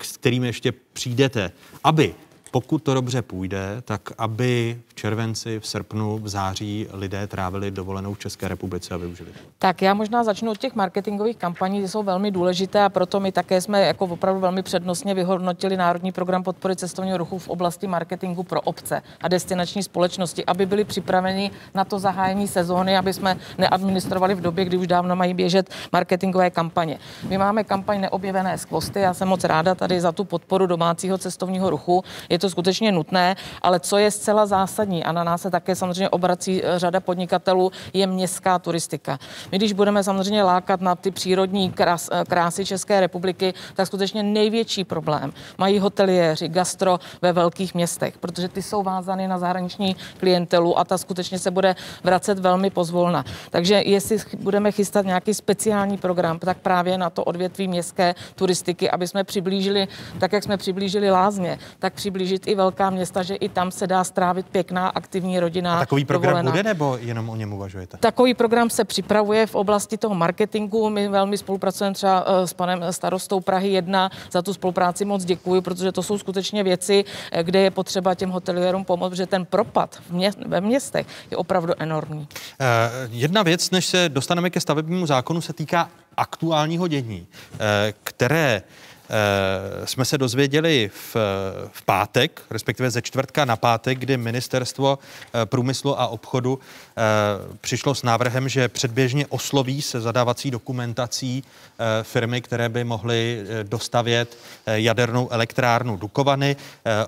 s 0.02 0.16
kterými 0.16 0.46
ještě 0.46 0.72
přijdete, 0.92 1.50
aby 1.84 2.14
pokud 2.50 2.82
to 2.82 2.94
dobře 2.94 3.22
půjde, 3.22 3.82
tak 3.84 4.00
aby 4.18 4.80
v 4.86 4.94
červenci, 4.94 5.60
v 5.60 5.66
srpnu, 5.66 6.18
v 6.18 6.28
září 6.28 6.86
lidé 6.92 7.26
trávili 7.26 7.70
dovolenou 7.70 8.14
v 8.14 8.18
České 8.18 8.48
republice 8.48 8.94
a 8.94 8.96
využili. 8.96 9.30
Tak 9.58 9.82
já 9.82 9.94
možná 9.94 10.24
začnu 10.24 10.50
od 10.50 10.58
těch 10.58 10.74
marketingových 10.74 11.36
kampaní, 11.36 11.80
ty 11.82 11.88
jsou 11.88 12.02
velmi 12.02 12.30
důležité 12.30 12.84
a 12.84 12.88
proto 12.88 13.20
my 13.20 13.32
také 13.32 13.60
jsme 13.60 13.86
jako 13.86 14.04
opravdu 14.04 14.40
velmi 14.40 14.62
přednostně 14.62 15.14
vyhodnotili 15.14 15.76
Národní 15.76 16.12
program 16.12 16.42
podpory 16.42 16.76
cestovního 16.76 17.18
ruchu 17.18 17.38
v 17.38 17.48
oblasti 17.48 17.86
marketingu 17.86 18.42
pro 18.42 18.60
obce 18.60 19.02
a 19.20 19.28
destinační 19.28 19.82
společnosti, 19.82 20.44
aby 20.46 20.66
byli 20.66 20.84
připraveni 20.84 21.50
na 21.74 21.84
to 21.84 21.98
zahájení 21.98 22.48
sezóny, 22.48 22.98
aby 22.98 23.12
jsme 23.12 23.36
neadministrovali 23.58 24.34
v 24.34 24.40
době, 24.40 24.64
kdy 24.64 24.76
už 24.76 24.86
dávno 24.86 25.16
mají 25.16 25.34
běžet 25.34 25.70
marketingové 25.92 26.50
kampaně. 26.50 26.98
My 27.28 27.38
máme 27.38 27.64
kampaň 27.64 28.00
Neobjevené 28.00 28.58
skvosty, 28.58 29.00
já 29.00 29.14
jsem 29.14 29.28
moc 29.28 29.44
ráda 29.44 29.74
tady 29.74 30.00
za 30.00 30.12
tu 30.12 30.24
podporu 30.24 30.66
domácího 30.66 31.18
cestovního 31.18 31.70
ruchu. 31.70 32.04
Je 32.28 32.38
to 32.40 32.50
skutečně 32.50 32.92
nutné, 32.92 33.36
ale 33.62 33.80
co 33.80 33.98
je 33.98 34.10
zcela 34.10 34.46
zásadní 34.46 35.04
a 35.04 35.12
na 35.12 35.24
nás 35.24 35.42
se 35.42 35.50
také 35.50 35.74
samozřejmě 35.76 36.08
obrací 36.08 36.64
eh, 36.64 36.78
řada 36.78 37.00
podnikatelů, 37.00 37.72
je 37.92 38.06
městská 38.06 38.58
turistika. 38.58 39.18
My 39.52 39.58
když 39.58 39.72
budeme 39.72 40.04
samozřejmě 40.04 40.42
lákat 40.42 40.80
na 40.80 40.94
ty 40.94 41.10
přírodní 41.10 41.72
krás, 41.72 42.08
eh, 42.12 42.24
krásy 42.24 42.64
České 42.64 43.00
republiky, 43.00 43.54
tak 43.74 43.86
skutečně 43.86 44.22
největší 44.22 44.84
problém 44.84 45.32
mají 45.58 45.78
hoteliéři, 45.78 46.48
gastro 46.48 47.00
ve 47.22 47.32
velkých 47.32 47.74
městech, 47.74 48.18
protože 48.18 48.48
ty 48.48 48.62
jsou 48.62 48.82
vázány 48.82 49.28
na 49.28 49.38
zahraniční 49.38 49.96
klientelu 50.18 50.78
a 50.78 50.84
ta 50.84 50.98
skutečně 50.98 51.38
se 51.38 51.50
bude 51.50 51.76
vracet 52.04 52.38
velmi 52.38 52.70
pozvolna. 52.70 53.24
Takže 53.50 53.82
jestli 53.84 54.16
budeme 54.38 54.72
chystat 54.72 55.06
nějaký 55.06 55.34
speciální 55.34 55.98
program, 55.98 56.38
tak 56.38 56.58
právě 56.58 56.98
na 56.98 57.10
to 57.10 57.24
odvětví 57.24 57.68
městské 57.68 58.14
turistiky, 58.34 58.90
aby 58.90 59.08
jsme 59.08 59.24
přiblížili, 59.24 59.88
tak 60.18 60.32
jak 60.32 60.44
jsme 60.44 60.56
přiblížili 60.56 61.10
lázně, 61.10 61.58
tak 61.78 61.94
přiblížili 61.94 62.29
přiblížit 62.30 62.46
i 62.46 62.54
velká 62.54 62.90
města, 62.90 63.22
že 63.22 63.34
i 63.34 63.48
tam 63.48 63.70
se 63.70 63.86
dá 63.86 64.04
strávit 64.04 64.46
pěkná 64.46 64.88
aktivní 64.88 65.40
rodina. 65.40 65.76
A 65.76 65.80
takový 65.80 66.04
program 66.04 66.32
dovolená. 66.32 66.50
bude 66.50 66.62
nebo 66.62 66.98
jenom 67.00 67.28
o 67.28 67.36
něm 67.36 67.52
uvažujete? 67.52 67.96
Takový 67.96 68.34
program 68.34 68.70
se 68.70 68.84
připravuje 68.84 69.46
v 69.46 69.54
oblasti 69.54 69.96
toho 69.98 70.14
marketingu. 70.14 70.90
My 70.90 71.08
velmi 71.08 71.38
spolupracujeme 71.38 71.94
třeba 71.94 72.24
eh, 72.26 72.46
s 72.46 72.52
panem 72.52 72.84
starostou 72.90 73.40
Prahy 73.40 73.68
1. 73.68 74.10
Za 74.30 74.42
tu 74.42 74.54
spolupráci 74.54 75.04
moc 75.04 75.24
děkuji, 75.24 75.60
protože 75.60 75.92
to 75.92 76.02
jsou 76.02 76.18
skutečně 76.18 76.62
věci, 76.62 77.04
eh, 77.32 77.42
kde 77.42 77.60
je 77.60 77.70
potřeba 77.70 78.14
těm 78.14 78.30
hotelierům 78.30 78.84
pomoct, 78.84 79.10
protože 79.10 79.26
ten 79.26 79.44
propad 79.44 79.98
v 80.08 80.10
mě, 80.10 80.30
ve 80.46 80.60
městech 80.60 81.06
je 81.30 81.36
opravdu 81.36 81.72
enormní. 81.78 82.20
Uh, 82.20 82.66
jedna 83.10 83.42
věc, 83.42 83.70
než 83.70 83.86
se 83.86 84.08
dostaneme 84.08 84.50
ke 84.50 84.60
stavebnímu 84.60 85.06
zákonu, 85.06 85.40
se 85.40 85.52
týká 85.52 85.90
aktuálního 86.16 86.88
dění, 86.88 87.26
které 88.02 88.62
Eh, 88.62 88.89
jsme 89.84 90.04
se 90.04 90.18
dozvěděli 90.18 90.90
v, 90.94 91.16
v 91.72 91.82
pátek, 91.82 92.42
respektive 92.50 92.90
ze 92.90 93.02
čtvrtka 93.02 93.44
na 93.44 93.56
pátek, 93.56 93.98
kdy 93.98 94.16
ministerstvo 94.16 94.98
eh, 94.98 95.46
průmyslu 95.46 96.00
a 96.00 96.06
obchodu 96.06 96.58
eh, 96.58 96.89
přišlo 97.60 97.94
s 97.94 98.02
návrhem, 98.02 98.48
že 98.48 98.68
předběžně 98.68 99.26
osloví 99.26 99.82
se 99.82 100.00
zadávací 100.00 100.50
dokumentací 100.50 101.44
firmy, 102.02 102.40
které 102.40 102.68
by 102.68 102.84
mohly 102.84 103.44
dostavět 103.62 104.38
jadernou 104.66 105.28
elektrárnu 105.30 105.96
Dukovany. 105.96 106.56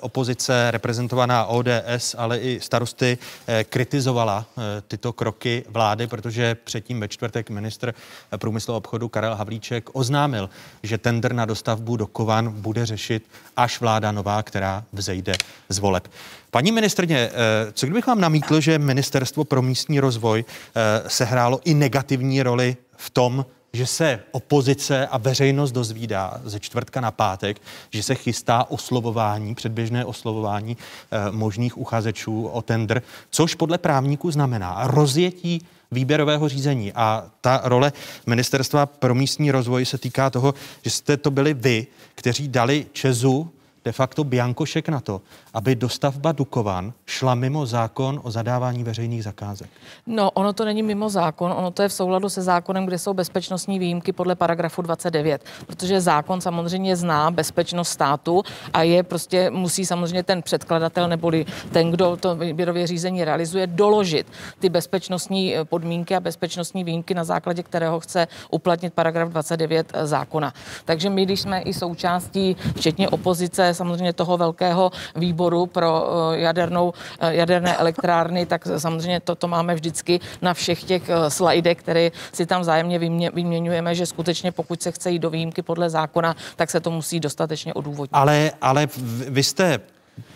Opozice 0.01 0.71
reprezentovaná 0.71 1.47
ODS, 1.47 2.15
ale 2.19 2.39
i 2.39 2.61
starosty 2.61 3.19
kritizovala 3.65 4.47
tyto 4.89 5.13
kroky 5.13 5.65
vlády, 5.69 6.07
protože 6.07 6.55
předtím 6.55 7.01
ve 7.01 7.09
čtvrtek 7.09 7.51
ministr 7.51 7.95
průmyslu 8.37 8.75
obchodu 8.75 9.09
Karel 9.09 9.35
Havlíček 9.35 9.91
oznámil, 9.93 10.51
že 10.83 10.99
tender 10.99 11.33
na 11.33 11.45
dostavbu 11.45 11.73
stavbu 11.73 11.97
Dokovan 11.97 12.53
bude 12.53 12.87
řešit 12.87 13.29
až 13.57 13.81
vláda 13.81 14.13
nová, 14.13 14.43
která 14.43 14.85
vzejde 14.93 15.33
z 15.69 15.79
voleb. 15.79 16.09
Paní 16.55 16.73
ministrně, 16.73 17.19
eh, 17.19 17.33
co 17.73 17.87
kdybych 17.87 18.07
vám 18.07 18.21
namítl, 18.21 18.61
že 18.61 18.79
Ministerstvo 18.79 19.45
pro 19.45 19.63
místní 19.63 20.01
rozvoj 20.01 20.45
eh, 20.45 21.11
sehrálo 21.11 21.61
i 21.65 21.75
negativní 21.75 22.43
roli 22.43 22.77
v 22.97 23.11
tom, 23.11 23.47
že 23.73 23.87
se 23.87 24.21
opozice 24.33 25.07
a 25.07 25.19
veřejnost 25.19 25.73
dozvídá 25.73 26.41
ze 26.45 26.61
čtvrtka 26.61 27.01
na 27.01 27.11
pátek, 27.11 27.61
že 27.91 28.03
se 28.03 28.15
chystá 28.15 28.71
oslovování, 28.71 29.55
předběžné 29.55 30.05
oslovování 30.05 30.77
eh, 30.77 31.31
možných 31.31 31.79
uchazečů 31.79 32.47
o 32.47 32.63
tender, 32.63 33.03
což 33.31 33.55
podle 33.55 33.79
právníků 33.79 34.31
znamená 34.31 34.81
rozjetí 34.83 35.67
výběrového 35.91 36.49
řízení. 36.49 36.93
A 36.93 37.25
ta 37.41 37.61
role 37.65 37.93
Ministerstva 38.27 38.87
pro 38.87 39.15
místní 39.15 39.51
rozvoj 39.51 39.85
se 39.85 39.99
týká 39.99 40.31
toho, 40.31 40.55
že 40.83 40.91
jste 40.91 41.17
to 41.17 41.31
byli 41.31 41.55
vy, 41.55 41.87
kteří 42.15 42.49
dali 42.49 42.87
Česu 42.93 43.53
de 43.85 43.93
facto 43.93 44.25
biankošek 44.25 44.89
na 44.89 45.01
to, 45.01 45.21
aby 45.55 45.75
dostavba 45.75 46.33
Dukovan 46.33 46.93
šla 47.07 47.35
mimo 47.35 47.67
zákon 47.67 48.21
o 48.25 48.31
zadávání 48.31 48.85
veřejných 48.85 49.25
zakázek? 49.25 49.71
No, 50.07 50.31
ono 50.31 50.53
to 50.53 50.65
není 50.65 50.83
mimo 50.83 51.09
zákon, 51.09 51.53
ono 51.53 51.71
to 51.71 51.83
je 51.83 51.89
v 51.89 51.93
souladu 51.93 52.29
se 52.29 52.43
zákonem, 52.43 52.87
kde 52.87 52.99
jsou 52.99 53.15
bezpečnostní 53.15 53.79
výjimky 53.79 54.13
podle 54.13 54.35
paragrafu 54.35 54.83
29, 54.83 55.45
protože 55.67 56.01
zákon 56.01 56.41
samozřejmě 56.41 56.97
zná 56.97 57.31
bezpečnost 57.31 57.89
státu 57.89 58.43
a 58.73 58.83
je 58.83 59.03
prostě, 59.03 59.51
musí 59.51 59.87
samozřejmě 59.87 60.23
ten 60.23 60.43
předkladatel 60.43 61.09
neboli 61.09 61.47
ten, 61.73 61.91
kdo 61.91 62.17
to 62.17 62.37
výběrově 62.37 62.87
řízení 62.87 63.25
realizuje, 63.25 63.67
doložit 63.67 64.27
ty 64.59 64.69
bezpečnostní 64.69 65.57
eh, 65.57 65.65
podmínky 65.65 66.17
a 66.17 66.21
bezpečnostní 66.21 66.85
výjimky, 66.85 67.15
na 67.15 67.25
základě 67.25 67.63
kterého 67.63 68.01
chce 68.01 68.29
uplatnit 68.51 68.95
paragraf 68.95 69.29
29 69.29 69.93
eh, 69.93 70.07
zákona. 70.07 70.55
Takže 70.85 71.11
my, 71.11 71.25
když 71.25 71.41
jsme 71.41 71.61
i 71.61 71.75
součástí, 71.75 72.57
včetně 72.77 73.09
opozice, 73.09 73.72
samozřejmě 73.75 74.13
toho 74.13 74.37
velkého 74.37 74.91
výboru 75.17 75.67
pro 75.67 76.09
eh, 76.35 76.39
jadernou, 76.41 76.93
eh, 77.21 77.35
jaderné 77.35 77.77
elektrárny, 77.77 78.47
tak 78.47 78.69
samozřejmě 78.77 79.21
toto 79.21 79.49
máme 79.49 79.75
vždycky 79.75 80.21
na 80.43 80.55
všech 80.55 80.85
těch 80.85 81.09
eh, 81.09 81.31
slajdech, 81.31 81.79
které 81.79 82.11
si 82.33 82.47
tam 82.47 82.61
vzájemně 82.61 82.99
vyměňujeme, 83.35 83.95
že 83.95 84.07
skutečně 84.07 84.53
pokud 84.53 84.83
se 84.83 84.93
chce 84.93 85.11
jít 85.11 85.19
do 85.19 85.31
výjimky 85.31 85.63
podle 85.63 85.91
zákona, 85.91 86.37
tak 86.57 86.71
se 86.71 86.81
to 86.81 86.91
musí 86.91 87.21
dostatečně 87.21 87.75
odůvodnit. 87.75 88.15
Ale, 88.15 88.53
ale 88.61 88.89
vy 89.29 89.43
jste 89.43 89.81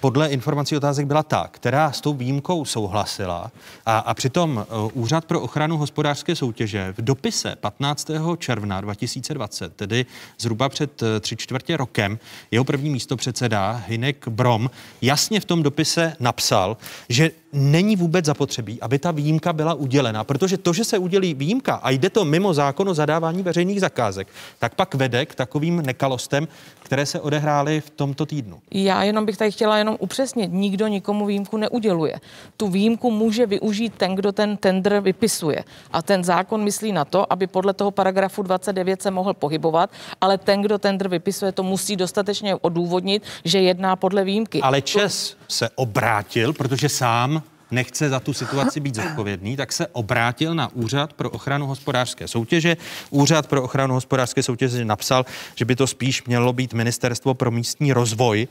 podle 0.01 0.29
informací 0.29 0.77
otázek 0.77 1.07
byla 1.07 1.23
ta, 1.23 1.49
která 1.51 1.93
s 1.93 2.01
tou 2.01 2.15
výjimkou 2.15 2.65
souhlasila 2.65 3.51
a, 3.87 3.99
a 3.99 4.15
přitom 4.15 4.67
uh, 4.85 4.91
Úřad 4.95 5.25
pro 5.25 5.41
ochranu 5.41 5.79
hospodářské 5.79 6.37
soutěže 6.37 6.95
v 6.99 7.03
dopise 7.03 7.57
15. 7.61 8.11
června 8.39 8.81
2020, 8.81 9.77
tedy 9.77 10.07
zhruba 10.39 10.69
před 10.69 11.03
uh, 11.03 11.09
tři 11.21 11.37
čtvrtě 11.37 11.77
rokem, 11.77 12.19
jeho 12.51 12.65
první 12.65 12.91
místo 12.91 13.17
předseda 13.17 13.83
Hinek 13.87 14.29
Brom 14.29 14.71
jasně 15.03 15.41
v 15.41 15.45
tom 15.45 15.63
dopise 15.63 16.17
napsal, 16.21 16.77
že 17.09 17.31
není 17.53 17.97
vůbec 17.97 18.25
zapotřebí, 18.25 18.81
aby 18.81 18.99
ta 18.99 19.11
výjimka 19.11 19.53
byla 19.53 19.75
udělena, 19.75 20.25
protože 20.25 20.59
to, 20.59 20.73
že 20.73 20.85
se 20.85 20.99
udělí 20.99 21.35
výjimka 21.35 21.75
a 21.75 21.91
jde 21.91 22.11
to 22.11 22.25
mimo 22.25 22.55
zákon 22.55 22.89
o 22.89 22.95
zadávání 22.95 23.43
veřejných 23.43 23.81
zakázek, 23.81 24.29
tak 24.59 24.75
pak 24.75 24.95
vede 24.95 25.27
k 25.27 25.35
takovým 25.35 25.83
nekalostem, 25.83 26.49
které 26.83 27.07
se 27.07 27.21
odehrály 27.21 27.81
v 27.81 27.91
tomto 27.91 28.27
týdnu. 28.27 28.61
Já 28.71 29.03
jenom 29.03 29.27
bych 29.27 29.37
tady 29.37 29.53
chtěla 29.53 29.79
jenom 29.79 29.86
upřesnit, 29.95 30.53
nikdo 30.53 30.87
nikomu 30.87 31.27
výjimku 31.27 31.57
neuděluje. 31.57 32.21
Tu 32.57 32.69
výjimku 32.69 33.11
může 33.11 33.47
využít 33.47 33.95
ten, 33.97 34.15
kdo 34.15 34.33
ten 34.33 34.57
tender 34.57 35.01
vypisuje. 35.01 35.65
A 35.93 36.03
ten 36.03 36.25
zákon 36.25 36.65
myslí 36.65 36.93
na 36.93 37.05
to, 37.05 37.33
aby 37.33 37.47
podle 37.47 37.73
toho 37.73 37.91
paragrafu 37.91 38.43
29 38.43 39.03
se 39.03 39.11
mohl 39.11 39.35
pohybovat, 39.35 39.91
ale 40.21 40.39
ten, 40.39 40.63
kdo 40.63 40.79
tender 40.79 41.09
vypisuje, 41.09 41.53
to 41.53 41.63
musí 41.63 41.97
dostatečně 41.97 42.55
odůvodnit, 42.55 43.23
že 43.45 43.61
jedná 43.61 43.97
podle 43.97 44.25
výjimky. 44.25 44.61
Ale 44.61 44.83
Čes 44.83 45.37
se 45.49 45.71
obrátil, 45.75 46.53
protože 46.53 46.89
sám 46.89 47.43
nechce 47.71 48.09
za 48.09 48.21
tu 48.21 48.33
situaci 48.33 48.81
být 48.81 48.95
zodpovědný, 48.95 49.57
tak 49.57 49.73
se 49.73 49.87
obrátil 49.87 50.55
na 50.55 50.73
Úřad 50.73 51.13
pro 51.13 51.31
ochranu 51.31 51.67
hospodářské 51.67 52.29
soutěže. 52.29 52.77
Úřad 53.11 53.47
pro 53.47 53.63
ochranu 53.63 53.95
hospodářské 53.95 54.43
soutěže 54.43 54.85
napsal, 54.85 55.27
že 55.55 55.65
by 55.65 55.77
to 55.77 55.87
spíš 55.87 56.25
mělo 56.25 56.53
být 56.53 56.75
Ministerstvo 56.75 57.35
pro 57.35 57.51
místní 57.51 57.93
rozvoj, 57.93 58.49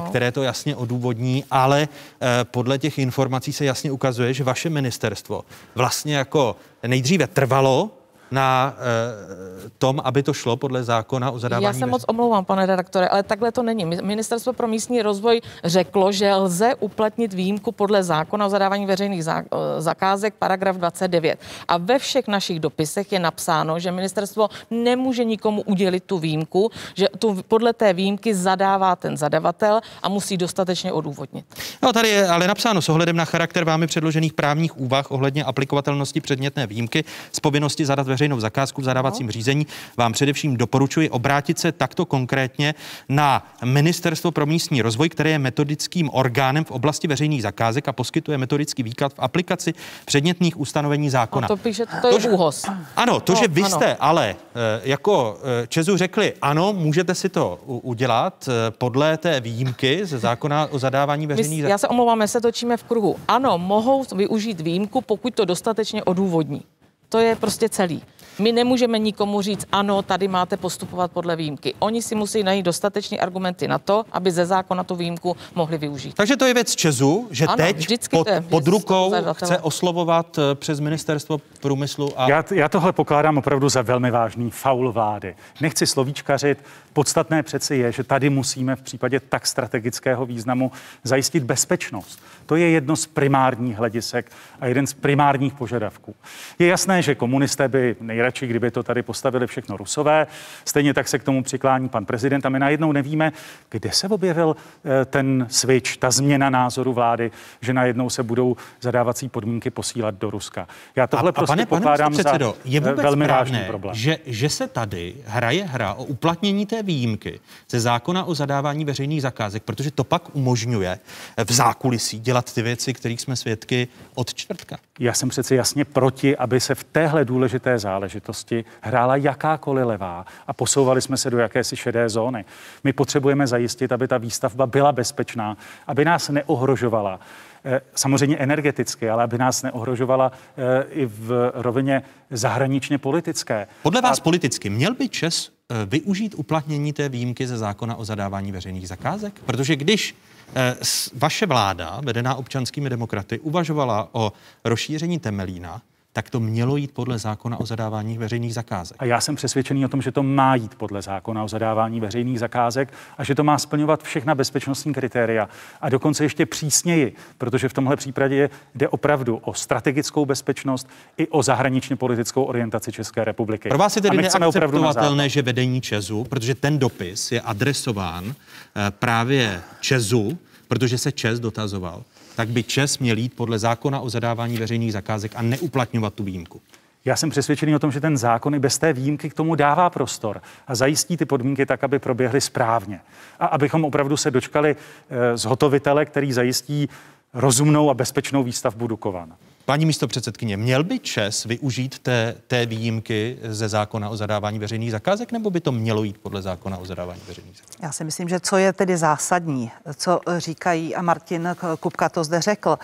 no. 0.00 0.06
které 0.06 0.32
to 0.32 0.42
jasně 0.42 0.76
odůvodní, 0.76 1.44
ale 1.50 1.88
eh, 2.20 2.44
podle 2.44 2.78
těch 2.78 2.98
informací 2.98 3.52
se 3.52 3.64
jasně 3.64 3.92
ukazuje, 3.92 4.34
že 4.34 4.44
vaše 4.44 4.70
ministerstvo 4.70 5.44
vlastně 5.74 6.16
jako 6.16 6.56
nejdříve 6.86 7.26
trvalo 7.26 7.99
na 8.30 8.74
e, 8.76 9.70
tom, 9.78 10.00
aby 10.04 10.22
to 10.22 10.32
šlo 10.32 10.56
podle 10.56 10.84
zákona 10.84 11.30
o 11.30 11.38
zadávání. 11.38 11.64
Já 11.64 11.72
se 11.72 11.86
moc 11.86 12.04
omlouvám, 12.08 12.44
pane 12.44 12.66
redaktore, 12.66 13.08
ale 13.08 13.22
takhle 13.22 13.52
to 13.52 13.62
není. 13.62 13.84
Ministerstvo 13.84 14.52
pro 14.52 14.68
místní 14.68 15.02
rozvoj 15.02 15.40
řeklo, 15.64 16.12
že 16.12 16.34
lze 16.34 16.74
uplatnit 16.74 17.32
výjimku 17.32 17.72
podle 17.72 18.02
zákona 18.02 18.46
o 18.46 18.48
zadávání 18.48 18.86
veřejných 18.86 19.24
eh, 19.28 19.44
zakázek, 19.78 20.34
paragraf 20.38 20.76
29. 20.76 21.38
A 21.68 21.76
ve 21.76 21.98
všech 21.98 22.28
našich 22.28 22.60
dopisech 22.60 23.12
je 23.12 23.18
napsáno, 23.18 23.78
že 23.78 23.92
ministerstvo 23.92 24.48
nemůže 24.70 25.24
nikomu 25.24 25.62
udělit 25.62 26.04
tu 26.04 26.18
výjimku, 26.18 26.70
že 26.94 27.06
tu 27.18 27.42
podle 27.48 27.72
té 27.72 27.92
výjimky 27.92 28.34
zadává 28.34 28.96
ten 28.96 29.16
zadavatel 29.16 29.80
a 30.02 30.08
musí 30.08 30.36
dostatečně 30.36 30.92
odůvodnit. 30.92 31.44
No, 31.82 31.92
tady 31.92 32.08
je 32.08 32.28
ale 32.28 32.46
napsáno 32.46 32.82
s 32.82 32.88
ohledem 32.88 33.16
na 33.16 33.24
charakter 33.24 33.64
vámi 33.64 33.86
předložených 33.86 34.32
právních 34.32 34.76
úvah 34.80 35.10
ohledně 35.10 35.44
aplikovatelnosti 35.44 36.20
předmětné 36.20 36.66
výjimky 36.66 37.04
z 37.32 37.40
povinnosti 37.40 37.86
zadat 37.86 38.06
veřejnou 38.20 38.40
zakázku 38.40 38.80
v 38.80 38.84
zadávacím 38.84 39.26
no. 39.26 39.32
řízení, 39.32 39.66
vám 39.96 40.12
především 40.12 40.56
doporučuji 40.56 41.10
obrátit 41.10 41.58
se 41.58 41.72
takto 41.72 42.06
konkrétně 42.06 42.74
na 43.08 43.46
Ministerstvo 43.64 44.30
pro 44.30 44.46
místní 44.46 44.82
rozvoj, 44.82 45.08
které 45.08 45.30
je 45.30 45.38
metodickým 45.38 46.10
orgánem 46.12 46.64
v 46.64 46.70
oblasti 46.70 47.08
veřejných 47.08 47.42
zakázek 47.42 47.88
a 47.88 47.92
poskytuje 47.92 48.38
metodický 48.38 48.82
výklad 48.82 49.14
v 49.14 49.18
aplikaci 49.18 49.74
předmětných 50.04 50.60
ustanovení 50.60 51.10
zákona. 51.10 51.48
No 51.50 51.56
to 51.56 51.62
píše, 51.62 51.86
to 51.86 52.08
je 52.08 52.18
to, 52.18 52.28
úhoz. 52.28 52.64
Ano, 52.96 53.20
to, 53.20 53.32
no, 53.32 53.40
že 53.40 53.48
vy 53.48 53.62
ano. 53.62 53.70
jste 53.70 53.96
ale 53.96 54.36
eh, 54.36 54.80
jako 54.84 55.38
eh, 55.62 55.66
Česu 55.66 55.96
řekli, 55.96 56.32
ano, 56.42 56.72
můžete 56.72 57.14
si 57.14 57.28
to 57.28 57.58
udělat 57.66 58.48
eh, 58.48 58.70
podle 58.70 59.16
té 59.16 59.40
výjimky 59.40 60.06
ze 60.06 60.18
zákona 60.18 60.66
o 60.70 60.78
zadávání 60.78 61.26
veřejných 61.26 61.62
zakázek. 61.62 61.70
Já 61.70 61.78
se 61.78 61.88
omlouvám, 61.88 62.18
my 62.18 62.28
se 62.28 62.40
točíme 62.40 62.76
v 62.76 62.82
kruhu. 62.84 63.16
Ano, 63.28 63.58
mohou 63.58 64.04
využít 64.16 64.60
výjimku, 64.60 65.00
pokud 65.00 65.34
to 65.34 65.44
dostatečně 65.44 66.04
odůvodní. 66.04 66.62
To 67.10 67.18
je 67.18 67.36
prostě 67.36 67.68
celý. 67.68 68.02
My 68.38 68.52
nemůžeme 68.52 68.98
nikomu 68.98 69.42
říct, 69.42 69.66
ano, 69.72 70.02
tady 70.02 70.28
máte 70.28 70.56
postupovat 70.56 71.12
podle 71.12 71.36
výjimky. 71.36 71.74
Oni 71.78 72.02
si 72.02 72.14
musí 72.14 72.42
najít 72.42 72.62
dostatečné 72.62 73.18
argumenty 73.18 73.68
na 73.68 73.78
to, 73.78 74.04
aby 74.12 74.30
ze 74.30 74.46
zákona 74.46 74.84
tu 74.84 74.94
výjimku 74.94 75.36
mohli 75.54 75.78
využít. 75.78 76.14
Takže 76.14 76.36
to 76.36 76.44
je 76.44 76.54
věc 76.54 76.74
Česu, 76.76 77.28
že 77.30 77.46
ano, 77.46 77.56
teď 77.56 78.08
pod, 78.10 78.28
pod 78.48 78.66
rukou 78.66 79.14
chce 79.32 79.58
oslovovat 79.58 80.38
eh, 80.38 80.54
přes 80.54 80.80
ministerstvo 80.80 81.40
průmyslu. 81.60 82.20
A... 82.20 82.28
Já, 82.30 82.44
já 82.54 82.68
tohle 82.68 82.92
pokládám 82.92 83.38
opravdu 83.38 83.68
za 83.68 83.82
velmi 83.82 84.10
vážný 84.10 84.50
faul 84.50 84.92
vlády. 84.92 85.34
Nechci 85.60 85.86
slovíčkařit, 85.86 86.58
podstatné 86.92 87.42
přeci 87.42 87.76
je, 87.76 87.92
že 87.92 88.04
tady 88.04 88.30
musíme 88.30 88.76
v 88.76 88.82
případě 88.82 89.20
tak 89.20 89.46
strategického 89.46 90.26
významu 90.26 90.72
zajistit 91.04 91.42
bezpečnost. 91.44 92.20
To 92.46 92.56
je 92.56 92.70
jedno 92.70 92.96
z 92.96 93.06
primárních 93.06 93.76
hledisek 93.76 94.32
a 94.60 94.66
jeden 94.66 94.86
z 94.86 94.92
primárních 94.92 95.52
požadavků. 95.52 96.14
Je 96.58 96.66
jasné, 96.66 96.99
že 97.02 97.14
komunisté 97.14 97.68
by 97.68 97.96
nejradši, 98.00 98.46
kdyby 98.46 98.70
to 98.70 98.82
tady 98.82 99.02
postavili 99.02 99.46
všechno 99.46 99.76
rusové, 99.76 100.26
stejně 100.64 100.94
tak 100.94 101.08
se 101.08 101.18
k 101.18 101.24
tomu 101.24 101.42
přiklání 101.42 101.88
pan 101.88 102.04
prezident 102.04 102.46
a 102.46 102.48
my 102.48 102.58
najednou 102.58 102.92
nevíme, 102.92 103.32
kde 103.68 103.90
se 103.92 104.08
objevil 104.08 104.56
eh, 104.84 105.04
ten 105.04 105.46
switch, 105.50 105.96
ta 105.96 106.10
změna 106.10 106.50
názoru 106.50 106.92
vlády, 106.92 107.30
že 107.60 107.72
najednou 107.72 108.10
se 108.10 108.22
budou 108.22 108.56
zadávací 108.80 109.28
podmínky 109.28 109.70
posílat 109.70 110.14
do 110.14 110.30
Ruska. 110.30 110.68
Já 110.96 111.06
tohle 111.06 111.28
a, 111.28 111.32
prostě 111.32 111.52
a 111.52 111.56
pane, 111.56 111.66
pokládám 111.66 112.12
pane 112.12 112.22
předsedo, 112.22 112.46
za 112.46 112.60
je 112.64 112.80
vůbec 112.80 113.02
velmi 113.02 113.26
vážný 113.26 113.60
problém. 113.66 113.94
Že, 113.94 114.18
že 114.26 114.48
se 114.48 114.68
tady 114.68 115.14
hraje 115.26 115.64
hra 115.64 115.94
o 115.94 116.04
uplatnění 116.04 116.66
té 116.66 116.82
výjimky 116.82 117.40
ze 117.70 117.80
zákona 117.80 118.24
o 118.24 118.34
zadávání 118.34 118.84
veřejných 118.84 119.22
zakázek, 119.22 119.62
protože 119.62 119.90
to 119.90 120.04
pak 120.04 120.36
umožňuje 120.36 120.98
v 121.44 121.52
zákulisí 121.52 122.20
dělat 122.20 122.54
ty 122.54 122.62
věci, 122.62 122.92
kterých 122.92 123.20
jsme 123.20 123.36
svědky 123.36 123.88
od 124.14 124.34
čtvrtka. 124.34 124.76
Já 125.00 125.14
jsem 125.14 125.28
přeci 125.28 125.54
jasně 125.54 125.84
proti, 125.84 126.36
aby 126.36 126.60
se 126.60 126.74
v 126.74 126.84
téhle 126.84 127.24
důležité 127.24 127.78
záležitosti 127.78 128.64
hrála 128.80 129.16
jakákoliv 129.16 129.86
levá 129.86 130.24
a 130.46 130.52
posouvali 130.52 131.02
jsme 131.02 131.16
se 131.16 131.30
do 131.30 131.38
jakési 131.38 131.76
šedé 131.76 132.08
zóny. 132.08 132.44
My 132.84 132.92
potřebujeme 132.92 133.46
zajistit, 133.46 133.92
aby 133.92 134.08
ta 134.08 134.18
výstavba 134.18 134.66
byla 134.66 134.92
bezpečná, 134.92 135.56
aby 135.86 136.04
nás 136.04 136.28
neohrožovala 136.28 137.20
eh, 137.64 137.80
samozřejmě 137.94 138.36
energeticky, 138.36 139.10
ale 139.10 139.24
aby 139.24 139.38
nás 139.38 139.62
neohrožovala 139.62 140.32
eh, 140.32 140.84
i 140.90 141.06
v 141.06 141.52
rovině 141.54 142.02
zahraničně 142.30 142.98
politické. 142.98 143.66
Podle 143.82 144.00
vás 144.00 144.18
a... 144.18 144.22
politicky 144.22 144.70
měl 144.70 144.94
by 144.94 145.08
Čes 145.08 145.59
využít 145.86 146.34
uplatnění 146.36 146.92
té 146.92 147.08
výjimky 147.08 147.46
ze 147.46 147.58
zákona 147.58 147.96
o 147.96 148.04
zadávání 148.04 148.52
veřejných 148.52 148.88
zakázek? 148.88 149.40
Protože 149.46 149.76
když 149.76 150.14
Eh, 150.54 150.76
vaše 151.14 151.46
vláda, 151.46 152.00
vedená 152.04 152.34
občanskými 152.34 152.90
demokraty, 152.90 153.38
uvažovala 153.38 154.08
o 154.12 154.32
rozšíření 154.64 155.18
Temelína, 155.18 155.82
tak 156.12 156.30
to 156.30 156.40
mělo 156.40 156.76
jít 156.76 156.92
podle 156.92 157.18
zákona 157.18 157.60
o 157.60 157.66
zadávání 157.66 158.18
veřejných 158.18 158.54
zakázek. 158.54 158.96
A 159.00 159.04
já 159.04 159.20
jsem 159.20 159.36
přesvědčený 159.36 159.84
o 159.84 159.88
tom, 159.88 160.02
že 160.02 160.12
to 160.12 160.22
má 160.22 160.54
jít 160.54 160.74
podle 160.74 161.02
zákona 161.02 161.44
o 161.44 161.48
zadávání 161.48 162.00
veřejných 162.00 162.40
zakázek 162.40 162.92
a 163.18 163.24
že 163.24 163.34
to 163.34 163.44
má 163.44 163.58
splňovat 163.58 164.02
všechna 164.02 164.34
bezpečnostní 164.34 164.92
kritéria 164.92 165.48
a 165.80 165.88
dokonce 165.88 166.24
ještě 166.24 166.46
přísněji, 166.46 167.14
protože 167.38 167.68
v 167.68 167.72
tomhle 167.72 167.96
případě 167.96 168.50
jde 168.74 168.88
opravdu 168.88 169.36
o 169.36 169.54
strategickou 169.54 170.26
bezpečnost 170.26 170.88
i 171.18 171.28
o 171.28 171.42
zahraničně 171.42 171.96
politickou 171.96 172.42
orientaci 172.42 172.92
České 172.92 173.24
republiky. 173.24 173.68
Pro 173.68 173.78
vás 173.78 173.96
je 173.96 174.02
tedy 174.02 174.16
neakceptovatelné, 174.16 175.28
že 175.28 175.42
vedení 175.42 175.80
Česu, 175.80 176.24
protože 176.24 176.54
ten 176.54 176.78
dopis 176.78 177.32
je 177.32 177.40
adresován 177.40 178.24
eh, 178.30 178.90
právě 178.90 179.62
Česu, 179.80 180.38
protože 180.68 180.98
se 180.98 181.12
Čes 181.12 181.40
dotazoval, 181.40 182.02
tak 182.40 182.48
by 182.48 182.62
Čes 182.62 182.98
měl 182.98 183.18
jít 183.18 183.34
podle 183.34 183.58
zákona 183.58 184.00
o 184.00 184.10
zadávání 184.10 184.56
veřejných 184.56 184.92
zakázek 184.92 185.32
a 185.34 185.42
neuplatňovat 185.42 186.14
tu 186.14 186.24
výjimku. 186.24 186.60
Já 187.04 187.16
jsem 187.16 187.30
přesvědčený 187.30 187.74
o 187.74 187.78
tom, 187.78 187.92
že 187.92 188.00
ten 188.00 188.16
zákon 188.16 188.54
i 188.54 188.58
bez 188.58 188.78
té 188.78 188.92
výjimky 188.92 189.30
k 189.30 189.34
tomu 189.34 189.54
dává 189.54 189.90
prostor 189.90 190.42
a 190.66 190.74
zajistí 190.74 191.16
ty 191.16 191.24
podmínky 191.24 191.66
tak, 191.66 191.84
aby 191.84 191.98
proběhly 191.98 192.40
správně. 192.40 193.00
A 193.40 193.46
abychom 193.46 193.84
opravdu 193.84 194.16
se 194.16 194.30
dočkali 194.30 194.76
e, 195.10 195.36
zhotovitele, 195.36 196.04
který 196.04 196.32
zajistí 196.32 196.88
rozumnou 197.34 197.90
a 197.90 197.94
bezpečnou 197.94 198.42
výstavbu 198.42 198.86
Dukovan. 198.86 199.34
Paní 199.70 199.86
místo 199.86 200.08
předsedkyně, 200.08 200.56
měl 200.56 200.84
by 200.84 200.98
Čes 200.98 201.44
využít 201.44 201.98
té, 201.98 202.36
té 202.46 202.66
výjimky 202.66 203.38
ze 203.42 203.68
zákona 203.68 204.08
o 204.08 204.16
zadávání 204.16 204.58
veřejných 204.58 204.90
zakázek, 204.90 205.32
nebo 205.32 205.50
by 205.50 205.60
to 205.60 205.72
mělo 205.72 206.04
jít 206.04 206.18
podle 206.18 206.42
zákona 206.42 206.76
o 206.76 206.86
zadávání 206.86 207.20
veřejných 207.28 207.56
zakázek? 207.56 207.82
Já 207.82 207.92
si 207.92 208.04
myslím, 208.04 208.28
že 208.28 208.40
co 208.40 208.56
je 208.56 208.72
tedy 208.72 208.96
zásadní, 208.96 209.70
co 209.96 210.20
říkají 210.38 210.94
a 210.94 211.02
Martin 211.02 211.56
Kupka 211.80 212.08
to 212.08 212.24
zde 212.24 212.40
řekl, 212.40 212.78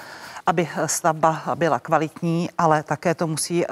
aby 0.46 0.68
stavba 0.86 1.42
byla 1.54 1.78
kvalitní, 1.78 2.50
ale 2.58 2.82
také 2.82 3.14
to 3.14 3.26
musí 3.26 3.64
eh, 3.64 3.68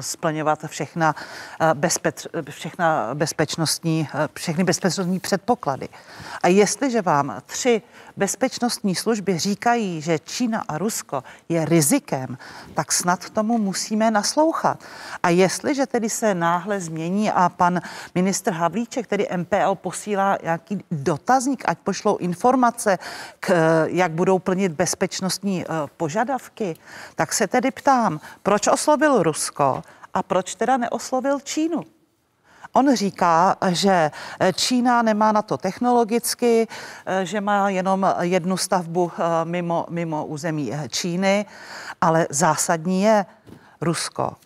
splňovat 0.00 0.58
všechna, 0.66 1.14
eh, 1.60 1.74
bezpeč, 1.74 2.26
všechna 2.50 3.10
bezpečnostní, 3.14 4.08
eh, 4.14 4.28
všechny 4.34 4.64
bezpečnostní 4.64 5.20
předpoklady. 5.20 5.88
A 6.42 6.48
jestliže 6.48 7.02
vám 7.02 7.42
tři 7.46 7.82
bezpečnostní 8.16 8.94
služby 8.94 9.38
říkají, 9.38 10.00
že 10.00 10.18
Čína 10.18 10.64
a 10.68 10.78
Rusko 10.78 11.24
je 11.48 11.64
rizikem, 11.64 12.38
tak 12.74 12.92
snad 12.92 13.30
tomu 13.30 13.58
musíme 13.58 14.10
naslouchat. 14.10 14.84
A 15.22 15.28
jestliže 15.28 15.86
tedy 15.86 16.10
se 16.10 16.34
náhle 16.34 16.80
změní 16.80 17.30
a 17.30 17.48
pan 17.48 17.80
ministr 18.14 18.52
Havlíček, 18.52 19.06
tedy 19.06 19.28
MPL, 19.36 19.74
posílá 19.74 20.38
nějaký 20.42 20.84
dotazník, 20.90 21.64
ať 21.66 21.78
pošlou 21.78 22.16
informace, 22.16 22.98
k, 23.40 23.52
jak 23.88 24.12
budou 24.12 24.38
plnit 24.38 24.72
bezpečnostní 24.72 25.66
uh, 25.66 25.74
požadavky, 25.96 26.76
tak 27.14 27.32
se 27.32 27.46
tedy 27.46 27.70
ptám, 27.70 28.20
proč 28.42 28.66
oslovil 28.66 29.22
Rusko 29.22 29.82
a 30.14 30.22
proč 30.22 30.54
teda 30.54 30.76
neoslovil 30.76 31.40
Čínu? 31.40 31.93
On 32.76 32.94
říká, 32.96 33.56
že 33.68 34.10
Čína 34.54 35.02
nemá 35.02 35.32
na 35.32 35.42
to 35.42 35.56
technologicky, 35.56 36.68
že 37.22 37.40
má 37.40 37.70
jenom 37.70 38.14
jednu 38.20 38.56
stavbu 38.56 39.12
mimo, 39.44 39.86
mimo 39.90 40.26
území 40.26 40.72
Číny, 40.88 41.46
ale 42.00 42.26
zásadní 42.30 43.02
je 43.02 43.26
Rusko 43.80 44.43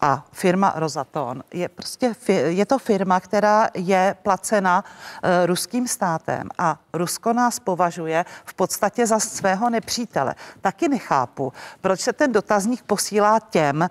a 0.00 0.26
firma 0.32 0.72
Rosaton 0.76 1.42
je 1.54 1.68
prostě, 1.68 2.14
je 2.46 2.66
to 2.66 2.78
firma, 2.78 3.20
která 3.20 3.68
je 3.74 4.16
placena 4.22 4.84
e, 5.22 5.46
ruským 5.46 5.88
státem 5.88 6.48
a 6.58 6.78
Rusko 6.92 7.32
nás 7.32 7.58
považuje 7.58 8.24
v 8.44 8.54
podstatě 8.54 9.06
za 9.06 9.20
svého 9.20 9.70
nepřítele. 9.70 10.34
Taky 10.60 10.88
nechápu, 10.88 11.52
proč 11.80 12.00
se 12.00 12.12
ten 12.12 12.32
dotazník 12.32 12.82
posílá 12.82 13.40
těm, 13.50 13.82
e, 13.82 13.88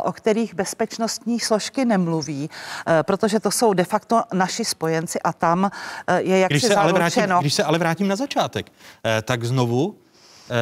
o 0.00 0.12
kterých 0.12 0.54
bezpečnostní 0.54 1.40
složky 1.40 1.84
nemluví, 1.84 2.50
e, 2.86 3.02
protože 3.02 3.40
to 3.40 3.50
jsou 3.50 3.74
de 3.74 3.84
facto 3.84 4.22
naši 4.32 4.64
spojenci 4.64 5.20
a 5.20 5.32
tam 5.32 5.70
je 6.16 6.38
jak 6.38 6.50
když 6.50 6.62
se, 6.62 6.74
ale 6.74 6.92
vrátím, 6.92 7.24
když 7.40 7.54
se 7.54 7.64
ale 7.64 7.78
vrátím 7.78 8.08
na 8.08 8.16
začátek, 8.16 8.72
tak 9.22 9.44
znovu 9.44 9.96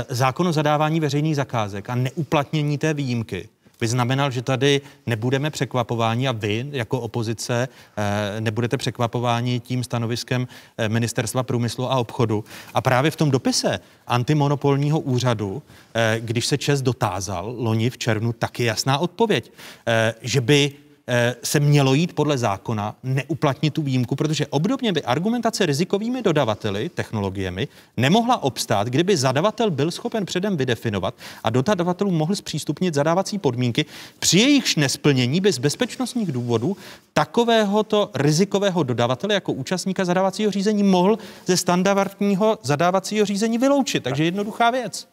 zákon 0.09 0.49
o 0.49 0.53
zadávání 0.53 1.01
veřejných 1.01 1.37
zakázek 1.37 1.91
a 1.91 1.95
neuplatnění 1.95 2.79
té 2.79 2.95
výjimky 2.95 3.49
by 3.81 3.89
znamenal, 3.89 4.31
že 4.31 4.43
tady 4.43 4.81
nebudeme 5.07 5.51
překvapováni 5.51 6.29
a 6.29 6.33
vy 6.33 6.67
jako 6.71 7.01
opozice 7.01 7.69
eh, 7.97 8.41
nebudete 8.41 8.77
překvapováni 8.77 9.61
tím 9.61 9.85
stanoviskem 9.85 10.49
eh, 10.79 10.89
Ministerstva 10.89 11.43
průmyslu 11.43 11.93
a 11.93 11.97
obchodu. 11.97 12.45
A 12.75 12.81
právě 12.81 13.11
v 13.11 13.17
tom 13.17 13.31
dopise 13.31 13.81
antimonopolního 14.07 15.01
úřadu, 15.01 15.63
eh, 15.95 16.17
když 16.21 16.47
se 16.47 16.59
Čes 16.59 16.83
dotázal 16.83 17.55
loni 17.59 17.91
v 17.91 17.99
červnu, 17.99 18.33
taky 18.33 18.65
jasná 18.65 18.99
odpověď, 18.99 19.53
že 20.23 20.41
by 20.41 20.73
se 21.43 21.61
mělo 21.61 21.95
jít 21.95 22.13
podle 22.13 22.39
zákona, 22.39 22.95
neuplatnit 23.03 23.75
tu 23.75 23.83
výjimku, 23.83 24.17
protože 24.17 24.47
obdobně 24.47 24.93
by 24.93 25.03
argumentace 25.03 25.67
rizikovými 25.67 26.23
dodavateli, 26.23 26.89
technologiemi, 26.89 27.69
nemohla 27.97 28.43
obstát, 28.43 28.87
kdyby 28.87 29.17
zadavatel 29.17 29.71
byl 29.71 29.91
schopen 29.91 30.27
předem 30.27 30.57
vydefinovat 30.57 31.15
a 31.45 31.51
dodavatelům 31.51 32.15
mohl 32.15 32.35
zpřístupnit 32.37 32.95
zadávací 32.95 33.39
podmínky, 33.39 33.85
při 34.19 34.39
jejichž 34.39 34.77
nesplnění 34.77 35.41
by 35.41 35.53
z 35.53 35.59
bezpečnostních 35.59 36.33
důvodů 36.33 36.77
takovéhoto 37.13 38.11
rizikového 38.15 38.83
dodavatele 38.83 39.35
jako 39.35 39.53
účastníka 39.53 40.05
zadávacího 40.05 40.51
řízení 40.51 40.83
mohl 40.83 41.19
ze 41.47 41.57
standardního 41.57 42.59
zadávacího 42.63 43.27
řízení 43.27 43.59
vyloučit. 43.59 44.03
Takže 44.03 44.25
jednoduchá 44.25 44.71
věc. 44.71 45.09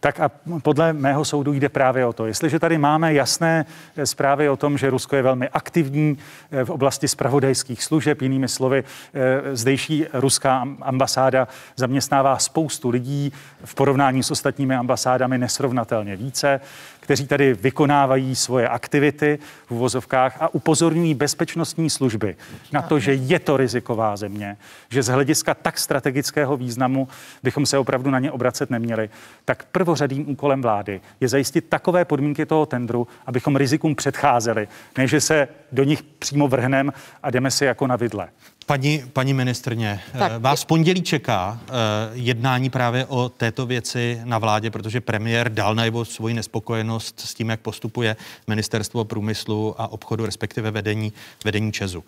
Tak 0.00 0.20
a 0.20 0.30
podle 0.62 0.92
mého 0.92 1.24
soudu 1.24 1.52
jde 1.52 1.68
právě 1.68 2.06
o 2.06 2.12
to. 2.12 2.26
Jestliže 2.26 2.58
tady 2.58 2.78
máme 2.78 3.14
jasné 3.14 3.66
eh, 3.96 4.06
zprávy 4.06 4.48
o 4.48 4.56
tom, 4.56 4.78
že 4.78 4.90
Rusko 4.90 5.16
je 5.16 5.22
velmi 5.22 5.48
aktivní 5.48 6.18
eh, 6.50 6.64
v 6.64 6.70
oblasti 6.70 7.08
spravodajských 7.08 7.84
služeb, 7.84 8.22
jinými 8.22 8.48
slovy, 8.48 8.84
eh, 9.14 9.56
zdejší 9.56 10.06
ruská 10.12 10.68
ambasáda 10.82 11.48
zaměstnává 11.76 12.38
spoustu 12.38 12.90
lidí 12.90 13.32
v 13.64 13.74
porovnání 13.74 14.22
s 14.22 14.30
ostatními 14.30 14.74
ambasádami 14.74 15.38
nesrovnatelně 15.38 16.16
více, 16.16 16.60
kteří 17.08 17.26
tady 17.26 17.54
vykonávají 17.54 18.36
svoje 18.36 18.68
aktivity 18.68 19.38
v 19.66 19.70
uvozovkách 19.70 20.36
a 20.40 20.54
upozorňují 20.54 21.14
bezpečnostní 21.14 21.90
služby 21.90 22.36
na 22.72 22.82
to, 22.82 22.98
že 22.98 23.14
je 23.14 23.38
to 23.38 23.56
riziková 23.56 24.16
země, 24.16 24.56
že 24.88 25.02
z 25.02 25.06
hlediska 25.06 25.54
tak 25.54 25.78
strategického 25.78 26.56
významu 26.56 27.08
bychom 27.42 27.66
se 27.66 27.78
opravdu 27.78 28.10
na 28.10 28.18
ně 28.18 28.32
obracet 28.32 28.70
neměli, 28.70 29.10
tak 29.44 29.64
prvořadým 29.64 30.30
úkolem 30.30 30.62
vlády 30.62 31.00
je 31.20 31.28
zajistit 31.28 31.64
takové 31.68 32.04
podmínky 32.04 32.46
toho 32.46 32.66
tendru, 32.66 33.08
abychom 33.26 33.56
rizikům 33.56 33.94
předcházeli, 33.94 34.68
než 34.98 35.10
že 35.10 35.20
se 35.20 35.48
do 35.72 35.84
nich 35.84 36.02
přímo 36.02 36.48
vrhneme 36.48 36.92
a 37.22 37.30
jdeme 37.30 37.50
si 37.50 37.64
jako 37.64 37.86
na 37.86 37.96
vidle. 37.96 38.28
Paní, 38.68 39.02
paní 39.12 39.34
ministrně, 39.34 40.00
tak, 40.18 40.32
vás 40.40 40.62
v 40.62 40.66
pondělí 40.66 41.02
čeká 41.02 41.60
uh, 41.62 41.76
jednání 42.12 42.70
právě 42.70 43.06
o 43.06 43.28
této 43.28 43.66
věci 43.66 44.20
na 44.24 44.38
vládě, 44.38 44.70
protože 44.70 45.00
premiér 45.00 45.52
dal 45.52 45.74
najevo 45.74 46.04
svoji 46.04 46.34
nespokojenost 46.34 47.20
s 47.20 47.34
tím, 47.34 47.48
jak 47.48 47.60
postupuje 47.60 48.16
ministerstvo 48.46 49.04
průmyslu 49.04 49.74
a 49.78 49.88
obchodu, 49.88 50.26
respektive 50.26 50.70
vedení, 50.70 51.12
vedení 51.44 51.72
Česu. 51.72 51.98
Uh, 51.98 52.04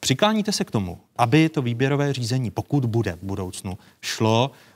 přikláníte 0.00 0.52
se 0.52 0.64
k 0.64 0.70
tomu, 0.70 0.98
aby 1.16 1.48
to 1.48 1.62
výběrové 1.62 2.12
řízení, 2.12 2.50
pokud 2.50 2.84
bude 2.84 3.12
v 3.12 3.22
budoucnu, 3.22 3.78
šlo 4.00 4.50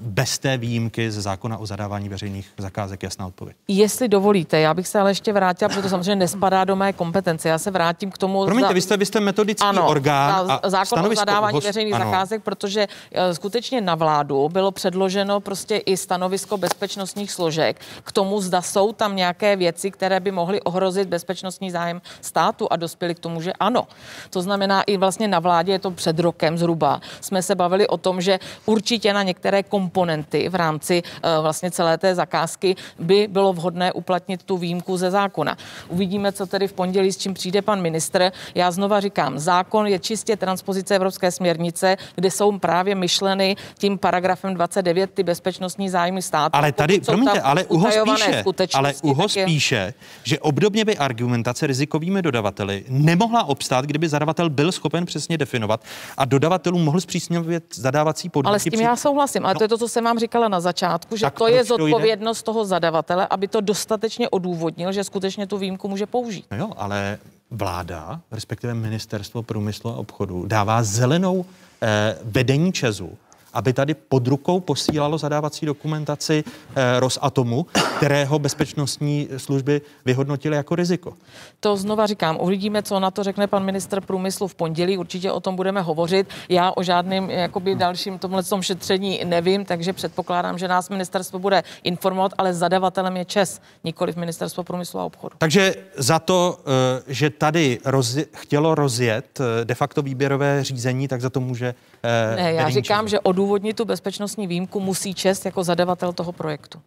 bez 0.00 0.38
té 0.38 0.56
výjimky 0.56 1.10
ze 1.10 1.22
zákona 1.22 1.58
o 1.58 1.66
zadávání 1.66 2.08
veřejných 2.08 2.50
zakázek? 2.58 3.02
Jasná 3.02 3.26
odpověď. 3.26 3.56
Jestli 3.68 4.08
dovolíte, 4.08 4.60
já 4.60 4.74
bych 4.74 4.88
se 4.88 5.00
ale 5.00 5.10
ještě 5.10 5.32
vrátila, 5.32 5.68
protože 5.68 5.82
to 5.82 5.88
samozřejmě 5.88 6.16
nespadá 6.16 6.64
do 6.64 6.76
mé 6.76 6.92
kompetence. 6.92 7.48
Já 7.48 7.58
se 7.58 7.70
vrátím 7.70 8.10
k 8.10 8.18
tomu. 8.18 8.44
Promiňte, 8.44 8.68
za... 8.68 8.74
vy, 8.74 8.80
jste, 8.80 8.96
vy 8.96 9.06
jste 9.06 9.20
metodický 9.20 9.66
ano, 9.66 9.88
orgán. 9.88 10.58
A 10.62 10.70
zákon 10.70 11.06
o 11.06 11.14
zadávání 11.14 11.54
host... 11.54 11.66
veřejných 11.66 11.94
ano. 11.94 12.04
zakázek, 12.04 12.42
protože 12.42 12.86
eh, 13.12 13.34
skutečně 13.34 13.80
na 13.80 13.94
vládu 13.94 14.48
bylo 14.48 14.70
předloženo 14.70 15.40
prostě 15.40 15.76
i 15.76 15.96
stanovisko 15.96 16.56
bezpečnostních 16.56 17.32
složek 17.32 17.80
k 18.04 18.12
tomu, 18.12 18.40
zda 18.40 18.62
jsou 18.62 18.92
tam 18.92 19.16
nějaké 19.16 19.56
věci, 19.56 19.90
které 19.90 20.20
by 20.20 20.30
mohly 20.30 20.60
ohrozit 20.60 21.08
bezpečnostní 21.08 21.70
zájem 21.70 22.02
státu 22.20 22.66
a 22.70 22.76
dospěli 22.76 23.14
k 23.14 23.18
tomu, 23.18 23.40
že 23.40 23.52
ano. 23.52 23.86
To 24.30 24.42
znamená, 24.42 24.82
i 24.82 24.96
vlastně 24.96 25.28
na 25.28 25.38
vládě, 25.38 25.72
je 25.72 25.78
to 25.78 25.90
před 25.90 26.18
rokem 26.18 26.58
zhruba, 26.58 27.00
jsme 27.20 27.42
se 27.42 27.54
bavili 27.54 27.88
o 27.88 27.96
tom, 27.96 28.20
že 28.20 28.38
určitě 28.66 29.12
na 29.12 29.22
některé 29.22 29.39
komponenty 29.68 30.48
v 30.48 30.54
rámci 30.54 31.02
uh, 31.02 31.42
vlastně 31.42 31.70
celé 31.70 31.98
té 31.98 32.14
zakázky 32.14 32.76
by 32.98 33.28
bylo 33.30 33.52
vhodné 33.52 33.92
uplatnit 33.92 34.42
tu 34.42 34.56
výjimku 34.56 34.96
ze 34.96 35.10
zákona. 35.10 35.56
Uvidíme, 35.88 36.32
co 36.32 36.46
tedy 36.46 36.68
v 36.68 36.72
pondělí, 36.72 37.12
s 37.12 37.16
čím 37.16 37.34
přijde 37.34 37.62
pan 37.62 37.82
ministr. 37.82 38.32
Já 38.54 38.70
znova 38.70 39.00
říkám, 39.00 39.38
zákon 39.38 39.86
je 39.86 39.98
čistě 39.98 40.36
transpozice 40.36 40.96
Evropské 40.96 41.30
směrnice, 41.30 41.96
kde 42.14 42.30
jsou 42.30 42.58
právě 42.58 42.94
myšleny 42.94 43.56
tím 43.78 43.98
paragrafem 43.98 44.54
29 44.54 45.10
ty 45.10 45.22
bezpečnostní 45.22 45.88
zájmy 45.90 46.22
státu. 46.22 46.56
Ale 46.56 46.72
tady, 46.72 47.00
promiňte, 47.00 47.40
ale 47.40 47.64
UHO 47.64 47.90
spíše, 47.90 48.44
ale 48.74 48.94
UHO 49.02 49.28
spíše, 49.28 49.94
že 50.24 50.38
obdobně 50.38 50.84
by 50.84 50.96
argumentace 50.96 51.66
rizikovými 51.66 52.22
dodavateli 52.22 52.84
nemohla 52.88 53.44
obstát, 53.44 53.84
kdyby 53.84 54.08
zadavatel 54.08 54.50
byl 54.50 54.72
schopen 54.72 55.06
přesně 55.06 55.38
definovat 55.38 55.84
a 56.16 56.24
dodavatelům 56.24 56.84
mohl 56.84 57.00
zpřísňovat 57.00 57.62
zadávací 57.74 58.28
podmínky. 58.28 58.50
Ale 58.50 58.58
s 58.58 58.64
tím 58.64 58.80
já 58.80 58.96
souhlasím 58.96 59.19
souhlasím, 59.20 59.44
ale 59.44 59.54
no. 59.54 59.58
to 59.58 59.64
je 59.64 59.68
to, 59.68 59.78
co 59.78 59.88
jsem 59.88 60.04
vám 60.04 60.18
říkala 60.18 60.48
na 60.48 60.60
začátku, 60.60 61.16
že 61.16 61.26
tak 61.26 61.38
to 61.38 61.48
je 61.48 61.64
zodpovědnost 61.64 62.42
toho 62.42 62.64
zadavatele, 62.64 63.26
aby 63.30 63.48
to 63.48 63.60
dostatečně 63.60 64.28
odůvodnil, 64.28 64.92
že 64.92 65.04
skutečně 65.04 65.46
tu 65.46 65.58
výjimku 65.58 65.88
může 65.88 66.06
použít. 66.06 66.44
No 66.50 66.56
jo, 66.56 66.70
ale 66.76 67.18
vláda, 67.50 68.20
respektive 68.32 68.74
ministerstvo 68.74 69.42
průmyslu 69.42 69.90
a 69.90 69.96
obchodu, 69.96 70.46
dává 70.46 70.82
zelenou 70.82 71.44
eh, 71.82 72.18
vedení 72.24 72.72
Česu 72.72 73.18
aby 73.52 73.72
tady 73.72 73.94
pod 73.94 74.26
rukou 74.26 74.60
posílalo 74.60 75.18
zadávací 75.18 75.66
dokumentaci 75.66 76.44
eh, 76.76 77.00
Rosatomu, 77.00 77.66
kterého 77.96 78.38
bezpečnostní 78.38 79.28
služby 79.36 79.80
vyhodnotily 80.04 80.56
jako 80.56 80.74
riziko. 80.74 81.14
To 81.60 81.76
znova 81.76 82.06
říkám, 82.06 82.38
uvidíme, 82.40 82.82
co 82.82 83.00
na 83.00 83.10
to 83.10 83.24
řekne 83.24 83.46
pan 83.46 83.64
minister 83.64 84.00
průmyslu 84.00 84.48
v 84.48 84.54
pondělí, 84.54 84.98
určitě 84.98 85.32
o 85.32 85.40
tom 85.40 85.56
budeme 85.56 85.80
hovořit. 85.80 86.28
Já 86.48 86.72
o 86.76 86.82
žádném 86.82 87.30
jakoby 87.30 87.74
dalším 87.74 88.18
tomhle 88.18 88.42
tom 88.42 88.62
šetření 88.62 89.20
nevím, 89.24 89.64
takže 89.64 89.92
předpokládám, 89.92 90.58
že 90.58 90.68
nás 90.68 90.88
ministerstvo 90.88 91.38
bude 91.38 91.62
informovat, 91.82 92.32
ale 92.38 92.54
zadavatelem 92.54 93.16
je 93.16 93.24
ČES, 93.24 93.60
nikoli 93.84 94.12
v 94.12 94.16
ministerstvo 94.16 94.64
průmyslu 94.64 95.00
a 95.00 95.04
obchodu. 95.04 95.34
Takže 95.38 95.74
za 95.96 96.18
to, 96.18 96.58
eh, 96.66 97.02
že 97.06 97.30
tady 97.30 97.78
rozje- 97.84 98.26
chtělo 98.34 98.74
rozjet 98.74 99.40
eh, 99.40 99.64
de 99.64 99.74
facto 99.74 100.02
výběrové 100.02 100.64
řízení, 100.64 101.08
tak 101.08 101.20
za 101.20 101.30
to 101.30 101.40
může 101.40 101.74
Eh, 102.02 102.36
ne, 102.36 102.52
já 102.52 102.68
říkám, 102.70 103.08
že 103.08 103.20
odůvodnit 103.40 103.76
tu 103.76 103.84
bezpečnostní 103.84 104.46
výjimku 104.46 104.80
musí 104.80 105.14
čest 105.14 105.44
jako 105.44 105.64
zadavatel 105.64 106.12
toho 106.12 106.32
projektu. 106.32 106.80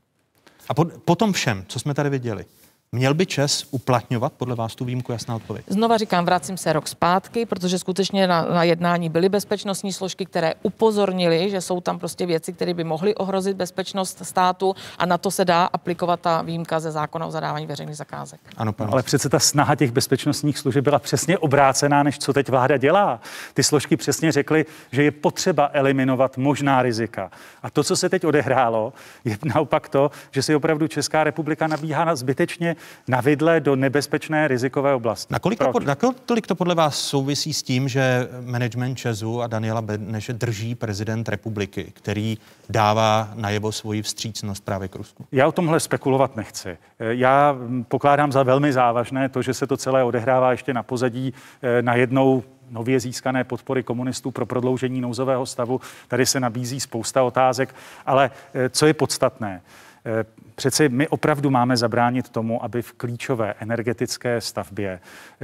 A 0.69 0.73
po, 0.73 0.85
po 0.85 1.15
tom 1.15 1.33
všem, 1.33 1.65
co 1.67 1.79
jsme 1.79 1.93
tady 1.93 2.09
viděli, 2.09 2.45
Měl 2.95 3.13
by 3.13 3.25
Čes 3.25 3.65
uplatňovat 3.71 4.33
podle 4.33 4.55
vás 4.55 4.75
tu 4.75 4.85
výjimku? 4.85 5.11
Jasná 5.11 5.35
odpověď. 5.35 5.65
Znova 5.67 5.97
říkám, 5.97 6.25
vracím 6.25 6.57
se 6.57 6.73
rok 6.73 6.87
zpátky, 6.87 7.45
protože 7.45 7.79
skutečně 7.79 8.27
na, 8.27 8.41
na 8.41 8.63
jednání 8.63 9.09
byly 9.09 9.29
bezpečnostní 9.29 9.93
složky, 9.93 10.25
které 10.25 10.53
upozornili, 10.63 11.49
že 11.49 11.61
jsou 11.61 11.81
tam 11.81 11.99
prostě 11.99 12.25
věci, 12.25 12.53
které 12.53 12.73
by 12.73 12.83
mohly 12.83 13.15
ohrozit 13.15 13.57
bezpečnost 13.57 14.25
státu 14.25 14.75
a 14.97 15.05
na 15.05 15.17
to 15.17 15.31
se 15.31 15.45
dá 15.45 15.65
aplikovat 15.65 16.19
ta 16.19 16.41
výjimka 16.41 16.79
ze 16.79 16.91
zákona 16.91 17.25
o 17.25 17.31
zadávání 17.31 17.67
veřejných 17.67 17.97
zakázek. 17.97 18.39
Ano, 18.57 18.73
pan. 18.73 18.89
Ale 18.91 19.03
přece 19.03 19.29
ta 19.29 19.39
snaha 19.39 19.75
těch 19.75 19.91
bezpečnostních 19.91 20.57
služeb 20.57 20.83
byla 20.83 20.99
přesně 20.99 21.37
obrácená, 21.37 22.03
než 22.03 22.19
co 22.19 22.33
teď 22.33 22.49
vláda 22.49 22.77
dělá. 22.77 23.19
Ty 23.53 23.63
složky 23.63 23.97
přesně 23.97 24.31
řekly, 24.31 24.65
že 24.91 25.03
je 25.03 25.11
potřeba 25.11 25.69
eliminovat 25.73 26.37
možná 26.37 26.81
rizika. 26.81 27.31
A 27.63 27.69
to, 27.69 27.83
co 27.83 27.95
se 27.95 28.09
teď 28.09 28.25
odehrálo, 28.25 28.93
je 29.25 29.37
naopak 29.43 29.89
to, 29.89 30.11
že 30.31 30.41
si 30.41 30.55
opravdu 30.55 30.87
Česká 30.87 31.23
republika 31.23 31.67
nabíhá 31.67 32.05
na 32.05 32.15
zbytečně 32.15 32.75
na 33.07 33.21
vidle 33.21 33.59
do 33.59 33.75
nebezpečné 33.75 34.47
rizikové 34.47 34.95
oblasti. 34.95 35.33
Nakolik 35.33 35.59
to, 35.59 35.79
nakolik 35.85 36.47
to 36.47 36.55
podle 36.55 36.75
vás 36.75 36.99
souvisí 36.99 37.53
s 37.53 37.63
tím, 37.63 37.87
že 37.87 38.27
management 38.41 38.95
Česu 38.95 39.41
a 39.41 39.47
Daniela 39.47 39.81
Beneše 39.81 40.33
drží 40.33 40.75
prezident 40.75 41.29
republiky, 41.29 41.91
který 41.93 42.37
dává 42.69 43.29
najevo 43.35 43.71
svoji 43.71 44.01
vstřícnost 44.01 44.65
právě 44.65 44.87
k 44.87 44.95
Rusku? 44.95 45.25
Já 45.31 45.47
o 45.47 45.51
tomhle 45.51 45.79
spekulovat 45.79 46.35
nechci. 46.35 46.77
Já 46.99 47.55
pokládám 47.87 48.31
za 48.31 48.43
velmi 48.43 48.73
závažné 48.73 49.29
to, 49.29 49.41
že 49.41 49.53
se 49.53 49.67
to 49.67 49.77
celé 49.77 50.03
odehrává 50.03 50.51
ještě 50.51 50.73
na 50.73 50.83
pozadí 50.83 51.33
eh, 51.61 51.81
na 51.81 51.95
jednou 51.95 52.43
nově 52.69 52.99
získané 52.99 53.43
podpory 53.43 53.83
komunistů 53.83 54.31
pro 54.31 54.45
prodloužení 54.45 55.01
nouzového 55.01 55.45
stavu. 55.45 55.81
Tady 56.07 56.25
se 56.25 56.39
nabízí 56.39 56.79
spousta 56.79 57.23
otázek, 57.23 57.75
ale 58.05 58.31
eh, 58.53 58.69
co 58.69 58.85
je 58.85 58.93
podstatné? 58.93 59.61
Eh, 60.05 60.25
přeci 60.55 60.89
my 60.89 61.07
opravdu 61.07 61.49
máme 61.49 61.77
zabránit 61.77 62.29
tomu, 62.29 62.63
aby 62.63 62.81
v 62.81 62.93
klíčové 62.93 63.53
energetické 63.59 64.41
stavbě 64.41 64.99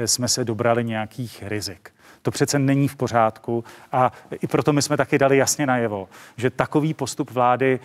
jsme 0.05 0.27
se 0.27 0.45
dobrali 0.45 0.83
nějakých 0.83 1.43
rizik. 1.47 1.91
To 2.21 2.31
přece 2.31 2.59
není 2.59 2.87
v 2.87 2.95
pořádku 2.95 3.63
a 3.91 4.11
i 4.41 4.47
proto 4.47 4.73
my 4.73 4.81
jsme 4.81 4.97
taky 4.97 5.17
dali 5.17 5.37
jasně 5.37 5.65
najevo, 5.65 6.09
že 6.37 6.49
takový 6.49 6.93
postup 6.93 7.31
vlády 7.31 7.79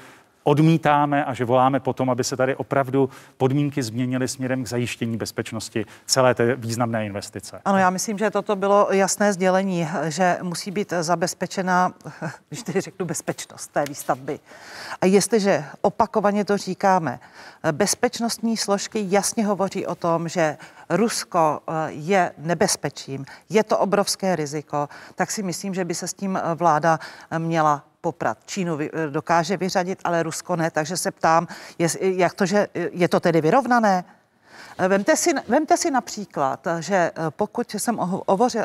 odmítáme 0.45 1.25
a 1.25 1.35
že 1.35 1.45
voláme 1.45 1.81
potom, 1.81 2.11
aby 2.11 2.25
se 2.25 2.37
tady 2.37 2.57
opravdu 2.57 3.11
podmínky 3.37 3.83
změnily 3.83 4.29
směrem 4.29 4.65
k 4.65 4.69
zajištění 4.69 5.17
bezpečnosti 5.17 5.87
celé 6.07 6.35
té 6.35 6.55
významné 6.57 7.07
investice. 7.07 7.61
Ano, 7.65 7.79
já 7.79 7.91
myslím, 7.91 8.19
že 8.19 8.31
toto 8.31 8.57
bylo 8.57 8.89
jasné 8.91 9.33
sdělení, 9.33 9.89
že 10.09 10.39
musí 10.43 10.71
být 10.71 10.93
zabezpečena, 11.01 11.93
když 12.49 12.63
tedy 12.63 12.81
řeknu, 12.81 13.07
bezpečnost 13.07 13.67
té 13.67 13.85
výstavby. 13.89 14.41
A 15.01 15.07
jestliže 15.07 15.65
opakovaně 15.81 16.45
to 16.45 16.57
říkáme, 16.57 17.21
bezpečnostní 17.73 18.57
složky 18.57 19.07
jasně 19.09 19.47
hovoří 19.47 19.87
o 19.87 19.95
tom, 19.95 20.29
že 20.29 20.57
Rusko 20.91 21.61
eh, 21.69 21.73
je 21.89 22.33
nebezpečím, 22.39 23.25
je 23.49 23.65
to 23.65 23.79
obrovské 23.79 24.37
riziko, 24.37 24.89
tak 25.15 25.31
si 25.31 25.43
myslím, 25.43 25.75
že 25.75 25.85
by 25.85 25.95
se 25.95 26.09
s 26.09 26.15
tím 26.15 26.39
vláda 26.55 26.99
měla 27.39 27.85
poprat. 28.05 28.39
Čínu 28.45 28.79
dokáže 29.11 29.57
vyřadit, 29.57 29.99
ale 30.05 30.23
Rusko 30.23 30.57
ne, 30.57 30.69
takže 30.71 30.97
se 30.97 31.11
ptám, 31.11 31.49
je, 31.79 31.89
jak 32.01 32.35
to, 32.35 32.45
že 32.47 32.69
je 32.93 33.09
to 33.09 33.21
tedy 33.21 33.41
vyrovnané? 33.41 34.05
Vemte 34.79 35.17
si, 35.17 35.31
vemte 35.49 35.77
si 35.77 35.91
například, 35.91 36.67
že 36.81 36.97
eh, 36.97 37.13
pokud 37.31 37.75
jsem 37.75 37.97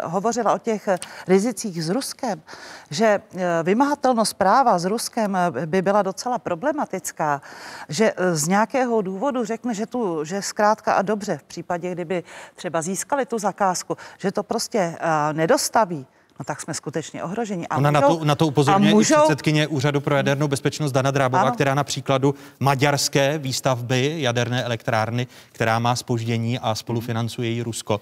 hovořila 0.04 0.54
o 0.54 0.58
těch 0.58 0.88
eh, 0.88 0.98
rizicích 1.28 1.84
s 1.84 1.90
Ruskem, 1.90 2.42
že 2.90 3.06
eh, 3.06 3.64
vymahatelnost 3.64 4.34
práva 4.34 4.80
s 4.80 4.86
Ruskem 4.86 5.38
by 5.66 5.82
byla 5.82 6.02
docela 6.02 6.40
problematická, 6.40 7.42
že 7.90 8.14
z 8.32 8.48
nějakého 8.48 9.02
důvodu 9.02 9.46
řekne, 9.46 9.74
že, 9.74 9.86
tu, 9.86 10.26
že 10.26 10.42
zkrátka 10.42 10.94
a 10.94 11.02
dobře 11.02 11.38
v 11.38 11.44
případě, 11.44 11.92
kdyby 11.92 12.24
třeba 12.56 12.82
získali 12.82 13.26
tu 13.26 13.40
zakázku, 13.40 13.98
že 14.18 14.32
to 14.32 14.44
prostě 14.44 14.98
nedostaví, 15.34 16.08
no 16.40 16.46
tak 16.46 16.62
jsme 16.62 16.74
skutečně 16.74 17.24
ohroženi. 17.24 17.68
A 17.68 17.78
Ona 17.78 17.92
můžou, 17.92 18.02
na 18.02 18.18
to, 18.18 18.26
na 18.26 18.36
to 18.36 18.48
upozorňuje 18.48 18.94
můžou, 18.94 19.16
i 19.16 19.18
předsedkyně 19.18 19.68
Úřadu 19.68 20.02
pro 20.02 20.16
jadernou 20.16 20.48
bezpečnost 20.48 20.92
Dana 20.92 21.12
Drábová, 21.12 21.42
ano. 21.42 21.52
která 21.52 21.76
na 21.76 21.84
příkladu 21.84 22.36
maďarské 22.60 23.38
výstavby 23.38 24.16
jaderné 24.18 24.64
elektrárny, 24.64 25.28
která 25.52 25.80
má 25.80 25.96
spoždění 25.96 26.60
a 26.60 26.76
spolufinancuje 26.76 27.50
ji 27.50 27.62
Rusko, 27.62 28.02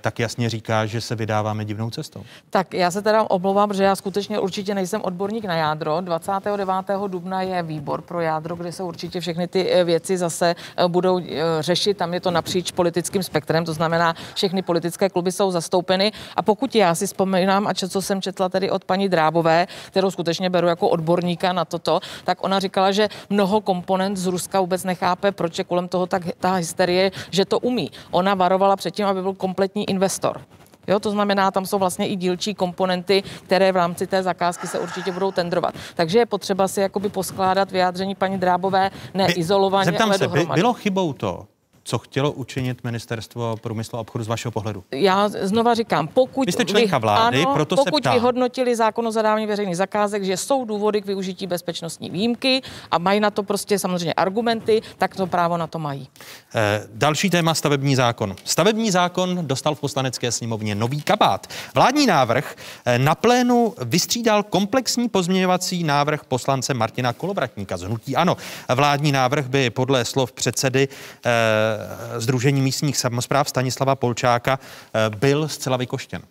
tak 0.00 0.18
jasně 0.18 0.50
říká, 0.50 0.86
že 0.86 1.00
se 1.00 1.14
vydáváme 1.14 1.64
divnou 1.64 1.90
cestou. 1.90 2.24
Tak 2.50 2.74
já 2.74 2.90
se 2.90 3.02
teda 3.02 3.30
omlouvám, 3.30 3.74
že 3.74 3.84
já 3.84 3.96
skutečně 3.96 4.38
určitě 4.38 4.74
nejsem 4.74 5.02
odborník 5.02 5.44
na 5.44 5.54
jádro. 5.54 6.00
29. 6.00 6.68
dubna 7.06 7.42
je 7.42 7.62
výbor 7.62 8.02
pro 8.02 8.20
jádro, 8.20 8.56
kde 8.56 8.72
se 8.72 8.82
určitě 8.82 9.20
všechny 9.20 9.48
ty 9.48 9.70
eh, 9.70 9.84
věci 9.84 10.18
zase 10.18 10.54
eh, 10.76 10.88
budou 10.88 11.18
eh, 11.18 11.24
řešit. 11.60 11.96
Tam 11.96 12.14
je 12.14 12.20
to 12.20 12.30
napříč 12.30 12.70
politickým 12.70 13.22
spektrem, 13.22 13.64
to 13.64 13.72
znamená, 13.72 14.14
všechny 14.34 14.62
politické 14.62 15.08
kluby 15.08 15.32
jsou 15.32 15.50
zastoupeny. 15.50 16.12
A 16.36 16.42
pokud 16.42 16.74
já 16.74 16.94
si 16.94 17.06
vzpomínám, 17.06 17.66
a 17.66 17.74
co 17.74 18.02
jsem 18.02 18.22
četla 18.22 18.48
tady 18.48 18.70
od 18.70 18.84
paní 18.84 19.08
Drábové, 19.08 19.66
kterou 19.86 20.10
skutečně 20.10 20.50
beru 20.50 20.66
jako 20.66 20.88
odborníka 20.88 21.52
na 21.52 21.64
toto, 21.64 22.00
tak 22.24 22.44
ona 22.44 22.60
říkala, 22.60 22.92
že 22.92 23.08
mnoho 23.30 23.60
komponent 23.60 24.16
z 24.16 24.26
Ruska 24.26 24.60
vůbec 24.60 24.84
nechápe, 24.84 25.32
proč 25.32 25.58
je 25.58 25.64
kolem 25.64 25.88
toho 25.88 26.06
tak 26.06 26.22
ta 26.38 26.54
hysterie, 26.54 27.10
že 27.30 27.44
to 27.44 27.58
umí. 27.58 27.90
Ona 28.10 28.34
varovala 28.34 28.76
předtím, 28.76 29.06
aby 29.06 29.22
byl 29.22 29.34
kompletní 29.54 29.90
investor. 29.90 30.40
Jo, 30.86 31.00
to 31.00 31.10
znamená, 31.10 31.50
tam 31.50 31.66
jsou 31.66 31.78
vlastně 31.78 32.08
i 32.08 32.16
dílčí 32.16 32.54
komponenty, 32.54 33.22
které 33.46 33.72
v 33.72 33.76
rámci 33.76 34.06
té 34.06 34.22
zakázky 34.22 34.66
se 34.66 34.78
určitě 34.78 35.12
budou 35.12 35.32
tendrovat. 35.32 35.74
Takže 35.94 36.18
je 36.18 36.26
potřeba 36.26 36.68
si 36.68 36.80
jakoby 36.80 37.08
poskládat 37.08 37.70
vyjádření 37.70 38.14
paní 38.14 38.38
Drábové 38.38 38.90
neizolovaně, 39.14 39.84
Zeptám 39.84 40.08
ale 40.08 40.18
se, 40.18 40.24
dohromady. 40.24 40.58
By, 40.58 40.60
bylo 40.60 40.72
chybou 40.72 41.12
to, 41.12 41.46
co 41.84 41.98
chtělo 41.98 42.32
učinit 42.32 42.84
ministerstvo 42.84 43.56
průmyslu 43.56 43.98
a 43.98 44.00
obchodu 44.00 44.24
z 44.24 44.28
vašeho 44.28 44.52
pohledu? 44.52 44.84
Já 44.90 45.28
znova 45.28 45.74
říkám, 45.74 46.08
pokud, 46.08 46.46
vy 46.46 46.52
jste 46.52 46.64
členka 46.64 46.98
vlády, 46.98 47.42
ano, 47.42 47.54
proto 47.54 47.76
pokud 47.76 47.94
se 47.96 48.00
ptám. 48.00 48.14
vyhodnotili 48.14 48.76
zákon 48.76 49.06
o 49.06 49.10
zadávání 49.10 49.46
veřejných 49.46 49.76
zakázek, 49.76 50.24
že 50.24 50.36
jsou 50.36 50.64
důvody 50.64 51.02
k 51.02 51.06
využití 51.06 51.46
bezpečnostní 51.46 52.10
výjimky 52.10 52.62
a 52.90 52.98
mají 52.98 53.20
na 53.20 53.30
to 53.30 53.42
prostě 53.42 53.78
samozřejmě 53.78 54.14
argumenty, 54.14 54.82
tak 54.98 55.16
to 55.16 55.26
právo 55.26 55.56
na 55.56 55.66
to 55.66 55.78
mají. 55.78 56.08
E, 56.54 56.86
další 56.94 57.30
téma 57.30 57.54
stavební 57.54 57.96
zákon. 57.96 58.36
Stavební 58.44 58.90
zákon 58.90 59.38
dostal 59.46 59.74
v 59.74 59.80
poslanecké 59.80 60.32
sněmovně 60.32 60.74
nový 60.74 61.02
kabát. 61.02 61.46
Vládní 61.74 62.06
návrh 62.06 62.56
eh, 62.84 62.98
na 62.98 63.14
plénu 63.14 63.74
vystřídal 63.84 64.42
komplexní 64.42 65.08
pozměňovací 65.08 65.84
návrh 65.84 66.24
poslance 66.24 66.74
Martina 66.74 67.12
Kolovratníka 67.12 67.76
z 67.76 67.82
Hnutí 67.82 68.16
Ano. 68.16 68.36
Vládní 68.74 69.12
návrh 69.12 69.46
by 69.46 69.70
podle 69.70 70.04
slov 70.04 70.32
předsedy 70.32 70.88
e, 71.26 71.73
Združení 72.16 72.62
místních 72.62 72.96
samozpráv 72.96 73.48
Stanislava 73.48 73.96
Polčáka 73.96 74.58
eh, 74.58 75.10
byl 75.16 75.48
zcela 75.48 75.76
vykoštěn. 75.76 76.22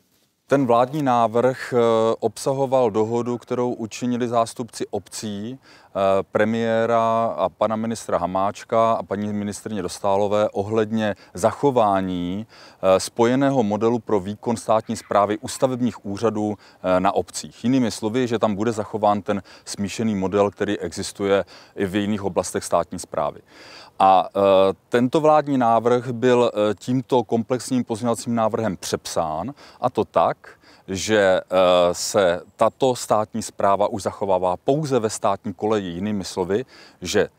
Ten 0.48 0.66
vládní 0.66 1.04
návrh 1.04 1.74
eh, 1.74 1.80
obsahoval 2.20 2.92
dohodu, 2.92 3.38
kterou 3.38 3.74
učinili 3.74 4.28
zástupci 4.28 4.86
obcí, 4.90 5.60
eh, 5.60 6.00
premiéra 6.32 7.26
a 7.38 7.50
pana 7.50 7.76
ministra 7.76 8.18
Hamáčka 8.18 8.94
a 8.94 9.04
paní 9.04 9.34
ministrně 9.34 9.82
Dostálové 9.82 10.50
ohledně 10.50 11.16
zachování 11.34 12.48
spojeného 12.98 13.64
modelu 13.64 14.00
pro 14.00 14.20
výkon 14.20 14.58
státní 14.58 14.96
zprávy 14.96 15.38
u 15.38 15.48
stavebních 15.48 16.06
úřadů 16.06 16.58
na 17.00 17.12
obcích. 17.12 17.64
Jinými 17.64 17.92
slovy, 17.92 18.28
že 18.28 18.40
tam 18.40 18.56
bude 18.56 18.72
zachován 18.72 19.22
ten 19.22 19.44
smíšený 19.66 20.16
model, 20.16 20.52
který 20.52 20.80
existuje 20.80 21.46
i 21.76 21.86
v 21.86 21.96
jiných 21.96 22.24
oblastech 22.24 22.64
státní 22.64 23.00
zprávy. 23.00 23.40
A 24.00 24.30
e, 24.30 24.40
tento 24.90 25.22
vládní 25.22 25.58
návrh 25.58 26.12
byl 26.12 26.52
e, 26.54 26.74
tímto 26.76 27.24
komplexním 27.24 27.84
pozměňovacím 27.84 28.36
návrhem 28.36 28.78
přepsán 28.78 29.54
a 29.82 29.90
to 29.90 30.06
tak, 30.06 30.38
že 30.88 31.20
e, 31.20 31.42
se 31.92 32.42
tato 32.56 32.96
státní 32.96 33.42
zpráva 33.42 33.88
už 33.88 34.04
zachovává 34.04 34.58
pouze 34.58 35.00
ve 35.00 35.10
státní 35.10 35.54
koleji, 35.54 35.88
jinými 35.88 36.24
slovy, 36.24 36.66
že 37.02 37.30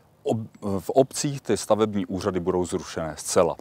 v 0.78 0.90
obcích 0.90 1.40
ty 1.40 1.56
stavební 1.56 2.06
úřady 2.06 2.40
budou 2.40 2.64
zrušené 2.64 3.14
zcela. 3.16 3.56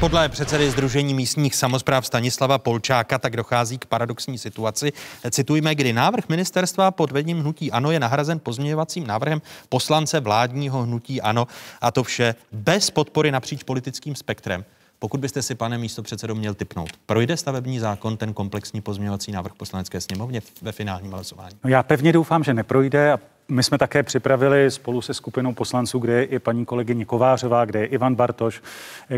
Podle 0.00 0.28
předsedy 0.28 0.70
Združení 0.70 1.14
místních 1.14 1.54
samozpráv 1.54 2.06
Stanislava 2.06 2.58
Polčáka 2.58 3.18
tak 3.18 3.36
dochází 3.36 3.78
k 3.78 3.86
paradoxní 3.86 4.38
situaci. 4.38 4.92
Citujme, 5.30 5.74
kdy 5.74 5.92
návrh 5.92 6.28
ministerstva 6.28 6.90
pod 6.90 7.12
vedením 7.12 7.40
hnutí 7.40 7.72
ANO 7.72 7.90
je 7.90 8.00
nahrazen 8.00 8.38
pozměňovacím 8.38 9.06
návrhem 9.06 9.42
poslance 9.68 10.20
vládního 10.20 10.82
hnutí 10.82 11.20
ANO 11.20 11.46
a 11.80 11.90
to 11.90 12.02
vše 12.02 12.34
bez 12.52 12.90
podpory 12.90 13.30
napříč 13.32 13.62
politickým 13.62 14.14
spektrem. 14.14 14.64
Pokud 14.98 15.20
byste 15.20 15.42
si, 15.42 15.54
pane 15.54 15.78
místo 15.78 16.02
předsedo, 16.02 16.34
měl 16.34 16.54
typnout, 16.54 16.90
projde 17.06 17.36
stavební 17.36 17.78
zákon 17.78 18.16
ten 18.16 18.34
komplexní 18.34 18.80
pozměňovací 18.80 19.32
návrh 19.32 19.54
poslanecké 19.54 20.00
sněmovně 20.00 20.42
ve 20.62 20.72
finálním 20.72 21.12
hlasování? 21.12 21.56
No 21.64 21.70
já 21.70 21.82
pevně 21.82 22.12
doufám, 22.12 22.44
že 22.44 22.54
neprojde 22.54 23.12
a 23.12 23.18
my 23.48 23.62
jsme 23.62 23.78
také 23.78 24.02
připravili 24.02 24.70
spolu 24.70 25.02
se 25.02 25.14
skupinou 25.14 25.54
poslanců, 25.54 25.98
kde 25.98 26.12
je 26.12 26.24
i 26.24 26.38
paní 26.38 26.64
kolegyně 26.64 27.04
Kovářová, 27.04 27.64
kde 27.64 27.80
je 27.80 27.86
Ivan 27.86 28.14
Bartoš, 28.14 28.62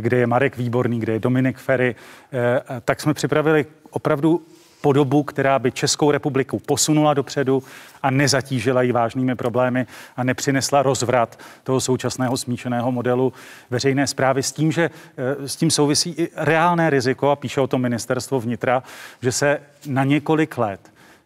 kde 0.00 0.16
je 0.16 0.26
Marek 0.26 0.56
Výborný, 0.56 1.00
kde 1.00 1.12
je 1.12 1.18
Dominik 1.18 1.58
Ferry, 1.58 1.94
eh, 2.32 2.60
tak 2.84 3.00
jsme 3.00 3.14
připravili 3.14 3.66
opravdu 3.90 4.42
podobu, 4.80 5.22
která 5.22 5.58
by 5.58 5.72
Českou 5.72 6.10
republiku 6.10 6.58
posunula 6.58 7.14
dopředu 7.14 7.62
a 8.02 8.10
nezatížila 8.10 8.82
ji 8.82 8.92
vážnými 8.92 9.34
problémy 9.34 9.86
a 10.16 10.24
nepřinesla 10.24 10.82
rozvrat 10.82 11.38
toho 11.64 11.80
současného 11.80 12.36
smíšeného 12.36 12.92
modelu 12.92 13.32
veřejné 13.70 14.06
zprávy 14.06 14.42
s 14.42 14.52
tím, 14.52 14.72
že 14.72 14.90
eh, 15.16 15.48
s 15.48 15.56
tím 15.56 15.70
souvisí 15.70 16.10
i 16.10 16.28
reálné 16.36 16.90
riziko, 16.90 17.30
a 17.30 17.36
píše 17.36 17.60
o 17.60 17.66
tom 17.66 17.82
ministerstvo 17.82 18.40
vnitra, 18.40 18.82
že 19.22 19.32
se 19.32 19.60
na 19.86 20.04
několik 20.04 20.58
let 20.58 20.80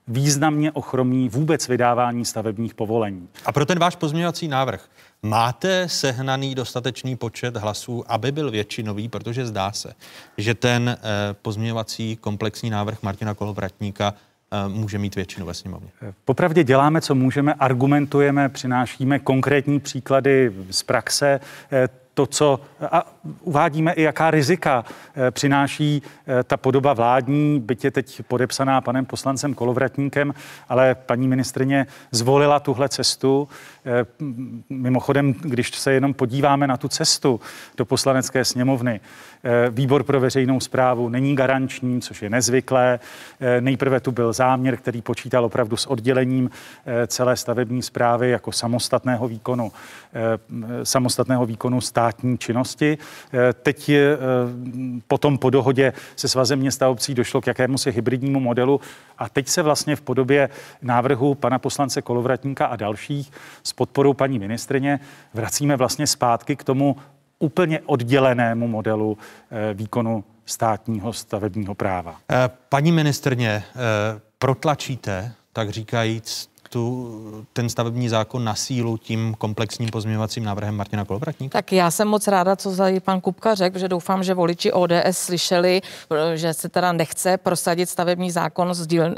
významně 0.09 0.73
ochromí 0.73 1.29
vůbec 1.29 1.69
vydávání 1.69 2.25
stavebních 2.25 2.75
povolení. 2.75 3.29
A 3.47 3.53
pro 3.53 3.67
ten 3.67 3.79
váš 3.79 3.97
pozměňovací 3.97 4.49
návrh 4.49 4.89
máte 5.25 5.89
sehnaný 5.89 6.55
dostatečný 6.55 7.17
počet 7.17 7.57
hlasů, 7.57 8.05
aby 8.09 8.33
byl 8.33 8.51
většinový, 8.51 9.09
protože 9.09 9.47
zdá 9.47 9.73
se, 9.73 9.95
že 10.39 10.55
ten 10.55 10.89
eh, 10.89 10.99
pozměňovací 11.43 12.17
komplexní 12.17 12.71
návrh 12.71 13.03
Martina 13.03 13.35
Kolovratníka 13.35 14.15
eh, 14.15 14.69
může 14.69 14.99
mít 14.99 15.15
většinu 15.15 15.47
ve 15.47 15.55
sněmovně. 15.55 15.89
Popravdě 16.25 16.65
děláme, 16.65 17.01
co 17.01 17.15
můžeme, 17.15 17.55
argumentujeme, 17.55 18.49
přinášíme 18.49 19.19
konkrétní 19.19 19.81
příklady 19.81 20.53
z 20.71 20.83
praxe. 20.83 21.41
To, 22.15 22.27
co 22.27 22.61
a 22.91 23.15
uvádíme 23.41 23.93
i 23.93 24.03
jaká 24.03 24.31
rizika 24.31 24.85
eh, 25.15 25.31
přináší 25.31 26.03
eh, 26.27 26.43
ta 26.45 26.57
podoba 26.57 26.93
vládní, 26.93 27.61
byť 27.61 27.85
je 27.85 27.91
teď 27.91 28.23
podepsaná 28.29 28.81
panem 28.81 29.07
poslancem 29.07 29.55
Kolovratníkem, 29.55 30.35
ale 30.69 30.95
paní 30.95 31.29
ministrině 31.29 31.87
zvolila 32.11 32.61
tuhle 32.61 32.89
cestu. 32.89 33.49
Eh, 33.87 34.07
mimochodem, 34.71 35.33
když 35.33 35.79
se 35.79 35.93
jenom 35.93 36.15
podíváme 36.15 36.67
na 36.67 36.77
tu 36.77 36.89
cestu 36.89 37.41
do 37.77 37.85
poslanecké 37.85 38.45
sněmovny, 38.45 39.01
výbor 39.71 40.03
pro 40.03 40.21
veřejnou 40.21 40.61
zprávu 40.61 41.09
není 41.09 41.37
garanční, 41.37 42.01
což 42.01 42.23
je 42.23 42.31
nezvyklé. 42.31 42.99
Nejprve 43.61 44.01
tu 44.01 44.13
byl 44.13 44.33
záměr, 44.33 44.77
který 44.77 45.03
počítal 45.03 45.45
opravdu 45.45 45.77
s 45.77 45.87
oddělením 45.87 46.51
celé 47.07 47.37
stavební 47.37 47.83
zprávy 47.83 48.31
jako 48.31 48.53
samostatného 48.53 49.29
výkonu, 49.29 49.73
samostatného 50.83 51.47
výkonu 51.47 51.81
státní 51.81 52.39
činnosti. 52.39 52.99
Eh, 53.35 53.53
teď 53.53 53.89
eh, 53.89 54.17
potom 55.09 55.39
po 55.39 55.51
dohodě 55.51 55.93
se 56.17 56.29
svazem 56.29 56.59
města 56.59 56.89
obcí 56.89 57.15
došlo 57.15 57.41
k 57.41 57.47
jakému 57.47 57.79
si 57.79 57.93
hybridnímu 57.93 58.41
modelu 58.41 58.81
a 59.19 59.29
teď 59.29 59.49
se 59.49 59.63
vlastně 59.63 59.97
v 59.97 60.01
podobě 60.01 60.49
návrhu 60.83 61.35
pana 61.35 61.59
poslance 61.59 62.03
Kolovratníka 62.03 62.67
a 62.67 62.77
dalších 62.77 63.33
s 63.63 63.73
podporou 63.73 64.15
paní 64.15 64.39
ministrině 64.39 65.01
vracíme 65.35 65.77
vlastně 65.77 66.07
zpátky 66.07 66.57
k 66.57 66.65
tomu 66.65 66.97
úplně 67.45 67.81
oddělenému 67.87 68.69
modelu 68.69 69.19
eh, 69.51 69.75
výkonu 69.75 70.25
státního 70.47 71.13
stavebního 71.13 71.75
práva. 71.75 72.17
Paní 72.69 72.93
ministrně, 72.93 73.65
protlačíte, 74.39 75.33
tak 75.53 75.71
říkajíc, 75.71 76.51
tu, 76.75 77.47
ten 77.53 77.69
stavební 77.69 78.09
zákon 78.09 78.45
na 78.45 78.55
sílu 78.55 78.97
tím 78.97 79.35
komplexním 79.39 79.89
pozměňovacím 79.89 80.45
návrhem 80.45 80.77
Martina 80.77 81.05
Kolovratníka? 81.05 81.59
Tak 81.59 81.73
já 81.73 81.91
jsem 81.91 82.09
moc 82.09 82.29
ráda, 82.29 82.57
co 82.57 82.71
za 82.71 82.85
pan 83.05 83.21
Kupka 83.21 83.55
řekl, 83.55 83.79
že 83.79 83.89
doufám, 83.89 84.23
že 84.23 84.35
voliči 84.35 84.73
ODS 84.73 85.11
slyšeli, 85.11 85.81
že 86.35 86.55
se 86.55 86.69
teda 86.69 86.93
nechce 86.93 87.37
prosadit 87.37 87.89
stavební 87.89 88.31
zákon 88.31 88.75
z 88.75 88.87
díl, 88.87 89.05
eh, 89.05 89.15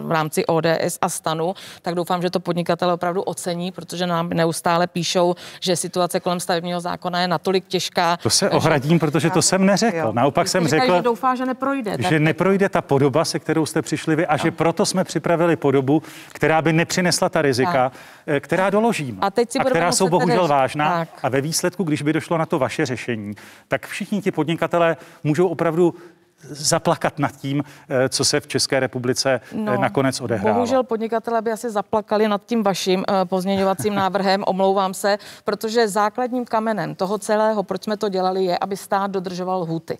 v 0.00 0.10
rámci 0.10 0.46
ODS 0.46 0.98
a 1.00 1.08
stanu, 1.08 1.54
tak 1.82 1.94
doufám, 1.94 2.22
že 2.22 2.30
to 2.30 2.40
podnikatele 2.40 2.92
opravdu 2.92 3.22
ocení, 3.22 3.72
protože 3.72 4.06
nám 4.06 4.28
neustále 4.28 4.86
píšou, 4.86 5.34
že 5.60 5.76
situace 5.76 6.20
kolem 6.20 6.40
stavebního 6.40 6.80
zákona 6.80 7.20
je 7.20 7.28
natolik 7.28 7.64
těžká. 7.68 8.16
To 8.16 8.30
se 8.30 8.50
ohradím, 8.50 8.98
protože 8.98 9.30
to 9.30 9.42
jsem 9.42 9.66
neřekl. 9.66 10.12
Naopak 10.12 10.48
jsem 10.48 10.68
řekl, 10.68 10.96
že 10.96 11.02
doufá, 11.02 11.34
že 11.34 11.46
neprojde. 11.46 11.96
Že 12.08 12.20
neprojde 12.20 12.68
ta 12.68 12.80
podoba, 12.80 13.24
se 13.24 13.38
kterou 13.38 13.66
jste 13.66 13.82
přišli 13.82 14.16
vy 14.16 14.26
a 14.26 14.32
no. 14.32 14.38
že 14.38 14.50
proto 14.50 14.86
jsme 14.86 15.04
připravili 15.04 15.56
podobu, 15.56 16.02
která 16.32 16.62
by 16.62 16.85
nepřinesla 16.86 17.28
ta 17.28 17.42
rizika, 17.42 17.90
tak. 17.90 17.92
Eh, 18.26 18.40
která 18.40 18.70
doložím. 18.70 19.18
A, 19.20 19.30
teď 19.30 19.52
si 19.52 19.58
a 19.58 19.64
která 19.64 19.92
jsou 19.92 20.08
bohužel 20.08 20.42
tedy... 20.42 20.50
vážná. 20.50 20.98
Tak. 20.98 21.08
A 21.22 21.28
ve 21.28 21.40
výsledku, 21.40 21.84
když 21.84 22.02
by 22.02 22.12
došlo 22.12 22.38
na 22.38 22.46
to 22.46 22.58
vaše 22.58 22.86
řešení, 22.86 23.34
tak 23.68 23.86
všichni 23.86 24.22
ti 24.22 24.30
podnikatelé 24.30 24.96
můžou 25.24 25.48
opravdu 25.48 25.94
zaplakat 26.42 27.18
nad 27.18 27.36
tím, 27.36 27.62
eh, 27.88 28.08
co 28.08 28.24
se 28.24 28.40
v 28.40 28.46
České 28.46 28.80
republice 28.80 29.40
eh, 29.52 29.56
no, 29.56 29.80
nakonec 29.80 30.20
odehrálo. 30.20 30.54
Bohužel 30.54 30.82
podnikatelé 30.82 31.42
by 31.42 31.52
asi 31.52 31.70
zaplakali 31.70 32.28
nad 32.28 32.46
tím 32.46 32.62
vaším 32.62 33.04
pozměňovacím 33.24 33.94
návrhem, 34.04 34.44
omlouvám 34.46 34.94
se, 34.94 35.18
protože 35.44 35.88
základním 35.88 36.44
kamenem 36.44 36.94
toho 36.94 37.18
celého, 37.18 37.62
proč 37.62 37.84
jsme 37.84 37.96
to 37.96 38.08
dělali, 38.08 38.44
je, 38.44 38.58
aby 38.58 38.76
stát 38.76 39.10
dodržoval 39.10 39.64
huty. 39.64 39.98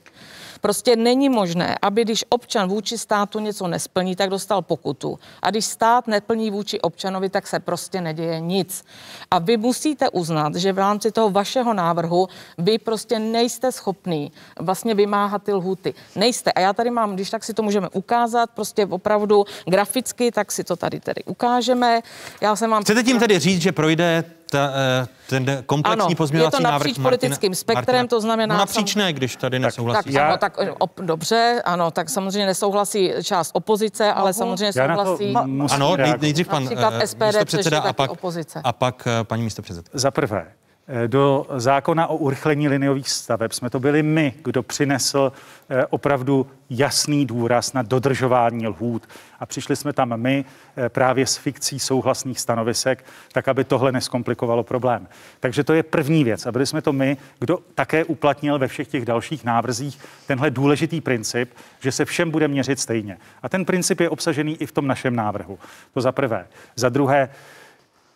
Prostě 0.60 0.96
není 0.96 1.28
možné, 1.28 1.76
aby 1.82 2.02
když 2.02 2.24
občan 2.28 2.68
vůči 2.68 2.98
státu 2.98 3.40
něco 3.40 3.68
nesplní, 3.68 4.16
tak 4.16 4.30
dostal 4.30 4.62
pokutu. 4.62 5.18
A 5.42 5.50
když 5.50 5.64
stát 5.64 6.06
neplní 6.06 6.50
vůči 6.50 6.80
občanovi, 6.80 7.28
tak 7.28 7.46
se 7.46 7.60
prostě 7.60 8.00
neděje 8.00 8.40
nic. 8.40 8.84
A 9.30 9.38
vy 9.38 9.56
musíte 9.56 10.10
uznat, 10.10 10.54
že 10.54 10.72
v 10.72 10.78
rámci 10.78 11.12
toho 11.12 11.30
vašeho 11.30 11.74
návrhu 11.74 12.28
vy 12.58 12.78
prostě 12.78 13.18
nejste 13.18 13.72
schopný 13.72 14.32
vlastně 14.60 14.94
vymáhat 14.94 15.42
ty 15.42 15.52
lhuty. 15.52 15.94
Nejste. 16.16 16.35
A 16.54 16.60
já 16.60 16.72
tady 16.72 16.90
mám, 16.90 17.14
když 17.14 17.30
tak 17.30 17.44
si 17.44 17.54
to 17.54 17.62
můžeme 17.62 17.88
ukázat, 17.88 18.50
prostě 18.50 18.86
opravdu 18.86 19.44
graficky, 19.66 20.32
tak 20.32 20.52
si 20.52 20.64
to 20.64 20.76
tady 20.76 21.00
tedy 21.00 21.24
ukážeme. 21.24 22.00
Já 22.40 22.56
jsem 22.56 22.70
vám... 22.70 22.82
Chcete 22.82 23.02
tím 23.02 23.18
tedy 23.18 23.38
říct, 23.38 23.62
že 23.62 23.72
projde 23.72 24.24
ta, 24.50 24.70
eh, 25.02 25.06
ten 25.28 25.62
komplexní 25.66 26.02
ano, 26.02 26.14
pozměňovací 26.16 26.62
návrh 26.62 26.86
je 26.86 26.94
to 26.94 27.00
napříč 27.00 27.02
politickým 27.02 27.50
Martina, 27.50 27.60
spektrem, 27.60 27.96
Martina, 27.96 28.06
to 28.06 28.20
znamená... 28.20 28.54
No 28.54 28.58
napříč 28.58 28.94
ne, 28.94 29.12
když 29.12 29.36
tady 29.36 29.58
nesouhlasí. 29.58 30.04
Tak, 30.04 30.12
já... 30.12 30.26
ano, 30.26 30.36
tak 30.36 30.58
op, 30.78 31.00
dobře, 31.00 31.62
ano, 31.64 31.90
tak 31.90 32.10
samozřejmě 32.10 32.46
nesouhlasí 32.46 33.12
část 33.22 33.50
opozice, 33.54 34.12
ale 34.12 34.32
samozřejmě 34.32 34.72
souhlasí... 34.72 35.34
Ano, 35.70 35.96
nejdřív 36.20 36.48
pan 36.48 36.68
eh, 37.00 37.06
SPD, 37.06 37.44
předseda 37.44 37.80
a 37.80 37.92
pak, 37.92 38.10
opozice. 38.10 38.60
a 38.64 38.72
pak 38.72 39.06
eh, 39.06 39.24
paní 39.24 39.42
místopředsedkyně. 39.42 40.00
Za 40.00 40.10
prvé, 40.10 40.46
Eh, 40.46 40.65
do 41.06 41.46
zákona 41.56 42.06
o 42.06 42.16
urychlení 42.16 42.68
liniových 42.68 43.10
staveb 43.10 43.52
jsme 43.52 43.70
to 43.70 43.80
byli 43.80 44.02
my, 44.02 44.34
kdo 44.44 44.62
přinesl 44.62 45.32
eh, 45.68 45.86
opravdu 45.86 46.46
jasný 46.70 47.26
důraz 47.26 47.72
na 47.72 47.82
dodržování 47.82 48.66
lhůt. 48.66 49.08
A 49.40 49.46
přišli 49.46 49.76
jsme 49.76 49.92
tam 49.92 50.16
my 50.16 50.44
eh, 50.76 50.88
právě 50.88 51.26
s 51.26 51.36
fikcí 51.36 51.78
souhlasných 51.78 52.40
stanovisek, 52.40 53.04
tak 53.32 53.48
aby 53.48 53.64
tohle 53.64 53.92
neskomplikovalo 53.92 54.62
problém. 54.62 55.08
Takže 55.40 55.64
to 55.64 55.74
je 55.74 55.82
první 55.82 56.24
věc. 56.24 56.46
A 56.46 56.52
byli 56.52 56.66
jsme 56.66 56.82
to 56.82 56.92
my, 56.92 57.16
kdo 57.38 57.58
také 57.74 58.04
uplatnil 58.04 58.58
ve 58.58 58.68
všech 58.68 58.88
těch 58.88 59.04
dalších 59.04 59.44
návrzích 59.44 59.98
tenhle 60.26 60.50
důležitý 60.50 61.00
princip, 61.00 61.50
že 61.80 61.92
se 61.92 62.04
všem 62.04 62.30
bude 62.30 62.48
měřit 62.48 62.80
stejně. 62.80 63.18
A 63.42 63.48
ten 63.48 63.64
princip 63.64 64.00
je 64.00 64.10
obsažený 64.10 64.56
i 64.62 64.66
v 64.66 64.72
tom 64.72 64.86
našem 64.86 65.16
návrhu. 65.16 65.58
To 65.94 66.00
za 66.00 66.12
prvé. 66.12 66.46
Za 66.76 66.88
druhé, 66.88 67.28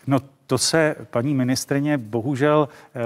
no 0.07 0.21
to 0.51 0.59
se, 0.59 0.97
paní 1.11 1.35
ministrině, 1.35 1.99
bohužel 1.99 2.69
eh, 2.69 3.01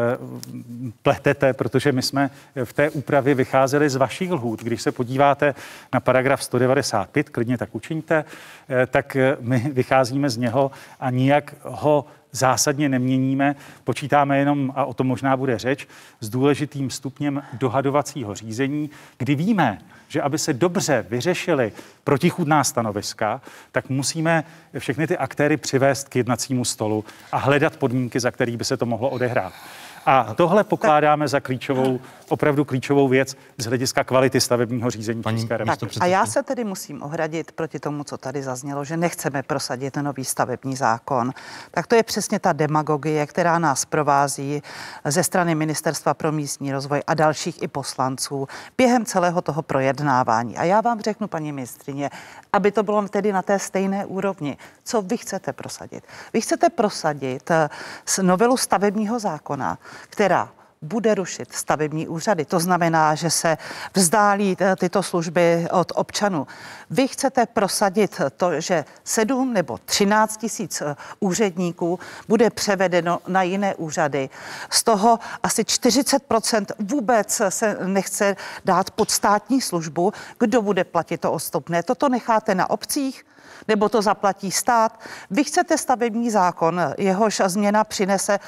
pletete, 1.03 1.53
protože 1.53 1.93
my 1.93 2.03
jsme 2.03 2.31
v 2.65 2.73
té 2.73 2.91
úpravě 2.91 3.35
vycházeli 3.35 3.91
z 3.91 3.97
vašich 3.97 4.31
lhůt. 4.31 4.63
Když 4.63 4.83
se 4.83 4.93
podíváte 4.93 5.55
na 5.93 6.01
paragraf 6.01 6.43
195, 6.43 7.29
klidně 7.29 7.59
tak 7.59 7.75
učiňte, 7.75 8.25
eh, 8.69 8.87
tak 8.87 9.17
eh, 9.17 9.37
my 9.41 9.59
vycházíme 9.59 10.31
z 10.31 10.37
něho 10.37 10.71
a 11.01 11.11
nijak 11.11 11.55
ho 11.63 12.05
zásadně 12.35 12.89
neměníme, 12.89 13.57
počítáme 13.85 14.39
jenom, 14.39 14.73
a 14.77 14.85
o 14.85 14.95
tom 14.95 15.07
možná 15.07 15.37
bude 15.37 15.59
řeč, 15.59 15.87
s 16.21 16.29
důležitým 16.29 16.91
stupněm 16.91 17.43
dohadovacího 17.53 18.35
řízení, 18.35 18.91
kdy 19.19 19.35
víme, 19.35 19.79
že 20.09 20.23
aby 20.23 20.39
se 20.39 20.53
dobře 20.53 21.07
vyřešily 21.09 21.73
protichudná 22.05 22.65
stanoviska, 22.65 23.41
tak 23.73 23.89
musíme 23.89 24.45
všechny 24.79 25.07
ty 25.07 25.17
aktéry 25.17 25.57
přivést 25.57 26.09
k 26.09 26.17
jednacímu 26.17 26.65
stolu 26.65 27.05
a 27.33 27.37
hledat 27.37 27.77
podmínky, 27.77 28.21
za 28.21 28.31
kterých 28.31 28.57
by 28.57 28.65
se 28.65 28.77
to 28.77 28.87
mohlo 28.87 29.09
odehrát. 29.09 29.53
A 30.07 30.35
tohle 30.35 30.65
pokládáme 30.65 31.29
za 31.29 31.41
klíčovou, 31.41 32.01
opravdu 32.29 32.65
klíčovou 32.65 33.09
věc 33.09 33.37
z 33.59 33.67
hlediska 33.67 34.05
kvality 34.05 34.41
stavebního 34.41 34.91
řízení 34.91 35.23
Paní 35.23 35.39
České 35.39 35.57
republiky. 35.57 36.01
A 36.01 36.07
já 36.07 36.27
se 36.27 36.43
tedy 36.43 36.65
musím 36.65 37.03
ohradit 37.03 37.53
proti 37.53 37.79
tomu, 37.79 38.05
co 38.05 38.19
tady 38.19 38.43
zaznělo, 38.43 38.85
že 38.85 38.97
nechceme 38.97 39.43
prosadit 39.43 39.97
nový 39.97 40.25
stavební 40.25 40.77
zákon. 40.77 41.33
Tak 41.71 41.87
to 41.87 41.95
je 41.95 42.03
přesně 42.03 42.39
ta 42.39 42.53
demagogie, 42.53 43.27
která 43.27 43.59
nás 43.59 43.85
provází 43.85 44.63
ze 45.05 45.25
strany 45.25 45.55
Ministerstva 45.55 46.15
pro 46.15 46.33
místní 46.33 46.73
rozvoj 46.73 47.03
a 47.07 47.15
dalších 47.15 47.63
i 47.63 47.69
poslanců 47.69 48.49
během 48.79 49.05
celého 49.05 49.43
toho 49.43 49.63
projednávání. 49.63 50.57
A 50.57 50.65
já 50.65 50.81
vám 50.81 51.01
řeknu, 51.01 51.29
paní 51.29 51.53
ministrině, 51.53 52.11
aby 52.53 52.73
to 52.73 52.83
bylo 52.83 53.09
tedy 53.09 53.33
na 53.33 53.43
té 53.43 53.59
stejné 53.59 54.07
úrovni. 54.07 54.57
Co 54.85 55.03
vy 55.03 55.17
chcete 55.17 55.53
prosadit? 55.53 56.05
Vy 56.33 56.41
chcete 56.41 56.71
prosadit 56.71 57.51
eh, 57.51 57.69
novelu 58.23 58.57
stavebního 58.57 59.19
zákona, 59.19 59.79
která 60.11 60.53
bude 60.85 61.15
rušit 61.15 61.53
stavební 61.53 62.09
úřady. 62.09 62.45
To 62.45 62.61
znamená, 62.61 63.15
že 63.15 63.31
se 63.31 63.59
vzdálí 63.95 64.57
eh, 64.61 64.77
tyto 64.77 65.03
služby 65.03 65.67
od 65.71 65.93
občanů. 65.95 66.47
Vy 66.91 67.09
chcete 67.09 67.47
prosadit 67.47 68.21
to, 68.37 68.61
že 68.61 68.85
7 69.05 69.53
nebo 69.53 69.79
13 69.85 70.37
tisíc 70.37 70.81
eh, 70.81 70.97
úředníků 71.21 71.99
bude 72.29 72.51
převedeno 72.51 73.19
na 73.29 73.43
jiné 73.43 73.75
úřady. 73.75 74.31
Z 74.71 74.83
toho 74.83 75.19
asi 75.43 75.63
40% 75.63 76.67
vůbec 76.79 77.43
se 77.49 77.79
nechce 77.85 78.37
dát 78.65 78.91
pod 78.91 79.11
státní 79.11 79.61
službu. 79.61 80.13
Kdo 80.39 80.63
bude 80.63 80.85
platit 80.85 81.21
to 81.21 81.33
ostupné? 81.33 81.83
Toto 81.83 82.09
necháte 82.09 82.55
na 82.55 82.71
obcích? 82.71 83.25
Nebo 83.69 83.89
to 83.89 84.03
zaplatí 84.03 84.51
stát. 84.51 85.01
Vy 85.31 85.45
chcete 85.45 85.79
stavební 85.79 86.31
zákon, 86.31 86.81
jehož 86.99 87.43
změna 87.47 87.85
přinese 87.85 88.39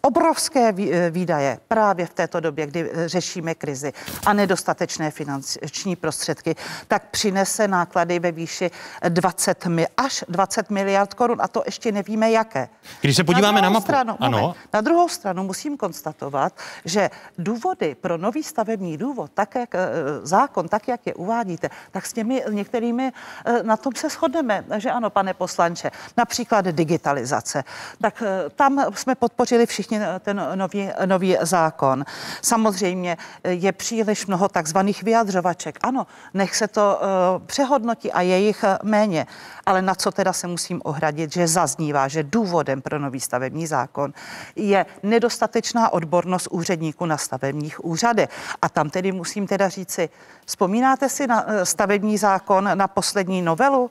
obrovské 0.00 0.72
výdaje 1.10 1.58
právě 1.68 2.06
v 2.06 2.14
této 2.14 2.40
době, 2.40 2.66
kdy 2.66 2.90
řešíme 3.06 3.54
krizi 3.54 3.92
a 4.26 4.32
nedostatečné 4.32 5.10
finanční 5.10 5.96
prostředky, 5.96 6.56
tak 6.88 7.10
přinese 7.10 7.68
náklady 7.68 8.18
ve 8.18 8.32
výši 8.32 8.70
20 9.08 9.66
až 9.96 10.24
20 10.28 10.70
miliard 10.70 11.14
korun 11.14 11.38
a 11.40 11.48
to 11.48 11.62
ještě 11.66 11.92
nevíme 11.92 12.30
jaké. 12.30 12.68
Když 13.00 13.16
se 13.16 13.24
podíváme 13.24 13.60
na, 13.60 13.68
na 13.68 13.70
mapu, 13.70 13.84
stranu, 13.84 14.16
ano. 14.20 14.38
Moment, 14.38 14.56
na 14.72 14.80
druhou 14.80 15.08
stranu 15.08 15.44
musím 15.44 15.76
konstatovat, 15.76 16.52
že 16.84 17.10
důvody 17.38 17.94
pro 17.94 18.16
nový 18.16 18.42
stavební 18.42 18.96
důvod, 18.96 19.30
tak 19.34 19.54
jak 19.54 19.74
eh, 19.74 19.88
zákon, 20.22 20.68
tak 20.68 20.88
jak 20.88 21.06
je 21.06 21.14
uvádíte, 21.14 21.70
tak 21.90 22.06
s 22.06 22.12
těmi 22.12 22.44
některými 22.50 23.09
eh, 23.44 23.62
na 23.62 23.76
tom 23.76 23.94
se 23.94 24.08
shodneme, 24.08 24.64
že 24.76 24.90
ano, 24.90 25.10
pane 25.10 25.34
poslanče, 25.34 25.90
například 26.16 26.64
digitalizace. 26.64 27.64
Tak 28.00 28.22
eh, 28.22 28.50
tam 28.50 28.84
jsme 28.94 29.14
podpořili 29.14 29.66
všichni 29.66 30.00
ten 30.20 30.42
nový, 30.54 30.90
nový 31.06 31.36
zákon. 31.40 32.04
Samozřejmě 32.42 33.16
je 33.44 33.72
příliš 33.72 34.26
mnoho 34.26 34.48
takzvaných 34.48 35.02
vyjadřovaček. 35.02 35.78
Ano, 35.82 36.06
nech 36.34 36.56
se 36.56 36.68
to 36.68 37.00
přehodnotí 37.46 38.12
a 38.12 38.20
je 38.20 38.38
jich 38.38 38.64
méně. 38.82 39.26
Ale 39.70 39.82
na 39.82 39.94
co 39.94 40.10
teda 40.10 40.32
se 40.32 40.46
musím 40.46 40.80
ohradit, 40.84 41.32
že 41.32 41.48
zaznívá, 41.48 42.08
že 42.08 42.22
důvodem 42.22 42.82
pro 42.82 42.98
nový 42.98 43.20
stavební 43.20 43.66
zákon 43.66 44.12
je 44.56 44.86
nedostatečná 45.02 45.92
odbornost 45.92 46.48
úředníků 46.50 47.06
na 47.06 47.16
stavebních 47.16 47.84
úřady. 47.84 48.28
A 48.62 48.68
tam 48.68 48.90
tedy 48.90 49.12
musím 49.12 49.46
teda 49.46 49.68
říci, 49.68 50.08
vzpomínáte 50.46 51.08
si 51.08 51.26
na 51.26 51.44
eh, 51.46 51.66
stavební 51.66 52.18
zákon, 52.18 52.70
na 52.74 52.88
poslední 52.88 53.42
novelu? 53.42 53.90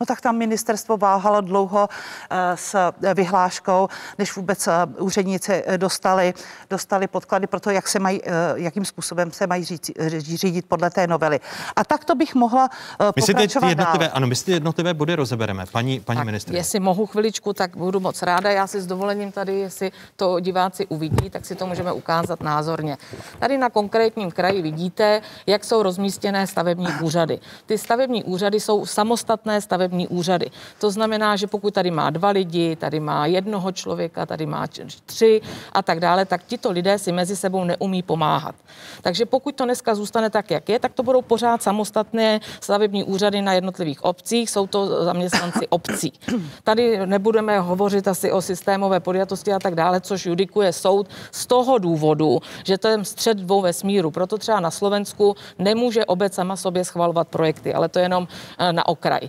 No 0.00 0.06
tak 0.06 0.20
tam 0.20 0.36
ministerstvo 0.36 0.96
váhalo 0.96 1.40
dlouho 1.40 1.88
eh, 2.30 2.56
s 2.56 2.92
vyhláškou, 3.14 3.88
než 4.18 4.36
vůbec 4.36 4.66
eh, 4.66 4.72
úředníci 4.98 5.62
eh, 5.66 5.78
dostali, 5.78 6.34
dostali 6.70 7.06
podklady 7.06 7.46
pro 7.46 7.60
to, 7.60 7.70
jak 7.70 7.88
se 7.88 7.98
mají, 7.98 8.20
jakým 8.54 8.84
způsobem 8.84 9.32
se 9.32 9.46
mají 9.46 9.64
říct, 9.64 9.90
řídit 10.18 10.66
podle 10.68 10.90
té 10.90 11.06
novely. 11.06 11.40
A 11.76 11.84
tak 11.84 12.04
to 12.04 12.14
bych 12.14 12.34
mohla 12.34 12.68
my 13.16 13.22
si 13.22 13.34
teď 13.34 13.56
jednotlivé, 13.68 14.04
dál. 14.04 14.10
Ano, 14.12 14.26
my 14.26 14.36
si 14.36 14.50
jednotlivé 14.50 14.94
body 14.94 15.14
rozebereme, 15.14 15.64
paní, 15.72 16.00
paní 16.00 16.24
ministrině. 16.24 16.58
Jestli 16.58 16.80
mohu 16.80 17.06
chviličku, 17.06 17.52
tak 17.52 17.76
budu 17.76 18.00
moc 18.00 18.22
ráda. 18.22 18.50
Já 18.50 18.66
si 18.66 18.80
s 18.80 18.86
dovolením 18.86 19.32
tady, 19.32 19.58
jestli 19.58 19.92
to 20.16 20.40
diváci 20.40 20.86
uvidí, 20.86 21.30
tak 21.30 21.46
si 21.46 21.54
to 21.54 21.66
můžeme 21.66 21.92
ukázat 21.92 22.40
názorně. 22.40 22.98
Tady 23.38 23.58
na 23.58 23.70
konkrétním 23.70 24.30
kraji 24.30 24.62
vidíte, 24.62 25.20
jak 25.46 25.64
jsou 25.64 25.82
rozmístěné 25.82 26.46
stavební 26.46 26.88
úřady. 27.02 27.40
Ty 27.66 27.78
stavební 27.78 28.24
úřady 28.24 28.60
jsou 28.60 28.86
samostatné 28.86 29.60
stavební 29.60 29.89
stavební 29.90 30.08
úřady. 30.08 30.50
To 30.78 30.90
znamená, 30.90 31.36
že 31.36 31.46
pokud 31.46 31.74
tady 31.74 31.90
má 31.90 32.10
dva 32.10 32.30
lidi, 32.30 32.76
tady 32.76 33.00
má 33.00 33.26
jednoho 33.26 33.72
člověka, 33.72 34.26
tady 34.26 34.46
má 34.46 34.66
tři 35.06 35.40
a 35.72 35.82
tak 35.82 36.00
dále, 36.00 36.24
tak 36.24 36.44
tito 36.46 36.70
lidé 36.70 36.98
si 36.98 37.12
mezi 37.12 37.36
sebou 37.36 37.64
neumí 37.64 38.02
pomáhat. 38.02 38.54
Takže 39.02 39.26
pokud 39.26 39.54
to 39.54 39.64
dneska 39.64 39.94
zůstane 39.94 40.30
tak, 40.30 40.50
jak 40.50 40.68
je, 40.68 40.78
tak 40.78 40.92
to 40.92 41.02
budou 41.02 41.22
pořád 41.22 41.62
samostatné 41.62 42.40
stavební 42.60 43.04
úřady 43.04 43.42
na 43.42 43.52
jednotlivých 43.52 44.04
obcích, 44.04 44.50
jsou 44.50 44.66
to 44.66 45.04
zaměstnanci 45.04 45.68
obcí. 45.70 46.12
Tady 46.64 47.06
nebudeme 47.06 47.60
hovořit 47.60 48.08
asi 48.08 48.32
o 48.32 48.42
systémové 48.42 49.00
podjatosti 49.00 49.52
a 49.52 49.58
tak 49.58 49.74
dále, 49.74 50.00
což 50.00 50.26
judikuje 50.26 50.72
soud 50.72 51.08
z 51.32 51.46
toho 51.46 51.78
důvodu, 51.78 52.38
že 52.64 52.78
to 52.78 52.88
je 52.88 53.04
střed 53.04 53.36
dvou 53.38 53.60
vesmíru. 53.60 54.10
Proto 54.10 54.38
třeba 54.38 54.60
na 54.60 54.70
Slovensku 54.70 55.34
nemůže 55.58 56.04
obec 56.04 56.34
sama 56.34 56.56
sobě 56.56 56.84
schvalovat 56.84 57.28
projekty, 57.28 57.74
ale 57.74 57.88
to 57.88 57.98
je 57.98 58.04
jenom 58.04 58.28
eh, 58.58 58.72
na 58.72 58.86
okraj. 58.86 59.28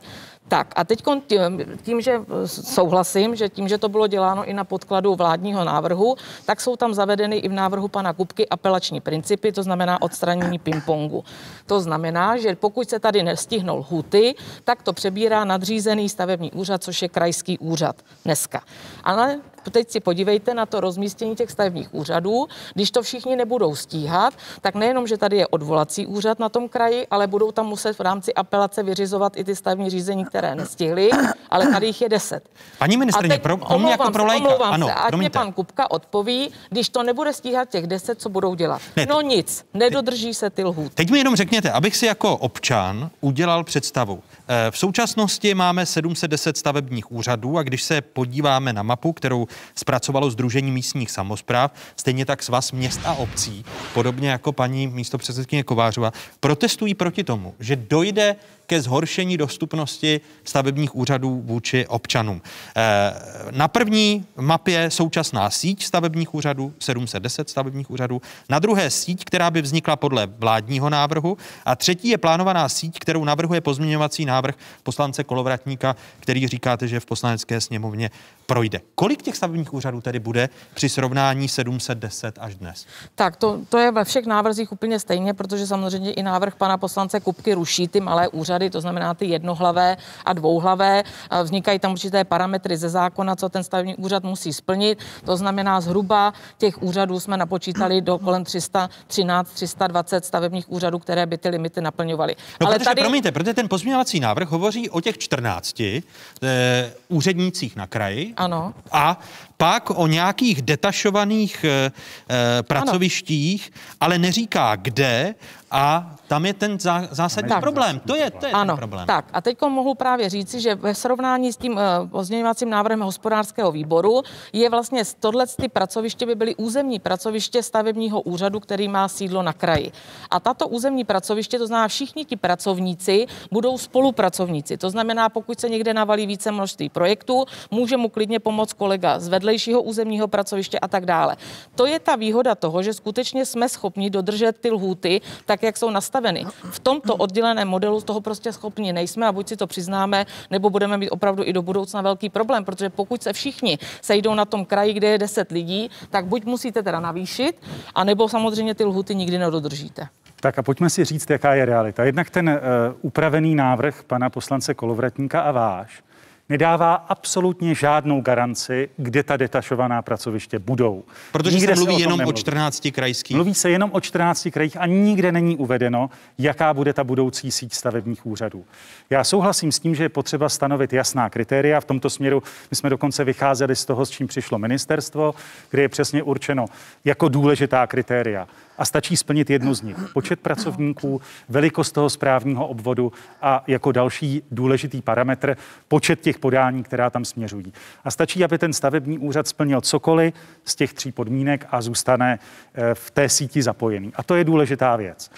Tak 0.52 0.74
a 0.76 0.84
teď 0.84 1.04
tím, 1.28 1.66
tím, 1.84 2.02
že 2.02 2.20
souhlasím, 2.46 3.36
že 3.36 3.50
tím, 3.50 3.68
že 3.68 3.78
to 3.78 3.90
bylo 3.90 4.08
děláno 4.08 4.46
i 4.46 4.54
na 4.54 4.64
podkladu 4.64 5.16
vládního 5.16 5.64
návrhu, 5.64 6.16
tak 6.46 6.62
jsou 6.62 6.76
tam 6.76 6.94
zavedeny 6.94 7.36
i 7.36 7.48
v 7.48 7.54
návrhu 7.54 7.88
pana 7.88 8.14
Kupky 8.14 8.50
apelační 8.50 9.02
principy, 9.02 9.52
to 9.52 9.64
znamená 9.64 10.02
odstranění 10.02 10.60
pingpongu. 10.60 11.24
To 11.66 11.80
znamená, 11.80 12.38
že 12.38 12.56
pokud 12.56 12.90
se 12.90 13.00
tady 13.00 13.24
nestihnou 13.24 13.78
lhuty, 13.78 14.36
tak 14.64 14.84
to 14.84 14.94
přebírá 14.94 15.46
nadřízený 15.46 16.10
stavební 16.10 16.52
úřad, 16.52 16.84
což 16.84 17.02
je 17.02 17.10
krajský 17.10 17.58
úřad 17.60 17.96
dneska. 18.26 18.62
Ale 19.04 19.40
teď 19.70 19.92
si 19.92 20.00
podívejte 20.00 20.54
na 20.54 20.66
to 20.66 20.80
rozmístění 20.80 21.36
těch 21.36 21.52
stavebních 21.52 21.94
úřadů. 21.94 22.48
Když 22.74 22.92
to 22.92 23.02
všichni 23.02 23.36
nebudou 23.36 23.76
stíhat, 23.76 24.34
tak 24.62 24.76
nejenom, 24.76 25.08
že 25.08 25.18
tady 25.18 25.38
je 25.38 25.48
odvolací 25.48 26.08
úřad 26.08 26.40
na 26.40 26.50
tom 26.50 26.70
kraji, 26.70 27.08
ale 27.12 27.28
budou 27.28 27.52
tam 27.52 27.66
muset 27.66 27.98
v 27.98 28.02
rámci 28.02 28.34
apelace 28.34 28.84
vyřizovat 28.84 29.38
i 29.38 29.44
ty 29.44 29.56
stavební 29.56 29.90
řízení, 29.90 30.26
které 30.26 30.56
nestihly, 30.56 31.10
ale 31.50 31.68
tady 31.68 31.88
jich 31.88 32.02
je 32.02 32.10
deset. 32.10 32.50
Paní 32.78 32.98
ministrině, 32.98 33.40
pro, 33.40 33.58
mě 33.78 33.92
jako 33.92 34.12
pro 34.12 34.26
lajka. 34.26 34.56
Ano, 34.62 34.88
se, 34.88 34.94
ať 34.94 35.14
mě 35.16 35.30
pan 35.30 35.54
Kupka 35.54 35.92
odpoví, 35.92 36.52
když 36.70 36.90
to 36.90 37.04
nebude 37.04 37.34
stíhat 37.34 37.70
těch 37.70 37.88
deset, 37.88 38.22
co 38.22 38.30
budou 38.30 38.56
dělat. 38.56 38.82
Ne, 38.96 39.06
no 39.06 39.22
nic, 39.22 39.66
nedodrží 39.74 40.34
se 40.34 40.50
ty 40.50 40.64
lhůty. 40.64 40.96
Teď 40.96 41.12
mi 41.12 41.18
jenom 41.18 41.36
řekněte, 41.36 41.72
abych 41.72 41.96
si 41.96 42.06
jako 42.06 42.38
občan 42.38 43.10
udělal 43.22 43.64
představu. 43.64 44.24
V 44.72 44.78
současnosti 44.78 45.54
máme 45.54 45.86
710 45.86 46.58
stavebních 46.58 47.12
úřadů 47.12 47.58
a 47.58 47.64
když 47.64 47.84
se 47.84 48.02
podíváme 48.02 48.74
na 48.74 48.84
mapu, 48.84 49.14
kterou 49.14 49.48
zpracovalo 49.76 50.32
Združení 50.32 50.72
místních 50.72 51.12
samozpráv, 51.12 51.72
stejně 51.96 52.26
tak 52.26 52.44
svaz 52.44 52.72
měst 52.72 53.00
a 53.06 53.14
obcí, 53.14 53.66
podobně 53.94 54.30
jako 54.30 54.52
paní 54.52 54.88
místopředsedkyně 54.88 55.64
Kovářová, 55.64 56.12
protestují 56.40 56.94
proti 56.94 57.24
tomu, 57.24 57.54
že 57.60 57.76
dojde 57.76 58.36
ke 58.72 58.82
zhoršení 58.82 59.38
dostupnosti 59.38 60.22
stavebních 60.44 60.96
úřadů 60.96 61.42
vůči 61.46 61.88
občanům. 61.88 62.42
Eh, 62.78 63.14
na 63.52 63.68
první 63.68 64.26
mapě 64.36 64.92
současná 64.92 65.50
síť 65.50 65.84
stavebních 65.84 66.36
úřadů, 66.36 66.74
710 66.80 67.50
stavebních 67.50 67.92
úřadů, 67.92 68.22
na 68.50 68.60
druhé 68.60 68.90
síť, 68.90 69.26
která 69.26 69.52
by 69.52 69.62
vznikla 69.62 69.96
podle 69.96 70.28
vládního 70.28 70.90
návrhu 70.90 71.38
a 71.66 71.76
třetí 71.76 72.08
je 72.08 72.18
plánovaná 72.18 72.70
síť, 72.70 73.00
kterou 73.00 73.24
navrhuje 73.24 73.62
pozměňovací 73.62 74.26
návrh 74.26 74.56
poslance 74.84 75.24
Kolovratníka, 75.24 75.96
který 76.20 76.48
říkáte, 76.48 76.88
že 76.88 77.00
v 77.00 77.06
poslanecké 77.06 77.62
sněmovně 77.62 78.10
projde. 78.46 78.82
Kolik 78.96 79.22
těch 79.22 79.36
stavebních 79.36 79.74
úřadů 79.74 80.02
tedy 80.02 80.20
bude 80.20 80.50
při 80.74 80.90
srovnání 80.90 81.48
710 81.48 82.40
až 82.42 82.56
dnes? 82.56 82.86
Tak 83.16 83.36
to, 83.36 83.60
to 83.70 83.78
je 83.78 83.92
ve 83.92 84.06
všech 84.06 84.26
návrzích 84.26 84.72
úplně 84.72 85.00
stejně, 85.00 85.34
protože 85.34 85.68
samozřejmě 85.68 86.14
i 86.14 86.24
návrh 86.24 86.56
pana 86.56 86.78
poslance 86.78 87.20
Kupky 87.20 87.54
ruší 87.54 87.88
ty 87.88 88.00
malé 88.00 88.28
úřady, 88.28 88.61
to 88.70 88.82
znamená 88.82 89.14
ty 89.14 89.26
jednohlavé 89.26 89.98
a 90.26 90.34
dvouhlavé. 90.34 91.04
Vznikají 91.44 91.80
tam 91.80 91.92
určité 91.92 92.24
parametry 92.24 92.78
ze 92.78 92.90
zákona, 92.90 93.36
co 93.36 93.50
ten 93.50 93.64
stavební 93.64 93.96
úřad 93.96 94.24
musí 94.24 94.54
splnit. 94.54 95.00
To 95.26 95.38
znamená 95.38 95.82
zhruba 95.82 96.34
těch 96.58 96.84
úřadů 96.84 97.20
jsme 97.20 97.38
napočítali 97.38 98.02
do 98.02 98.18
kolem 98.18 98.44
313, 98.44 99.50
320 99.52 100.26
stavebních 100.26 100.72
úřadů, 100.72 101.00
které 101.00 101.26
by 101.26 101.38
ty 101.38 101.50
limity 101.50 101.82
naplňovaly. 101.82 102.36
No, 102.62 102.68
Ale 102.68 102.76
protože, 102.76 102.86
tady... 102.86 103.02
promiňte, 103.02 103.32
protože 103.32 103.54
ten 103.54 103.70
pozměňovací 103.70 104.20
návrh 104.20 104.50
hovoří 104.50 104.90
o 104.90 105.02
těch 105.02 105.18
14 105.18 105.80
e, 105.80 106.02
eh, 106.44 106.94
úřednících 107.08 107.76
na 107.76 107.88
kraji, 107.88 108.34
ano. 108.38 108.74
A 108.92 109.20
pak 109.62 109.90
o 109.90 110.08
nějakých 110.08 110.62
detašovaných 110.62 111.64
e, 111.64 111.70
e, 111.70 112.64
pracovištích, 112.64 113.70
ano. 113.74 113.98
ale 114.00 114.18
neříká 114.18 114.76
kde 114.76 115.36
a 115.72 116.16
tam 116.28 116.46
je 116.46 116.54
ten 116.54 116.80
zá, 116.80 117.08
zásadní 117.12 117.50
tak. 117.50 117.62
problém. 117.62 118.00
To 118.00 118.16
je, 118.16 118.32
to 118.32 118.46
je 118.46 118.52
ano, 118.52 118.74
ten 118.74 118.78
problém. 118.78 119.08
Tak 119.08 119.26
a 119.34 119.42
teď 119.42 119.62
mohu 119.62 119.96
právě 119.96 120.30
říci, 120.30 120.62
že 120.62 120.76
ve 120.76 120.96
srovnání 120.96 121.54
s 121.54 121.58
tím 121.58 121.74
uh, 121.74 121.80
pozměňovacím 122.10 122.70
návrhem 122.70 123.00
hospodářského 123.00 123.72
výboru 123.72 124.22
je 124.54 124.70
vlastně 124.70 125.04
tohle 125.20 125.48
ty 125.48 125.70
pracoviště 125.70 126.26
by 126.26 126.36
byly 126.36 126.56
územní 126.56 127.00
pracoviště 127.00 127.64
stavebního 127.64 128.22
úřadu, 128.22 128.60
který 128.60 128.88
má 128.88 129.08
sídlo 129.08 129.44
na 129.44 129.54
kraji. 129.54 129.92
A 130.30 130.40
tato 130.40 130.68
územní 130.68 131.04
pracoviště, 131.04 131.60
to 131.60 131.68
znamená 131.68 131.88
všichni 131.88 132.26
ti 132.26 132.36
pracovníci, 132.36 133.26
budou 133.52 133.78
spolupracovníci. 133.78 134.78
To 134.78 134.90
znamená, 134.90 135.30
pokud 135.30 135.60
se 135.60 135.70
někde 135.70 135.94
navalí 135.94 136.28
více 136.28 136.52
množství 136.52 136.90
projektů, 136.90 137.46
může 137.72 137.98
mu 137.98 138.10
klidně 138.10 138.40
pomoct 138.40 138.74
kolega 138.74 139.20
z 139.20 139.28
vedlejšího 139.52 139.82
územního 139.82 140.28
pracoviště 140.28 140.80
a 140.80 140.88
tak 140.88 141.06
dále. 141.06 141.36
To 141.76 141.86
je 141.86 142.00
ta 142.00 142.16
výhoda 142.16 142.56
toho, 142.56 142.84
že 142.84 142.94
skutečně 142.94 143.46
jsme 143.46 143.70
schopni 143.70 144.10
dodržet 144.10 144.58
ty 144.58 144.72
lhůty, 144.72 145.22
tak 145.46 145.64
jak 145.64 145.78
jsou 145.78 145.90
nastaveny. 145.90 146.46
V 146.72 146.80
tomto 146.80 147.16
odděleném 147.16 147.68
modelu 147.68 148.02
toho 148.02 148.22
prostě 148.22 148.54
schopni 148.54 148.94
nejsme 148.94 149.28
a 149.28 149.32
buď 149.32 149.48
si 149.48 149.56
to 149.58 149.68
přiznáme, 149.68 150.26
nebo 150.52 150.70
budeme 150.70 150.98
mít 150.98 151.10
opravdu 151.10 151.44
i 151.44 151.54
do 151.54 151.62
budoucna 151.62 152.02
velký 152.02 152.30
problém, 152.30 152.66
protože 152.66 152.90
pokud 152.90 153.24
se 153.24 153.34
všichni 153.34 153.78
sejdou 154.02 154.34
na 154.34 154.46
tom 154.46 154.66
kraji, 154.66 154.94
kde 154.94 155.08
je 155.08 155.18
10 155.18 155.52
lidí, 155.52 155.92
tak 156.10 156.26
buď 156.26 156.46
musíte 156.46 156.84
teda 156.84 157.00
navýšit, 157.00 157.60
anebo 157.96 158.30
samozřejmě 158.30 158.76
ty 158.76 158.84
lhuty 158.84 159.16
nikdy 159.16 159.38
nedodržíte. 159.38 160.08
Tak 160.40 160.60
a 160.60 160.64
pojďme 160.64 160.90
si 160.90 161.06
říct, 161.06 161.30
jaká 161.30 161.54
je 161.54 161.66
realita. 161.66 162.04
Jednak 162.04 162.30
ten 162.30 162.50
uh, 162.50 162.56
upravený 163.02 163.56
návrh 163.56 164.04
pana 164.04 164.30
poslance 164.30 164.74
Kolovratníka 164.74 165.42
a 165.42 165.52
váš 165.52 166.04
nedává 166.52 166.94
absolutně 166.94 167.76
žádnou 167.76 168.22
garanci, 168.22 168.90
kde 168.98 169.24
ta 169.24 169.38
detašovaná 169.38 170.02
pracoviště 170.02 170.60
budou. 170.60 171.04
Protože 171.32 171.56
nikde 171.56 171.76
se 171.76 171.80
mluví 171.80 171.96
se 171.96 172.02
jenom 172.02 172.18
nemluví. 172.18 172.36
o 172.36 172.40
14 172.40 172.88
krajských. 172.92 173.36
Mluví 173.36 173.54
se 173.54 173.70
jenom 173.70 173.90
o 173.94 174.02
14 174.02 174.48
krajích 174.52 174.78
a 174.80 174.86
nikde 174.86 175.32
není 175.32 175.58
uvedeno, 175.58 176.10
jaká 176.38 176.74
bude 176.74 176.94
ta 176.94 177.04
budoucí 177.04 177.52
síť 177.52 177.74
stavebních 177.74 178.26
úřadů. 178.26 178.66
Já 179.10 179.24
souhlasím 179.24 179.72
s 179.72 179.80
tím, 179.80 179.96
že 179.96 180.04
je 180.04 180.10
potřeba 180.10 180.50
stanovit 180.50 180.94
jasná 180.94 181.30
kritéria. 181.30 181.82
V 181.82 181.86
tomto 181.86 182.10
směru 182.10 182.44
my 182.72 182.78
jsme 182.78 182.90
dokonce 182.90 183.24
vycházeli 183.24 183.76
z 183.76 183.86
toho, 183.86 184.06
s 184.06 184.10
čím 184.10 184.28
přišlo 184.28 184.60
ministerstvo, 184.60 185.34
kde 185.70 185.82
je 185.82 185.90
přesně 185.90 186.24
určeno 186.24 186.66
jako 187.06 187.30
důležitá 187.30 187.88
kritéria 187.88 188.48
a 188.78 188.86
stačí 188.86 189.18
splnit 189.18 189.50
jednu 189.50 189.74
z 189.74 189.82
nich. 189.82 189.98
Počet 190.14 190.40
pracovníků, 190.40 191.22
velikost 191.50 191.92
toho 191.92 192.10
správního 192.10 192.68
obvodu 192.68 193.12
a 193.42 193.64
jako 193.68 193.92
další 193.92 194.44
důležitý 194.52 195.02
parametr 195.02 195.58
počet 195.88 196.22
těch 196.22 196.40
podání, 196.40 196.84
která 196.84 197.10
tam 197.10 197.26
směřují. 197.26 197.74
A 198.04 198.12
stačí, 198.12 198.44
aby 198.44 198.58
ten 198.58 198.74
stavební 198.74 199.18
úřad 199.18 199.48
splnil 199.48 199.82
cokoliv 199.82 200.34
z 200.66 200.76
těch 200.76 200.94
tří 200.94 201.12
podmínek 201.12 201.68
a 201.70 201.82
zůstane 201.82 202.40
eh, 202.74 202.96
v 202.96 203.12
té 203.12 203.30
síti 203.30 203.62
zapojený. 203.62 204.12
A 204.16 204.24
to 204.24 204.36
je 204.36 204.44
důležitá 204.44 204.96
věc. 204.96 205.32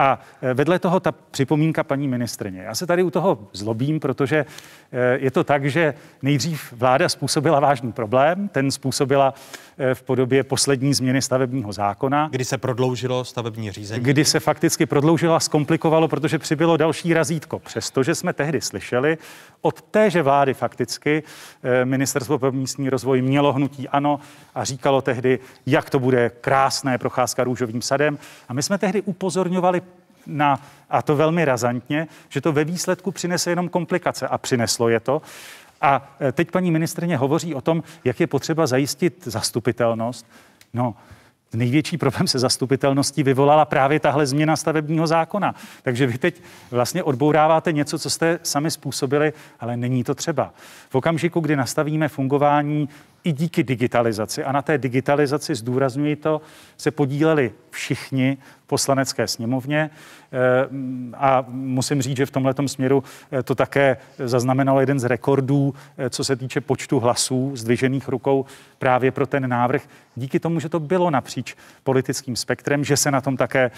A 0.00 0.18
eh, 0.42 0.54
vedle 0.54 0.78
toho 0.78 1.00
ta 1.00 1.12
připomínka 1.12 1.84
paní 1.84 2.08
ministrně. 2.08 2.62
Já 2.62 2.74
se 2.74 2.86
tady 2.86 3.02
u 3.02 3.10
toho 3.10 3.38
zlobím, 3.52 4.00
protože 4.00 4.46
eh, 4.92 5.18
je 5.20 5.30
to 5.30 5.44
tak, 5.44 5.70
že 5.70 5.94
nejdřív 6.22 6.72
vláda 6.72 7.08
způsobila 7.08 7.60
vážný 7.60 7.92
problém, 7.92 8.48
ten 8.48 8.70
způsobila 8.70 9.34
v 9.94 10.02
podobě 10.02 10.44
poslední 10.44 10.94
změny 10.94 11.22
stavebního 11.22 11.72
zákona. 11.72 12.28
Kdy 12.32 12.44
se 12.44 12.58
prodloužilo 12.58 13.24
stavební 13.24 13.70
řízení? 13.72 14.04
Kdy 14.04 14.24
se 14.24 14.40
fakticky 14.40 14.86
prodloužilo 14.86 15.34
a 15.34 15.40
zkomplikovalo, 15.40 16.08
protože 16.08 16.38
přibylo 16.38 16.76
další 16.76 17.14
razítko. 17.14 17.58
Přestože 17.58 18.14
jsme 18.14 18.32
tehdy 18.32 18.60
slyšeli 18.60 19.18
od 19.60 19.82
téže 19.82 20.22
vlády 20.22 20.54
fakticky 20.54 21.22
ministerstvo 21.84 22.38
pro 22.38 22.52
místní 22.52 22.90
rozvoj 22.90 23.22
mělo 23.22 23.52
hnutí 23.52 23.88
ano 23.88 24.20
a 24.54 24.64
říkalo 24.64 25.02
tehdy, 25.02 25.38
jak 25.66 25.90
to 25.90 25.98
bude 25.98 26.30
krásné 26.40 26.98
procházka 26.98 27.44
růžovým 27.44 27.82
sadem. 27.82 28.18
A 28.48 28.52
my 28.52 28.62
jsme 28.62 28.78
tehdy 28.78 29.02
upozorňovali 29.02 29.82
na, 30.26 30.62
a 30.90 31.02
to 31.02 31.16
velmi 31.16 31.44
razantně, 31.44 32.08
že 32.28 32.40
to 32.40 32.52
ve 32.52 32.64
výsledku 32.64 33.12
přinese 33.12 33.50
jenom 33.50 33.68
komplikace 33.68 34.28
a 34.28 34.38
přineslo 34.38 34.88
je 34.88 35.00
to. 35.00 35.22
A 35.80 36.16
e, 36.20 36.32
teď 36.32 36.50
paní 36.50 36.70
ministrině 36.70 37.16
hovoří 37.16 37.54
o 37.54 37.60
tom, 37.60 37.82
jak 38.04 38.20
je 38.20 38.26
potřeba 38.26 38.66
zajistit 38.66 39.22
zastupitelnost. 39.24 40.26
No, 40.74 40.94
Největší 41.54 41.98
problém 41.98 42.26
se 42.26 42.38
zastupitelností 42.38 43.22
vyvolala 43.22 43.64
právě 43.64 44.00
tahle 44.00 44.26
změna 44.26 44.56
stavebního 44.56 45.06
zákona. 45.06 45.54
Takže 45.82 46.06
vy 46.06 46.18
teď 46.18 46.42
vlastně 46.70 47.02
odbouráváte 47.02 47.72
něco, 47.72 47.98
co 47.98 48.10
jste 48.10 48.38
sami 48.42 48.70
způsobili, 48.70 49.32
ale 49.60 49.76
není 49.76 50.04
to 50.04 50.14
třeba. 50.14 50.54
V 50.90 50.94
okamžiku, 50.94 51.40
kdy 51.40 51.56
nastavíme 51.56 52.08
fungování 52.08 52.88
i 53.24 53.32
díky 53.32 53.62
digitalizaci, 53.62 54.44
a 54.44 54.52
na 54.52 54.62
té 54.62 54.78
digitalizaci, 54.78 55.54
zdůrazňuji 55.54 56.16
to, 56.16 56.40
se 56.76 56.90
podíleli 56.90 57.52
všichni 57.70 58.38
poslanecké 58.66 59.26
sněmovně. 59.26 59.90
Eh, 60.32 60.36
a 61.16 61.44
musím 61.48 62.02
říct, 62.02 62.16
že 62.16 62.26
v 62.26 62.30
tomhle 62.30 62.54
směru 62.66 63.04
eh, 63.32 63.42
to 63.42 63.54
také 63.54 63.96
zaznamenalo 64.18 64.80
jeden 64.80 65.00
z 65.00 65.04
rekordů, 65.04 65.74
eh, 65.98 66.10
co 66.10 66.24
se 66.24 66.36
týče 66.36 66.60
počtu 66.60 67.00
hlasů 67.00 67.52
zdvižených 67.54 68.08
rukou 68.08 68.44
právě 68.78 69.10
pro 69.10 69.26
ten 69.26 69.48
návrh. 69.48 69.82
Díky 70.16 70.40
tomu, 70.40 70.60
že 70.60 70.68
to 70.68 70.80
bylo 70.80 71.10
napříč 71.10 71.56
politickým 71.82 72.36
spektrem, 72.36 72.84
že 72.84 72.96
se 72.96 73.10
na 73.10 73.20
tom 73.20 73.36
také 73.36 73.70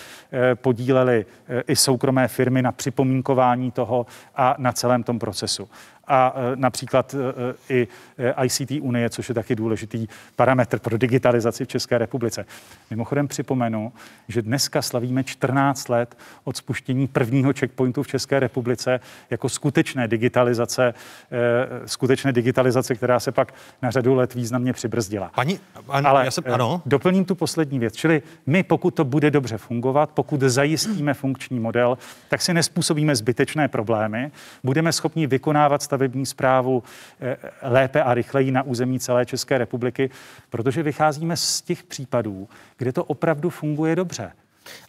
podílely 0.55 1.27
i 1.69 1.77
soukromé 1.77 2.29
firmy 2.29 2.63
na 2.63 2.73
připomínkování 2.73 3.71
toho 3.71 4.07
a 4.37 4.55
na 4.59 4.73
celém 4.73 5.03
tom 5.03 5.19
procesu 5.19 5.69
a 6.07 6.35
e, 6.37 6.57
například 6.57 7.15
e, 7.15 7.75
i 7.75 7.89
e, 8.19 8.45
ICT 8.45 8.71
Unie, 8.81 9.11
což 9.11 9.29
je 9.29 9.35
taky 9.35 9.57
důležitý 9.57 10.07
parametr 10.37 10.79
pro 10.79 10.99
digitalizaci 10.99 11.65
v 11.65 11.69
České 11.69 11.99
republice. 11.99 12.45
Mimochodem 12.91 13.29
připomenu, 13.29 13.93
že 14.29 14.43
dneska 14.43 14.83
slavíme 14.83 15.25
14 15.25 15.89
let 15.89 16.17
od 16.45 16.57
spuštění 16.57 17.07
prvního 17.07 17.53
checkpointu 17.59 18.03
v 18.03 18.07
České 18.07 18.41
republice 18.41 19.01
jako 19.31 19.49
skutečné 19.49 20.09
digitalizace, 20.09 20.95
skutečné 21.87 22.33
digitalizace, 22.33 22.95
která 22.95 23.21
se 23.21 23.33
pak 23.33 23.55
na 23.83 23.91
řadu 23.91 24.15
let 24.15 24.35
významně 24.35 24.73
přibrzdila. 24.73 25.31
Pani, 25.35 25.61
an, 25.89 26.07
Ale 26.07 26.25
já 26.25 26.31
jsem, 26.31 26.45
ano. 26.53 26.83
doplním 26.87 27.25
tu 27.25 27.35
poslední 27.35 27.79
věc, 27.79 27.95
čili 27.97 28.23
my, 28.47 28.63
pokud 28.63 28.95
to 28.95 29.05
bude 29.05 29.31
dobře 29.31 29.59
fungovat, 29.59 30.11
pokud 30.15 30.41
zajistíme 30.41 31.15
funkční 31.15 31.61
model, 31.61 31.99
tak 32.29 32.43
si 32.43 32.55
nespůsobíme 32.55 33.17
zbytečné 33.17 33.69
problémy, 33.69 34.31
budeme 34.65 34.93
schopni 34.93 35.27
vykonávat 35.27 35.83
stavební 35.93 36.27
zprávu 36.27 36.83
eh, 37.21 37.37
lépe 37.63 38.03
a 38.03 38.15
rychleji 38.15 38.51
na 38.51 38.63
území 38.63 39.01
celé 39.01 39.27
České 39.27 39.59
republiky, 39.59 40.11
protože 40.51 40.83
vycházíme 40.83 41.37
z 41.37 41.63
těch 41.63 41.83
případů, 41.85 42.49
kde 42.77 42.93
to 42.93 43.05
opravdu 43.05 43.51
funguje 43.51 43.97
dobře. 43.97 44.33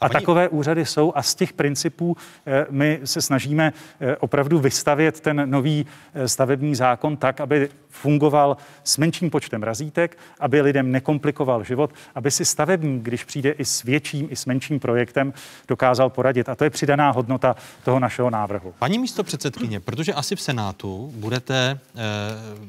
A, 0.01 0.09
paní... 0.09 0.11
takové 0.11 0.49
úřady 0.49 0.85
jsou 0.85 1.13
a 1.15 1.23
z 1.23 1.35
těch 1.35 1.53
principů 1.53 2.17
eh, 2.45 2.65
my 2.69 2.99
se 3.03 3.21
snažíme 3.21 3.73
eh, 4.01 4.17
opravdu 4.17 4.59
vystavět 4.59 5.19
ten 5.19 5.49
nový 5.49 5.85
eh, 6.13 6.27
stavební 6.27 6.75
zákon 6.75 7.17
tak, 7.17 7.41
aby 7.41 7.69
fungoval 7.89 8.57
s 8.83 8.97
menším 8.97 9.29
počtem 9.29 9.63
razítek, 9.63 10.17
aby 10.39 10.61
lidem 10.61 10.91
nekomplikoval 10.91 11.63
život, 11.63 11.91
aby 12.15 12.31
si 12.31 12.45
stavebník, 12.45 13.03
když 13.03 13.23
přijde 13.23 13.51
i 13.51 13.65
s 13.65 13.83
větším, 13.83 14.27
i 14.31 14.35
s 14.35 14.45
menším 14.45 14.79
projektem, 14.79 15.33
dokázal 15.67 16.09
poradit. 16.09 16.49
A 16.49 16.55
to 16.55 16.63
je 16.63 16.69
přidaná 16.69 17.11
hodnota 17.11 17.55
toho 17.83 17.99
našeho 17.99 18.29
návrhu. 18.29 18.73
Paní 18.79 18.99
místo 18.99 19.23
předsedkyně, 19.23 19.79
protože 19.79 20.13
asi 20.13 20.35
v 20.35 20.41
Senátu 20.41 21.11
budete 21.15 21.79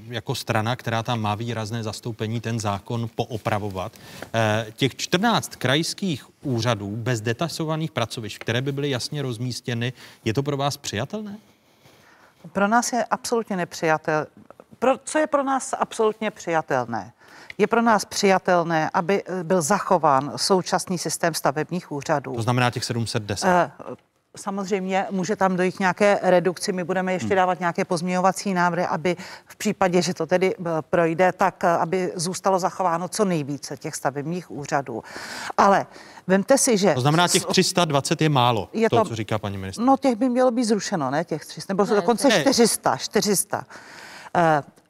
jako 0.08 0.34
strana, 0.34 0.76
která 0.76 1.02
tam 1.02 1.20
má 1.20 1.34
výrazné 1.34 1.82
zastoupení, 1.82 2.40
ten 2.40 2.60
zákon 2.60 3.08
poopravovat. 3.14 3.92
těch 4.76 4.96
14 4.96 5.56
krajských 5.56 6.26
úřadů 6.46 6.96
bez 6.96 7.20
detašovaných 7.20 7.90
pracovišť, 7.90 8.38
které 8.38 8.62
by 8.62 8.72
byly 8.72 8.90
jasně 8.90 9.22
rozmístěny, 9.22 9.92
je 10.24 10.34
to 10.34 10.42
pro 10.42 10.56
vás 10.56 10.76
přijatelné? 10.76 11.36
Pro 12.52 12.68
nás 12.68 12.92
je 12.92 13.04
absolutně 13.04 13.56
nepřijatelné. 13.56 14.26
Pro, 14.78 14.98
co 15.04 15.18
je 15.18 15.26
pro 15.26 15.42
nás 15.42 15.74
absolutně 15.78 16.30
přijatelné? 16.30 17.12
Je 17.58 17.66
pro 17.66 17.82
nás 17.82 18.04
přijatelné, 18.04 18.90
aby 18.94 19.22
eh, 19.26 19.44
byl 19.44 19.62
zachován 19.62 20.32
současný 20.36 20.98
systém 20.98 21.34
stavebních 21.34 21.92
úřadů. 21.92 22.34
To 22.34 22.42
znamená 22.42 22.70
těch 22.70 22.84
710. 22.84 23.46
Uh, 23.46 23.94
Samozřejmě 24.36 25.06
může 25.10 25.36
tam 25.36 25.56
dojít 25.56 25.80
nějaké 25.80 26.18
redukci. 26.22 26.72
My 26.72 26.84
budeme 26.84 27.12
ještě 27.12 27.28
hmm. 27.28 27.36
dávat 27.36 27.60
nějaké 27.60 27.84
pozměňovací 27.84 28.54
návrhy, 28.54 28.86
aby 28.86 29.16
v 29.46 29.56
případě, 29.56 30.02
že 30.02 30.14
to 30.14 30.26
tedy 30.26 30.54
eh, 30.54 30.62
projde, 30.90 31.32
tak 31.32 31.64
eh, 31.64 31.68
aby 31.68 32.12
zůstalo 32.14 32.58
zachováno 32.58 33.08
co 33.08 33.24
nejvíce 33.24 33.76
těch 33.76 33.94
stavebních 33.94 34.50
úřadů. 34.50 35.02
Ale 35.56 35.86
vemte 36.26 36.58
si, 36.58 36.78
že... 36.78 36.94
To 36.94 37.00
znamená, 37.00 37.28
těch 37.28 37.44
320 37.44 38.22
je 38.22 38.28
málo, 38.28 38.68
je 38.72 38.90
to, 38.90 38.96
to 38.96 39.04
co 39.04 39.16
říká 39.16 39.38
paní 39.38 39.58
ministr. 39.58 39.82
No, 39.82 39.96
těch 39.96 40.16
by 40.16 40.28
mělo 40.28 40.50
být 40.50 40.64
zrušeno, 40.64 41.10
ne 41.10 41.24
těch 41.24 41.46
300, 41.46 41.72
nebo 41.72 41.84
ne, 41.84 41.94
dokonce 41.94 42.28
ne. 42.28 42.40
400, 42.40 42.96
400. 42.96 43.64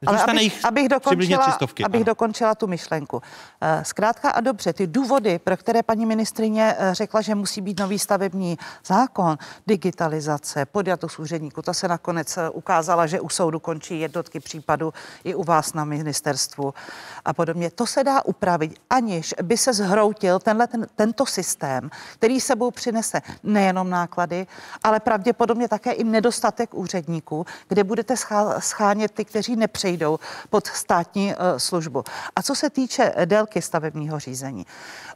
Ale 0.07 0.23
abych, 0.23 0.65
abych, 0.65 0.89
dokončila, 0.89 1.59
abych 1.85 2.05
dokončila 2.05 2.55
tu 2.55 2.67
myšlenku. 2.67 3.23
Eh, 3.61 3.85
zkrátka 3.85 4.31
a 4.31 4.41
dobře, 4.41 4.73
ty 4.73 4.87
důvody, 4.87 5.39
pro 5.39 5.57
které 5.57 5.83
paní 5.83 6.07
ministrině 6.07 6.75
eh, 6.79 6.95
řekla, 6.95 7.21
že 7.21 7.35
musí 7.35 7.61
být 7.61 7.81
nový 7.81 7.99
stavební 7.99 8.59
zákon, 8.87 9.39
digitalizace, 9.67 10.67
podjatost 10.67 11.19
úředníků, 11.19 11.63
to 11.63 11.75
se 11.75 11.89
nakonec 11.89 12.37
eh, 12.37 12.51
ukázala, 12.51 13.07
že 13.07 13.21
u 13.21 13.29
soudu 13.29 13.61
končí 13.61 14.01
jednotky 14.01 14.41
případů 14.41 14.93
i 15.25 15.35
u 15.35 15.45
vás 15.45 15.75
na 15.75 15.85
ministerstvu 15.85 16.75
a 17.25 17.33
podobně. 17.33 17.71
To 17.71 17.87
se 17.87 18.05
dá 18.05 18.25
upravit, 18.25 18.79
aniž 18.91 19.35
by 19.43 19.57
se 19.57 19.73
zhroutil 19.73 20.39
tenhle, 20.39 20.67
ten, 20.67 20.87
tento 20.97 21.27
systém, 21.27 21.91
který 22.15 22.41
sebou 22.41 22.71
přinese 22.71 23.21
nejenom 23.43 23.91
náklady, 23.91 24.47
ale 24.83 25.01
pravděpodobně 25.01 25.69
také 25.69 25.93
i 25.93 26.05
nedostatek 26.05 26.75
úředníků, 26.75 27.47
kde 27.69 27.85
budete 27.85 28.15
schánět 28.59 29.13
ty, 29.13 29.25
kteří 29.25 29.57
nepřejí 29.57 29.94
přejdou 29.95 30.19
pod 30.51 30.67
státní 30.67 31.33
eh, 31.33 31.37
službu. 31.61 32.05
A 32.37 32.43
co 32.43 32.55
se 32.55 32.71
týče 32.71 33.13
délky 33.25 33.63
stavebního 33.63 34.19
řízení, 34.19 34.67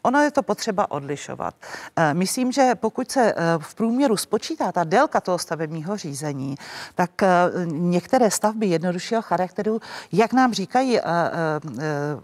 ono 0.03 0.21
je 0.21 0.31
to 0.31 0.43
potřeba 0.43 0.91
odlišovat. 0.91 1.55
Eh, 1.97 2.15
myslím, 2.15 2.53
že 2.53 2.75
pokud 2.75 3.11
se 3.11 3.35
v 3.59 3.75
průměru 3.75 4.17
spočítá 4.17 4.73
ta 4.73 4.85
délka 4.85 5.21
toho 5.21 5.39
stavebního 5.39 5.97
řízení, 5.97 6.57
tak 6.95 7.11
některé 7.65 8.31
stavby 8.31 8.67
jednoduššího 8.67 9.23
charakteru, 9.23 9.81
jak 10.13 10.33
nám 10.33 10.53
říkají 10.53 11.01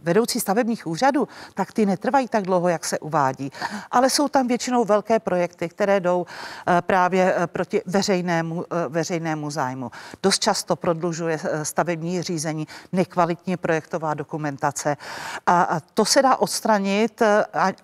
vedoucí 0.02 0.40
stavebních 0.40 0.86
úřadů, 0.86 1.28
tak 1.54 1.72
ty 1.72 1.86
netrvají 1.86 2.28
tak 2.28 2.44
dlouho, 2.44 2.68
jak 2.68 2.84
se 2.84 2.98
uvádí. 2.98 3.52
Ale 3.90 4.10
jsou 4.10 4.28
tam 4.28 4.48
většinou 4.48 4.84
velké 4.84 5.18
projekty, 5.18 5.68
které 5.68 6.00
jdou 6.00 6.26
právě 6.80 7.34
proti 7.46 7.82
veřejnému, 7.86 8.64
veřejnému 8.88 9.50
zájmu. 9.50 9.90
Dost 10.22 10.38
často 10.42 10.76
prodlužuje 10.76 11.38
stavební 11.62 12.22
řízení 12.22 12.44
řízení, 12.44 12.66
nekvalitní 12.92 13.56
projektová 13.56 14.14
dokumentace. 14.14 14.96
A 15.46 15.80
to 15.94 16.04
se 16.04 16.22
dá 16.22 16.36
odstranit, 16.36 17.22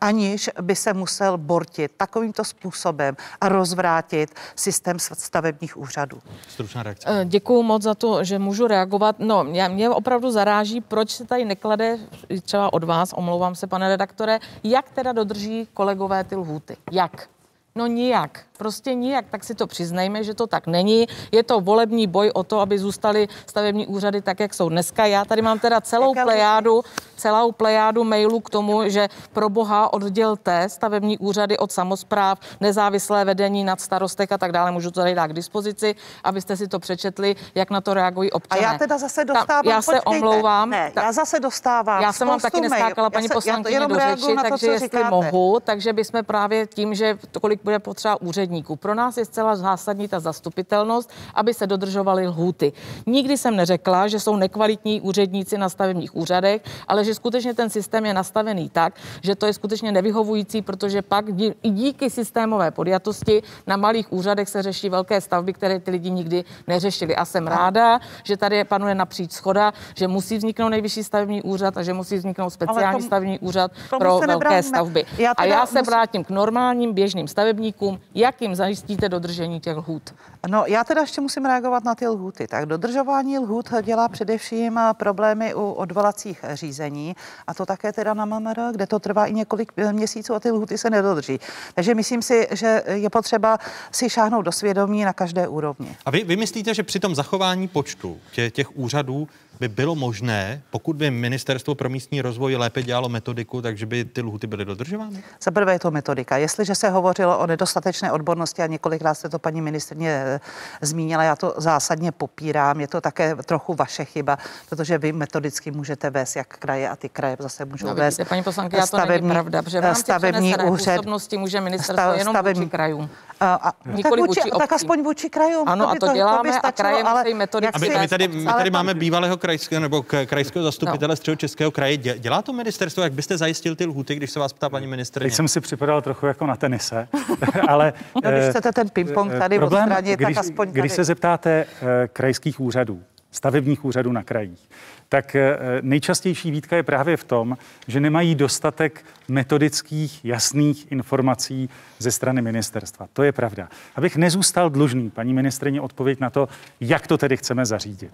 aniž 0.01 0.51
by 0.61 0.77
se 0.77 0.93
musel 0.93 1.39
bortit 1.39 1.93
takovýmto 1.97 2.45
způsobem 2.45 3.17
a 3.41 3.49
rozvrátit 3.49 4.35
systém 4.57 4.99
stavebních 4.99 5.77
úřadů. 5.77 6.19
Stručná 6.49 6.83
reakce. 6.83 7.09
Eh, 7.21 7.25
Děkuji 7.25 7.63
moc 7.63 7.83
za 7.83 7.95
to, 7.95 8.25
že 8.25 8.39
můžu 8.39 8.67
reagovat. 8.67 9.17
No, 9.19 9.45
mě 9.45 9.91
opravdu 9.91 10.31
zaráží, 10.31 10.81
proč 10.81 11.11
se 11.11 11.27
tady 11.27 11.45
neklade, 11.45 11.99
třeba 12.43 12.73
od 12.73 12.85
vás, 12.85 13.13
omlouvám 13.13 13.55
se, 13.55 13.67
pane 13.67 13.89
redaktore, 13.89 14.39
jak 14.65 14.91
teda 14.91 15.13
dodrží 15.13 15.69
kolegové 15.75 16.25
ty 16.25 16.37
lhůty. 16.37 16.77
Jak? 16.93 17.29
No 17.75 17.87
nijak. 17.87 18.50
Prostě 18.61 18.95
nijak, 18.95 19.25
tak 19.31 19.45
si 19.45 19.55
to 19.55 19.67
přiznejme, 19.67 20.25
že 20.25 20.35
to 20.35 20.47
tak 20.47 20.67
není. 20.67 21.09
Je 21.33 21.43
to 21.43 21.61
volební 21.61 22.07
boj 22.07 22.31
o 22.35 22.45
to, 22.45 22.61
aby 22.61 22.79
zůstaly 22.79 23.29
stavební 23.47 23.87
úřady 23.87 24.23
tak, 24.23 24.41
jak 24.41 24.55
jsou 24.55 24.69
dneska. 24.69 25.07
Já 25.07 25.25
tady 25.25 25.43
mám 25.43 25.59
teda 25.59 25.81
celou 25.81 26.15
plejádu, 26.15 26.83
celou 27.17 27.53
plejádu 27.53 28.05
mailů 28.05 28.41
k 28.41 28.51
tomu, 28.51 28.89
že 28.89 29.09
pro 29.33 29.49
boha 29.49 29.93
oddělte 29.93 30.69
stavební 30.69 31.19
úřady 31.19 31.59
od 31.59 31.73
samozpráv, 31.73 32.39
nezávislé 32.61 33.25
vedení 33.25 33.65
nad 33.65 33.81
starostek 33.81 34.33
a 34.33 34.39
tak 34.39 34.53
dále. 34.53 34.71
Můžu 34.71 34.91
to 34.91 35.01
tady 35.01 35.15
dát 35.15 35.27
k 35.27 35.33
dispozici, 35.33 35.95
abyste 36.25 36.57
si 36.57 36.69
to 36.69 36.79
přečetli, 36.79 37.37
jak 37.55 37.71
na 37.71 37.81
to 37.81 37.95
reagují 37.95 38.31
občané. 38.33 38.67
A 38.67 38.73
já 38.73 38.79
teda 38.79 38.99
zase 38.99 39.25
dostávám, 39.25 39.65
Ta, 39.65 39.71
já 39.71 39.83
se 39.83 39.93
počkejte, 39.93 40.17
omlouvám. 40.17 40.71
Ne, 40.71 40.93
já 40.97 41.13
zase 41.13 41.41
dostávám. 41.41 42.03
Já 42.03 42.13
jsem 42.13 42.29
vám 42.29 42.41
taky 42.41 42.61
neskákala 42.61 43.11
paní 43.11 43.29
poslankyně 43.29 43.81
do 43.81 43.95
řeči, 43.95 44.35
na 44.35 44.43
to, 44.43 44.49
takže 44.51 44.67
jestli 44.67 44.87
říkáte. 44.87 45.11
mohu, 45.11 45.61
takže 45.65 45.93
bychom 45.93 46.25
právě 46.25 46.67
tím, 46.67 46.95
že 46.95 47.19
kolik 47.41 47.61
bude 47.65 47.79
potřeba 47.79 48.21
úředníků. 48.51 48.77
Pro 48.77 48.95
nás 48.95 49.17
je 49.17 49.25
zcela 49.25 49.57
zásadní 49.57 50.09
ta 50.09 50.21
zastupitelnost, 50.21 51.11
aby 51.35 51.55
se 51.55 51.67
dodržovaly 51.67 52.27
lhůty. 52.27 52.73
Nikdy 53.07 53.39
jsem 53.39 53.57
neřekla, 53.57 54.09
že 54.09 54.21
jsou 54.21 54.37
nekvalitní 54.37 55.01
úředníci 55.01 55.59
na 55.59 55.69
stavebních 55.69 56.17
úřadech, 56.17 56.63
ale 56.89 57.05
že 57.05 57.15
skutečně 57.15 57.55
ten 57.55 57.71
systém 57.71 58.07
je 58.07 58.15
nastavený 58.15 58.71
tak, 58.71 58.95
že 59.23 59.35
to 59.35 59.47
je 59.47 59.53
skutečně 59.55 59.93
nevyhovující, 59.93 60.63
protože 60.63 61.03
pak 61.03 61.25
i 61.63 61.71
díky 61.71 62.11
systémové 62.11 62.71
podjatosti 62.71 63.43
na 63.67 63.77
malých 63.77 64.13
úřadech 64.13 64.49
se 64.49 64.63
řeší 64.63 64.89
velké 64.91 65.21
stavby, 65.21 65.53
které 65.53 65.79
ty 65.81 65.91
lidi 65.91 66.11
nikdy 66.11 66.45
neřešili. 66.67 67.17
A 67.17 67.25
jsem 67.25 67.47
ráda, 67.47 68.01
že 68.25 68.37
tady 68.37 68.65
panuje 68.65 68.95
napříč 68.95 69.33
schoda, 69.33 69.73
že 69.95 70.09
musí 70.09 70.37
vzniknout 70.39 70.69
nejvyšší 70.69 71.05
stavební 71.05 71.43
úřad 71.43 71.77
a 71.77 71.83
že 71.83 71.93
musí 71.93 72.17
vzniknout 72.17 72.51
speciální 72.51 72.99
tomu- 72.99 73.07
stavební 73.07 73.39
úřad 73.39 73.71
pro 73.89 73.99
velké 73.99 74.27
nebráníme. 74.27 74.63
stavby. 74.63 75.05
Já 75.19 75.33
a 75.37 75.45
já 75.45 75.67
se 75.67 75.79
musím- 75.79 75.87
vrátím 75.87 76.25
k 76.25 76.31
normálním 76.31 76.93
běžným 76.93 77.29
stavebníkům, 77.29 78.01
jak 78.15 78.40
jim 78.43 78.55
zajistíte 78.55 79.09
dodržení 79.09 79.61
těch 79.61 79.77
lhůt. 79.77 80.15
No, 80.49 80.65
já 80.67 80.85
teda 80.85 81.01
ještě 81.01 81.21
musím 81.21 81.45
reagovat 81.45 81.85
na 81.85 81.95
ty 81.95 82.09
lhuty. 82.09 82.47
Tak 82.47 82.67
dodržování 82.67 83.39
lhůt 83.39 83.69
dělá 83.83 84.09
především 84.09 84.81
problémy 84.93 85.55
u 85.55 85.71
odvolacích 85.71 86.45
řízení 86.53 87.17
a 87.47 87.55
to 87.55 87.67
také 87.67 87.93
teda 87.93 88.15
na 88.15 88.25
MMR, 88.25 88.73
kde 88.73 88.87
to 88.87 88.99
trvá 88.99 89.27
i 89.27 89.35
několik 89.35 89.73
měsíců 89.93 90.35
a 90.35 90.41
ty 90.41 90.51
lhuty 90.51 90.79
se 90.79 90.91
nedodrží. 90.91 91.41
Takže 91.75 91.95
myslím 91.95 92.23
si, 92.23 92.49
že 92.51 92.83
je 92.87 93.11
potřeba 93.11 93.59
si 93.93 94.11
šáhnout 94.11 94.45
do 94.45 94.53
svědomí 94.53 95.05
na 95.05 95.13
každé 95.13 95.49
úrovni. 95.49 95.97
A 96.07 96.11
vy, 96.11 96.25
vy 96.25 96.37
myslíte, 96.37 96.75
že 96.75 96.83
při 96.83 97.01
tom 97.01 97.15
zachování 97.15 97.69
počtu 97.69 98.19
tě, 98.33 98.51
těch 98.51 98.77
úřadů 98.77 99.29
by 99.61 99.69
bylo 99.69 99.95
možné, 99.95 100.63
pokud 100.71 100.97
by 100.97 101.11
Ministerstvo 101.11 101.75
pro 101.75 101.89
místní 101.89 102.23
rozvoj 102.23 102.57
lépe 102.57 102.83
dělalo 102.83 103.09
metodiku, 103.09 103.63
takže 103.63 103.87
by 103.87 104.05
ty 104.05 104.23
lhuty 104.23 104.47
byly 104.47 104.65
dodržovány? 104.65 105.23
Za 105.43 105.51
prvé 105.51 105.73
je 105.73 105.79
to 105.79 105.91
metodika. 105.91 106.37
Jestliže 106.37 106.75
se 106.75 106.89
hovořilo 106.91 107.39
o 107.39 107.47
nedostatečné 107.47 108.13
odbornosti 108.13 108.63
a 108.63 108.67
několikrát 108.67 109.15
jste 109.15 109.29
to 109.29 109.39
paní 109.39 109.61
ministrně 109.61 110.11
eh, 110.27 110.41
zmínila, 110.83 111.23
já 111.23 111.37
to 111.37 111.55
zásadně 111.57 112.13
popírám. 112.13 112.81
Je 112.81 112.89
to 112.89 113.01
také 113.01 113.35
trochu 113.37 113.75
vaše 113.75 114.05
chyba, 114.05 114.39
protože 114.69 114.99
vy 114.99 115.13
metodicky 115.13 115.71
můžete 115.71 116.11
vést 116.11 116.37
jak 116.37 116.49
kraje 116.59 116.89
a 116.89 116.97
ty 116.97 117.09
kraje 117.09 117.37
zase 117.39 117.65
můžou 117.65 117.87
No, 117.87 117.95
vést. 117.95 118.19
vidíte, 118.19 118.29
paní 118.29 118.43
poslankyně, 118.43 118.81
já 118.81 118.87
to 118.87 119.07
není 119.07 119.29
pravda, 119.31 119.63
protože 119.63 119.81
v 119.81 119.85
rámci 119.85 120.03
stavební 120.03 120.57
úřad. 120.57 121.01
může 121.39 121.61
ministerstvo 121.61 122.13
jenom 122.13 122.37
vůči 122.37 122.69
krajům. 122.69 123.11
A, 123.41 123.55
a, 123.55 123.73
tak, 123.73 123.95
Nikoli 123.95 124.23
vůči, 124.23 124.41
tak 124.59 124.73
aspoň 124.73 125.03
vůči 125.03 125.31
krajům. 125.31 125.69
Ano, 125.69 125.87
by 125.87 125.97
a 125.97 126.07
to 126.07 126.13
děláme 126.15 126.43
by 126.43 126.49
a 126.49 126.59
stačilo, 126.59 126.89
kraje 126.89 127.03
ale 127.03 127.21
musí 127.23 127.35
metodicky 127.35 127.75
A 127.77 127.79
my, 127.79 127.87
si- 127.87 127.99
my 127.99 128.09
tady, 128.09 128.29
my 128.29 128.45
tady 128.45 128.71
máme 128.71 128.95
bývalého 128.95 129.37
krajského 129.51 129.81
nebo 129.81 130.03
k- 130.03 130.27
krajského 130.27 130.65
zastupitele 130.65 131.15
no. 131.29 131.37
Českého 131.37 131.71
kraje. 131.71 131.97
Dě- 131.97 132.19
Dělá 132.19 132.43
to 132.43 132.53
ministerstvo? 132.53 133.03
Jak 133.03 133.13
byste 133.13 133.39
zajistil 133.39 133.77
ty 133.77 133.87
lhuty, 133.87 134.15
když 134.15 134.31
se 134.31 134.41
vás 134.41 134.53
ptá 134.53 134.69
paní 134.69 134.87
ministrině? 134.87 135.31
Teď 135.31 135.35
jsem 135.35 135.49
si 135.49 135.61
připadal 135.61 136.03
trochu 136.03 136.27
jako 136.27 136.47
na 136.47 136.57
tenise, 136.57 137.09
ale... 137.69 137.93
No, 138.15 138.21
když 138.31 138.45
eh, 138.45 138.51
chcete 138.51 138.73
ten 138.73 138.89
ping-pong 138.89 139.39
tady 139.39 139.59
problém, 139.59 139.83
odstranit, 139.85 140.17
tak 140.17 140.27
když, 140.27 140.37
aspoň 140.37 140.69
tady. 140.69 140.81
Když 140.81 140.93
se 140.93 141.05
zeptáte 141.05 141.51
eh, 141.83 142.09
krajských 142.13 142.61
úřadů, 142.61 143.03
stavebních 143.31 143.85
úřadů 143.85 144.13
na 144.13 144.23
krajích, 144.23 144.69
tak 145.11 145.35
eh, 145.37 145.59
nejčastější 145.83 146.51
výtka 146.51 146.77
je 146.77 146.83
právě 146.83 147.17
v 147.17 147.25
tom, 147.25 147.57
že 147.87 148.01
nemají 148.01 148.35
dostatek 148.35 149.05
metodických, 149.29 150.25
jasných 150.25 150.93
informací 150.93 151.71
ze 151.99 152.11
strany 152.11 152.43
ministerstva. 152.43 153.09
To 153.13 153.23
je 153.23 153.33
pravda. 153.33 153.69
Abych 153.97 154.17
nezůstal 154.17 154.71
dlužný, 154.71 155.11
paní 155.11 155.35
ministrině, 155.35 155.81
odpověď 155.81 156.21
na 156.21 156.31
to, 156.31 156.49
jak 156.81 157.07
to 157.07 157.19
tedy 157.19 157.37
chceme 157.37 157.67
zařídit. 157.67 158.11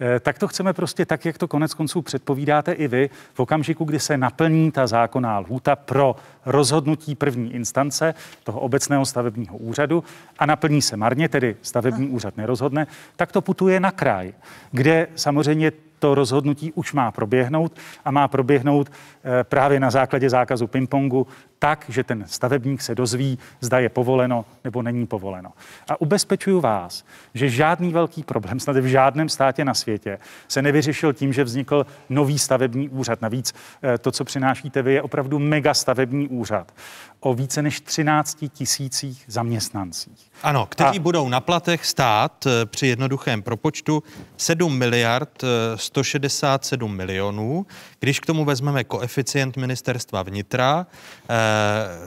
Eh, 0.00 0.20
Tak 0.20 0.38
to 0.38 0.48
chceme 0.48 0.72
prostě 0.72 1.06
tak, 1.06 1.24
jak 1.24 1.38
to 1.38 1.48
konec 1.48 1.74
konců 1.74 2.02
předpovídáte 2.02 2.72
i 2.72 2.88
vy, 2.88 3.10
v 3.34 3.40
okamžiku, 3.40 3.84
kdy 3.84 4.00
se 4.00 4.16
naplní 4.16 4.70
ta 4.70 4.86
zákonná 4.86 5.38
lhůta 5.38 5.76
pro 5.76 6.16
rozhodnutí 6.46 7.14
první 7.14 7.54
instance 7.54 8.14
toho 8.44 8.60
obecného 8.60 9.06
stavebního 9.06 9.56
úřadu 9.56 10.04
a 10.38 10.46
naplní 10.46 10.82
se 10.82 10.96
marně, 10.96 11.28
tedy 11.28 11.56
stavební 11.62 12.08
úřad 12.08 12.36
nerozhodne, 12.36 12.86
tak 13.16 13.32
to 13.32 13.40
putuje 13.40 13.80
na 13.80 13.90
kraj, 13.90 14.32
kde 14.72 15.06
samozřejmě 15.14 15.72
to 16.04 16.14
rozhodnutí 16.14 16.72
už 16.72 16.92
má 16.92 17.10
proběhnout 17.10 17.72
a 18.04 18.10
má 18.10 18.28
proběhnout 18.28 18.92
eh, 18.92 19.44
právě 19.44 19.80
na 19.80 19.90
základě 19.90 20.30
zákazu 20.30 20.66
pingpongu 20.66 21.26
tak, 21.58 21.84
že 21.88 22.04
ten 22.04 22.24
stavebník 22.26 22.82
se 22.82 22.94
dozví, 22.94 23.38
zda 23.60 23.78
je 23.78 23.88
povoleno 23.88 24.44
nebo 24.64 24.82
není 24.82 25.06
povoleno. 25.06 25.52
A 25.88 26.00
ubezpečuju 26.00 26.60
vás, 26.60 27.04
že 27.34 27.48
žádný 27.48 27.92
velký 27.92 28.22
problém, 28.22 28.60
snad 28.60 28.76
v 28.76 28.86
žádném 28.86 29.28
státě 29.28 29.64
na 29.64 29.74
světě, 29.74 30.18
se 30.48 30.62
nevyřešil 30.62 31.12
tím, 31.12 31.32
že 31.32 31.44
vznikl 31.44 31.86
nový 32.08 32.38
stavební 32.38 32.88
úřad. 32.88 33.22
Navíc 33.22 33.54
eh, 33.82 33.98
to, 33.98 34.12
co 34.12 34.24
přinášíte 34.24 34.82
vy, 34.82 34.92
je 34.92 35.02
opravdu 35.02 35.38
mega 35.38 35.74
stavební 35.74 36.28
úřad 36.28 36.72
o 37.20 37.34
více 37.34 37.62
než 37.62 37.80
13 37.80 38.44
tisících 38.52 39.24
zaměstnancích. 39.28 40.30
Ano, 40.42 40.66
kteří 40.66 40.98
A- 40.98 41.02
budou 41.02 41.28
na 41.28 41.40
platech 41.40 41.86
stát 41.86 42.46
eh, 42.46 42.66
při 42.66 42.86
jednoduchém 42.86 43.42
propočtu 43.42 44.02
7 44.36 44.78
miliard 44.78 45.44
eh, 45.44 45.78
167 45.94 46.96
milionů. 46.96 47.66
Když 48.00 48.20
k 48.20 48.26
tomu 48.26 48.44
vezmeme 48.44 48.84
koeficient 48.84 49.56
ministerstva 49.56 50.22
vnitra, 50.22 50.86
eh, 50.86 51.34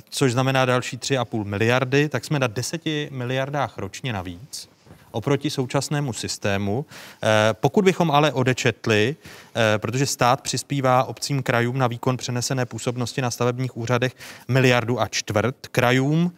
což 0.09 0.31
znamená 0.31 0.65
další 0.65 0.97
3,5 0.97 1.43
miliardy, 1.43 2.09
tak 2.09 2.25
jsme 2.25 2.39
na 2.39 2.47
10 2.47 3.09
miliardách 3.11 3.77
ročně 3.77 4.13
navíc 4.13 4.69
oproti 5.11 5.49
současnému 5.49 6.13
systému. 6.13 6.85
Eh, 7.23 7.53
Pokud 7.53 7.85
bychom 7.85 8.11
ale 8.11 8.33
odečetli, 8.33 9.15
eh, 9.15 9.77
protože 9.77 10.05
stát 10.05 10.41
přispívá 10.41 11.03
obcím 11.03 11.43
krajům 11.43 11.77
na 11.77 11.87
výkon 11.87 12.17
přenesené 12.17 12.65
působnosti 12.65 13.21
na 13.21 13.31
stavebních 13.31 13.77
úřadech 13.77 14.15
miliardu 14.47 15.01
a 15.01 15.07
čtvrt, 15.07 15.55
krajům 15.71 16.31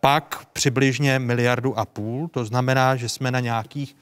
pak 0.00 0.46
přibližně 0.52 1.18
miliardu 1.18 1.78
a 1.78 1.84
půl, 1.84 2.28
to 2.28 2.44
znamená, 2.44 2.96
že 2.96 3.08
jsme 3.08 3.30
na 3.30 3.40
nějakých 3.40 3.96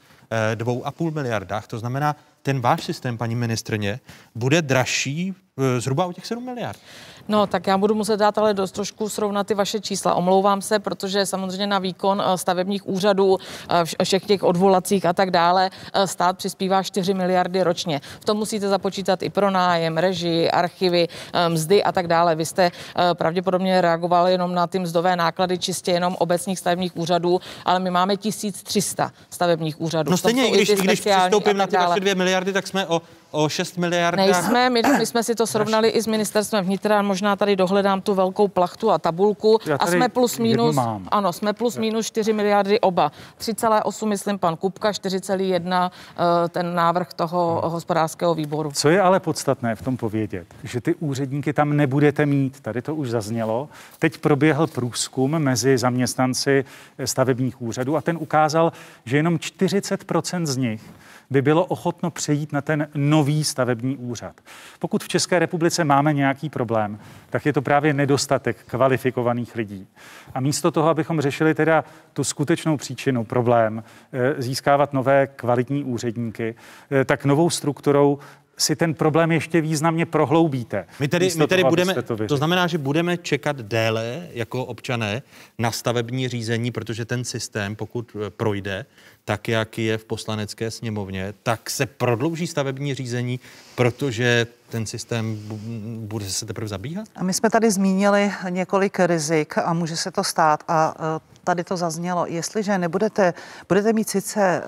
dvou 0.55 0.85
a 0.85 0.91
půl 0.91 1.11
miliardách, 1.11 1.67
to 1.67 1.79
znamená, 1.79 2.15
ten 2.45 2.61
váš 2.61 2.83
systém, 2.83 3.17
paní 3.17 3.35
ministrně, 3.35 3.99
bude 4.35 4.61
dražší 4.61 5.33
zhruba 5.79 6.05
o 6.05 6.13
těch 6.13 6.25
7 6.25 6.45
miliard. 6.45 6.79
No, 7.27 7.47
tak 7.47 7.67
já 7.67 7.77
budu 7.77 7.95
muset 7.95 8.17
dát 8.17 8.37
ale 8.37 8.53
dost 8.53 8.71
trošku 8.71 9.09
srovnat 9.09 9.47
ty 9.47 9.53
vaše 9.53 9.79
čísla. 9.79 10.13
Omlouvám 10.13 10.61
se, 10.61 10.79
protože 10.79 11.25
samozřejmě 11.25 11.67
na 11.67 11.79
výkon 11.79 12.23
eh, 12.25 12.37
stavebních 12.37 12.87
úřadů, 12.87 13.37
eh, 13.69 13.83
vš- 13.83 14.03
všech 14.03 14.25
těch 14.25 14.43
odvolacích 14.43 15.05
a 15.05 15.13
tak 15.13 15.31
dále, 15.31 15.69
eh, 15.93 16.07
stát 16.07 16.37
přispívá 16.37 16.83
4 16.83 17.13
miliardy 17.13 17.63
ročně. 17.63 18.01
V 18.19 18.25
tom 18.25 18.37
musíte 18.37 18.67
započítat 18.69 19.23
i 19.23 19.29
pronájem, 19.29 19.97
režii, 19.97 20.51
archivy, 20.51 21.07
eh, 21.33 21.49
mzdy 21.49 21.83
a 21.83 21.91
tak 21.91 22.07
dále. 22.07 22.35
Vy 22.35 22.45
jste 22.45 22.65
eh, 22.65 23.13
pravděpodobně 23.13 23.81
reagoval 23.81 24.27
jenom 24.27 24.53
na 24.53 24.67
ty 24.67 24.79
mzdové 24.79 25.15
náklady 25.15 25.57
čistě 25.57 25.91
jenom 25.91 26.15
obecních 26.19 26.59
stavebních 26.59 26.97
úřadů, 26.97 27.39
ale 27.65 27.79
my 27.79 27.91
máme 27.91 28.17
1300 28.17 29.11
stavebních 29.29 29.81
úřadů. 29.81 30.11
No 30.11 30.17
stejně, 30.17 30.47
i 30.47 30.51
když, 30.51 30.69
když 30.69 30.99
přistoupím 30.99 31.57
na 31.57 31.67
ty 31.67 31.77
vaše 31.77 31.99
2 31.99 32.15
miliardy, 32.15 32.53
tak 32.53 32.67
jsme 32.67 32.87
o, 32.87 33.01
o 33.35 33.49
6 33.49 33.77
miliard. 33.77 34.17
Nejsme, 34.17 34.69
my, 34.69 34.81
my 34.99 35.05
jsme 35.05 35.23
si 35.23 35.35
to 35.35 35.47
srovnali 35.47 35.89
i 35.89 36.01
s 36.01 36.07
ministerstvem 36.07 36.65
vnitra, 36.65 37.01
možná 37.01 37.35
tady 37.35 37.55
dohledám 37.55 38.01
tu 38.01 38.13
velkou 38.13 38.47
plachtu 38.47 38.91
a 38.91 38.97
tabulku 38.97 39.59
a 39.79 39.87
jsme 39.87 40.09
plus 40.09 40.39
minus, 40.39 40.75
ano, 41.11 41.33
jsme 41.33 41.53
plus 41.53 41.77
minus 41.77 42.07
4 42.07 42.33
miliardy 42.33 42.79
oba. 42.79 43.11
3,8 43.39 44.07
myslím 44.07 44.39
pan 44.39 44.57
Kupka, 44.57 44.91
4,1 44.91 45.91
eh, 45.91 46.49
ten 46.49 46.75
návrh 46.75 47.13
toho 47.13 47.61
hospodářského 47.65 48.35
výboru. 48.35 48.71
Co 48.73 48.89
je 48.89 49.01
ale 49.01 49.19
podstatné 49.19 49.75
v 49.75 49.81
tom 49.81 49.97
povědět, 49.97 50.47
že 50.63 50.81
ty 50.81 50.95
úředníky 50.95 51.53
tam 51.53 51.77
nebudete 51.77 52.25
mít, 52.25 52.59
tady 52.59 52.81
to 52.81 52.95
už 52.95 53.09
zaznělo. 53.09 53.69
Teď 53.99 54.17
proběhl 54.17 54.67
průzkum 54.67 55.39
mezi 55.39 55.77
zaměstnanci 55.77 56.65
stavebních 57.05 57.61
úřadů 57.61 57.97
a 57.97 58.01
ten 58.01 58.17
ukázal, 58.17 58.71
že 59.05 59.17
jenom 59.17 59.35
40% 59.35 60.45
z 60.45 60.57
nich 60.57 60.81
by 61.29 61.41
bylo 61.41 61.65
ochotno 61.65 62.11
přejít 62.11 62.53
na 62.53 62.61
ten 62.61 62.87
nový 62.95 63.43
stavební 63.43 63.97
úřad. 63.97 64.41
Pokud 64.79 65.03
v 65.03 65.07
České 65.07 65.39
republice 65.39 65.83
máme 65.83 66.13
nějaký 66.13 66.49
problém, 66.49 66.99
tak 67.29 67.45
je 67.45 67.53
to 67.53 67.61
právě 67.61 67.93
nedostatek 67.93 68.57
kvalifikovaných 68.65 69.55
lidí. 69.55 69.87
A 70.33 70.39
místo 70.39 70.71
toho, 70.71 70.89
abychom 70.89 71.21
řešili 71.21 71.53
teda 71.53 71.83
tu 72.13 72.23
skutečnou 72.23 72.77
příčinu, 72.77 73.23
problém, 73.23 73.83
eh, 74.13 74.41
získávat 74.41 74.93
nové 74.93 75.27
kvalitní 75.27 75.83
úředníky, 75.83 76.55
eh, 76.91 77.05
tak 77.05 77.25
novou 77.25 77.49
strukturou 77.49 78.19
si 78.57 78.75
ten 78.75 78.93
problém 78.93 79.31
ještě 79.31 79.61
významně 79.61 80.05
prohloubíte. 80.05 80.85
My 80.99 81.07
tedy, 81.07 81.29
my 81.37 81.47
tedy 81.47 81.61
toho, 81.61 81.69
budeme, 81.69 81.93
to, 81.93 82.27
to, 82.27 82.37
znamená, 82.37 82.67
že 82.67 82.77
budeme 82.77 83.17
čekat 83.17 83.55
déle 83.55 84.27
jako 84.33 84.65
občané 84.65 85.21
na 85.57 85.71
stavební 85.71 86.27
řízení, 86.27 86.71
protože 86.71 87.05
ten 87.05 87.23
systém, 87.23 87.75
pokud 87.75 88.15
eh, 88.15 88.29
projde, 88.29 88.85
tak 89.25 89.47
jak 89.47 89.77
je 89.77 89.97
v 89.97 90.05
poslanecké 90.05 90.71
sněmovně, 90.71 91.33
tak 91.43 91.69
se 91.69 91.85
prodlouží 91.85 92.47
stavební 92.47 92.93
řízení, 92.93 93.39
protože 93.75 94.47
ten 94.69 94.85
systém 94.85 95.37
bu- 95.47 96.07
bude 96.07 96.25
se 96.25 96.45
teprve 96.45 96.67
zabíhat? 96.67 97.07
A 97.15 97.23
my 97.23 97.33
jsme 97.33 97.49
tady 97.49 97.71
zmínili 97.71 98.31
několik 98.49 98.99
rizik 98.99 99.57
a 99.57 99.73
může 99.73 99.97
se 99.97 100.11
to 100.11 100.23
stát 100.23 100.63
a 100.67 100.93
e, 101.17 101.34
tady 101.45 101.63
to 101.63 101.77
zaznělo. 101.77 102.25
Jestliže 102.25 102.77
nebudete, 102.77 103.33
budete 103.69 103.93
mít 103.93 104.09
sice 104.09 104.63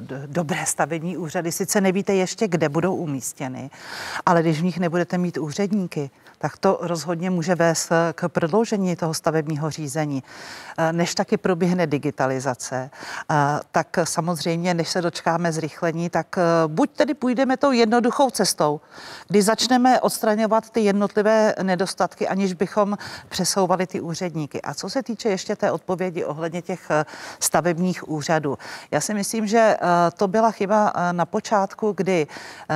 d- 0.00 0.22
dobré 0.26 0.66
stavební 0.66 1.16
úřady, 1.16 1.52
sice 1.52 1.80
nevíte 1.80 2.14
ještě, 2.14 2.48
kde 2.48 2.68
budou 2.68 2.94
umístěny, 2.94 3.70
ale 4.26 4.42
když 4.42 4.60
v 4.60 4.64
nich 4.64 4.78
nebudete 4.78 5.18
mít 5.18 5.38
úředníky, 5.38 6.10
tak 6.42 6.56
to 6.56 6.78
rozhodně 6.80 7.30
může 7.30 7.54
vést 7.54 7.90
k 8.12 8.28
prodloužení 8.28 8.96
toho 8.96 9.14
stavebního 9.14 9.70
řízení. 9.70 10.22
Eh, 10.78 10.92
Než 10.92 11.14
taky 11.14 11.36
proběhne 11.36 11.86
digitalizace, 11.86 12.90
eh, 13.30 13.34
tak 13.72 13.86
samozřejmě, 14.04 14.74
než 14.74 14.88
se 14.88 15.02
dočkáme 15.02 15.52
zrychlení, 15.52 16.10
tak 16.10 16.38
eh, 16.38 16.42
buď 16.66 16.90
tedy 16.90 17.14
půjdeme 17.14 17.56
tou 17.56 17.72
jednoduchou 17.72 18.30
cestou, 18.30 18.80
kdy 19.28 19.42
začneme 19.42 20.00
odstraňovat 20.00 20.70
ty 20.70 20.80
jednotlivé 20.80 21.54
nedostatky, 21.62 22.28
aniž 22.28 22.52
bychom 22.52 22.98
přesouvali 23.28 23.86
ty 23.86 24.00
úředníky. 24.00 24.62
A 24.62 24.74
co 24.74 24.90
se 24.90 25.02
týče 25.02 25.28
ještě 25.28 25.56
té 25.56 25.70
odpovědi 25.70 26.24
ohledně 26.24 26.62
těch 26.62 26.88
stavebních 27.40 28.08
úřadů, 28.08 28.58
já 28.90 29.00
si 29.00 29.14
myslím, 29.14 29.46
že 29.46 29.76
to 30.16 30.28
byla 30.28 30.50
chyba 30.50 30.92
na 31.12 31.26
počátku, 31.26 31.92
kdy 31.96 32.26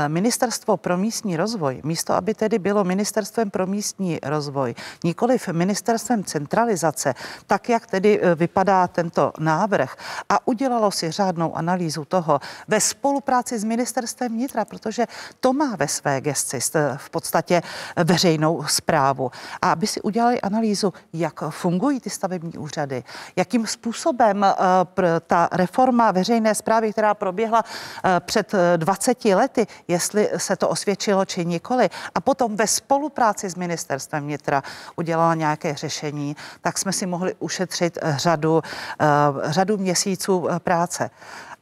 Ministerstvo 0.09 0.76
pro 0.76 0.97
místní 0.97 1.36
rozvoj, 1.36 1.80
místo 1.84 2.14
aby 2.14 2.34
tedy 2.34 2.59
bylo 2.59 2.84
Ministerstvem 2.84 3.51
pro 3.56 3.66
místní 3.66 4.18
rozvoj, 4.22 4.74
nikoliv 5.04 5.48
Ministerstvem 5.48 6.24
centralizace, 6.24 7.14
tak 7.46 7.68
jak 7.68 7.86
tedy 7.86 8.20
eh, 8.20 8.34
vypadá 8.34 8.88
tento 8.88 9.32
návrh. 9.38 9.96
A 10.28 10.46
udělalo 10.46 10.90
si 10.90 11.10
řádnou 11.10 11.56
analýzu 11.56 12.04
toho 12.04 12.40
ve 12.68 12.80
spolupráci 12.80 13.58
s 13.58 13.64
Ministerstvem 13.64 14.32
vnitra, 14.32 14.64
protože 14.64 15.06
to 15.40 15.52
má 15.52 15.76
ve 15.76 15.88
své 15.88 16.20
gesci 16.20 16.58
st- 16.58 16.96
v 16.96 17.10
podstatě 17.10 17.62
veřejnou 18.04 18.64
zprávu. 18.68 19.30
A 19.62 19.72
aby 19.72 19.86
si 19.86 20.02
udělali 20.02 20.40
analýzu, 20.40 20.92
jak 21.12 21.40
fungují 21.50 22.00
ty 22.00 22.10
stavební 22.10 22.52
úřady, 22.60 23.04
jakým 23.36 23.66
způsobem 23.66 24.44
pr- 24.84 25.20
ta 25.26 25.48
reforma 25.52 26.12
veřejné 26.12 26.54
zprávy, 26.54 26.92
která 26.92 27.14
proběhla 27.14 27.64
před 28.20 28.54
eh, 28.54 28.76
20 28.76 29.24
lety, 29.24 29.66
jestli 29.88 30.28
se 30.36 30.56
to 30.56 30.68
osvědčilo 30.68 31.24
či 31.24 31.44
nikoli, 31.44 31.88
a 32.14 32.20
potom 32.20 32.56
ve 32.56 32.66
spolupráci 32.66 33.45
s 33.51 33.55
ministerstvem 33.55 34.24
vnitra 34.24 34.62
udělala 34.97 35.35
nějaké 35.35 35.74
řešení, 35.74 36.36
tak 36.60 36.78
jsme 36.78 36.93
si 36.93 37.06
mohli 37.06 37.35
ušetřit 37.39 37.98
eh, 38.02 38.14
řadu, 38.18 38.62
eh, 39.01 39.06
řadu 39.52 39.77
měsíců 39.77 40.48
eh, 40.51 40.60
práce. 40.60 41.10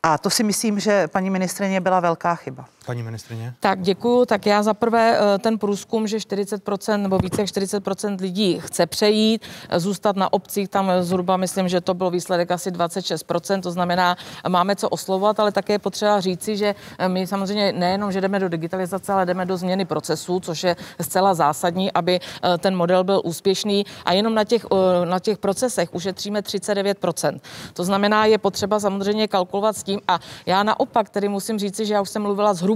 A 0.02 0.18
to 0.18 0.30
si 0.30 0.42
myslím, 0.44 0.80
že 0.80 1.08
paní 1.08 1.30
ministrině 1.30 1.80
byla 1.80 2.00
velká 2.00 2.34
chyba. 2.34 2.64
Paní 2.86 3.02
ministrině? 3.02 3.54
Tak 3.60 3.82
děkuju. 3.82 4.24
Tak 4.24 4.46
já 4.46 4.62
za 4.62 4.74
prvé 4.74 5.18
eh, 5.18 5.38
ten 5.38 5.58
průzkum, 5.58 6.06
že 6.06 6.16
40% 6.16 7.02
nebo 7.02 7.18
více 7.18 7.40
jak 7.40 7.50
40% 7.50 8.20
lidí 8.20 8.60
chce 8.60 8.86
přejít, 8.86 9.42
eh, 9.68 9.80
zůstat 9.80 10.16
na 10.16 10.32
obcích, 10.32 10.68
tam 10.68 10.90
eh, 10.90 11.02
zhruba 11.02 11.36
myslím, 11.36 11.68
že 11.68 11.80
to 11.80 11.94
byl 11.94 12.10
výsledek 12.10 12.50
asi 12.50 12.70
26%, 12.70 13.60
to 13.60 13.70
znamená, 13.70 14.16
máme 14.48 14.76
co 14.76 14.88
oslovovat, 14.88 15.40
ale 15.40 15.52
také 15.52 15.72
je 15.72 15.78
potřeba 15.78 16.20
říci, 16.20 16.56
že 16.56 16.74
my 17.08 17.26
samozřejmě 17.26 17.72
nejenom, 17.72 18.12
že 18.12 18.20
jdeme 18.20 18.38
do 18.38 18.48
digitalizace, 18.48 19.12
ale 19.12 19.26
jdeme 19.26 19.46
do 19.46 19.56
změny 19.56 19.84
procesů, 19.84 20.40
což 20.40 20.64
je 20.64 20.76
zcela 21.00 21.34
zásadní, 21.34 21.92
aby 21.92 22.20
ten 22.58 22.76
model 22.76 23.04
byl 23.04 23.20
úspěšný 23.24 23.86
a 24.04 24.12
jenom 24.12 24.34
na 24.34 24.44
těch, 24.44 24.66
na 25.04 25.18
těch 25.18 25.38
procesech 25.38 25.94
ušetříme 25.94 26.40
39%. 26.40 27.40
To 27.72 27.84
znamená, 27.84 28.26
je 28.26 28.38
potřeba 28.38 28.80
samozřejmě 28.80 29.28
kalkulovat 29.28 29.76
s 29.76 29.82
tím 29.82 30.00
a 30.08 30.18
já 30.46 30.62
naopak 30.62 31.10
tedy 31.10 31.28
musím 31.28 31.58
říci, 31.58 31.86
že 31.86 31.94
já 31.94 32.00
už 32.00 32.10
jsem 32.10 32.22
mluvila 32.22 32.54
zhruba 32.54 32.73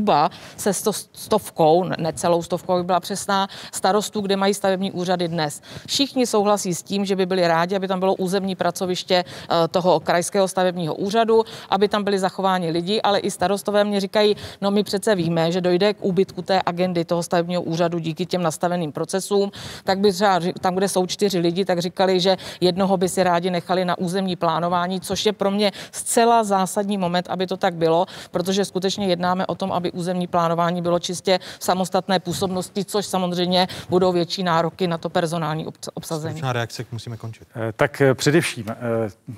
se 0.56 0.72
sto, 0.72 0.92
stovkou, 0.92 1.84
ne- 1.84 1.96
necelou 1.98 2.42
stovkou, 2.42 2.72
aby 2.72 2.84
byla 2.84 3.00
přesná, 3.00 3.48
starostů, 3.72 4.20
kde 4.20 4.36
mají 4.36 4.54
stavební 4.54 4.92
úřady 4.92 5.28
dnes. 5.28 5.62
Všichni 5.86 6.26
souhlasí 6.26 6.74
s 6.74 6.82
tím, 6.82 7.04
že 7.04 7.16
by 7.16 7.26
byli 7.26 7.48
rádi, 7.48 7.76
aby 7.76 7.88
tam 7.88 8.00
bylo 8.00 8.14
územní 8.14 8.56
pracoviště 8.56 9.24
eh, 9.24 9.68
toho 9.68 10.00
krajského 10.00 10.48
stavebního 10.48 10.94
úřadu, 10.94 11.44
aby 11.70 11.88
tam 11.88 12.04
byli 12.04 12.18
zachováni 12.18 12.70
lidi, 12.70 13.02
ale 13.02 13.18
i 13.18 13.30
starostové 13.30 13.84
mě 13.84 14.00
říkají, 14.00 14.36
no 14.60 14.70
my 14.70 14.82
přece 14.82 15.14
víme, 15.14 15.52
že 15.52 15.60
dojde 15.60 15.94
k 15.94 16.04
úbytku 16.04 16.42
té 16.42 16.60
agendy 16.66 17.04
toho 17.04 17.22
stavebního 17.22 17.62
úřadu 17.62 17.98
díky 17.98 18.26
těm 18.26 18.42
nastaveným 18.42 18.92
procesům, 18.92 19.50
tak 19.84 19.98
by 19.98 20.12
třeba 20.12 20.40
tam, 20.60 20.74
kde 20.74 20.88
jsou 20.88 21.06
čtyři 21.06 21.38
lidi, 21.38 21.64
tak 21.64 21.78
říkali, 21.78 22.20
že 22.20 22.36
jednoho 22.60 22.96
by 22.96 23.08
si 23.08 23.22
rádi 23.22 23.50
nechali 23.50 23.84
na 23.84 23.98
územní 23.98 24.36
plánování, 24.36 25.00
což 25.00 25.26
je 25.26 25.32
pro 25.32 25.50
mě 25.50 25.72
zcela 25.92 26.44
zásadní 26.44 26.98
moment, 26.98 27.26
aby 27.28 27.46
to 27.46 27.56
tak 27.56 27.74
bylo, 27.74 28.06
protože 28.30 28.64
skutečně 28.64 29.06
jednáme 29.06 29.46
o 29.46 29.54
tom, 29.54 29.72
aby 29.72 29.87
územní 29.90 30.26
plánování 30.26 30.82
bylo 30.82 30.98
čistě 30.98 31.38
v 31.58 31.64
samostatné 31.64 32.20
působnosti, 32.20 32.84
což 32.84 33.06
samozřejmě 33.06 33.68
budou 33.88 34.12
větší 34.12 34.42
nároky 34.42 34.86
na 34.86 34.98
to 34.98 35.08
personální 35.10 35.66
obs- 35.66 35.88
obsazení. 35.94 36.34
Stručná 36.34 36.52
reakce, 36.52 36.84
musíme 36.92 37.16
končit. 37.16 37.48
Eh, 37.56 37.72
Tak 37.72 38.00
eh, 38.00 38.14
především, 38.14 38.64
eh, 38.68 38.74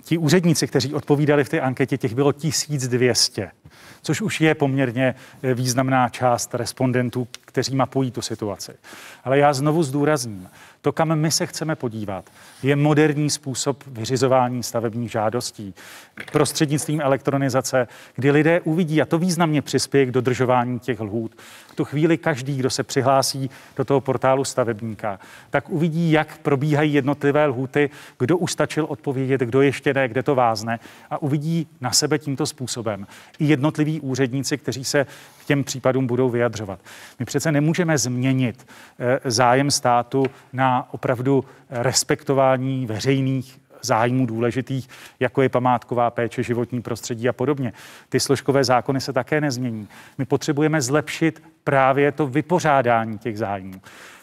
ti 0.05 0.19
úředníci, 0.19 0.67
kteří 0.67 0.95
odpovídali 0.95 1.45
v 1.45 1.49
té 1.49 1.61
anketě, 1.61 1.99
těch 1.99 2.15
bylo 2.15 2.33
1200, 2.33 3.51
což 4.03 4.21
už 4.21 4.41
je 4.41 4.55
poměrně 4.55 5.15
významná 5.55 6.09
část 6.09 6.55
respondentů, 6.55 7.29
kteří 7.45 7.77
mapují 7.77 8.11
tu 8.11 8.23
situaci. 8.23 8.73
Ale 9.25 9.39
já 9.39 9.53
znovu 9.53 9.83
zdůrazním, 9.83 10.49
to, 10.81 10.93
kam 10.93 11.15
my 11.19 11.31
se 11.31 11.47
chceme 11.47 11.77
podívat, 11.77 12.25
je 12.63 12.77
moderní 12.77 13.31
způsob 13.31 13.85
vyřizování 13.87 14.63
stavebních 14.63 15.11
žádostí 15.11 15.75
prostřednictvím 16.33 17.01
elektronizace, 17.01 17.89
kdy 18.15 18.31
lidé 18.31 18.61
uvidí, 18.61 19.03
a 19.03 19.07
to 19.07 19.19
významně 19.19 19.63
přispěje 19.63 20.07
k 20.07 20.11
dodržování 20.11 20.79
těch 20.79 21.01
lhůt. 21.01 21.33
V 21.69 21.75
tu 21.75 21.85
chvíli 21.85 22.19
každý, 22.19 22.57
kdo 22.57 22.71
se 22.71 22.83
přihlásí 22.83 23.51
do 23.77 23.85
toho 23.85 24.01
portálu 24.01 24.45
stavebníka, 24.45 25.19
tak 25.51 25.71
uvidí, 25.71 26.13
jak 26.13 26.39
probíhají 26.39 26.93
jednotlivé 26.93 27.47
lhůty, 27.47 27.91
kdo 28.19 28.39
už 28.39 28.53
stačil 28.53 28.87
odpovědět, 28.89 29.41
kdo 29.41 29.63
ještě 29.63 29.95
ne, 29.95 30.09
kde 30.09 30.23
to 30.23 30.35
vázne 30.35 30.81
a 31.11 31.23
uvidí 31.23 31.67
na 31.81 31.93
sebe 31.93 32.19
tímto 32.19 32.47
způsobem 32.47 33.07
i 33.39 33.45
jednotliví 33.45 34.01
úředníci, 34.01 34.59
kteří 34.59 34.85
se 34.85 35.07
k 35.41 35.45
těm 35.45 35.65
případům 35.65 36.07
budou 36.07 36.29
vyjadřovat. 36.29 36.81
My 37.19 37.25
přece 37.25 37.53
nemůžeme 37.53 37.99
změnit 37.99 38.67
eh, 38.99 39.31
zájem 39.31 39.71
státu 39.71 40.27
na 40.53 40.89
opravdu 40.93 41.45
respektování 41.71 42.87
veřejných 42.87 43.61
zájmů 43.83 44.27
důležitých, 44.27 44.89
jako 45.21 45.43
je 45.43 45.49
památková 45.49 46.11
péče, 46.11 46.43
životní 46.43 46.83
prostředí 46.83 47.29
a 47.29 47.33
podobně. 47.33 47.73
Ty 48.09 48.21
složkové 48.21 48.65
zákony 48.65 49.01
se 49.01 49.13
také 49.13 49.41
nezmění. 49.41 49.89
My 50.19 50.25
potřebujeme 50.25 50.83
zlepšit 50.83 51.43
právě 51.65 52.13
to 52.13 52.27
vypořádání 52.27 53.19
těch 53.19 53.39
zájmů. 53.39 53.81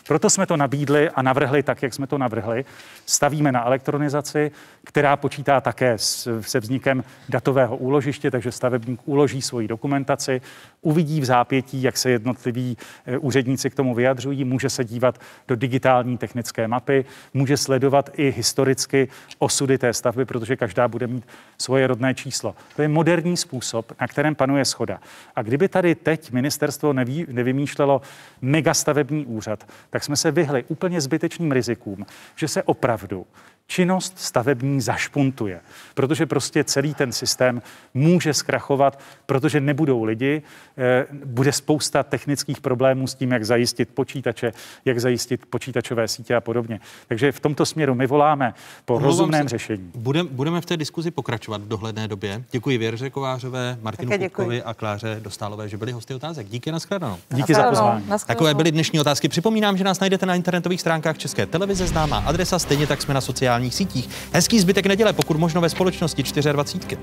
Proto 0.08 0.30
jsme 0.30 0.46
to 0.46 0.58
nabídli 0.58 1.10
a 1.10 1.22
navrhli 1.22 1.64
tak, 1.64 1.84
jak 1.84 1.94
jsme 1.94 2.08
to 2.08 2.18
navrhli. 2.18 2.66
Stavíme 3.06 3.52
na 3.52 3.66
elektronizaci, 3.66 4.52
která 4.88 5.16
počítá 5.16 5.62
také 5.62 5.94
s, 5.98 6.42
se 6.42 6.60
vznikem 6.60 7.04
datového 7.30 7.78
úložiště, 7.78 8.32
takže 8.32 8.52
stavebník 8.52 9.00
uloží 9.06 9.42
svoji 9.42 9.68
dokumentaci, 9.68 10.42
uvidí 10.82 11.22
v 11.22 11.26
zápětí, 11.26 11.82
jak 11.84 11.98
se 11.98 12.10
jednotliví 12.10 12.78
eh, 13.06 13.18
úředníci 13.18 13.70
k 13.70 13.76
tomu 13.76 13.96
vyjadřují, 13.96 14.44
může 14.44 14.70
se 14.70 14.86
dívat 14.86 15.20
do 15.48 15.56
digitální 15.56 16.18
technické 16.18 16.68
mapy, 16.68 17.06
může 17.34 17.58
sledovat 17.58 18.10
i 18.14 18.32
historicky 18.32 19.08
osudy 19.40 19.78
té 19.78 19.94
stavby, 19.94 20.26
protože 20.26 20.56
každá 20.56 20.88
bude 20.88 21.08
mít 21.08 21.28
svoje 21.58 21.88
rodné 21.88 22.16
číslo. 22.16 22.56
To 22.76 22.82
je 22.82 22.88
moderní 22.88 23.38
způsob, 23.38 23.92
na 24.02 24.08
kterém 24.08 24.36
panuje 24.36 24.66
schoda. 24.66 25.00
A 25.36 25.42
kdyby 25.42 25.68
tady 25.68 25.96
teď 25.96 26.32
ministerstvo 26.32 26.94
neví, 26.94 27.26
nevymýšlelo 27.30 28.02
megastavební 28.42 29.26
úřad, 29.26 29.68
tak 29.90 30.04
jsme 30.04 30.16
se 30.16 30.32
vyhli 30.32 30.64
úplně 30.68 31.02
zbytečným 31.02 31.52
rizikům, 31.52 32.06
že 32.36 32.48
se 32.48 32.64
opravdu 32.64 33.26
činnost 33.68 34.14
stavební 34.20 34.82
zašpuntuje, 34.82 35.60
protože 35.94 36.26
prostě 36.26 36.64
celý 36.64 36.94
ten 36.94 37.12
systém 37.12 37.62
může 37.94 38.34
zkrachovat, 38.34 39.00
protože 39.26 39.60
nebudou 39.62 40.04
lidi, 40.04 40.42
eh, 40.78 41.06
bude 41.26 41.52
spousta 41.52 42.04
technických 42.04 42.62
problémů 42.62 43.08
s 43.08 43.16
tím, 43.16 43.32
jak 43.32 43.46
zajistit 43.46 43.90
počítače, 43.94 44.52
jak 44.86 45.00
zajistit 45.00 45.46
počítačové 45.46 46.08
sítě 46.08 46.36
a 46.36 46.42
podobně. 46.42 46.80
Takže 47.08 47.32
v 47.32 47.40
tomto 47.40 47.66
směru 47.66 47.96
my 47.96 48.08
voláme 48.08 48.54
po 48.86 48.94
Omlouvám 48.94 49.08
rozumném 49.12 49.44
se. 49.44 49.50
řešení. 49.50 49.92
Budem, 49.96 50.28
budeme 50.32 50.62
v 50.62 50.66
té 50.66 50.78
diskuzi 50.78 51.12
pokračovat 51.12 51.62
v 51.62 51.68
dohledné 51.68 52.08
době. 52.08 52.44
Děkuji 52.52 52.78
Věře 52.78 53.10
Kovářové, 53.10 53.78
Martinu. 53.82 54.12
Kupkovi 54.18 54.64
a 54.64 54.74
Kláře 54.74 55.20
Dostálové, 55.22 55.70
že 55.70 55.78
byli 55.78 55.92
hosty 55.92 56.14
otázek. 56.14 56.48
Díky, 56.48 56.72
nashledanou. 56.72 57.18
Díky 57.30 57.54
za 57.54 57.62
Nashledanou. 57.62 58.02
pozvání. 58.02 58.20
Takové 58.28 58.54
byly 58.54 58.72
dnešní 58.72 59.00
otázky. 59.00 59.30
Připomínám, 59.30 59.78
že 59.78 59.84
nás 59.84 60.00
najdete 60.00 60.26
na 60.26 60.36
internetových 60.36 60.82
stránkách 60.82 61.18
České 61.18 61.46
televize, 61.46 61.88
známá 61.88 62.18
adresa, 62.18 62.60
stejně 62.60 62.88
tak 62.88 63.02
jsme 63.02 63.14
na 63.14 63.22
sociálních 63.58 63.76
sítích. 63.76 64.10
Hezký 64.34 64.60
zbytek 64.60 64.86
neděle, 64.86 65.14
pokud 65.14 65.38
možno 65.38 65.62
ve 65.62 65.70
společnosti 65.70 66.24
24. 66.24 66.98